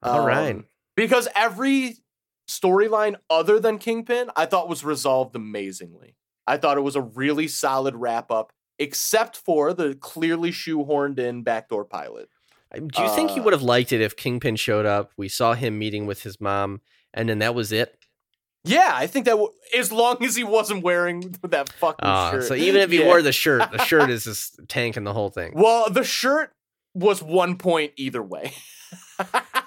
All 0.03 0.27
right. 0.27 0.57
Um, 0.57 0.67
Because 0.97 1.29
every 1.37 1.99
storyline 2.49 3.15
other 3.31 3.61
than 3.61 3.79
Kingpin, 3.79 4.29
I 4.37 4.47
thought 4.47 4.69
was 4.69 4.85
resolved 4.85 5.37
amazingly. 5.37 6.17
I 6.47 6.57
thought 6.57 6.77
it 6.77 6.83
was 6.83 6.97
a 6.97 7.01
really 7.03 7.49
solid 7.49 7.95
wrap 7.97 8.31
up, 8.31 8.53
except 8.79 9.37
for 9.37 9.73
the 9.73 9.95
clearly 9.95 10.51
shoehorned 10.51 11.19
in 11.19 11.43
backdoor 11.43 11.85
pilot. 11.85 12.29
Do 12.75 13.03
you 13.03 13.09
think 13.09 13.31
he 13.31 13.41
Uh, 13.41 13.45
would 13.45 13.53
have 13.53 13.63
liked 13.63 13.93
it 13.93 14.01
if 14.01 14.17
Kingpin 14.17 14.57
showed 14.57 14.85
up? 14.87 15.13
We 15.17 15.29
saw 15.29 15.55
him 15.55 15.79
meeting 15.79 16.07
with 16.07 16.23
his 16.25 16.41
mom, 16.41 16.81
and 17.13 17.29
then 17.29 17.39
that 17.39 17.55
was 17.55 17.71
it. 17.73 17.97
Yeah, 18.65 18.91
I 18.95 19.07
think 19.07 19.27
that 19.27 19.33
w- 19.33 19.53
as 19.77 19.93
long 19.93 20.25
as 20.25 20.35
he 20.37 20.43
wasn't 20.43 20.83
wearing 20.83 21.37
that 21.43 21.69
fucking 21.69 22.05
Uh, 22.09 22.31
shirt. 22.33 22.45
so 22.45 22.55
even 22.55 22.81
if 22.81 22.91
he 22.91 22.99
Yeah. 23.01 23.07
wore 23.07 23.23
the 23.23 23.31
shirt, 23.33 23.71
the 23.71 23.79
shirt 23.85 24.11
is 24.11 24.25
just 24.25 24.59
tanking 24.69 25.05
the 25.05 25.13
whole 25.13 25.29
thing. 25.31 25.53
Well, 25.55 25.89
the 25.91 26.03
shirt 26.05 26.53
was 26.95 27.23
one 27.23 27.59
point 27.59 27.93
either 27.97 28.23
way. 28.23 28.55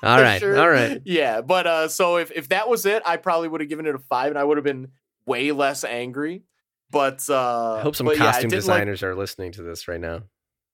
All 0.03 0.21
right, 0.21 0.43
all 0.43 0.69
right. 0.69 1.01
Yeah, 1.05 1.41
but 1.41 1.65
uh, 1.67 1.87
so 1.87 2.17
if 2.17 2.31
if 2.31 2.49
that 2.49 2.69
was 2.69 2.85
it, 2.85 3.01
I 3.05 3.17
probably 3.17 3.47
would 3.47 3.61
have 3.61 3.69
given 3.69 3.85
it 3.85 3.95
a 3.95 3.99
five, 3.99 4.29
and 4.29 4.37
I 4.37 4.43
would 4.43 4.57
have 4.57 4.63
been 4.63 4.89
way 5.25 5.51
less 5.51 5.83
angry. 5.83 6.43
But 6.91 7.23
uh, 7.29 7.75
I 7.75 7.81
hope 7.81 7.95
some 7.95 8.05
but 8.07 8.17
yeah, 8.17 8.31
costume 8.31 8.49
didn't 8.49 8.65
like- 8.67 8.77
designers 8.77 9.03
are 9.03 9.15
listening 9.15 9.51
to 9.53 9.63
this 9.63 9.87
right 9.87 9.99
now. 9.99 10.23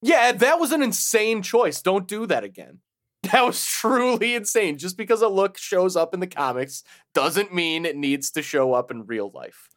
yeah, 0.02 0.31
that 0.31 0.60
was 0.60 0.72
an 0.72 0.84
insane 0.84 1.41
choice. 1.41 1.81
Don't 1.81 2.07
do 2.07 2.26
that 2.27 2.44
again. 2.44 2.80
That 3.31 3.45
was 3.45 3.65
truly 3.65 4.35
insane. 4.35 4.77
Just 4.77 4.98
because 4.98 5.22
a 5.22 5.30
look 5.30 5.57
shows 5.57 5.95
up 5.95 6.14
in 6.14 6.19
the 6.19 6.27
comics 6.27 6.84
doesn't 7.15 7.53
mean 7.53 7.85
it 7.85 7.95
needs 7.95 8.30
to 8.31 8.41
show 8.41 8.73
up 8.73 8.91
in 8.91 9.06
real 9.06 9.31
life. 9.34 9.69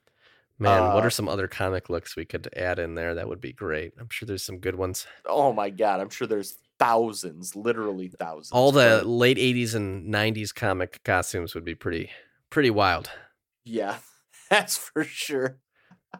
Man, 0.59 0.83
what 0.95 1.05
Uh, 1.05 1.07
are 1.07 1.11
some 1.11 1.29
other 1.29 1.47
comic 1.47 1.89
looks 1.89 2.17
we 2.17 2.25
could 2.25 2.49
add 2.57 2.81
in 2.81 2.97
there? 2.97 3.15
That 3.15 3.29
would 3.29 3.41
be 3.41 3.53
great. 3.53 3.93
I'm 4.01 4.09
sure 4.11 4.27
there's 4.27 4.43
some 4.43 4.59
good 4.59 4.75
ones. 4.75 5.07
Oh 5.27 5.53
my 5.53 5.71
god, 5.71 6.01
I'm 6.01 6.11
sure 6.11 6.27
there's 6.27 6.59
thousands, 6.81 7.55
literally 7.55 8.09
thousands. 8.09 8.51
All 8.51 8.73
the 8.73 9.05
late 9.05 9.37
'80s 9.39 9.77
and 9.77 10.13
'90s 10.13 10.53
comic 10.53 11.01
costumes 11.05 11.55
would 11.55 11.65
be 11.65 11.77
pretty 11.77 12.11
pretty 12.51 12.71
wild. 12.71 13.11
yeah, 13.65 13.99
that's 14.51 14.77
for 14.77 15.05
sure. 15.05 15.59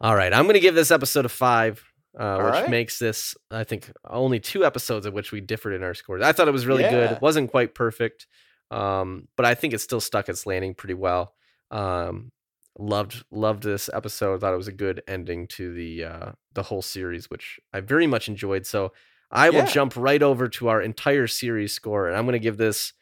All 0.01 0.15
right, 0.17 0.33
I'm 0.33 0.47
gonna 0.47 0.61
give 0.61 0.75
this 0.75 0.91
episode 0.91 1.25
a 1.25 1.29
five, 1.29 1.83
uh, 2.19 2.37
which 2.37 2.53
right. 2.53 2.71
makes 2.71 2.99
this 2.99 3.35
I 3.51 3.65
think 3.65 3.91
only 4.09 4.41
two 4.41 4.65
episodes 4.65 5.07
of 5.07 5.15
which 5.15 5.33
we 5.33 5.41
differed 5.41 5.75
in 5.75 5.83
our 5.83 5.95
scores. 5.95 6.23
I 6.23 6.33
thought 6.33 6.49
it 6.49 6.53
was 6.53 6.67
really 6.67 6.89
good. 6.89 7.13
It 7.13 7.23
wasn't 7.23 7.51
quite 7.51 7.75
perfect, 7.75 8.27
um, 8.71 9.29
but 9.37 9.47
I 9.47 9.55
think 9.55 9.75
it 9.75 9.81
still 9.81 10.01
stuck 10.01 10.29
its 10.29 10.47
landing 10.47 10.75
pretty 10.75 10.95
well. 10.95 11.35
Um, 11.71 12.31
loved 12.79 13.25
loved 13.31 13.63
this 13.63 13.89
episode. 13.93 14.35
I 14.35 14.39
thought 14.39 14.55
it 14.55 14.59
was 14.59 14.69
a 14.69 14.73
good 14.73 15.03
ending 15.09 15.47
to 15.49 15.73
the 15.73 16.05
uh, 16.05 16.33
the 16.55 16.63
whole 16.63 16.83
series, 16.83 17.31
which 17.31 17.59
I 17.73 17.81
very 17.81 18.07
much 18.07 18.29
enjoyed. 18.29 18.67
So 18.67 18.93
I 19.31 19.51
will 19.51 19.57
Yeah. 19.59 19.67
jump 19.67 19.95
right 19.97 20.23
over 20.23 20.49
to 20.49 20.69
our 20.69 20.81
entire 20.81 21.27
series 21.27 21.73
score, 21.73 22.07
and 22.09 22.17
I'm 22.17 22.27
gonna 22.27 22.39
give 22.39 22.59
this 22.59 22.93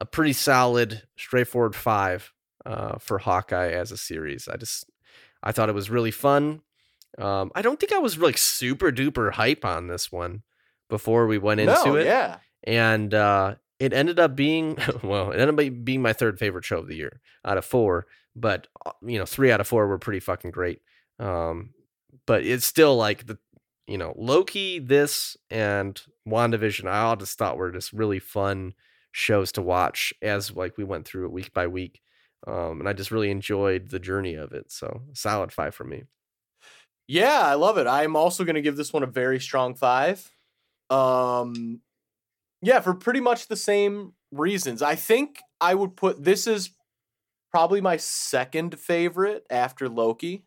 a 0.00 0.04
pretty 0.06 0.32
solid, 0.32 1.02
straightforward 1.16 1.74
five 1.74 2.32
uh, 2.64 2.98
for 2.98 3.18
Hawkeye 3.18 3.70
as 3.70 3.90
a 3.92 3.96
series. 3.96 4.48
I 4.48 4.56
just 4.56 4.84
I 5.46 5.52
thought 5.52 5.68
it 5.68 5.76
was 5.76 5.88
really 5.88 6.10
fun. 6.10 6.62
Um, 7.18 7.52
I 7.54 7.62
don't 7.62 7.78
think 7.78 7.92
I 7.92 7.98
was 7.98 8.18
like 8.18 8.36
super 8.36 8.90
duper 8.90 9.32
hype 9.32 9.64
on 9.64 9.86
this 9.86 10.10
one 10.10 10.42
before 10.90 11.28
we 11.28 11.38
went 11.38 11.60
into 11.60 11.84
no, 11.84 11.94
it, 11.94 12.04
yeah, 12.04 12.38
and 12.64 13.14
uh, 13.14 13.54
it 13.78 13.92
ended 13.92 14.18
up 14.18 14.34
being 14.34 14.76
well, 15.04 15.30
it 15.30 15.38
ended 15.38 15.68
up 15.68 15.84
being 15.84 16.02
my 16.02 16.12
third 16.12 16.40
favorite 16.40 16.64
show 16.64 16.78
of 16.78 16.88
the 16.88 16.96
year 16.96 17.20
out 17.44 17.58
of 17.58 17.64
four. 17.64 18.06
But 18.34 18.66
uh, 18.84 18.90
you 19.02 19.18
know, 19.20 19.24
three 19.24 19.52
out 19.52 19.60
of 19.60 19.68
four 19.68 19.86
were 19.86 19.98
pretty 19.98 20.20
fucking 20.20 20.50
great. 20.50 20.80
Um, 21.20 21.70
but 22.26 22.44
it's 22.44 22.66
still 22.66 22.96
like 22.96 23.26
the 23.26 23.38
you 23.86 23.98
know 23.98 24.14
Loki, 24.16 24.80
this 24.80 25.36
and 25.48 26.00
Wandavision. 26.28 26.88
I 26.88 27.02
all 27.02 27.16
just 27.16 27.38
thought 27.38 27.56
were 27.56 27.70
just 27.70 27.92
really 27.92 28.18
fun 28.18 28.74
shows 29.12 29.52
to 29.52 29.62
watch 29.62 30.12
as 30.20 30.54
like 30.56 30.76
we 30.76 30.84
went 30.84 31.06
through 31.06 31.26
it 31.26 31.32
week 31.32 31.54
by 31.54 31.68
week. 31.68 32.02
Um, 32.46 32.80
and 32.80 32.88
I 32.88 32.92
just 32.92 33.10
really 33.10 33.30
enjoyed 33.30 33.88
the 33.90 33.98
journey 33.98 34.34
of 34.34 34.52
it. 34.52 34.70
So 34.70 35.02
solid 35.14 35.52
five 35.52 35.74
for 35.74 35.84
me. 35.84 36.04
yeah, 37.08 37.40
I 37.40 37.54
love 37.54 37.78
it. 37.78 37.86
I'm 37.86 38.16
also 38.16 38.44
going 38.44 38.54
to 38.56 38.62
give 38.62 38.76
this 38.76 38.92
one 38.92 39.02
a 39.02 39.06
very 39.06 39.38
strong 39.40 39.74
five. 39.74 40.30
Um, 40.90 41.80
yeah, 42.62 42.80
for 42.80 42.94
pretty 42.94 43.20
much 43.20 43.48
the 43.48 43.56
same 43.56 44.12
reasons. 44.32 44.82
I 44.82 44.94
think 44.94 45.38
I 45.60 45.74
would 45.74 45.96
put 45.96 46.22
this 46.22 46.46
is 46.46 46.70
probably 47.50 47.80
my 47.80 47.96
second 47.96 48.78
favorite 48.78 49.44
after 49.50 49.88
Loki. 49.88 50.44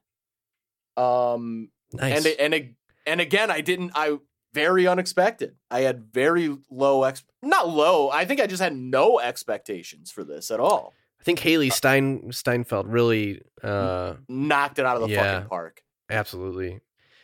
Um, 0.97 1.69
Nice. 1.93 2.25
and 2.25 2.53
and 2.53 2.75
and 3.05 3.21
again, 3.21 3.49
I 3.49 3.61
didn't. 3.61 3.91
I 3.95 4.17
very 4.53 4.85
unexpected. 4.87 5.55
I 5.71 5.81
had 5.81 6.11
very 6.13 6.55
low 6.69 7.03
ex. 7.03 7.23
Not 7.41 7.69
low. 7.69 8.09
I 8.09 8.25
think 8.25 8.39
I 8.39 8.47
just 8.47 8.61
had 8.61 8.75
no 8.75 9.19
expectations 9.19 10.11
for 10.11 10.23
this 10.23 10.51
at 10.51 10.59
all. 10.59 10.93
I 11.19 11.23
think 11.23 11.39
Hailee 11.39 11.71
Stein 11.71 12.31
Steinfeld 12.31 12.87
really 12.87 13.41
uh 13.63 14.15
Knocked 14.27 14.79
it 14.79 14.85
out 14.85 14.97
of 14.97 15.03
the 15.03 15.09
Yeah. 15.09 15.33
fucking 15.35 15.49
park. 15.49 15.81
absolutely 16.09 16.81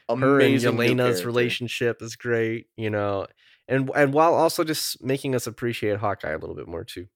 her 0.09 0.13
and 0.13 0.23
Amazing. 0.23 0.77
Yelena's 0.77 1.25
relationship 1.25 2.01
is 2.01 2.15
great, 2.15 2.67
you 2.77 2.89
know. 2.91 3.25
And 3.67 3.89
and 3.95 4.13
while 4.13 4.35
also 4.35 4.63
just 4.63 5.03
making 5.03 5.33
us 5.33 5.47
appreciate 5.47 5.97
Hawkeye 5.97 6.29
a 6.31 6.37
little 6.37 6.55
bit 6.55 6.67
more 6.67 6.83
too. 6.83 7.07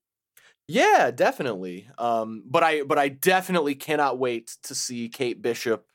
Yeah, 0.68 1.11
definitely. 1.11 1.88
Um, 1.97 2.43
but 2.47 2.64
I 2.64 2.81
but 2.84 2.97
I 2.97 3.10
definitely 3.10 3.76
cannot 3.76 4.18
wait 4.18 4.57
to 4.64 4.73
see 4.76 5.10
Kate 5.10 5.39
Bishop, 5.41 5.85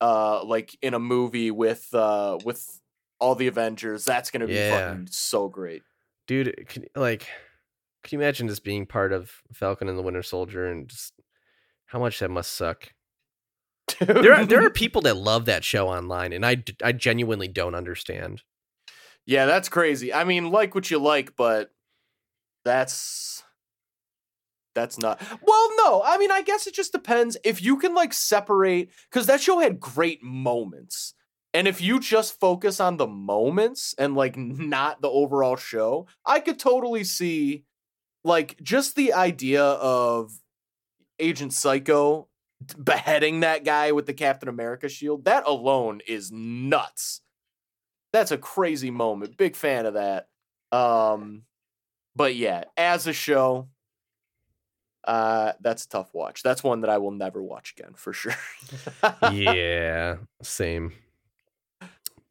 uh, 0.00 0.44
like 0.44 0.76
in 0.82 0.94
a 0.94 0.98
movie 0.98 1.50
with 1.52 1.92
uh 1.94 2.38
with 2.44 2.80
all 3.20 3.34
the 3.36 3.46
Avengers. 3.46 4.04
That's 4.04 4.30
gonna 4.32 4.46
be 4.48 4.54
Yeah. 4.54 4.70
fucking 4.88 5.08
so 5.10 5.48
great. 5.48 5.82
Dude, 6.26 6.66
can, 6.68 6.86
like 6.96 7.28
can 8.04 8.18
you 8.18 8.22
imagine 8.22 8.48
just 8.48 8.64
being 8.64 8.86
part 8.86 9.12
of 9.12 9.32
Falcon 9.52 9.88
and 9.88 9.98
the 9.98 10.02
Winter 10.02 10.22
Soldier 10.22 10.66
and 10.66 10.88
just 10.88 11.14
how 11.86 11.98
much 11.98 12.18
that 12.20 12.30
must 12.30 12.52
suck? 12.52 12.92
There 13.98 14.34
are, 14.34 14.44
there 14.44 14.64
are 14.64 14.70
people 14.84 15.02
that 15.02 15.16
love 15.16 15.46
that 15.46 15.64
show 15.64 15.88
online 15.88 16.32
and 16.32 16.44
I 16.44 16.62
I 16.82 16.92
genuinely 16.92 17.48
don't 17.48 17.74
understand. 17.74 18.42
Yeah, 19.26 19.46
that's 19.46 19.70
crazy. 19.70 20.12
I 20.12 20.24
mean, 20.24 20.50
like 20.50 20.74
what 20.74 20.90
you 20.90 20.98
like, 20.98 21.34
but 21.34 21.70
that's 22.64 23.42
that's 24.74 24.98
not. 24.98 25.22
Well, 25.42 25.70
no. 25.78 26.02
I 26.04 26.18
mean, 26.18 26.30
I 26.30 26.42
guess 26.42 26.66
it 26.66 26.74
just 26.74 26.92
depends 26.92 27.36
if 27.42 27.62
you 27.62 27.78
can 27.78 27.94
like 27.94 28.12
separate 28.12 28.90
cuz 29.10 29.26
that 29.26 29.40
show 29.40 29.60
had 29.60 29.80
great 29.80 30.22
moments. 30.22 31.14
And 31.54 31.68
if 31.68 31.80
you 31.80 32.00
just 32.00 32.38
focus 32.40 32.80
on 32.80 32.96
the 32.96 33.06
moments 33.06 33.94
and 33.96 34.14
like 34.14 34.36
not 34.36 35.00
the 35.00 35.08
overall 35.08 35.56
show, 35.56 36.06
I 36.26 36.40
could 36.40 36.58
totally 36.58 37.04
see 37.04 37.64
like 38.24 38.60
just 38.62 38.96
the 38.96 39.12
idea 39.12 39.62
of 39.62 40.32
Agent 41.18 41.52
Psycho 41.52 42.28
beheading 42.82 43.40
that 43.40 43.64
guy 43.64 43.92
with 43.92 44.06
the 44.06 44.14
Captain 44.14 44.48
America 44.48 44.88
shield. 44.88 45.26
That 45.26 45.46
alone 45.46 46.00
is 46.06 46.32
nuts 46.32 47.20
that's 48.14 48.30
a 48.30 48.38
crazy 48.38 48.92
moment. 48.92 49.36
Big 49.36 49.56
fan 49.56 49.86
of 49.86 49.94
that. 49.94 50.28
Um, 50.70 51.42
but 52.14 52.36
yeah, 52.36 52.62
as 52.76 53.08
a 53.08 53.12
show, 53.12 53.68
uh, 55.02 55.52
that's 55.60 55.84
a 55.84 55.88
tough 55.88 56.14
watch. 56.14 56.44
That's 56.44 56.62
one 56.62 56.82
that 56.82 56.90
I 56.90 56.98
will 56.98 57.10
never 57.10 57.42
watch 57.42 57.74
again 57.76 57.94
for 57.96 58.12
sure. 58.12 58.36
yeah, 59.32 60.18
same. 60.42 60.92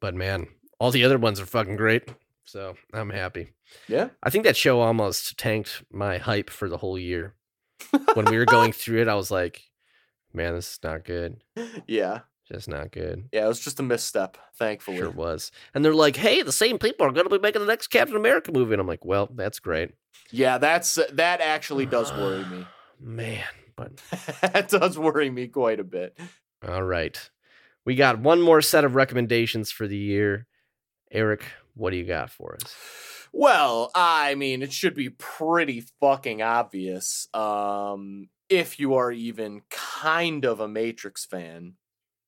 But 0.00 0.14
man, 0.14 0.46
all 0.80 0.90
the 0.90 1.04
other 1.04 1.18
ones 1.18 1.38
are 1.38 1.46
fucking 1.46 1.76
great. 1.76 2.08
So 2.44 2.76
I'm 2.94 3.10
happy. 3.10 3.50
Yeah. 3.88 4.08
I 4.22 4.30
think 4.30 4.44
that 4.44 4.56
show 4.56 4.80
almost 4.80 5.36
tanked 5.38 5.84
my 5.90 6.18
hype 6.18 6.50
for 6.50 6.68
the 6.68 6.78
whole 6.78 6.98
year. 6.98 7.34
When 8.14 8.26
we 8.26 8.38
were 8.38 8.44
going 8.46 8.72
through 8.80 9.02
it, 9.02 9.08
I 9.08 9.14
was 9.14 9.30
like, 9.30 9.62
man, 10.32 10.54
this 10.54 10.72
is 10.72 10.78
not 10.82 11.04
good. 11.04 11.42
Yeah. 11.86 12.20
Just 12.50 12.68
not 12.68 12.90
good. 12.92 13.28
Yeah. 13.32 13.44
It 13.46 13.48
was 13.48 13.60
just 13.60 13.80
a 13.80 13.82
misstep, 13.82 14.36
thankfully. 14.58 14.98
Sure 14.98 15.10
was. 15.10 15.50
And 15.74 15.84
they're 15.84 15.94
like, 15.94 16.16
hey, 16.16 16.42
the 16.42 16.52
same 16.52 16.78
people 16.78 17.06
are 17.06 17.12
going 17.12 17.24
to 17.28 17.30
be 17.34 17.42
making 17.42 17.60
the 17.62 17.66
next 17.68 17.86
Captain 17.88 18.16
America 18.16 18.52
movie. 18.52 18.74
And 18.74 18.80
I'm 18.80 18.86
like, 18.86 19.04
well, 19.04 19.28
that's 19.34 19.60
great. 19.60 19.92
Yeah, 20.30 20.58
that's 20.58 20.98
that 21.12 21.40
actually 21.40 21.86
does 21.86 22.12
worry 22.12 22.44
me. 22.50 22.66
Man, 23.00 23.44
but 23.76 23.96
that 24.42 24.68
does 24.68 24.98
worry 24.98 25.30
me 25.30 25.48
quite 25.48 25.80
a 25.80 25.84
bit. 25.84 26.18
all 26.66 26.82
right. 26.82 27.30
We 27.86 27.94
got 27.96 28.18
one 28.18 28.40
more 28.40 28.62
set 28.62 28.84
of 28.84 28.94
recommendations 28.94 29.70
for 29.70 29.86
the 29.86 29.96
year. 29.96 30.46
Erik, 31.10 31.44
what 31.74 31.90
do 31.90 31.96
you 31.96 32.04
got 32.04 32.30
for 32.30 32.56
us? 32.62 32.74
Well, 33.36 33.90
I 33.96 34.36
mean, 34.36 34.62
it 34.62 34.72
should 34.72 34.94
be 34.94 35.10
pretty 35.10 35.82
fucking 36.00 36.40
obvious. 36.40 37.26
Um, 37.34 38.28
if 38.48 38.78
you 38.78 38.94
are 38.94 39.10
even 39.10 39.62
kind 39.70 40.44
of 40.44 40.60
a 40.60 40.68
Matrix 40.68 41.24
fan, 41.24 41.74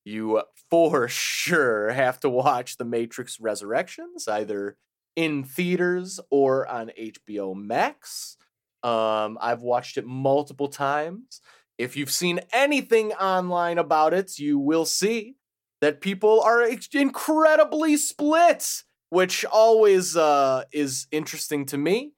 you 0.05 0.43
for 0.69 1.07
sure 1.09 1.91
have 1.91 2.19
to 2.21 2.29
watch 2.29 2.77
The 2.77 2.85
Matrix 2.85 3.39
Resurrections, 3.39 4.27
either 4.27 4.77
in 5.15 5.45
theaters 5.45 6.19
or 6.29 6.67
on 6.67 6.91
HBO 7.01 7.55
Max. 7.55 8.37
Um, 8.83 9.39
I've 9.41 9.63
watched 9.63 9.99
it 9.99 10.07
multiple 10.07 10.69
times. 10.69 11.41
If 11.79 11.97
you've 11.97 12.11
seen 12.11 12.41
anything 12.53 13.13
online 13.13 13.79
about 13.79 14.13
it, 14.13 14.41
you 14.41 14.59
will 14.59 14.85
see 14.85 15.37
that 15.81 16.01
people 16.01 16.41
are 16.41 16.69
incredibly 16.93 17.97
split 17.97 18.83
which 19.11 19.45
always 19.45 20.17
uh 20.17 20.65
is 20.73 21.07
interesting 21.11 21.67
to 21.67 21.79
me. 21.79 22.13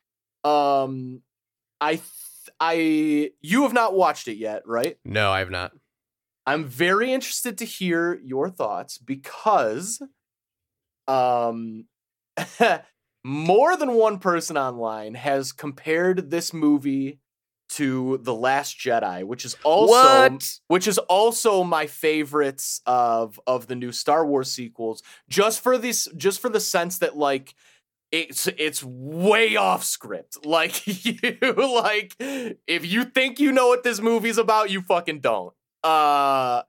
Um 0.44 1.22
I 1.80 1.96
th- 1.96 2.04
I 2.60 3.30
you 3.40 3.62
have 3.62 3.72
not 3.72 3.94
watched 3.94 4.28
it 4.28 4.36
yet, 4.36 4.62
right? 4.66 4.98
No, 5.04 5.30
I 5.30 5.40
have 5.40 5.50
not. 5.50 5.72
I'm 6.46 6.64
very 6.64 7.12
interested 7.12 7.58
to 7.58 7.64
hear 7.64 8.18
your 8.24 8.48
thoughts 8.48 8.98
because 8.98 10.00
um 11.06 11.86
more 13.24 13.76
than 13.76 13.92
one 13.92 14.18
person 14.18 14.56
online 14.56 15.14
has 15.14 15.52
compared 15.52 16.30
this 16.30 16.52
movie 16.54 17.20
to 17.70 18.18
The 18.22 18.34
Last 18.34 18.78
Jedi, 18.78 19.24
which 19.24 19.44
is 19.44 19.56
also 19.62 19.92
what? 19.92 20.58
which 20.68 20.86
is 20.86 20.98
also 20.98 21.62
my 21.64 21.86
favorites 21.86 22.80
of 22.86 23.38
of 23.46 23.66
the 23.66 23.74
new 23.74 23.92
Star 23.92 24.24
Wars 24.26 24.50
sequels 24.50 25.02
just 25.28 25.60
for 25.60 25.78
this 25.78 26.08
just 26.16 26.40
for 26.40 26.48
the 26.48 26.60
sense 26.60 26.98
that 26.98 27.16
like 27.16 27.54
it's 28.10 28.46
it's 28.58 28.82
way 28.82 29.56
off 29.56 29.84
script. 29.84 30.38
Like 30.44 31.04
you 31.04 31.16
like 31.42 32.14
if 32.18 32.86
you 32.86 33.04
think 33.04 33.38
you 33.38 33.52
know 33.52 33.68
what 33.68 33.82
this 33.82 34.00
movie's 34.00 34.38
about 34.38 34.70
you 34.70 34.80
fucking 34.82 35.20
don't. 35.20 35.52
Uh 35.84 36.62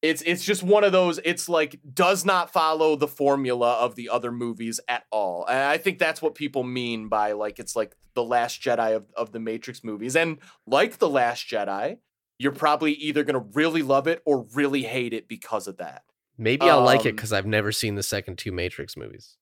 it's 0.00 0.22
it's 0.22 0.44
just 0.44 0.62
one 0.62 0.84
of 0.84 0.92
those 0.92 1.18
it's 1.24 1.48
like 1.48 1.80
does 1.92 2.24
not 2.24 2.52
follow 2.52 2.94
the 2.94 3.08
formula 3.08 3.72
of 3.74 3.96
the 3.96 4.08
other 4.08 4.30
movies 4.30 4.78
at 4.86 5.04
all. 5.10 5.44
And 5.48 5.58
i 5.58 5.78
think 5.78 5.98
that's 5.98 6.22
what 6.22 6.36
people 6.36 6.62
mean 6.62 7.08
by 7.08 7.32
like 7.32 7.58
it's 7.58 7.74
like 7.74 7.96
the 8.18 8.24
last 8.36 8.60
jedi 8.60 8.90
of, 8.96 9.04
of 9.16 9.30
the 9.32 9.38
matrix 9.40 9.82
movies 9.84 10.14
and 10.16 10.38
like 10.66 10.98
the 10.98 11.08
last 11.08 11.46
jedi 11.48 11.98
you're 12.40 12.52
probably 12.52 12.92
either 12.92 13.22
going 13.24 13.34
to 13.40 13.46
really 13.54 13.82
love 13.82 14.06
it 14.06 14.20
or 14.24 14.46
really 14.54 14.82
hate 14.82 15.12
it 15.12 15.28
because 15.28 15.66
of 15.68 15.76
that 15.78 16.02
Maybe 16.40 16.68
I'll 16.70 16.84
like 16.84 17.04
it 17.04 17.10
Um, 17.10 17.16
because 17.16 17.32
I've 17.32 17.46
never 17.46 17.72
seen 17.72 17.96
the 17.96 18.02
second 18.04 18.38
two 18.38 18.52
Matrix 18.52 18.96
movies. 18.96 19.36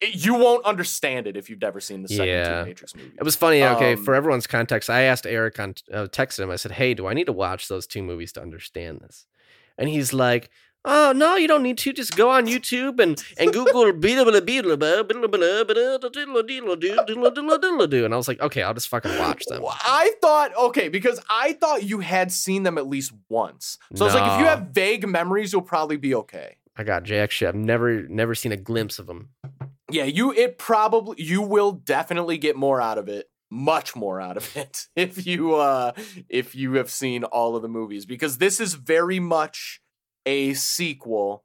it- 0.00 0.24
you 0.26 0.34
won't 0.34 0.64
understand 0.64 1.26
it 1.28 1.36
if 1.36 1.48
you've 1.48 1.60
never 1.62 1.80
seen 1.80 2.02
the 2.02 2.08
second 2.08 2.26
Yeah. 2.26 2.60
two 2.62 2.68
Matrix 2.70 2.94
movies. 2.96 3.12
It 3.16 3.22
was 3.22 3.36
funny. 3.36 3.62
Okay, 3.62 3.92
Um, 3.94 4.04
for 4.04 4.14
everyone's 4.16 4.46
context, 4.48 4.88
I 4.90 5.02
asked 5.02 5.26
Erik 5.26 5.58
on 5.60 5.70
uh, 5.92 6.06
texted 6.10 6.40
him. 6.40 6.50
I 6.50 6.56
said, 6.56 6.72
"Hey, 6.72 6.94
do 6.94 7.06
I 7.06 7.14
need 7.14 7.26
to 7.26 7.32
watch 7.32 7.68
those 7.68 7.86
two 7.86 8.02
movies 8.02 8.32
to 8.34 8.42
understand 8.42 9.00
this?" 9.00 9.26
And 9.76 9.88
he's 9.88 10.12
like, 10.12 10.50
"Oh 10.84 11.12
no, 11.14 11.36
you 11.36 11.48
don't 11.48 11.62
need 11.62 11.78
to. 11.78 11.92
Just 11.92 12.16
go 12.16 12.30
on 12.30 12.46
YouTube 12.46 13.00
and 13.00 13.22
and 13.38 13.52
Google 13.52 13.84
And 18.04 18.14
I 18.14 18.16
was 18.16 18.28
like, 18.28 18.40
"Okay, 18.40 18.62
I'll 18.62 18.74
just 18.74 18.88
fucking 18.88 19.18
watch 19.18 19.44
them." 19.46 19.62
I 19.66 20.12
thought 20.20 20.56
okay 20.56 20.88
because 20.88 21.20
I 21.28 21.54
thought 21.54 21.82
you 21.84 22.00
had 22.00 22.32
seen 22.32 22.62
them 22.62 22.78
at 22.78 22.86
least 22.86 23.12
once. 23.28 23.78
So 23.94 24.04
I 24.04 24.08
was 24.08 24.14
like, 24.14 24.32
if 24.32 24.40
you 24.40 24.46
have 24.46 24.68
vague 24.72 25.06
memories, 25.06 25.52
you'll 25.52 25.62
probably 25.62 25.96
be 25.96 26.14
okay. 26.14 26.56
I 26.76 26.84
got 26.84 27.02
jack 27.02 27.32
shit. 27.32 27.48
I've 27.48 27.54
never 27.56 28.02
never 28.08 28.34
seen 28.34 28.52
a 28.52 28.56
glimpse 28.56 28.98
of 28.98 29.06
them. 29.06 29.30
Yeah, 29.90 30.04
you 30.04 30.32
it 30.32 30.58
probably 30.58 31.22
you 31.22 31.42
will 31.42 31.72
definitely 31.72 32.38
get 32.38 32.56
more 32.56 32.80
out 32.80 32.98
of 32.98 33.08
it, 33.08 33.28
much 33.50 33.96
more 33.96 34.20
out 34.20 34.36
of 34.36 34.56
it 34.56 34.86
if 34.94 35.26
you 35.26 35.56
uh 35.56 35.92
if 36.28 36.54
you 36.54 36.74
have 36.74 36.90
seen 36.90 37.24
all 37.24 37.56
of 37.56 37.62
the 37.62 37.68
movies 37.68 38.06
because 38.06 38.38
this 38.38 38.60
is 38.60 38.74
very 38.74 39.18
much 39.18 39.80
a 40.26 40.54
sequel. 40.54 41.44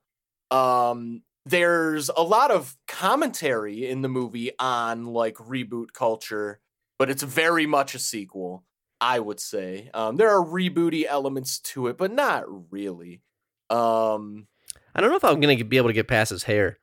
Um 0.52 1.24
there's 1.46 2.10
a 2.16 2.24
lot 2.24 2.52
of 2.52 2.78
commentary 2.88 3.90
in 3.90 4.02
the 4.02 4.08
movie 4.10 4.52
on 4.60 5.06
like 5.06 5.36
reboot 5.36 5.94
culture, 5.94 6.62
but 6.98 7.10
it's 7.10 7.24
very 7.24 7.66
much 7.66 7.96
a 7.96 8.00
sequel, 8.00 8.64
I 9.02 9.20
would 9.20 9.40
say. 9.40 9.90
Um 9.94 10.18
there 10.18 10.30
are 10.30 10.46
rebooty 10.46 11.06
elements 11.08 11.60
to 11.60 11.88
it, 11.88 11.98
but 11.98 12.12
not 12.12 12.44
really. 12.72 13.22
Um 13.70 14.48
I 14.96 15.02
don't 15.02 15.10
know 15.10 15.18
if 15.18 15.24
I'm 15.24 15.40
gonna 15.40 15.64
be 15.64 15.78
able 15.78 15.90
to 15.90 15.94
get 15.94 16.08
past 16.08 16.30
his 16.32 16.44
hair. 16.44 16.80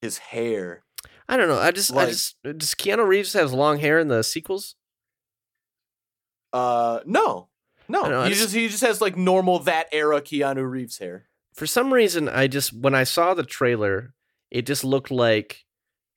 his 0.00 0.18
hair 0.18 0.84
I 1.28 1.36
don't 1.36 1.48
know. 1.48 1.58
I 1.58 1.70
just, 1.70 1.94
I 1.94 2.06
just, 2.06 2.36
does 2.42 2.74
Keanu 2.74 3.06
Reeves 3.06 3.32
has 3.32 3.52
long 3.52 3.78
hair 3.78 3.98
in 3.98 4.08
the 4.08 4.22
sequels? 4.22 4.76
Uh, 6.52 7.00
no, 7.06 7.48
no. 7.88 8.02
Know, 8.08 8.22
he 8.24 8.30
just- 8.30 8.42
just 8.42 8.54
he 8.54 8.68
just 8.68 8.82
has 8.82 9.00
like 9.00 9.16
normal 9.16 9.58
that 9.60 9.88
era 9.92 10.20
Keanu 10.20 10.68
Reeves 10.68 10.98
hair. 10.98 11.26
For 11.54 11.66
some 11.66 11.92
reason, 11.94 12.28
I 12.28 12.46
just 12.48 12.72
when 12.72 12.94
I 12.94 13.04
saw 13.04 13.34
the 13.34 13.44
trailer, 13.44 14.14
it 14.50 14.66
just 14.66 14.82
looked 14.84 15.10
like, 15.10 15.64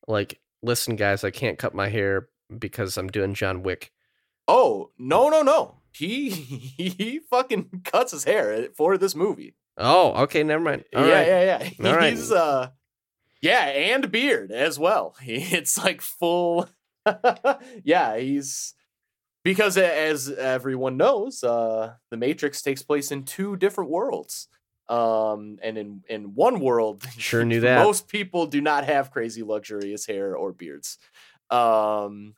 like, 0.07 0.39
listen, 0.63 0.95
guys, 0.95 1.23
I 1.23 1.29
can't 1.31 1.59
cut 1.59 1.75
my 1.75 1.89
hair 1.89 2.29
because 2.57 2.97
I'm 2.97 3.07
doing 3.09 3.33
John 3.33 3.61
Wick. 3.63 3.91
Oh 4.47 4.91
no 4.97 5.29
no 5.29 5.41
no! 5.41 5.81
He 5.91 6.29
he 6.77 7.19
fucking 7.29 7.81
cuts 7.83 8.11
his 8.13 8.23
hair 8.23 8.69
for 8.75 8.97
this 8.97 9.13
movie. 9.15 9.55
Oh, 9.77 10.23
okay, 10.23 10.41
never 10.43 10.63
mind. 10.63 10.85
All 10.95 11.05
yeah, 11.05 11.13
right. 11.13 11.27
yeah 11.27 11.69
yeah 11.79 11.89
All 11.91 11.95
right. 11.95 12.13
He's 12.13 12.31
uh 12.31 12.69
yeah 13.41 13.65
and 13.65 14.09
beard 14.11 14.51
as 14.51 14.79
well. 14.79 15.15
It's 15.21 15.77
like 15.77 16.01
full. 16.01 16.67
yeah, 17.83 18.17
he's 18.17 18.73
because 19.47 19.77
as 19.77 20.29
everyone 20.29 20.97
knows, 20.97 21.41
uh, 21.41 21.93
the 22.11 22.17
Matrix 22.17 22.61
takes 22.61 22.81
place 22.81 23.13
in 23.13 23.23
two 23.23 23.55
different 23.55 23.89
worlds. 23.89 24.49
Um, 24.89 25.57
and 25.63 25.77
in 25.77 26.03
in 26.09 26.35
one 26.35 26.59
world, 26.59 27.05
Sure 27.17 27.45
knew 27.45 27.61
that. 27.61 27.81
most 27.81 28.09
people 28.09 28.47
do 28.47 28.59
not 28.59 28.83
have 28.83 29.09
crazy 29.09 29.43
luxurious 29.43 30.05
hair 30.05 30.35
or 30.35 30.51
beards. 30.51 30.97
Um, 31.49 32.35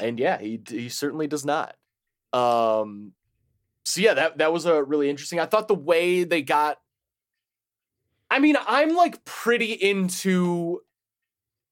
and 0.00 0.18
yeah, 0.18 0.38
he 0.38 0.58
he 0.66 0.88
certainly 0.88 1.26
does 1.26 1.44
not. 1.44 1.76
Um, 2.32 3.12
so 3.84 4.00
yeah, 4.00 4.14
that 4.14 4.38
that 4.38 4.50
was 4.50 4.64
a 4.64 4.82
really 4.82 5.10
interesting. 5.10 5.40
I 5.40 5.44
thought 5.44 5.68
the 5.68 5.74
way 5.74 6.24
they 6.24 6.40
got. 6.40 6.78
I 8.30 8.38
mean, 8.38 8.56
I'm 8.66 8.96
like 8.96 9.22
pretty 9.26 9.72
into 9.72 10.80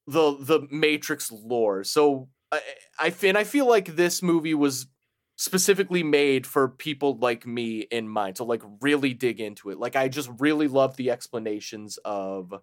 the 0.05 0.37
the 0.39 0.67
Matrix 0.69 1.31
lore, 1.31 1.83
so 1.83 2.29
I 2.51 2.61
I, 2.99 3.13
and 3.23 3.37
I 3.37 3.43
feel 3.43 3.67
like 3.67 3.95
this 3.95 4.21
movie 4.23 4.53
was 4.53 4.87
specifically 5.35 6.01
made 6.03 6.47
for 6.47 6.67
people 6.67 7.17
like 7.19 7.45
me 7.45 7.81
in 7.81 8.07
mind 8.09 8.37
to 8.37 8.43
like 8.43 8.63
really 8.81 9.13
dig 9.13 9.39
into 9.39 9.69
it. 9.69 9.77
Like 9.77 9.95
I 9.95 10.07
just 10.07 10.29
really 10.39 10.67
love 10.67 10.97
the 10.97 11.11
explanations 11.11 11.97
of 12.03 12.53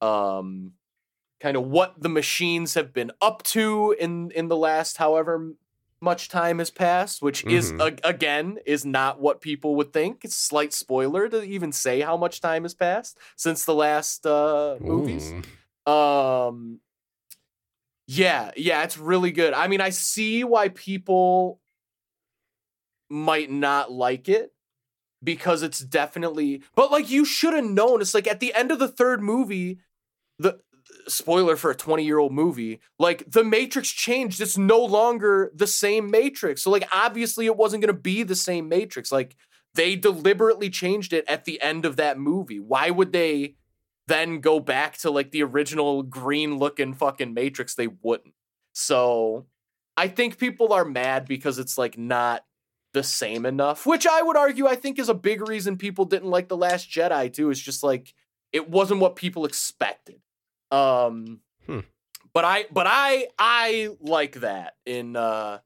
um 0.00 0.72
kind 1.40 1.56
of 1.56 1.64
what 1.66 2.02
the 2.02 2.08
machines 2.10 2.74
have 2.74 2.92
been 2.92 3.10
up 3.22 3.42
to 3.44 3.94
in 3.98 4.30
in 4.32 4.48
the 4.48 4.56
last 4.56 4.98
however 4.98 5.52
much 6.02 6.28
time 6.30 6.58
has 6.58 6.70
passed, 6.70 7.20
which 7.20 7.44
is 7.44 7.72
Mhm. 7.72 7.86
ag- 7.86 8.00
again 8.04 8.58
is 8.64 8.84
not 8.86 9.20
what 9.20 9.40
people 9.42 9.74
would 9.76 9.92
think. 9.92 10.24
It's 10.24 10.34
a 10.36 10.38
slight 10.40 10.72
spoiler 10.72 11.28
to 11.28 11.42
even 11.42 11.72
say 11.72 12.00
how 12.00 12.16
much 12.16 12.40
time 12.40 12.62
has 12.62 12.74
passed 12.74 13.18
since 13.36 13.64
the 13.66 13.74
last 13.74 14.26
uh 14.26 14.76
movies. 14.80 15.32
Ooh. 15.86 15.92
Um 15.92 16.80
yeah, 18.12 18.50
yeah, 18.56 18.82
it's 18.82 18.98
really 18.98 19.30
good. 19.30 19.54
I 19.54 19.68
mean, 19.68 19.80
I 19.80 19.90
see 19.90 20.42
why 20.42 20.70
people 20.70 21.60
might 23.08 23.52
not 23.52 23.92
like 23.92 24.28
it 24.28 24.50
because 25.22 25.62
it's 25.62 25.78
definitely 25.78 26.62
but 26.74 26.90
like 26.90 27.10
you 27.10 27.24
should 27.24 27.54
have 27.54 27.64
known 27.64 28.00
it's 28.00 28.14
like 28.14 28.26
at 28.28 28.40
the 28.40 28.54
end 28.54 28.70
of 28.70 28.78
the 28.78 28.88
third 28.88 29.20
movie 29.20 29.80
the 30.38 30.58
spoiler 31.08 31.56
for 31.56 31.72
a 31.72 31.74
20 31.74 32.04
year 32.04 32.18
old 32.18 32.32
movie 32.32 32.80
like 33.00 33.28
the 33.30 33.42
matrix 33.42 33.90
changed 33.90 34.40
it's 34.40 34.56
no 34.56 34.82
longer 34.82 35.50
the 35.54 35.66
same 35.66 36.08
matrix 36.08 36.62
so 36.62 36.70
like 36.70 36.88
obviously 36.92 37.46
it 37.46 37.56
wasn't 37.56 37.82
going 37.82 37.94
to 37.94 38.00
be 38.00 38.22
the 38.22 38.36
same 38.36 38.68
matrix 38.68 39.10
like 39.10 39.36
they 39.74 39.96
deliberately 39.96 40.70
changed 40.70 41.12
it 41.12 41.24
at 41.28 41.44
the 41.44 41.60
end 41.60 41.84
of 41.84 41.96
that 41.96 42.16
movie 42.16 42.60
why 42.60 42.90
would 42.90 43.12
they 43.12 43.56
then 44.10 44.40
go 44.40 44.58
back 44.60 44.96
to 44.98 45.10
like 45.10 45.30
the 45.30 45.42
original 45.42 46.02
green 46.02 46.58
looking 46.58 46.92
fucking 46.94 47.32
matrix 47.32 47.74
they 47.74 47.86
wouldn't 47.86 48.34
so 48.72 49.46
i 49.96 50.08
think 50.08 50.38
people 50.38 50.72
are 50.72 50.84
mad 50.84 51.26
because 51.26 51.58
it's 51.58 51.78
like 51.78 51.96
not 51.96 52.44
the 52.92 53.02
same 53.02 53.46
enough 53.46 53.86
which 53.86 54.06
i 54.06 54.20
would 54.22 54.36
argue 54.36 54.66
i 54.66 54.74
think 54.74 54.98
is 54.98 55.08
a 55.08 55.14
big 55.14 55.46
reason 55.48 55.76
people 55.76 56.04
didn't 56.04 56.30
like 56.30 56.48
the 56.48 56.56
last 56.56 56.90
jedi 56.90 57.32
too 57.32 57.50
is 57.50 57.60
just 57.60 57.82
like 57.82 58.14
it 58.52 58.68
wasn't 58.68 59.00
what 59.00 59.16
people 59.16 59.44
expected 59.44 60.20
um 60.70 61.40
Hmm. 61.66 61.80
but 62.32 62.44
i 62.44 62.64
but 62.72 62.86
i 62.88 63.28
i 63.38 63.90
like 64.00 64.40
that 64.40 64.74
in 64.86 65.14
uh 65.14 65.58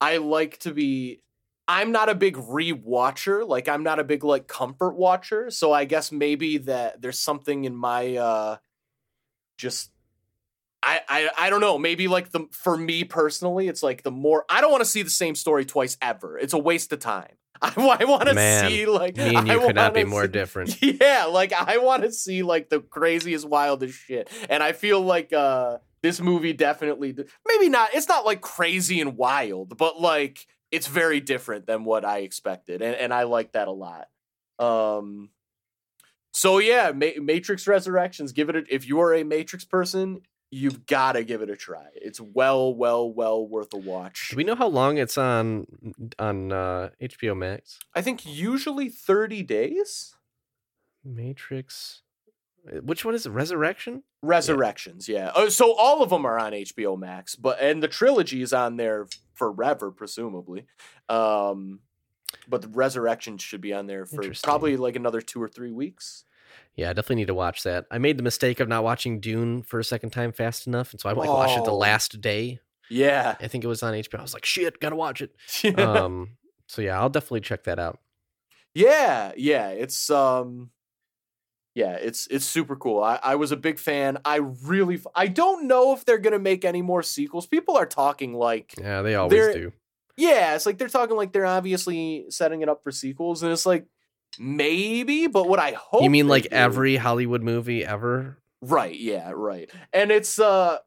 i 0.00 0.16
like 0.18 0.58
to 0.58 0.72
be 0.72 1.22
i'm 1.70 1.92
not 1.92 2.08
a 2.08 2.14
big 2.14 2.36
re-watcher 2.48 3.44
like 3.44 3.68
i'm 3.68 3.82
not 3.82 3.98
a 3.98 4.04
big 4.04 4.24
like 4.24 4.48
comfort 4.48 4.96
watcher 4.96 5.50
so 5.50 5.72
i 5.72 5.84
guess 5.84 6.10
maybe 6.10 6.58
that 6.58 7.00
there's 7.00 7.18
something 7.20 7.64
in 7.64 7.74
my 7.74 8.16
uh 8.16 8.56
just 9.56 9.90
I, 10.82 11.00
I 11.08 11.30
I 11.38 11.50
don't 11.50 11.60
know. 11.60 11.76
Maybe 11.76 12.08
like 12.08 12.30
the 12.30 12.46
for 12.52 12.74
me 12.74 13.04
personally, 13.04 13.68
it's 13.68 13.82
like 13.82 14.02
the 14.02 14.10
more 14.10 14.46
I 14.48 14.62
don't 14.62 14.70
want 14.70 14.80
to 14.80 14.88
see 14.88 15.02
the 15.02 15.10
same 15.10 15.34
story 15.34 15.66
twice 15.66 15.98
ever. 16.00 16.38
It's 16.38 16.54
a 16.54 16.58
waste 16.58 16.90
of 16.94 17.00
time. 17.00 17.34
I, 17.62 17.74
I 17.76 18.04
want 18.06 18.26
to 18.28 18.68
see 18.68 18.86
like 18.86 19.18
Me 19.18 19.34
and 19.34 19.50
I 19.50 19.54
you 19.54 19.60
could 19.60 19.74
not 19.74 19.92
be 19.92 20.04
more 20.04 20.22
see- 20.22 20.28
different. 20.32 20.78
Yeah, 20.82 21.26
like 21.26 21.52
I 21.52 21.76
want 21.76 22.04
to 22.04 22.12
see 22.12 22.42
like 22.42 22.70
the 22.70 22.80
craziest, 22.80 23.46
wildest 23.46 23.98
shit, 23.98 24.30
and 24.48 24.62
I 24.62 24.72
feel 24.72 25.02
like 25.02 25.34
uh 25.34 25.78
this 26.02 26.18
movie 26.18 26.54
definitely 26.54 27.14
maybe 27.46 27.68
not. 27.68 27.90
It's 27.92 28.08
not 28.08 28.24
like 28.24 28.40
crazy 28.40 29.02
and 29.02 29.18
wild, 29.18 29.76
but 29.76 30.00
like 30.00 30.46
it's 30.70 30.86
very 30.86 31.20
different 31.20 31.66
than 31.66 31.84
what 31.84 32.04
I 32.04 32.18
expected, 32.18 32.82
and 32.82 32.94
and 32.94 33.12
I 33.12 33.24
like 33.24 33.52
that 33.52 33.68
a 33.68 33.72
lot. 33.72 34.08
Um. 34.58 35.30
So 36.32 36.58
yeah, 36.58 36.92
Ma- 36.94 37.20
Matrix 37.20 37.66
Resurrections. 37.66 38.32
Give 38.32 38.48
it 38.48 38.56
a, 38.56 38.62
if 38.68 38.86
you 38.86 39.00
are 39.00 39.14
a 39.14 39.24
Matrix 39.24 39.64
person, 39.64 40.20
you've 40.50 40.86
got 40.86 41.12
to 41.12 41.24
give 41.24 41.42
it 41.42 41.50
a 41.50 41.56
try. 41.56 41.86
It's 41.94 42.20
well, 42.20 42.74
well, 42.74 43.10
well 43.10 43.46
worth 43.46 43.72
a 43.74 43.78
watch. 43.78 44.28
Do 44.30 44.36
we 44.36 44.44
know 44.44 44.54
how 44.54 44.68
long 44.68 44.98
it's 44.98 45.18
on 45.18 45.66
on 46.18 46.52
uh, 46.52 46.90
HBO 47.00 47.36
Max? 47.36 47.78
I 47.94 48.02
think 48.02 48.24
usually 48.24 48.88
thirty 48.88 49.42
days. 49.42 50.14
Matrix. 51.04 52.02
Uh, 52.70 52.80
Which 52.80 53.04
one 53.04 53.14
is 53.14 53.26
it? 53.26 53.30
Resurrection? 53.30 54.02
Resurrections, 54.22 55.08
yeah. 55.08 55.32
Oh, 55.34 55.48
so 55.48 55.74
all 55.74 56.02
of 56.02 56.10
them 56.10 56.26
are 56.26 56.38
on 56.38 56.52
HBO 56.52 56.98
Max, 56.98 57.34
but 57.34 57.58
and 57.60 57.82
the 57.82 57.88
trilogy 57.88 58.42
is 58.42 58.52
on 58.52 58.76
there 58.76 59.06
forever, 59.40 59.90
presumably. 59.90 60.66
Um, 61.08 61.80
but 62.46 62.60
the 62.62 62.68
Resurrection 62.68 63.38
should 63.38 63.60
be 63.62 63.72
on 63.72 63.86
there 63.86 64.04
for 64.06 64.22
probably 64.42 64.76
like 64.76 64.94
another 64.96 65.20
two 65.22 65.42
or 65.42 65.48
three 65.48 65.72
weeks. 65.72 66.24
Yeah, 66.76 66.90
I 66.90 66.92
definitely 66.92 67.16
need 67.16 67.26
to 67.28 67.34
watch 67.34 67.62
that. 67.64 67.86
I 67.90 67.98
made 67.98 68.18
the 68.18 68.22
mistake 68.22 68.60
of 68.60 68.68
not 68.68 68.84
watching 68.84 69.18
Dune 69.18 69.62
for 69.62 69.80
a 69.80 69.84
second 69.84 70.10
time 70.10 70.32
fast 70.32 70.66
enough, 70.66 70.92
and 70.92 71.00
so 71.00 71.08
I 71.08 71.12
like 71.12 71.28
watched 71.28 71.56
it 71.58 71.64
the 71.64 71.72
Oh. 71.72 71.76
last 71.78 72.20
day. 72.20 72.60
Yeah. 72.90 73.36
I 73.40 73.48
think 73.48 73.64
it 73.64 73.68
was 73.68 73.82
on 73.82 73.94
HBO. 73.94 74.18
I 74.18 74.22
was 74.22 74.34
like, 74.34 74.44
shit, 74.44 74.78
gotta 74.80 74.96
watch 74.96 75.22
it. 75.22 75.34
um, 75.78 76.36
so 76.66 76.82
yeah, 76.82 77.00
I'll 77.00 77.08
definitely 77.08 77.40
check 77.40 77.64
that 77.64 77.78
out. 77.78 77.98
yeah, 78.74 79.32
yeah. 79.36 79.68
It's 79.70 80.10
um, 80.10 80.70
yeah, 81.74 81.92
it's 81.92 82.26
it's 82.28 82.44
super 82.44 82.76
cool. 82.76 83.02
I, 83.02 83.20
I 83.22 83.34
was 83.36 83.52
a 83.52 83.56
big 83.56 83.78
fan. 83.78 84.18
I 84.24 84.36
really, 84.36 84.96
f- 84.96 85.06
I 85.14 85.28
don't 85.28 85.66
know 85.68 85.92
if 85.92 86.04
they're 86.04 86.18
gonna 86.18 86.38
make 86.38 86.64
any 86.64 86.82
more 86.82 87.02
sequels. 87.02 87.46
People 87.46 87.76
are 87.76 87.86
talking 87.86 88.34
like 88.34 88.74
Yeah, 88.80 89.02
they 89.02 89.14
always 89.14 89.54
do. 89.54 89.72
Yeah, 90.16 90.54
it's 90.54 90.66
like 90.66 90.78
they're 90.78 90.88
talking 90.88 91.16
like 91.16 91.32
they're 91.32 91.46
obviously 91.46 92.26
setting 92.28 92.62
it 92.62 92.68
up 92.68 92.82
for 92.82 92.90
sequels, 92.90 93.42
and 93.42 93.52
it's 93.52 93.64
like 93.66 93.86
maybe, 94.38 95.26
but 95.28 95.48
what 95.48 95.58
I 95.58 95.72
hope 95.72 96.02
You 96.02 96.10
mean 96.10 96.28
like 96.28 96.44
do- 96.44 96.48
every 96.52 96.96
Hollywood 96.96 97.42
movie 97.42 97.84
ever? 97.84 98.38
Right, 98.60 98.94
yeah, 98.98 99.32
right. 99.34 99.70
And 99.92 100.10
it's 100.10 100.38
uh 100.38 100.78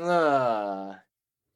uh 0.00 0.94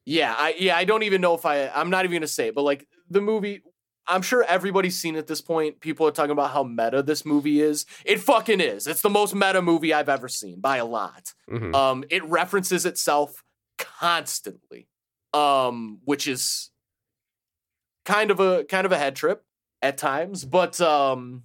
yeah, 0.05 0.35
I 0.37 0.55
yeah, 0.57 0.75
I 0.75 0.85
don't 0.85 1.03
even 1.03 1.21
know 1.21 1.33
if 1.33 1.45
I 1.45 1.67
I'm 1.69 1.89
not 1.89 2.05
even 2.05 2.17
gonna 2.17 2.27
say 2.27 2.47
it, 2.49 2.55
but 2.55 2.63
like 2.63 2.87
the 3.09 3.21
movie 3.21 3.61
I'm 4.07 4.21
sure 4.21 4.43
everybody's 4.43 4.97
seen 4.99 5.15
at 5.15 5.27
this 5.27 5.41
point. 5.41 5.79
People 5.79 6.07
are 6.07 6.11
talking 6.11 6.31
about 6.31 6.51
how 6.51 6.63
meta 6.63 7.01
this 7.01 7.25
movie 7.25 7.61
is. 7.61 7.85
It 8.05 8.19
fucking 8.19 8.59
is. 8.59 8.85
It's 8.85 9.01
the 9.01 9.09
most 9.09 9.33
meta 9.33 9.61
movie 9.61 9.93
I've 9.93 10.09
ever 10.09 10.27
seen 10.27 10.59
by 10.59 10.77
a 10.77 10.85
lot. 10.85 11.33
Mhm. 11.49 11.73
Um, 11.73 12.03
it 12.09 12.23
references 12.25 12.85
itself 12.85 13.43
constantly, 13.77 14.87
um, 15.33 15.99
which 16.03 16.27
is 16.27 16.71
kind 18.05 18.29
of 18.29 18.39
a 18.41 18.65
kind 18.65 18.85
of 18.85 18.91
a 18.91 18.97
head 18.97 19.15
trip 19.15 19.45
at 19.81 19.97
times. 19.97 20.43
But 20.43 20.81
um, 20.81 21.43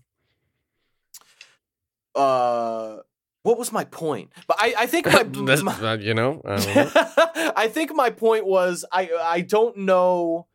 uh, 2.15 2.97
what 3.45 3.57
was 3.59 3.71
my 3.73 3.85
point? 3.85 4.33
But 4.49 4.57
I, 4.61 4.75
I 4.81 4.87
think 4.87 5.07
my, 5.07 5.23
my 5.63 5.95
you 5.95 6.15
know, 6.15 6.43
I 6.45 6.57
know. 6.75 7.53
I 7.57 7.69
think 7.69 7.95
my 7.95 8.11
point 8.11 8.47
was 8.47 8.85
I 8.91 9.11
I 9.23 9.41
don't 9.43 9.77
know 9.79 10.48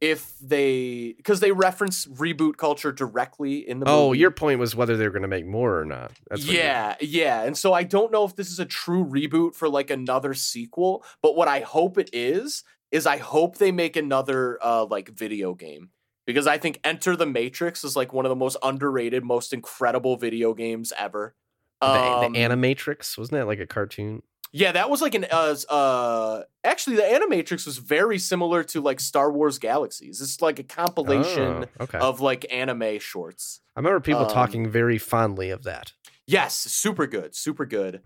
if 0.00 0.38
they 0.38 1.14
because 1.16 1.40
they 1.40 1.52
reference 1.52 2.06
reboot 2.06 2.56
culture 2.56 2.90
directly 2.90 3.68
in 3.68 3.80
the 3.80 3.88
oh, 3.88 4.08
movie. 4.08 4.18
your 4.20 4.30
point 4.30 4.58
was 4.58 4.74
whether 4.74 4.96
they 4.96 5.04
were 5.04 5.12
going 5.12 5.22
to 5.22 5.28
make 5.28 5.46
more 5.46 5.78
or 5.78 5.84
not. 5.84 6.12
That's 6.28 6.44
yeah, 6.46 6.96
yeah. 7.00 7.42
And 7.42 7.56
so 7.56 7.72
I 7.72 7.82
don't 7.82 8.10
know 8.10 8.24
if 8.24 8.34
this 8.34 8.50
is 8.50 8.58
a 8.58 8.64
true 8.64 9.04
reboot 9.04 9.54
for 9.54 9.68
like 9.68 9.90
another 9.90 10.32
sequel, 10.32 11.04
but 11.22 11.36
what 11.36 11.48
I 11.48 11.60
hope 11.60 11.98
it 11.98 12.08
is 12.12 12.64
is 12.90 13.06
I 13.06 13.18
hope 13.18 13.58
they 13.58 13.72
make 13.72 13.96
another 13.96 14.58
uh 14.62 14.86
like 14.86 15.10
video 15.10 15.54
game 15.54 15.90
because 16.26 16.46
I 16.46 16.56
think 16.58 16.80
Enter 16.82 17.14
the 17.14 17.26
Matrix 17.26 17.84
is 17.84 17.94
like 17.94 18.12
one 18.12 18.24
of 18.24 18.30
the 18.30 18.36
most 18.36 18.56
underrated, 18.62 19.22
most 19.22 19.52
incredible 19.52 20.16
video 20.16 20.54
games 20.54 20.92
ever. 20.98 21.34
the, 21.80 21.86
Um, 21.86 22.32
the 22.32 22.38
Animatrix 22.38 23.18
wasn't 23.18 23.40
that 23.40 23.46
like 23.46 23.60
a 23.60 23.66
cartoon? 23.66 24.22
Yeah, 24.52 24.72
that 24.72 24.90
was 24.90 25.00
like 25.00 25.14
an 25.14 25.26
uh, 25.30 25.56
uh 25.68 26.42
actually 26.64 26.96
the 26.96 27.02
Animatrix 27.02 27.66
was 27.66 27.78
very 27.78 28.18
similar 28.18 28.64
to 28.64 28.80
like 28.80 29.00
Star 29.00 29.30
Wars 29.32 29.58
Galaxies. 29.58 30.20
It's 30.20 30.42
like 30.42 30.58
a 30.58 30.64
compilation 30.64 31.66
Oh, 31.78 31.84
okay. 31.84 31.98
of 31.98 32.20
like 32.20 32.46
anime 32.52 32.98
shorts. 32.98 33.60
I 33.76 33.80
remember 33.80 34.00
people 34.00 34.26
um, 34.26 34.30
talking 34.30 34.68
very 34.68 34.98
fondly 34.98 35.50
of 35.50 35.62
that. 35.64 35.92
Yes, 36.26 36.56
super 36.56 37.06
good, 37.06 37.34
super 37.34 37.64
good. 37.64 38.02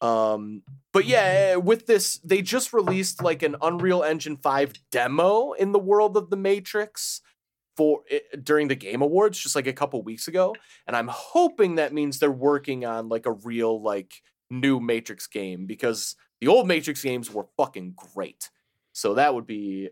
Um, 0.00 0.62
but 0.92 1.06
yeah, 1.06 1.56
with 1.56 1.86
this, 1.86 2.18
they 2.18 2.40
just 2.40 2.72
released 2.72 3.22
like 3.22 3.42
an 3.42 3.56
Unreal 3.60 4.02
Engine 4.04 4.36
5 4.36 4.72
demo 4.92 5.52
in 5.52 5.72
the 5.72 5.78
world 5.78 6.16
of 6.16 6.30
the 6.30 6.36
Matrix 6.36 7.20
for 7.76 8.02
during 8.42 8.68
the 8.68 8.74
Game 8.76 9.02
Awards 9.02 9.38
just 9.38 9.56
like 9.56 9.66
a 9.66 9.72
couple 9.72 10.02
weeks 10.02 10.28
ago, 10.28 10.54
and 10.86 10.96
I'm 10.96 11.08
hoping 11.08 11.76
that 11.76 11.92
means 11.92 12.18
they're 12.18 12.30
working 12.30 12.84
on 12.84 13.08
like 13.08 13.26
a 13.26 13.32
real 13.32 13.82
like 13.82 14.22
new 14.50 14.80
Matrix 14.80 15.26
game 15.26 15.66
because 15.66 16.16
the 16.40 16.48
old 16.48 16.66
Matrix 16.68 17.02
games 17.02 17.30
were 17.30 17.46
fucking 17.56 17.94
great. 17.96 18.50
So 18.92 19.14
that 19.14 19.34
would 19.34 19.46
be 19.46 19.90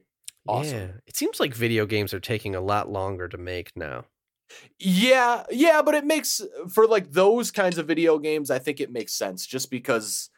awesome. 0.48 0.84
Yeah, 0.84 0.98
it 1.06 1.14
seems 1.16 1.40
like 1.40 1.54
video 1.54 1.84
games 1.86 2.14
are 2.14 2.20
taking 2.20 2.54
a 2.54 2.60
lot 2.62 2.88
longer 2.88 3.28
to 3.28 3.36
make 3.36 3.76
now. 3.76 4.06
Yeah, 4.78 5.44
yeah, 5.50 5.82
but 5.82 5.94
it 5.94 6.04
makes 6.04 6.40
for 6.72 6.86
like 6.86 7.12
those 7.12 7.50
kinds 7.50 7.78
of 7.78 7.86
video 7.86 8.18
games, 8.18 8.50
I 8.50 8.58
think 8.58 8.80
it 8.80 8.92
makes 8.92 9.12
sense 9.12 9.46
just 9.46 9.70
because 9.70 10.30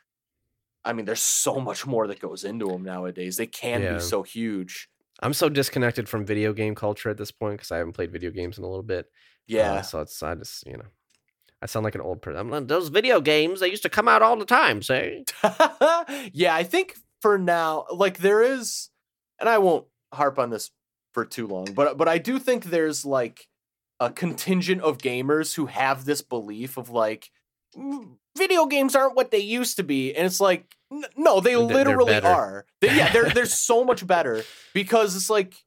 I 0.84 0.92
mean, 0.94 1.06
there's 1.06 1.22
so 1.22 1.60
much 1.60 1.86
more 1.86 2.06
that 2.08 2.20
goes 2.20 2.44
into 2.44 2.72
them 2.72 2.84
nowadays. 2.84 3.36
They 3.36 3.46
can 3.48 3.86
Yeah. 3.86 3.88
be 3.88 4.00
so 4.00 4.22
huge. 4.22 4.88
I'm 5.20 5.32
so 5.34 5.48
disconnected 5.48 6.08
from 6.08 6.24
video 6.24 6.52
game 6.52 6.74
culture 6.74 7.10
at 7.10 7.16
this 7.16 7.32
point 7.32 7.58
because 7.58 7.72
I 7.72 7.78
haven't 7.78 7.94
played 7.94 8.12
video 8.12 8.30
games 8.30 8.58
in 8.58 8.64
a 8.64 8.68
little 8.68 8.84
bit. 8.84 9.10
Uh, 9.56 9.82
Yeah. 9.82 9.82
so 9.82 10.00
it's 10.00 10.22
I 10.22 10.34
just 10.36 10.66
you 10.66 10.76
know, 10.76 10.86
I 11.60 11.66
sound 11.66 11.84
like 11.84 11.94
an 11.94 12.00
old 12.00 12.22
person. 12.22 12.66
Those 12.66 12.88
video 12.88 13.20
games 13.20 13.60
they 13.60 13.68
used 13.68 13.82
to 13.82 13.88
come 13.88 14.08
out 14.08 14.22
all 14.22 14.36
the 14.36 14.44
time. 14.44 14.82
Say, 14.82 15.24
yeah, 16.32 16.54
I 16.54 16.62
think 16.62 16.96
for 17.20 17.38
now, 17.38 17.86
like 17.92 18.18
there 18.18 18.42
is 18.42 18.90
and 19.40 19.48
I 19.48 19.58
won't 19.58 19.86
harp 20.12 20.38
on 20.38 20.50
this 20.50 20.70
for 21.12 21.24
too 21.24 21.46
long, 21.46 21.72
but 21.74 21.96
but 21.96 22.08
I 22.08 22.18
do 22.18 22.38
think 22.38 22.66
there's 22.66 23.04
like 23.04 23.48
a 24.00 24.10
contingent 24.10 24.82
of 24.82 24.98
gamers 24.98 25.54
who 25.54 25.66
have 25.66 26.04
this 26.04 26.22
belief 26.22 26.76
of 26.76 26.90
like 26.90 27.30
"Mm, 27.76 28.16
video 28.36 28.66
games 28.66 28.94
aren't 28.94 29.16
what 29.16 29.30
they 29.30 29.38
used 29.38 29.76
to 29.76 29.82
be 29.82 30.14
and 30.14 30.24
it's 30.24 30.40
like 30.40 30.76
n- 30.92 31.04
no 31.16 31.40
they 31.40 31.56
literally 31.56 32.20
are 32.20 32.64
they, 32.80 32.94
yeah 32.94 33.12
they're 33.12 33.30
they're 33.30 33.44
so 33.68 33.84
much 33.84 34.06
better 34.06 34.44
because 34.72 35.16
it's 35.16 35.28
like 35.28 35.64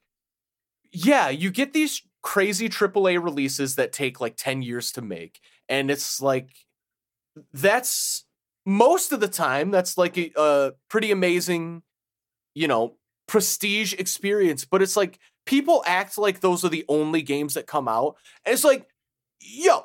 yeah 0.93 1.27
you 1.27 1.51
get 1.51 1.73
these 1.73 2.01
crazy 2.21 2.69
AAA 2.69 3.21
releases 3.21 3.75
that 3.75 3.91
take 3.91 4.21
like 4.21 4.35
10 4.37 4.61
years 4.61 4.91
to 4.93 5.01
make 5.01 5.41
and 5.71 5.89
it's 5.89 6.21
like 6.21 6.49
that's 7.53 8.25
most 8.65 9.11
of 9.11 9.19
the 9.21 9.27
time 9.27 9.71
that's 9.71 9.97
like 9.97 10.17
a, 10.17 10.31
a 10.35 10.71
pretty 10.89 11.11
amazing 11.11 11.81
you 12.53 12.67
know 12.67 12.97
prestige 13.27 13.93
experience 13.93 14.65
but 14.65 14.81
it's 14.81 14.97
like 14.97 15.17
people 15.45 15.81
act 15.87 16.17
like 16.17 16.41
those 16.41 16.63
are 16.63 16.69
the 16.69 16.85
only 16.89 17.21
games 17.23 17.55
that 17.55 17.65
come 17.65 17.87
out 17.87 18.17
and 18.45 18.53
it's 18.53 18.65
like 18.65 18.85
yo 19.39 19.83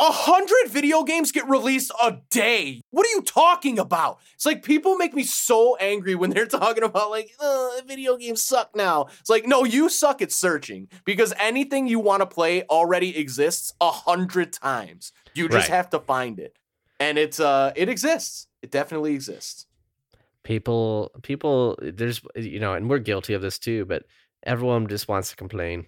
a 0.00 0.12
hundred 0.12 0.68
video 0.70 1.02
games 1.02 1.32
get 1.32 1.48
released 1.48 1.90
a 2.02 2.18
day. 2.30 2.82
What 2.90 3.04
are 3.06 3.10
you 3.10 3.22
talking 3.22 3.78
about? 3.78 4.18
It's 4.34 4.46
like 4.46 4.62
people 4.62 4.96
make 4.96 5.12
me 5.14 5.24
so 5.24 5.76
angry 5.76 6.14
when 6.14 6.30
they're 6.30 6.46
talking 6.60 6.84
about 6.84 7.10
like, 7.10 7.30
"Uh, 7.40 7.70
video 7.86 8.16
games 8.16 8.42
suck 8.42 8.76
now. 8.76 9.06
It's 9.20 9.28
like, 9.30 9.46
no, 9.46 9.64
you 9.64 9.88
suck 9.88 10.22
at 10.22 10.30
searching 10.32 10.88
because 11.04 11.34
anything 11.38 11.86
you 11.88 11.98
want 11.98 12.20
to 12.22 12.26
play 12.26 12.62
already 12.64 13.18
exists 13.18 13.72
a 13.80 13.90
hundred 13.90 14.52
times. 14.52 15.12
You 15.34 15.48
just 15.48 15.68
Right. 15.68 15.76
have 15.76 15.90
to 15.90 15.98
find 16.00 16.38
it, 16.38 16.56
and 17.00 17.18
it's 17.18 17.40
uh, 17.40 17.72
it 17.76 17.88
exists. 17.88 18.46
It 18.62 18.70
definitely 18.70 19.14
exists. 19.14 19.66
people, 20.44 21.10
people, 21.22 21.78
there's 21.82 22.20
you 22.34 22.58
know, 22.60 22.74
and 22.74 22.88
we're 22.88 22.98
guilty 22.98 23.34
of 23.34 23.42
this 23.42 23.58
too. 23.58 23.84
But 23.84 24.04
everyone 24.44 24.86
just 24.88 25.08
wants 25.08 25.30
to 25.30 25.36
complain 25.36 25.86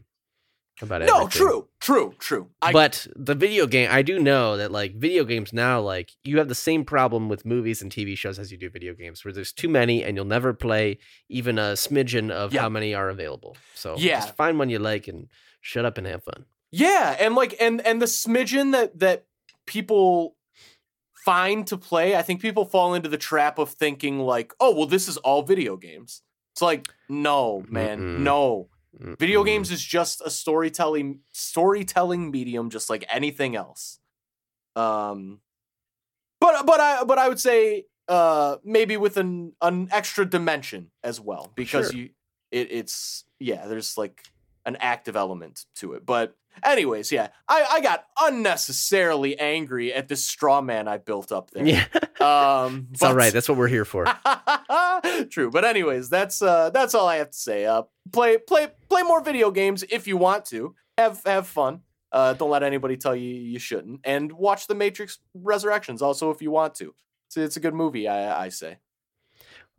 about 0.83 1.03
No, 1.03 1.21
everything. 1.21 1.31
true, 1.47 1.69
true, 1.81 2.15
true. 2.19 2.49
I, 2.63 2.73
but 2.73 3.07
the 3.17 3.35
video 3.35 3.67
game, 3.67 3.89
I 3.91 4.03
do 4.03 4.19
know 4.19 4.57
that 4.57 4.71
like 4.71 4.95
video 4.97 5.25
games 5.25 5.53
now, 5.53 5.81
like 5.81 6.11
you 6.25 6.39
have 6.39 6.49
the 6.49 6.55
same 6.55 6.85
problem 6.85 7.29
with 7.29 7.45
movies 7.45 7.83
and 7.83 7.91
TV 7.91 8.17
shows 8.17 8.39
as 8.39 8.53
you 8.53 8.59
do 8.59 8.71
video 8.71 8.95
games, 8.95 9.25
where 9.25 9.33
there's 9.33 9.53
too 9.53 9.69
many 9.69 10.05
and 10.05 10.17
you'll 10.17 10.25
never 10.27 10.53
play 10.53 10.99
even 11.29 11.59
a 11.59 11.73
smidgen 11.73 12.31
of 12.31 12.53
Yeah. 12.53 12.61
how 12.63 12.69
many 12.69 12.95
are 12.95 13.09
available. 13.09 13.57
So 13.75 13.97
Yeah. 13.97 14.21
just 14.21 14.37
find 14.37 14.59
one 14.59 14.69
you 14.71 14.79
like 14.79 15.09
and 15.09 15.29
shut 15.61 15.85
up 15.85 15.99
and 15.99 16.07
have 16.07 16.23
fun. 16.25 16.45
Yeah, 16.73 17.17
and 17.19 17.35
like 17.35 17.57
and 17.61 17.85
and 17.87 18.01
the 18.01 18.07
smidgen 18.07 18.73
that 18.73 18.99
that 19.01 19.25
people 19.67 20.37
find 21.25 21.67
to 21.67 21.77
play, 21.77 22.17
I 22.17 22.23
think 22.23 22.41
people 22.41 22.65
fall 22.65 22.95
into 22.95 23.09
the 23.09 23.19
trap 23.19 23.59
of 23.59 23.71
thinking 23.71 24.21
like, 24.21 24.53
"Oh, 24.61 24.75
well 24.75 24.87
this 24.87 25.09
is 25.09 25.17
all 25.19 25.43
video 25.43 25.77
games." 25.77 26.23
It's 26.53 26.63
like, 26.63 26.89
"No, 27.09 27.65
man. 27.69 27.99
Mm-mm. 28.01 28.19
No. 28.21 28.69
Video 28.99 29.43
Mm-mm. 29.43 29.47
games 29.47 29.71
is 29.71 29.83
just 29.85 30.21
a 30.25 30.31
storytelling 30.31 31.21
storytelling 31.33 32.31
medium 32.31 32.71
just 32.71 32.91
like 32.91 33.05
anything 33.11 33.55
else." 33.57 33.99
Um 34.77 35.41
but 36.41 36.65
but 36.67 36.81
I 36.81 37.05
but 37.05 37.19
I 37.19 37.29
would 37.29 37.41
say 37.41 37.87
uh 38.09 38.57
maybe 38.65 38.97
with 38.97 39.17
an 39.17 39.53
an 39.61 39.89
extra 39.93 40.25
dimension 40.25 40.91
as 41.05 41.21
well 41.21 41.53
because 41.55 41.91
Sure. 41.91 42.01
you 42.01 42.11
it, 42.51 42.69
it's 42.73 43.25
yeah, 43.39 43.67
there's 43.67 43.97
like 43.97 44.25
an 44.67 44.77
active 44.77 45.17
element 45.17 45.65
to 45.77 45.93
it. 45.95 46.05
But 46.05 46.37
anyways, 46.65 47.13
yeah, 47.13 47.29
I, 47.49 47.65
I 47.71 47.81
got 47.81 48.07
unnecessarily 48.21 49.39
angry 49.39 49.93
at 49.95 50.09
this 50.09 50.25
straw 50.25 50.61
man 50.61 50.89
I 50.89 50.99
built 50.99 51.31
up 51.33 51.51
there. 51.53 51.65
Yeah, 51.65 51.85
Um, 52.21 52.89
it's 52.93 53.03
all 53.03 53.11
but- 53.11 53.17
right. 53.17 53.33
That's 53.33 53.49
what 53.49 53.57
we're 53.59 53.69
here 53.69 53.85
for. 53.85 54.05
True, 55.31 55.51
but 55.51 55.65
anyways, 55.65 56.09
that's 56.09 56.43
uh 56.43 56.71
that's 56.71 56.95
all 56.95 57.09
I 57.09 57.17
have 57.17 57.31
to 57.31 57.39
say. 57.39 57.67
Uh 57.67 57.83
play 58.13 58.39
play 58.39 58.69
play 58.89 59.03
more 59.03 59.23
video 59.23 59.51
games 59.51 59.83
if 59.91 60.07
you 60.07 60.17
want 60.17 60.45
to. 60.47 60.75
Have 60.99 61.23
have 61.25 61.47
fun. 61.47 61.81
Uh 62.13 62.33
don't 62.35 62.51
let 62.51 62.63
anybody 62.63 62.97
tell 62.97 63.15
you 63.17 63.29
you 63.35 63.59
shouldn't. 63.59 64.01
And 64.05 64.33
watch 64.33 64.67
The 64.67 64.75
Matrix 64.75 65.19
Resurrections 65.35 66.03
also 66.03 66.31
if 66.31 66.43
you 66.43 66.51
want 66.51 66.75
to. 66.77 66.95
It's, 67.29 67.37
it's 67.37 67.57
a 67.57 67.61
good 67.61 67.75
movie, 67.75 68.07
I 68.09 68.45
I 68.45 68.49
say. 68.51 68.79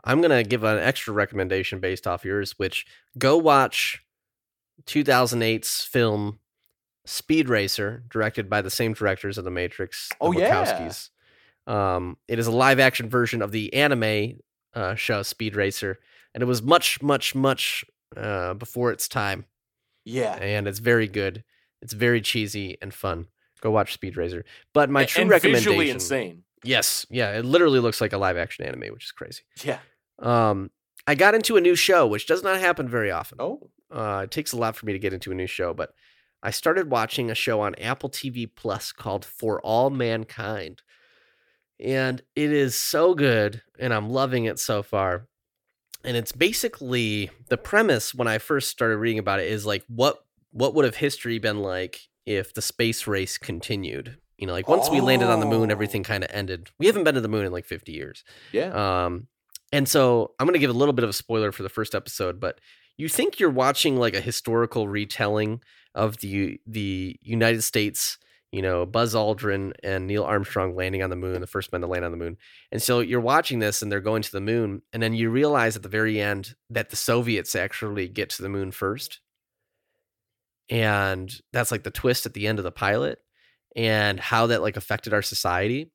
I'm 0.04 0.20
gonna 0.22 0.44
give 0.44 0.64
an 0.64 0.80
extra 0.80 1.14
recommendation 1.14 1.80
based 1.80 2.08
off 2.08 2.26
yours, 2.26 2.54
which 2.58 2.86
go 3.18 3.38
watch 3.38 4.04
2008's 4.88 5.82
film 5.84 6.40
Speed 7.06 7.50
Racer, 7.50 8.04
directed 8.10 8.50
by 8.50 8.62
the 8.62 8.70
same 8.70 8.94
directors 8.94 9.38
of 9.38 9.44
The 9.44 9.52
Matrix. 9.52 10.10
the 10.10 10.16
Oh, 10.22 10.32
yeah. 10.32 10.50
Um, 11.68 12.18
it 12.28 12.40
is 12.40 12.48
a 12.48 12.52
live 12.52 12.80
action 12.80 13.10
version 13.10 13.42
of 13.42 13.52
the 13.52 13.74
anime 13.74 14.40
uh, 14.74 14.96
show 14.96 15.22
Speed 15.24 15.56
Racer, 15.56 16.00
and 16.34 16.42
it 16.42 16.46
was 16.46 16.62
much, 16.62 17.02
much, 17.02 17.36
much 17.36 17.86
uh, 18.18 18.54
before 18.56 18.92
its 18.92 19.08
time, 19.08 19.46
Yeah. 20.06 20.34
and 20.36 20.68
it's 20.68 20.80
very 20.80 21.08
good. 21.08 21.44
It's 21.82 21.94
very 21.94 22.22
cheesy 22.22 22.78
and 22.82 22.94
fun. 22.94 23.28
Go 23.62 23.72
watch 23.72 23.94
Speed 23.94 24.18
Racer. 24.18 24.44
But 24.74 24.90
my 24.90 25.06
true 25.06 25.22
and 25.22 25.30
recommendation, 25.30 25.72
visually 25.72 25.90
insane. 25.92 26.44
yes, 26.64 27.06
yeah, 27.10 27.38
it 27.38 27.46
literally 27.46 27.80
looks 27.80 28.02
like 28.02 28.14
a 28.14 28.18
live 28.18 28.38
action 28.38 28.66
anime, 28.66 28.92
which 28.94 29.06
is 29.06 29.12
crazy. 29.12 29.44
Yeah. 29.64 29.80
Um, 30.20 30.72
I 31.08 31.16
got 31.16 31.36
into 31.36 31.58
a 31.58 31.62
new 31.62 31.76
show, 31.76 32.06
which 32.08 32.28
does 32.28 32.44
not 32.44 32.60
happen 32.60 32.88
very 32.88 33.12
often. 33.12 33.38
Oh. 33.40 33.70
Uh, 33.92 34.22
it 34.24 34.32
takes 34.32 34.52
a 34.54 34.58
lot 34.58 34.76
for 34.76 34.86
me 34.86 34.94
to 34.94 35.00
get 35.00 35.14
into 35.14 35.32
a 35.32 35.36
new 35.36 35.48
show, 35.48 35.74
but 35.74 35.94
I 36.44 36.52
started 36.52 36.90
watching 36.90 37.30
a 37.30 37.36
show 37.36 37.60
on 37.62 37.76
Apple 37.76 38.10
TV 38.10 38.50
Plus 38.54 38.92
called 38.92 39.26
For 39.26 39.60
All 39.62 39.90
Mankind. 39.90 40.82
And 41.82 42.22
it 42.36 42.52
is 42.52 42.76
so 42.76 43.14
good, 43.16 43.62
and 43.80 43.94
I'm 43.94 44.10
loving 44.10 44.46
it 44.46 44.60
so 44.60 44.84
far. 44.84 45.28
And 46.04 46.16
it's 46.18 46.32
basically 46.32 47.30
the 47.50 47.58
premise 47.58 48.14
when 48.14 48.28
I 48.28 48.38
first 48.38 48.70
started 48.70 48.98
reading 48.98 49.20
about 49.20 49.40
it 49.40 49.48
is 49.52 49.66
like 49.66 49.84
what 49.88 50.24
what 50.52 50.74
would 50.76 50.86
have 50.86 50.96
history 50.96 51.40
been 51.40 51.60
like 51.60 52.02
if 52.26 52.54
the 52.54 52.62
space 52.62 53.08
race 53.08 53.38
continued? 53.38 54.18
You 54.38 54.48
know, 54.48 54.54
like 54.54 54.68
once 54.68 54.90
we 54.90 55.00
landed 55.02 55.30
on 55.30 55.40
the 55.40 55.46
moon, 55.46 55.70
Oh. 55.70 55.72
everything 55.72 56.04
kind 56.04 56.24
of 56.24 56.30
ended. 56.34 56.70
We 56.80 56.88
haven't 56.88 57.04
been 57.04 57.16
to 57.16 57.22
the 57.22 57.28
moon 57.28 57.46
in 57.46 57.52
like 57.52 57.66
50 57.66 57.92
years. 57.92 58.24
Yeah. 58.52 59.06
Um, 59.06 59.28
and 59.72 59.88
so 59.88 60.34
I'm 60.40 60.48
going 60.48 60.54
to 60.54 60.60
give 60.60 60.72
a 60.72 60.74
little 60.74 60.94
bit 60.94 61.04
of 61.04 61.10
a 61.12 61.14
spoiler 61.14 61.52
for 61.52 61.62
the 61.64 61.70
first 61.70 61.94
episode, 61.96 62.40
but 62.40 62.60
you 62.98 63.08
think 63.08 63.40
you're 63.40 63.50
watching 63.52 63.96
like 63.98 64.16
a 64.16 64.20
historical 64.22 64.88
retelling 64.88 65.62
of 65.94 66.18
the 66.18 66.60
the 66.66 67.18
United 67.22 67.62
States, 67.62 68.18
you 68.52 68.62
know, 68.62 68.86
Buzz 68.86 69.14
Aldrin 69.14 69.74
and 69.84 70.08
Neil 70.08 70.24
Armstrong 70.24 70.76
landing 70.76 71.04
on 71.04 71.10
the 71.10 71.16
moon, 71.16 71.42
the 71.42 71.48
first 71.48 71.72
men 71.72 71.82
to 71.82 71.88
land 71.88 72.04
on 72.04 72.12
the 72.12 72.18
moon. 72.18 72.38
And 72.72 72.82
so 72.82 73.00
you're 73.00 73.22
watching 73.22 73.60
this 73.60 73.82
and 73.82 73.92
they're 73.92 74.00
going 74.02 74.22
to 74.24 74.32
the 74.32 74.42
moon, 74.42 74.82
and 74.94 75.02
then 75.02 75.14
you 75.14 75.30
realize 75.30 75.76
at 75.76 75.84
the 75.84 75.90
very 75.90 76.20
end 76.20 76.56
that 76.70 76.90
the 76.90 76.96
Soviets 76.96 77.56
actually 77.56 78.08
get 78.08 78.30
to 78.32 78.42
the 78.42 78.50
moon 78.50 78.72
first. 78.72 79.20
And 80.70 81.34
that's 81.52 81.72
like 81.72 81.84
the 81.84 81.92
twist 81.92 82.26
at 82.26 82.34
the 82.34 82.48
end 82.48 82.60
of 82.60 82.64
the 82.64 82.72
pilot 82.72 83.20
and 83.76 84.20
how 84.20 84.48
that 84.48 84.62
like 84.62 84.78
affected 84.78 85.14
our 85.14 85.22
society 85.22 85.92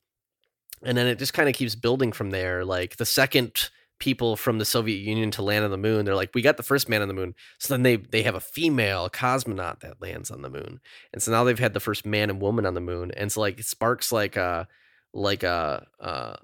and 0.83 0.97
then 0.97 1.07
it 1.07 1.19
just 1.19 1.35
kind 1.35 1.49
of 1.49 1.55
keeps 1.55 1.75
building 1.75 2.13
from 2.13 2.31
there 2.31 2.65
like 2.65 2.97
the 2.97 3.07
second 3.07 3.71
people 3.99 4.37
from 4.37 4.59
the 4.59 4.65
soviet 4.65 4.99
union 4.99 5.31
to 5.31 5.43
land 5.43 5.65
on 5.65 5.71
the 5.71 5.77
moon 5.77 6.05
they're 6.05 6.15
like 6.15 6.31
we 6.35 6.43
got 6.43 6.57
the 6.57 6.63
first 6.63 6.89
man 6.89 7.03
on 7.03 7.09
the 7.09 7.15
moon. 7.15 7.35
So 7.59 7.75
then 7.75 7.83
they 7.83 7.97
they 7.97 8.23
have 8.23 8.35
a 8.35 8.41
female 8.41 9.09
cosmonaut 9.09 9.81
that 9.81 10.01
lands 10.01 10.31
on 10.31 10.43
the 10.43 10.51
moon. 10.51 10.81
And 11.13 11.23
so 11.23 11.31
now 11.31 11.45
they've 11.45 11.59
had 11.59 11.75
the 11.75 11.81
first 11.81 12.05
man 12.07 12.31
and 12.31 12.41
woman 12.41 12.67
on 12.67 12.75
the 12.75 12.81
moon 12.81 13.11
and 13.13 13.31
so 13.33 13.41
like 13.41 13.59
it 13.59 13.67
sparks 13.67 14.13
like 14.13 14.37
a 14.37 14.69
like 15.13 15.43
a 15.43 15.87
uh 16.01 16.37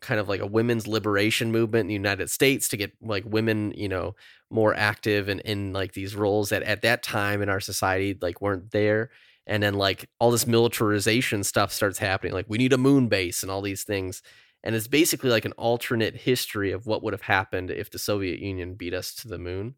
kind 0.00 0.18
of 0.18 0.28
like 0.28 0.40
a 0.40 0.46
women's 0.46 0.86
liberation 0.86 1.52
movement 1.52 1.82
in 1.82 1.88
the 1.88 1.94
united 1.94 2.30
states 2.30 2.68
to 2.68 2.76
get 2.78 2.90
like 3.02 3.22
women 3.26 3.70
you 3.76 3.88
know 3.88 4.14
more 4.50 4.74
active 4.74 5.28
and 5.28 5.40
in 5.40 5.72
like 5.72 5.92
these 5.92 6.16
roles 6.16 6.48
that 6.50 6.62
at 6.64 6.82
that 6.82 7.02
time 7.02 7.40
in 7.40 7.48
our 7.48 7.60
society 7.60 8.18
like 8.20 8.40
weren't 8.40 8.70
there. 8.72 9.10
And 9.46 9.62
then 9.62 9.74
like 9.74 10.08
all 10.18 10.30
this 10.30 10.46
militarization 10.46 11.42
stuff 11.44 11.72
starts 11.72 11.98
happening 11.98 12.32
like 12.32 12.46
we 12.48 12.58
need 12.58 12.72
a 12.72 12.78
moon 12.78 13.08
base 13.08 13.42
and 13.42 13.50
all 13.50 13.62
these 13.62 13.84
things 13.84 14.22
and 14.62 14.74
it's 14.74 14.88
basically 14.88 15.30
like 15.30 15.44
an 15.44 15.52
alternate 15.52 16.14
history 16.16 16.72
of 16.72 16.86
what 16.86 17.02
would 17.02 17.12
have 17.12 17.22
happened 17.22 17.70
if 17.70 17.90
the 17.90 17.98
soviet 17.98 18.38
union 18.40 18.74
beat 18.74 18.94
us 18.94 19.14
to 19.14 19.28
the 19.28 19.38
moon 19.38 19.74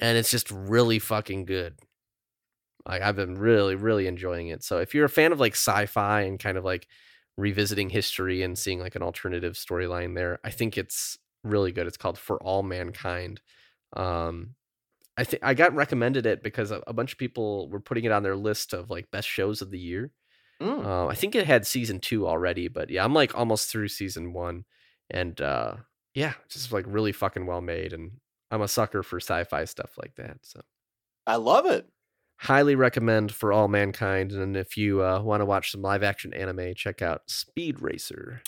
and 0.00 0.18
it's 0.18 0.30
just 0.30 0.50
really 0.50 0.98
fucking 0.98 1.44
good 1.44 1.78
like 2.86 3.02
i've 3.02 3.16
been 3.16 3.34
really 3.34 3.74
really 3.74 4.06
enjoying 4.06 4.48
it 4.48 4.62
so 4.62 4.78
if 4.78 4.94
you're 4.94 5.04
a 5.04 5.10
fan 5.10 5.32
of 5.32 5.40
like 5.40 5.54
sci-fi 5.54 6.22
and 6.22 6.38
kind 6.38 6.58
of 6.58 6.64
like 6.64 6.86
revisiting 7.36 7.90
history 7.90 8.42
and 8.42 8.58
seeing 8.58 8.80
like 8.80 8.96
an 8.96 9.02
alternative 9.02 9.54
storyline 9.54 10.14
there 10.14 10.38
i 10.44 10.50
think 10.50 10.76
it's 10.76 11.18
really 11.44 11.72
good 11.72 11.86
it's 11.86 11.96
called 11.96 12.18
for 12.18 12.42
all 12.42 12.62
mankind 12.62 13.40
um 13.94 14.54
I 15.18 15.24
think 15.24 15.42
I 15.42 15.54
got 15.54 15.74
recommended 15.74 16.26
it 16.26 16.44
because 16.44 16.70
a, 16.70 16.80
a 16.86 16.92
bunch 16.92 17.12
of 17.12 17.18
people 17.18 17.68
were 17.70 17.80
putting 17.80 18.04
it 18.04 18.12
on 18.12 18.22
their 18.22 18.36
list 18.36 18.72
of 18.72 18.88
like 18.88 19.10
best 19.10 19.26
shows 19.26 19.60
of 19.60 19.72
the 19.72 19.78
year. 19.78 20.12
Mm. 20.62 20.84
Uh, 20.84 21.06
I 21.06 21.14
think 21.14 21.34
it 21.34 21.46
had 21.46 21.66
season 21.66 22.00
two 22.00 22.26
already, 22.26 22.68
but 22.68 22.90
yeah, 22.90 23.04
I'm 23.04 23.14
like 23.14 23.34
almost 23.36 23.70
through 23.70 23.88
season 23.88 24.32
one, 24.32 24.64
and 25.10 25.40
uh, 25.40 25.76
yeah, 26.14 26.34
just 26.48 26.72
like 26.72 26.84
really 26.88 27.12
fucking 27.12 27.46
well 27.46 27.60
made, 27.60 27.92
and 27.92 28.12
I'm 28.50 28.62
a 28.62 28.68
sucker 28.68 29.02
for 29.02 29.20
sci-fi 29.20 29.64
stuff 29.66 29.92
like 29.98 30.14
that. 30.16 30.38
So 30.42 30.60
I 31.26 31.36
love 31.36 31.66
it. 31.66 31.88
highly 32.40 32.74
recommend 32.74 33.32
for 33.32 33.52
all 33.52 33.68
mankind. 33.68 34.32
And 34.32 34.56
if 34.56 34.76
you 34.76 35.02
uh, 35.02 35.20
want 35.22 35.40
to 35.40 35.44
watch 35.46 35.70
some 35.72 35.82
live 35.82 36.02
action 36.02 36.32
anime, 36.34 36.74
check 36.74 37.02
out 37.02 37.28
Speed 37.30 37.80
Racer. 37.82 38.42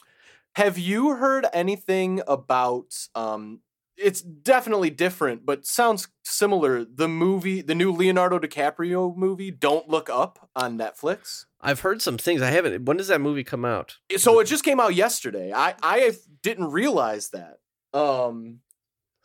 Have 0.57 0.79
you 0.79 1.17
heard 1.17 1.47
anything 1.53 2.23
about 2.27 2.95
um 3.15 3.61
it's 3.97 4.21
definitely 4.23 4.91
different, 4.91 5.45
but 5.45 5.67
sounds 5.67 6.09
similar. 6.25 6.85
The 6.85 7.09
movie, 7.09 7.61
the 7.61 7.75
new 7.75 7.93
Leonardo 7.93 8.39
DiCaprio 8.39 9.15
movie, 9.17 9.51
Don't 9.51 9.89
Look 9.89 10.09
Up 10.09 10.49
on 10.57 10.79
Netflix. 10.79 11.45
I've 11.61 11.81
heard 11.81 12.01
some 12.01 12.17
things. 12.17 12.41
I 12.41 12.51
haven't. 12.51 12.85
When 12.87 12.97
does 12.97 13.09
that 13.09 13.21
movie 13.21 13.45
come 13.45 13.65
out? 13.65 13.99
So 14.17 14.41
it 14.41 14.45
just 14.47 14.65
came 14.65 14.81
out 14.81 14.95
yesterday. 14.95 15.53
I 15.53 15.75
I 15.83 16.13
didn't 16.43 16.71
realize 16.71 17.31
that. 17.31 17.59
Um 17.93 18.61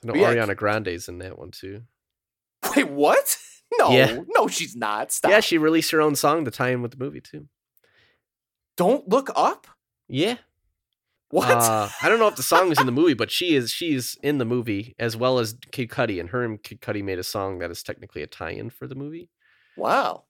yeah, 0.03 0.11
Ariana 0.13 0.55
Grande's 0.55 1.07
in 1.07 1.19
that 1.19 1.39
one 1.39 1.51
too. 1.51 1.83
wait, 2.75 2.89
what? 2.89 3.37
No, 3.79 3.89
Yeah. 3.91 4.19
no, 4.29 4.47
she's 4.47 4.75
not. 4.75 5.11
Stop. 5.11 5.31
Yeah, 5.31 5.39
she 5.39 5.57
released 5.57 5.91
her 5.91 5.99
own 5.99 6.15
song 6.15 6.45
to 6.45 6.51
tie 6.51 6.69
in 6.69 6.81
with 6.83 6.91
the 6.91 6.97
movie 7.03 7.19
too. 7.19 7.47
Don't 8.77 9.09
look 9.09 9.29
up? 9.35 9.67
Yeah. 10.07 10.35
What? 11.29 11.49
Uh, 11.49 11.89
I 12.01 12.09
don't 12.09 12.19
know 12.19 12.27
if 12.27 12.35
the 12.35 12.43
song 12.43 12.71
is 12.71 12.79
in 12.79 12.85
the 12.85 12.91
movie, 12.91 13.15
but 13.15 13.31
she 13.31 13.55
is 13.55 13.71
she's 13.71 14.17
in 14.21 14.37
the 14.37 14.45
movie 14.45 14.95
as 14.99 15.17
well 15.17 15.39
as 15.39 15.57
Kid 15.71 15.89
Cudi, 15.89 16.19
and 16.19 16.29
her 16.29 16.43
and 16.43 16.61
Kid 16.61 16.81
Cudi 16.81 17.03
made 17.03 17.19
a 17.19 17.23
song 17.23 17.59
that 17.59 17.71
is 17.71 17.83
technically 17.83 18.21
a 18.21 18.27
tie-in 18.27 18.69
for 18.69 18.87
the 18.87 18.95
movie. 18.95 19.29
wow. 19.75 20.23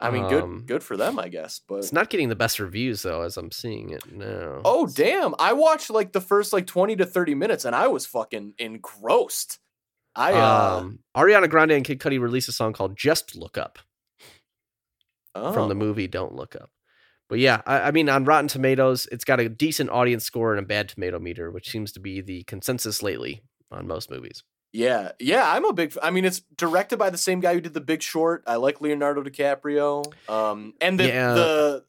I 0.00 0.10
mean, 0.10 0.28
good 0.28 0.44
um, 0.44 0.62
good 0.64 0.84
for 0.84 0.96
them, 0.96 1.18
I 1.18 1.28
guess. 1.28 1.60
But 1.66 1.78
It's 1.78 1.92
not 1.92 2.08
getting 2.08 2.28
the 2.28 2.36
best 2.36 2.60
reviews 2.60 3.02
though, 3.02 3.22
as 3.22 3.36
I'm 3.36 3.50
seeing 3.50 3.90
it 3.90 4.12
now. 4.12 4.60
Oh 4.64 4.86
damn! 4.86 5.34
I 5.40 5.54
watched 5.54 5.90
like 5.90 6.12
the 6.12 6.20
first 6.20 6.52
like 6.52 6.66
twenty 6.66 6.94
to 6.96 7.04
thirty 7.04 7.34
minutes, 7.34 7.64
and 7.64 7.74
I 7.74 7.88
was 7.88 8.06
fucking 8.06 8.54
engrossed. 8.58 9.58
I 10.14 10.34
uh, 10.34 10.78
um, 10.78 11.00
Ariana 11.16 11.50
Grande 11.50 11.72
and 11.72 11.84
Kid 11.84 11.98
Cudi 11.98 12.20
released 12.20 12.48
a 12.48 12.52
song 12.52 12.72
called 12.72 12.96
"Just 12.96 13.34
Look 13.34 13.58
Up" 13.58 13.80
from 15.34 15.68
the 15.68 15.74
oh. 15.74 15.78
movie 15.78 16.06
"Don't 16.06 16.34
Look 16.34 16.54
Up." 16.54 16.70
But 17.28 17.38
yeah, 17.40 17.60
I, 17.66 17.80
I 17.82 17.90
mean, 17.90 18.08
on 18.08 18.24
Rotten 18.24 18.48
Tomatoes, 18.48 19.06
it's 19.12 19.24
got 19.24 19.38
a 19.40 19.48
decent 19.48 19.90
audience 19.90 20.24
score 20.24 20.52
and 20.54 20.64
a 20.64 20.66
bad 20.66 20.88
tomato 20.88 21.18
meter, 21.18 21.50
which 21.50 21.68
seems 21.70 21.92
to 21.92 22.00
be 22.00 22.20
the 22.20 22.42
consensus 22.44 23.02
lately 23.02 23.42
on 23.70 23.86
most 23.86 24.10
movies. 24.10 24.42
Yeah, 24.72 25.12
yeah. 25.18 25.50
I'm 25.50 25.64
a 25.64 25.72
big. 25.72 25.96
I 26.02 26.10
mean, 26.10 26.24
it's 26.24 26.40
directed 26.56 26.98
by 26.98 27.10
the 27.10 27.18
same 27.18 27.40
guy 27.40 27.54
who 27.54 27.60
did 27.60 27.74
The 27.74 27.80
Big 27.80 28.02
Short. 28.02 28.44
I 28.46 28.56
like 28.56 28.80
Leonardo 28.80 29.22
DiCaprio. 29.22 30.12
Um, 30.28 30.74
and 30.80 30.98
the 31.00 31.08
Yeah. 31.08 31.34
the 31.34 31.84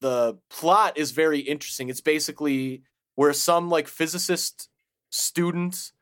the 0.00 0.38
plot 0.48 0.96
is 0.96 1.10
very 1.10 1.40
interesting. 1.40 1.88
It's 1.88 2.00
basically 2.00 2.82
where 3.14 3.32
some 3.32 3.68
like 3.68 3.88
physicist 3.88 4.68
student 5.10 5.92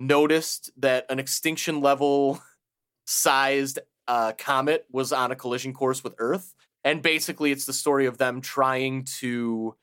noticed 0.00 0.70
that 0.76 1.06
an 1.08 1.18
extinction 1.18 1.80
level 1.80 2.40
sized 3.06 3.78
uh, 4.08 4.32
comet 4.36 4.84
was 4.90 5.12
on 5.12 5.30
a 5.32 5.36
collision 5.36 5.72
course 5.72 6.02
with 6.04 6.14
Earth, 6.18 6.54
and 6.86 7.02
basically 7.02 7.50
it's 7.50 7.66
the 7.66 7.72
story 7.72 8.06
of 8.06 8.16
them 8.16 8.40
trying 8.40 9.04
to 9.18 9.74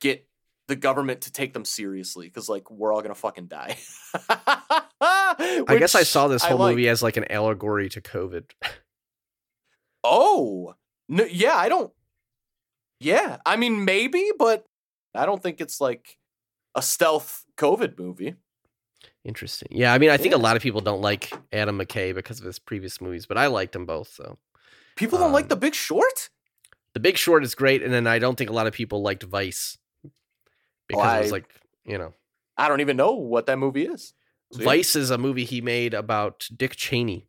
get 0.00 0.26
the 0.66 0.74
government 0.74 1.20
to 1.22 1.32
take 1.32 1.52
them 1.52 1.64
seriously 1.64 2.26
because 2.26 2.48
like 2.48 2.68
we're 2.70 2.92
all 2.92 3.02
gonna 3.02 3.14
fucking 3.14 3.46
die. 3.46 3.78
I 5.00 5.76
guess 5.78 5.94
I 5.94 6.02
saw 6.02 6.26
this 6.26 6.42
whole 6.42 6.58
like. 6.58 6.72
movie 6.72 6.88
as 6.88 7.04
like 7.04 7.16
an 7.16 7.30
allegory 7.30 7.88
to 7.90 8.00
COVID. 8.00 8.50
Oh, 10.02 10.74
no, 11.08 11.24
yeah, 11.24 11.54
I 11.54 11.68
don't. 11.68 11.92
Yeah, 12.98 13.36
I 13.46 13.56
mean 13.56 13.84
maybe, 13.84 14.30
but 14.36 14.66
I 15.14 15.26
don't 15.26 15.42
think 15.42 15.60
it's 15.60 15.80
like 15.80 16.18
a 16.74 16.82
stealth 16.82 17.44
COVID 17.58 17.96
movie. 17.96 18.34
Interesting. 19.24 19.68
Yeah, 19.70 19.94
I 19.94 19.98
mean, 19.98 20.10
I 20.10 20.16
think 20.16 20.34
a 20.34 20.38
lot 20.38 20.56
of 20.56 20.62
people 20.62 20.80
don't 20.80 21.00
like 21.00 21.32
Adam 21.52 21.78
McKay 21.78 22.12
because 22.12 22.40
of 22.40 22.46
his 22.46 22.58
previous 22.58 23.00
movies, 23.00 23.26
but 23.26 23.38
I 23.38 23.46
liked 23.46 23.72
them 23.72 23.86
both. 23.86 24.08
So 24.12 24.38
People 24.96 25.18
don't 25.18 25.32
like 25.32 25.44
Um, 25.44 25.48
The 25.48 25.56
Big 25.56 25.74
Short. 25.74 26.28
The 26.94 27.00
Big 27.00 27.16
Short 27.16 27.44
is 27.44 27.54
great, 27.54 27.82
and 27.82 27.92
then 27.92 28.06
I 28.06 28.18
don't 28.18 28.36
think 28.36 28.50
a 28.50 28.52
lot 28.52 28.66
of 28.66 28.72
people 28.72 29.02
liked 29.02 29.22
Vice 29.22 29.78
because 30.88 31.16
it 31.16 31.22
was 31.22 31.32
like 31.32 31.48
you 31.84 31.98
know, 31.98 32.14
I 32.56 32.68
don't 32.68 32.80
even 32.80 32.96
know 32.96 33.12
what 33.12 33.46
that 33.46 33.58
movie 33.58 33.86
is. 33.86 34.12
So, 34.52 34.60
yeah. 34.60 34.64
Vice 34.64 34.96
is 34.96 35.10
a 35.10 35.18
movie 35.18 35.44
he 35.44 35.60
made 35.60 35.94
about 35.94 36.48
Dick 36.56 36.74
Cheney. 36.74 37.28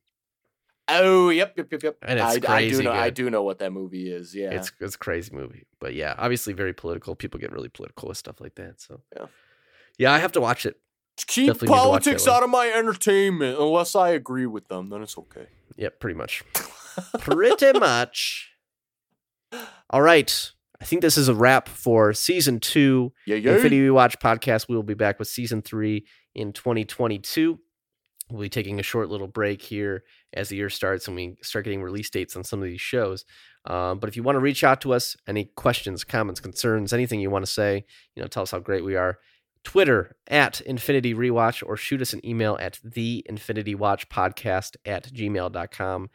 Oh, 0.88 1.30
yep, 1.30 1.54
yep, 1.56 1.72
yep, 1.72 1.84
yep. 1.84 1.98
And 2.02 2.20
it's 2.20 2.26
I, 2.26 2.32
I 2.32 2.36
do 2.40 2.48
crazy 2.48 2.84
know. 2.84 2.92
I 2.92 3.10
do 3.12 3.30
know 3.30 3.44
what 3.44 3.60
that 3.60 3.72
movie 3.72 4.12
is. 4.12 4.36
Yeah. 4.36 4.52
It's 4.52 4.72
it's 4.80 4.96
a 4.96 4.98
crazy 4.98 5.34
movie, 5.34 5.66
but 5.80 5.94
yeah, 5.94 6.16
obviously 6.18 6.54
very 6.54 6.74
political. 6.74 7.16
People 7.16 7.40
get 7.40 7.52
really 7.52 7.70
political 7.70 8.10
with 8.10 8.18
stuff 8.18 8.42
like 8.42 8.56
that. 8.56 8.82
So 8.82 9.02
Yeah. 9.16 9.28
yeah, 9.98 10.12
I 10.12 10.18
have 10.18 10.32
to 10.34 10.42
watch 10.42 10.66
it. 10.66 10.78
Keep 11.28 11.48
definitely 11.48 11.68
need 11.68 11.84
to 11.84 11.90
watch 11.90 12.04
that 12.06 12.10
politics 12.10 12.28
out 12.28 12.44
of 12.44 12.50
my 12.50 12.68
entertainment. 12.70 13.60
Unless 13.60 13.96
I 13.96 14.10
agree 14.10 14.48
with 14.48 14.68
them, 14.70 14.90
then 14.90 15.04
it's 15.04 15.18
okay. 15.18 15.48
Yep, 15.78 16.00
pretty 16.00 16.18
much. 16.18 16.44
pretty 17.20 17.80
much. 17.80 18.51
All 19.90 20.02
right. 20.02 20.52
I 20.82 20.86
think 20.86 21.02
this 21.02 21.18
is 21.18 21.28
a 21.28 21.36
wrap 21.36 21.70
for 21.70 22.12
season 22.14 22.60
two. 22.60 23.14
Yeah, 23.28 23.36
yeah. 23.36 23.54
Infinity 23.54 23.90
Watch 23.92 24.18
podcast. 24.20 24.68
We 24.68 24.76
will 24.76 24.84
be 24.84 24.96
back 24.96 25.20
with 25.20 25.28
season 25.28 25.62
three 25.62 26.06
in 26.34 26.54
2022. 26.54 27.60
We'll 28.32 28.42
be 28.42 28.50
taking 28.50 28.80
a 28.80 28.84
short 28.84 29.10
little 29.10 29.28
break 29.28 29.62
here 29.62 30.04
as 30.34 30.50
the 30.50 30.56
year 30.56 30.70
starts 30.70 31.08
and 31.08 31.16
we 31.16 31.36
start 31.44 31.66
getting 31.66 31.84
release 31.84 32.10
dates 32.10 32.36
on 32.36 32.44
some 32.44 32.60
of 32.60 32.66
these 32.66 32.82
shows. 32.82 33.26
Um, 33.66 34.00
but 34.00 34.08
if 34.10 34.16
you 34.16 34.24
want 34.24 34.38
to 34.38 34.40
reach 34.40 34.64
out 34.64 34.82
to 34.82 34.94
us, 34.94 35.16
any 35.28 35.46
questions, 35.56 36.04
comments, 36.04 36.40
concerns, 36.40 36.94
anything 36.94 37.20
you 37.20 37.30
want 37.30 37.46
to 37.46 37.52
say, 37.52 37.86
you 38.16 38.22
know, 38.22 38.28
tell 38.28 38.44
us 38.44 38.52
how 38.52 38.60
great 38.60 38.84
we 38.84 38.96
are. 38.96 39.20
Twitter 39.64 40.16
at 40.28 40.62
Infinity 40.62 41.14
Rewatch 41.14 41.62
or 41.66 41.78
shoot 41.78 42.02
us 42.02 42.14
an 42.14 42.26
email 42.26 42.58
at 42.60 42.80
the 42.84 43.24
Infinity 43.30 43.76
Watch 43.76 44.10
Podcast 44.10 44.76
at 44.86 45.12
gmail.com. 45.14 46.10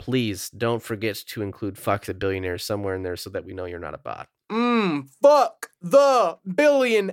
please 0.00 0.48
don't 0.50 0.82
forget 0.82 1.14
to 1.14 1.42
include 1.42 1.76
fuck 1.76 2.06
the 2.06 2.14
billionaire 2.14 2.56
somewhere 2.56 2.94
in 2.96 3.02
there 3.02 3.16
so 3.16 3.28
that 3.28 3.44
we 3.44 3.52
know 3.52 3.66
you're 3.66 3.78
not 3.78 3.92
a 3.92 3.98
bot. 3.98 4.28
Mmm, 4.50 5.06
fuck 5.22 5.68
the 5.82 6.38
billionaires. 6.54 7.12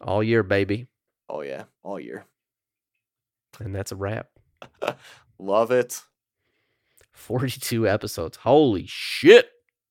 All 0.00 0.22
year, 0.22 0.42
baby. 0.42 0.88
Oh, 1.28 1.42
yeah, 1.42 1.64
all 1.82 2.00
year. 2.00 2.24
And 3.60 3.74
that's 3.74 3.92
a 3.92 3.96
wrap. 3.96 4.28
Love 5.38 5.70
it. 5.70 6.00
42 7.12 7.86
episodes. 7.86 8.38
Holy 8.38 8.86
shit. 8.86 9.50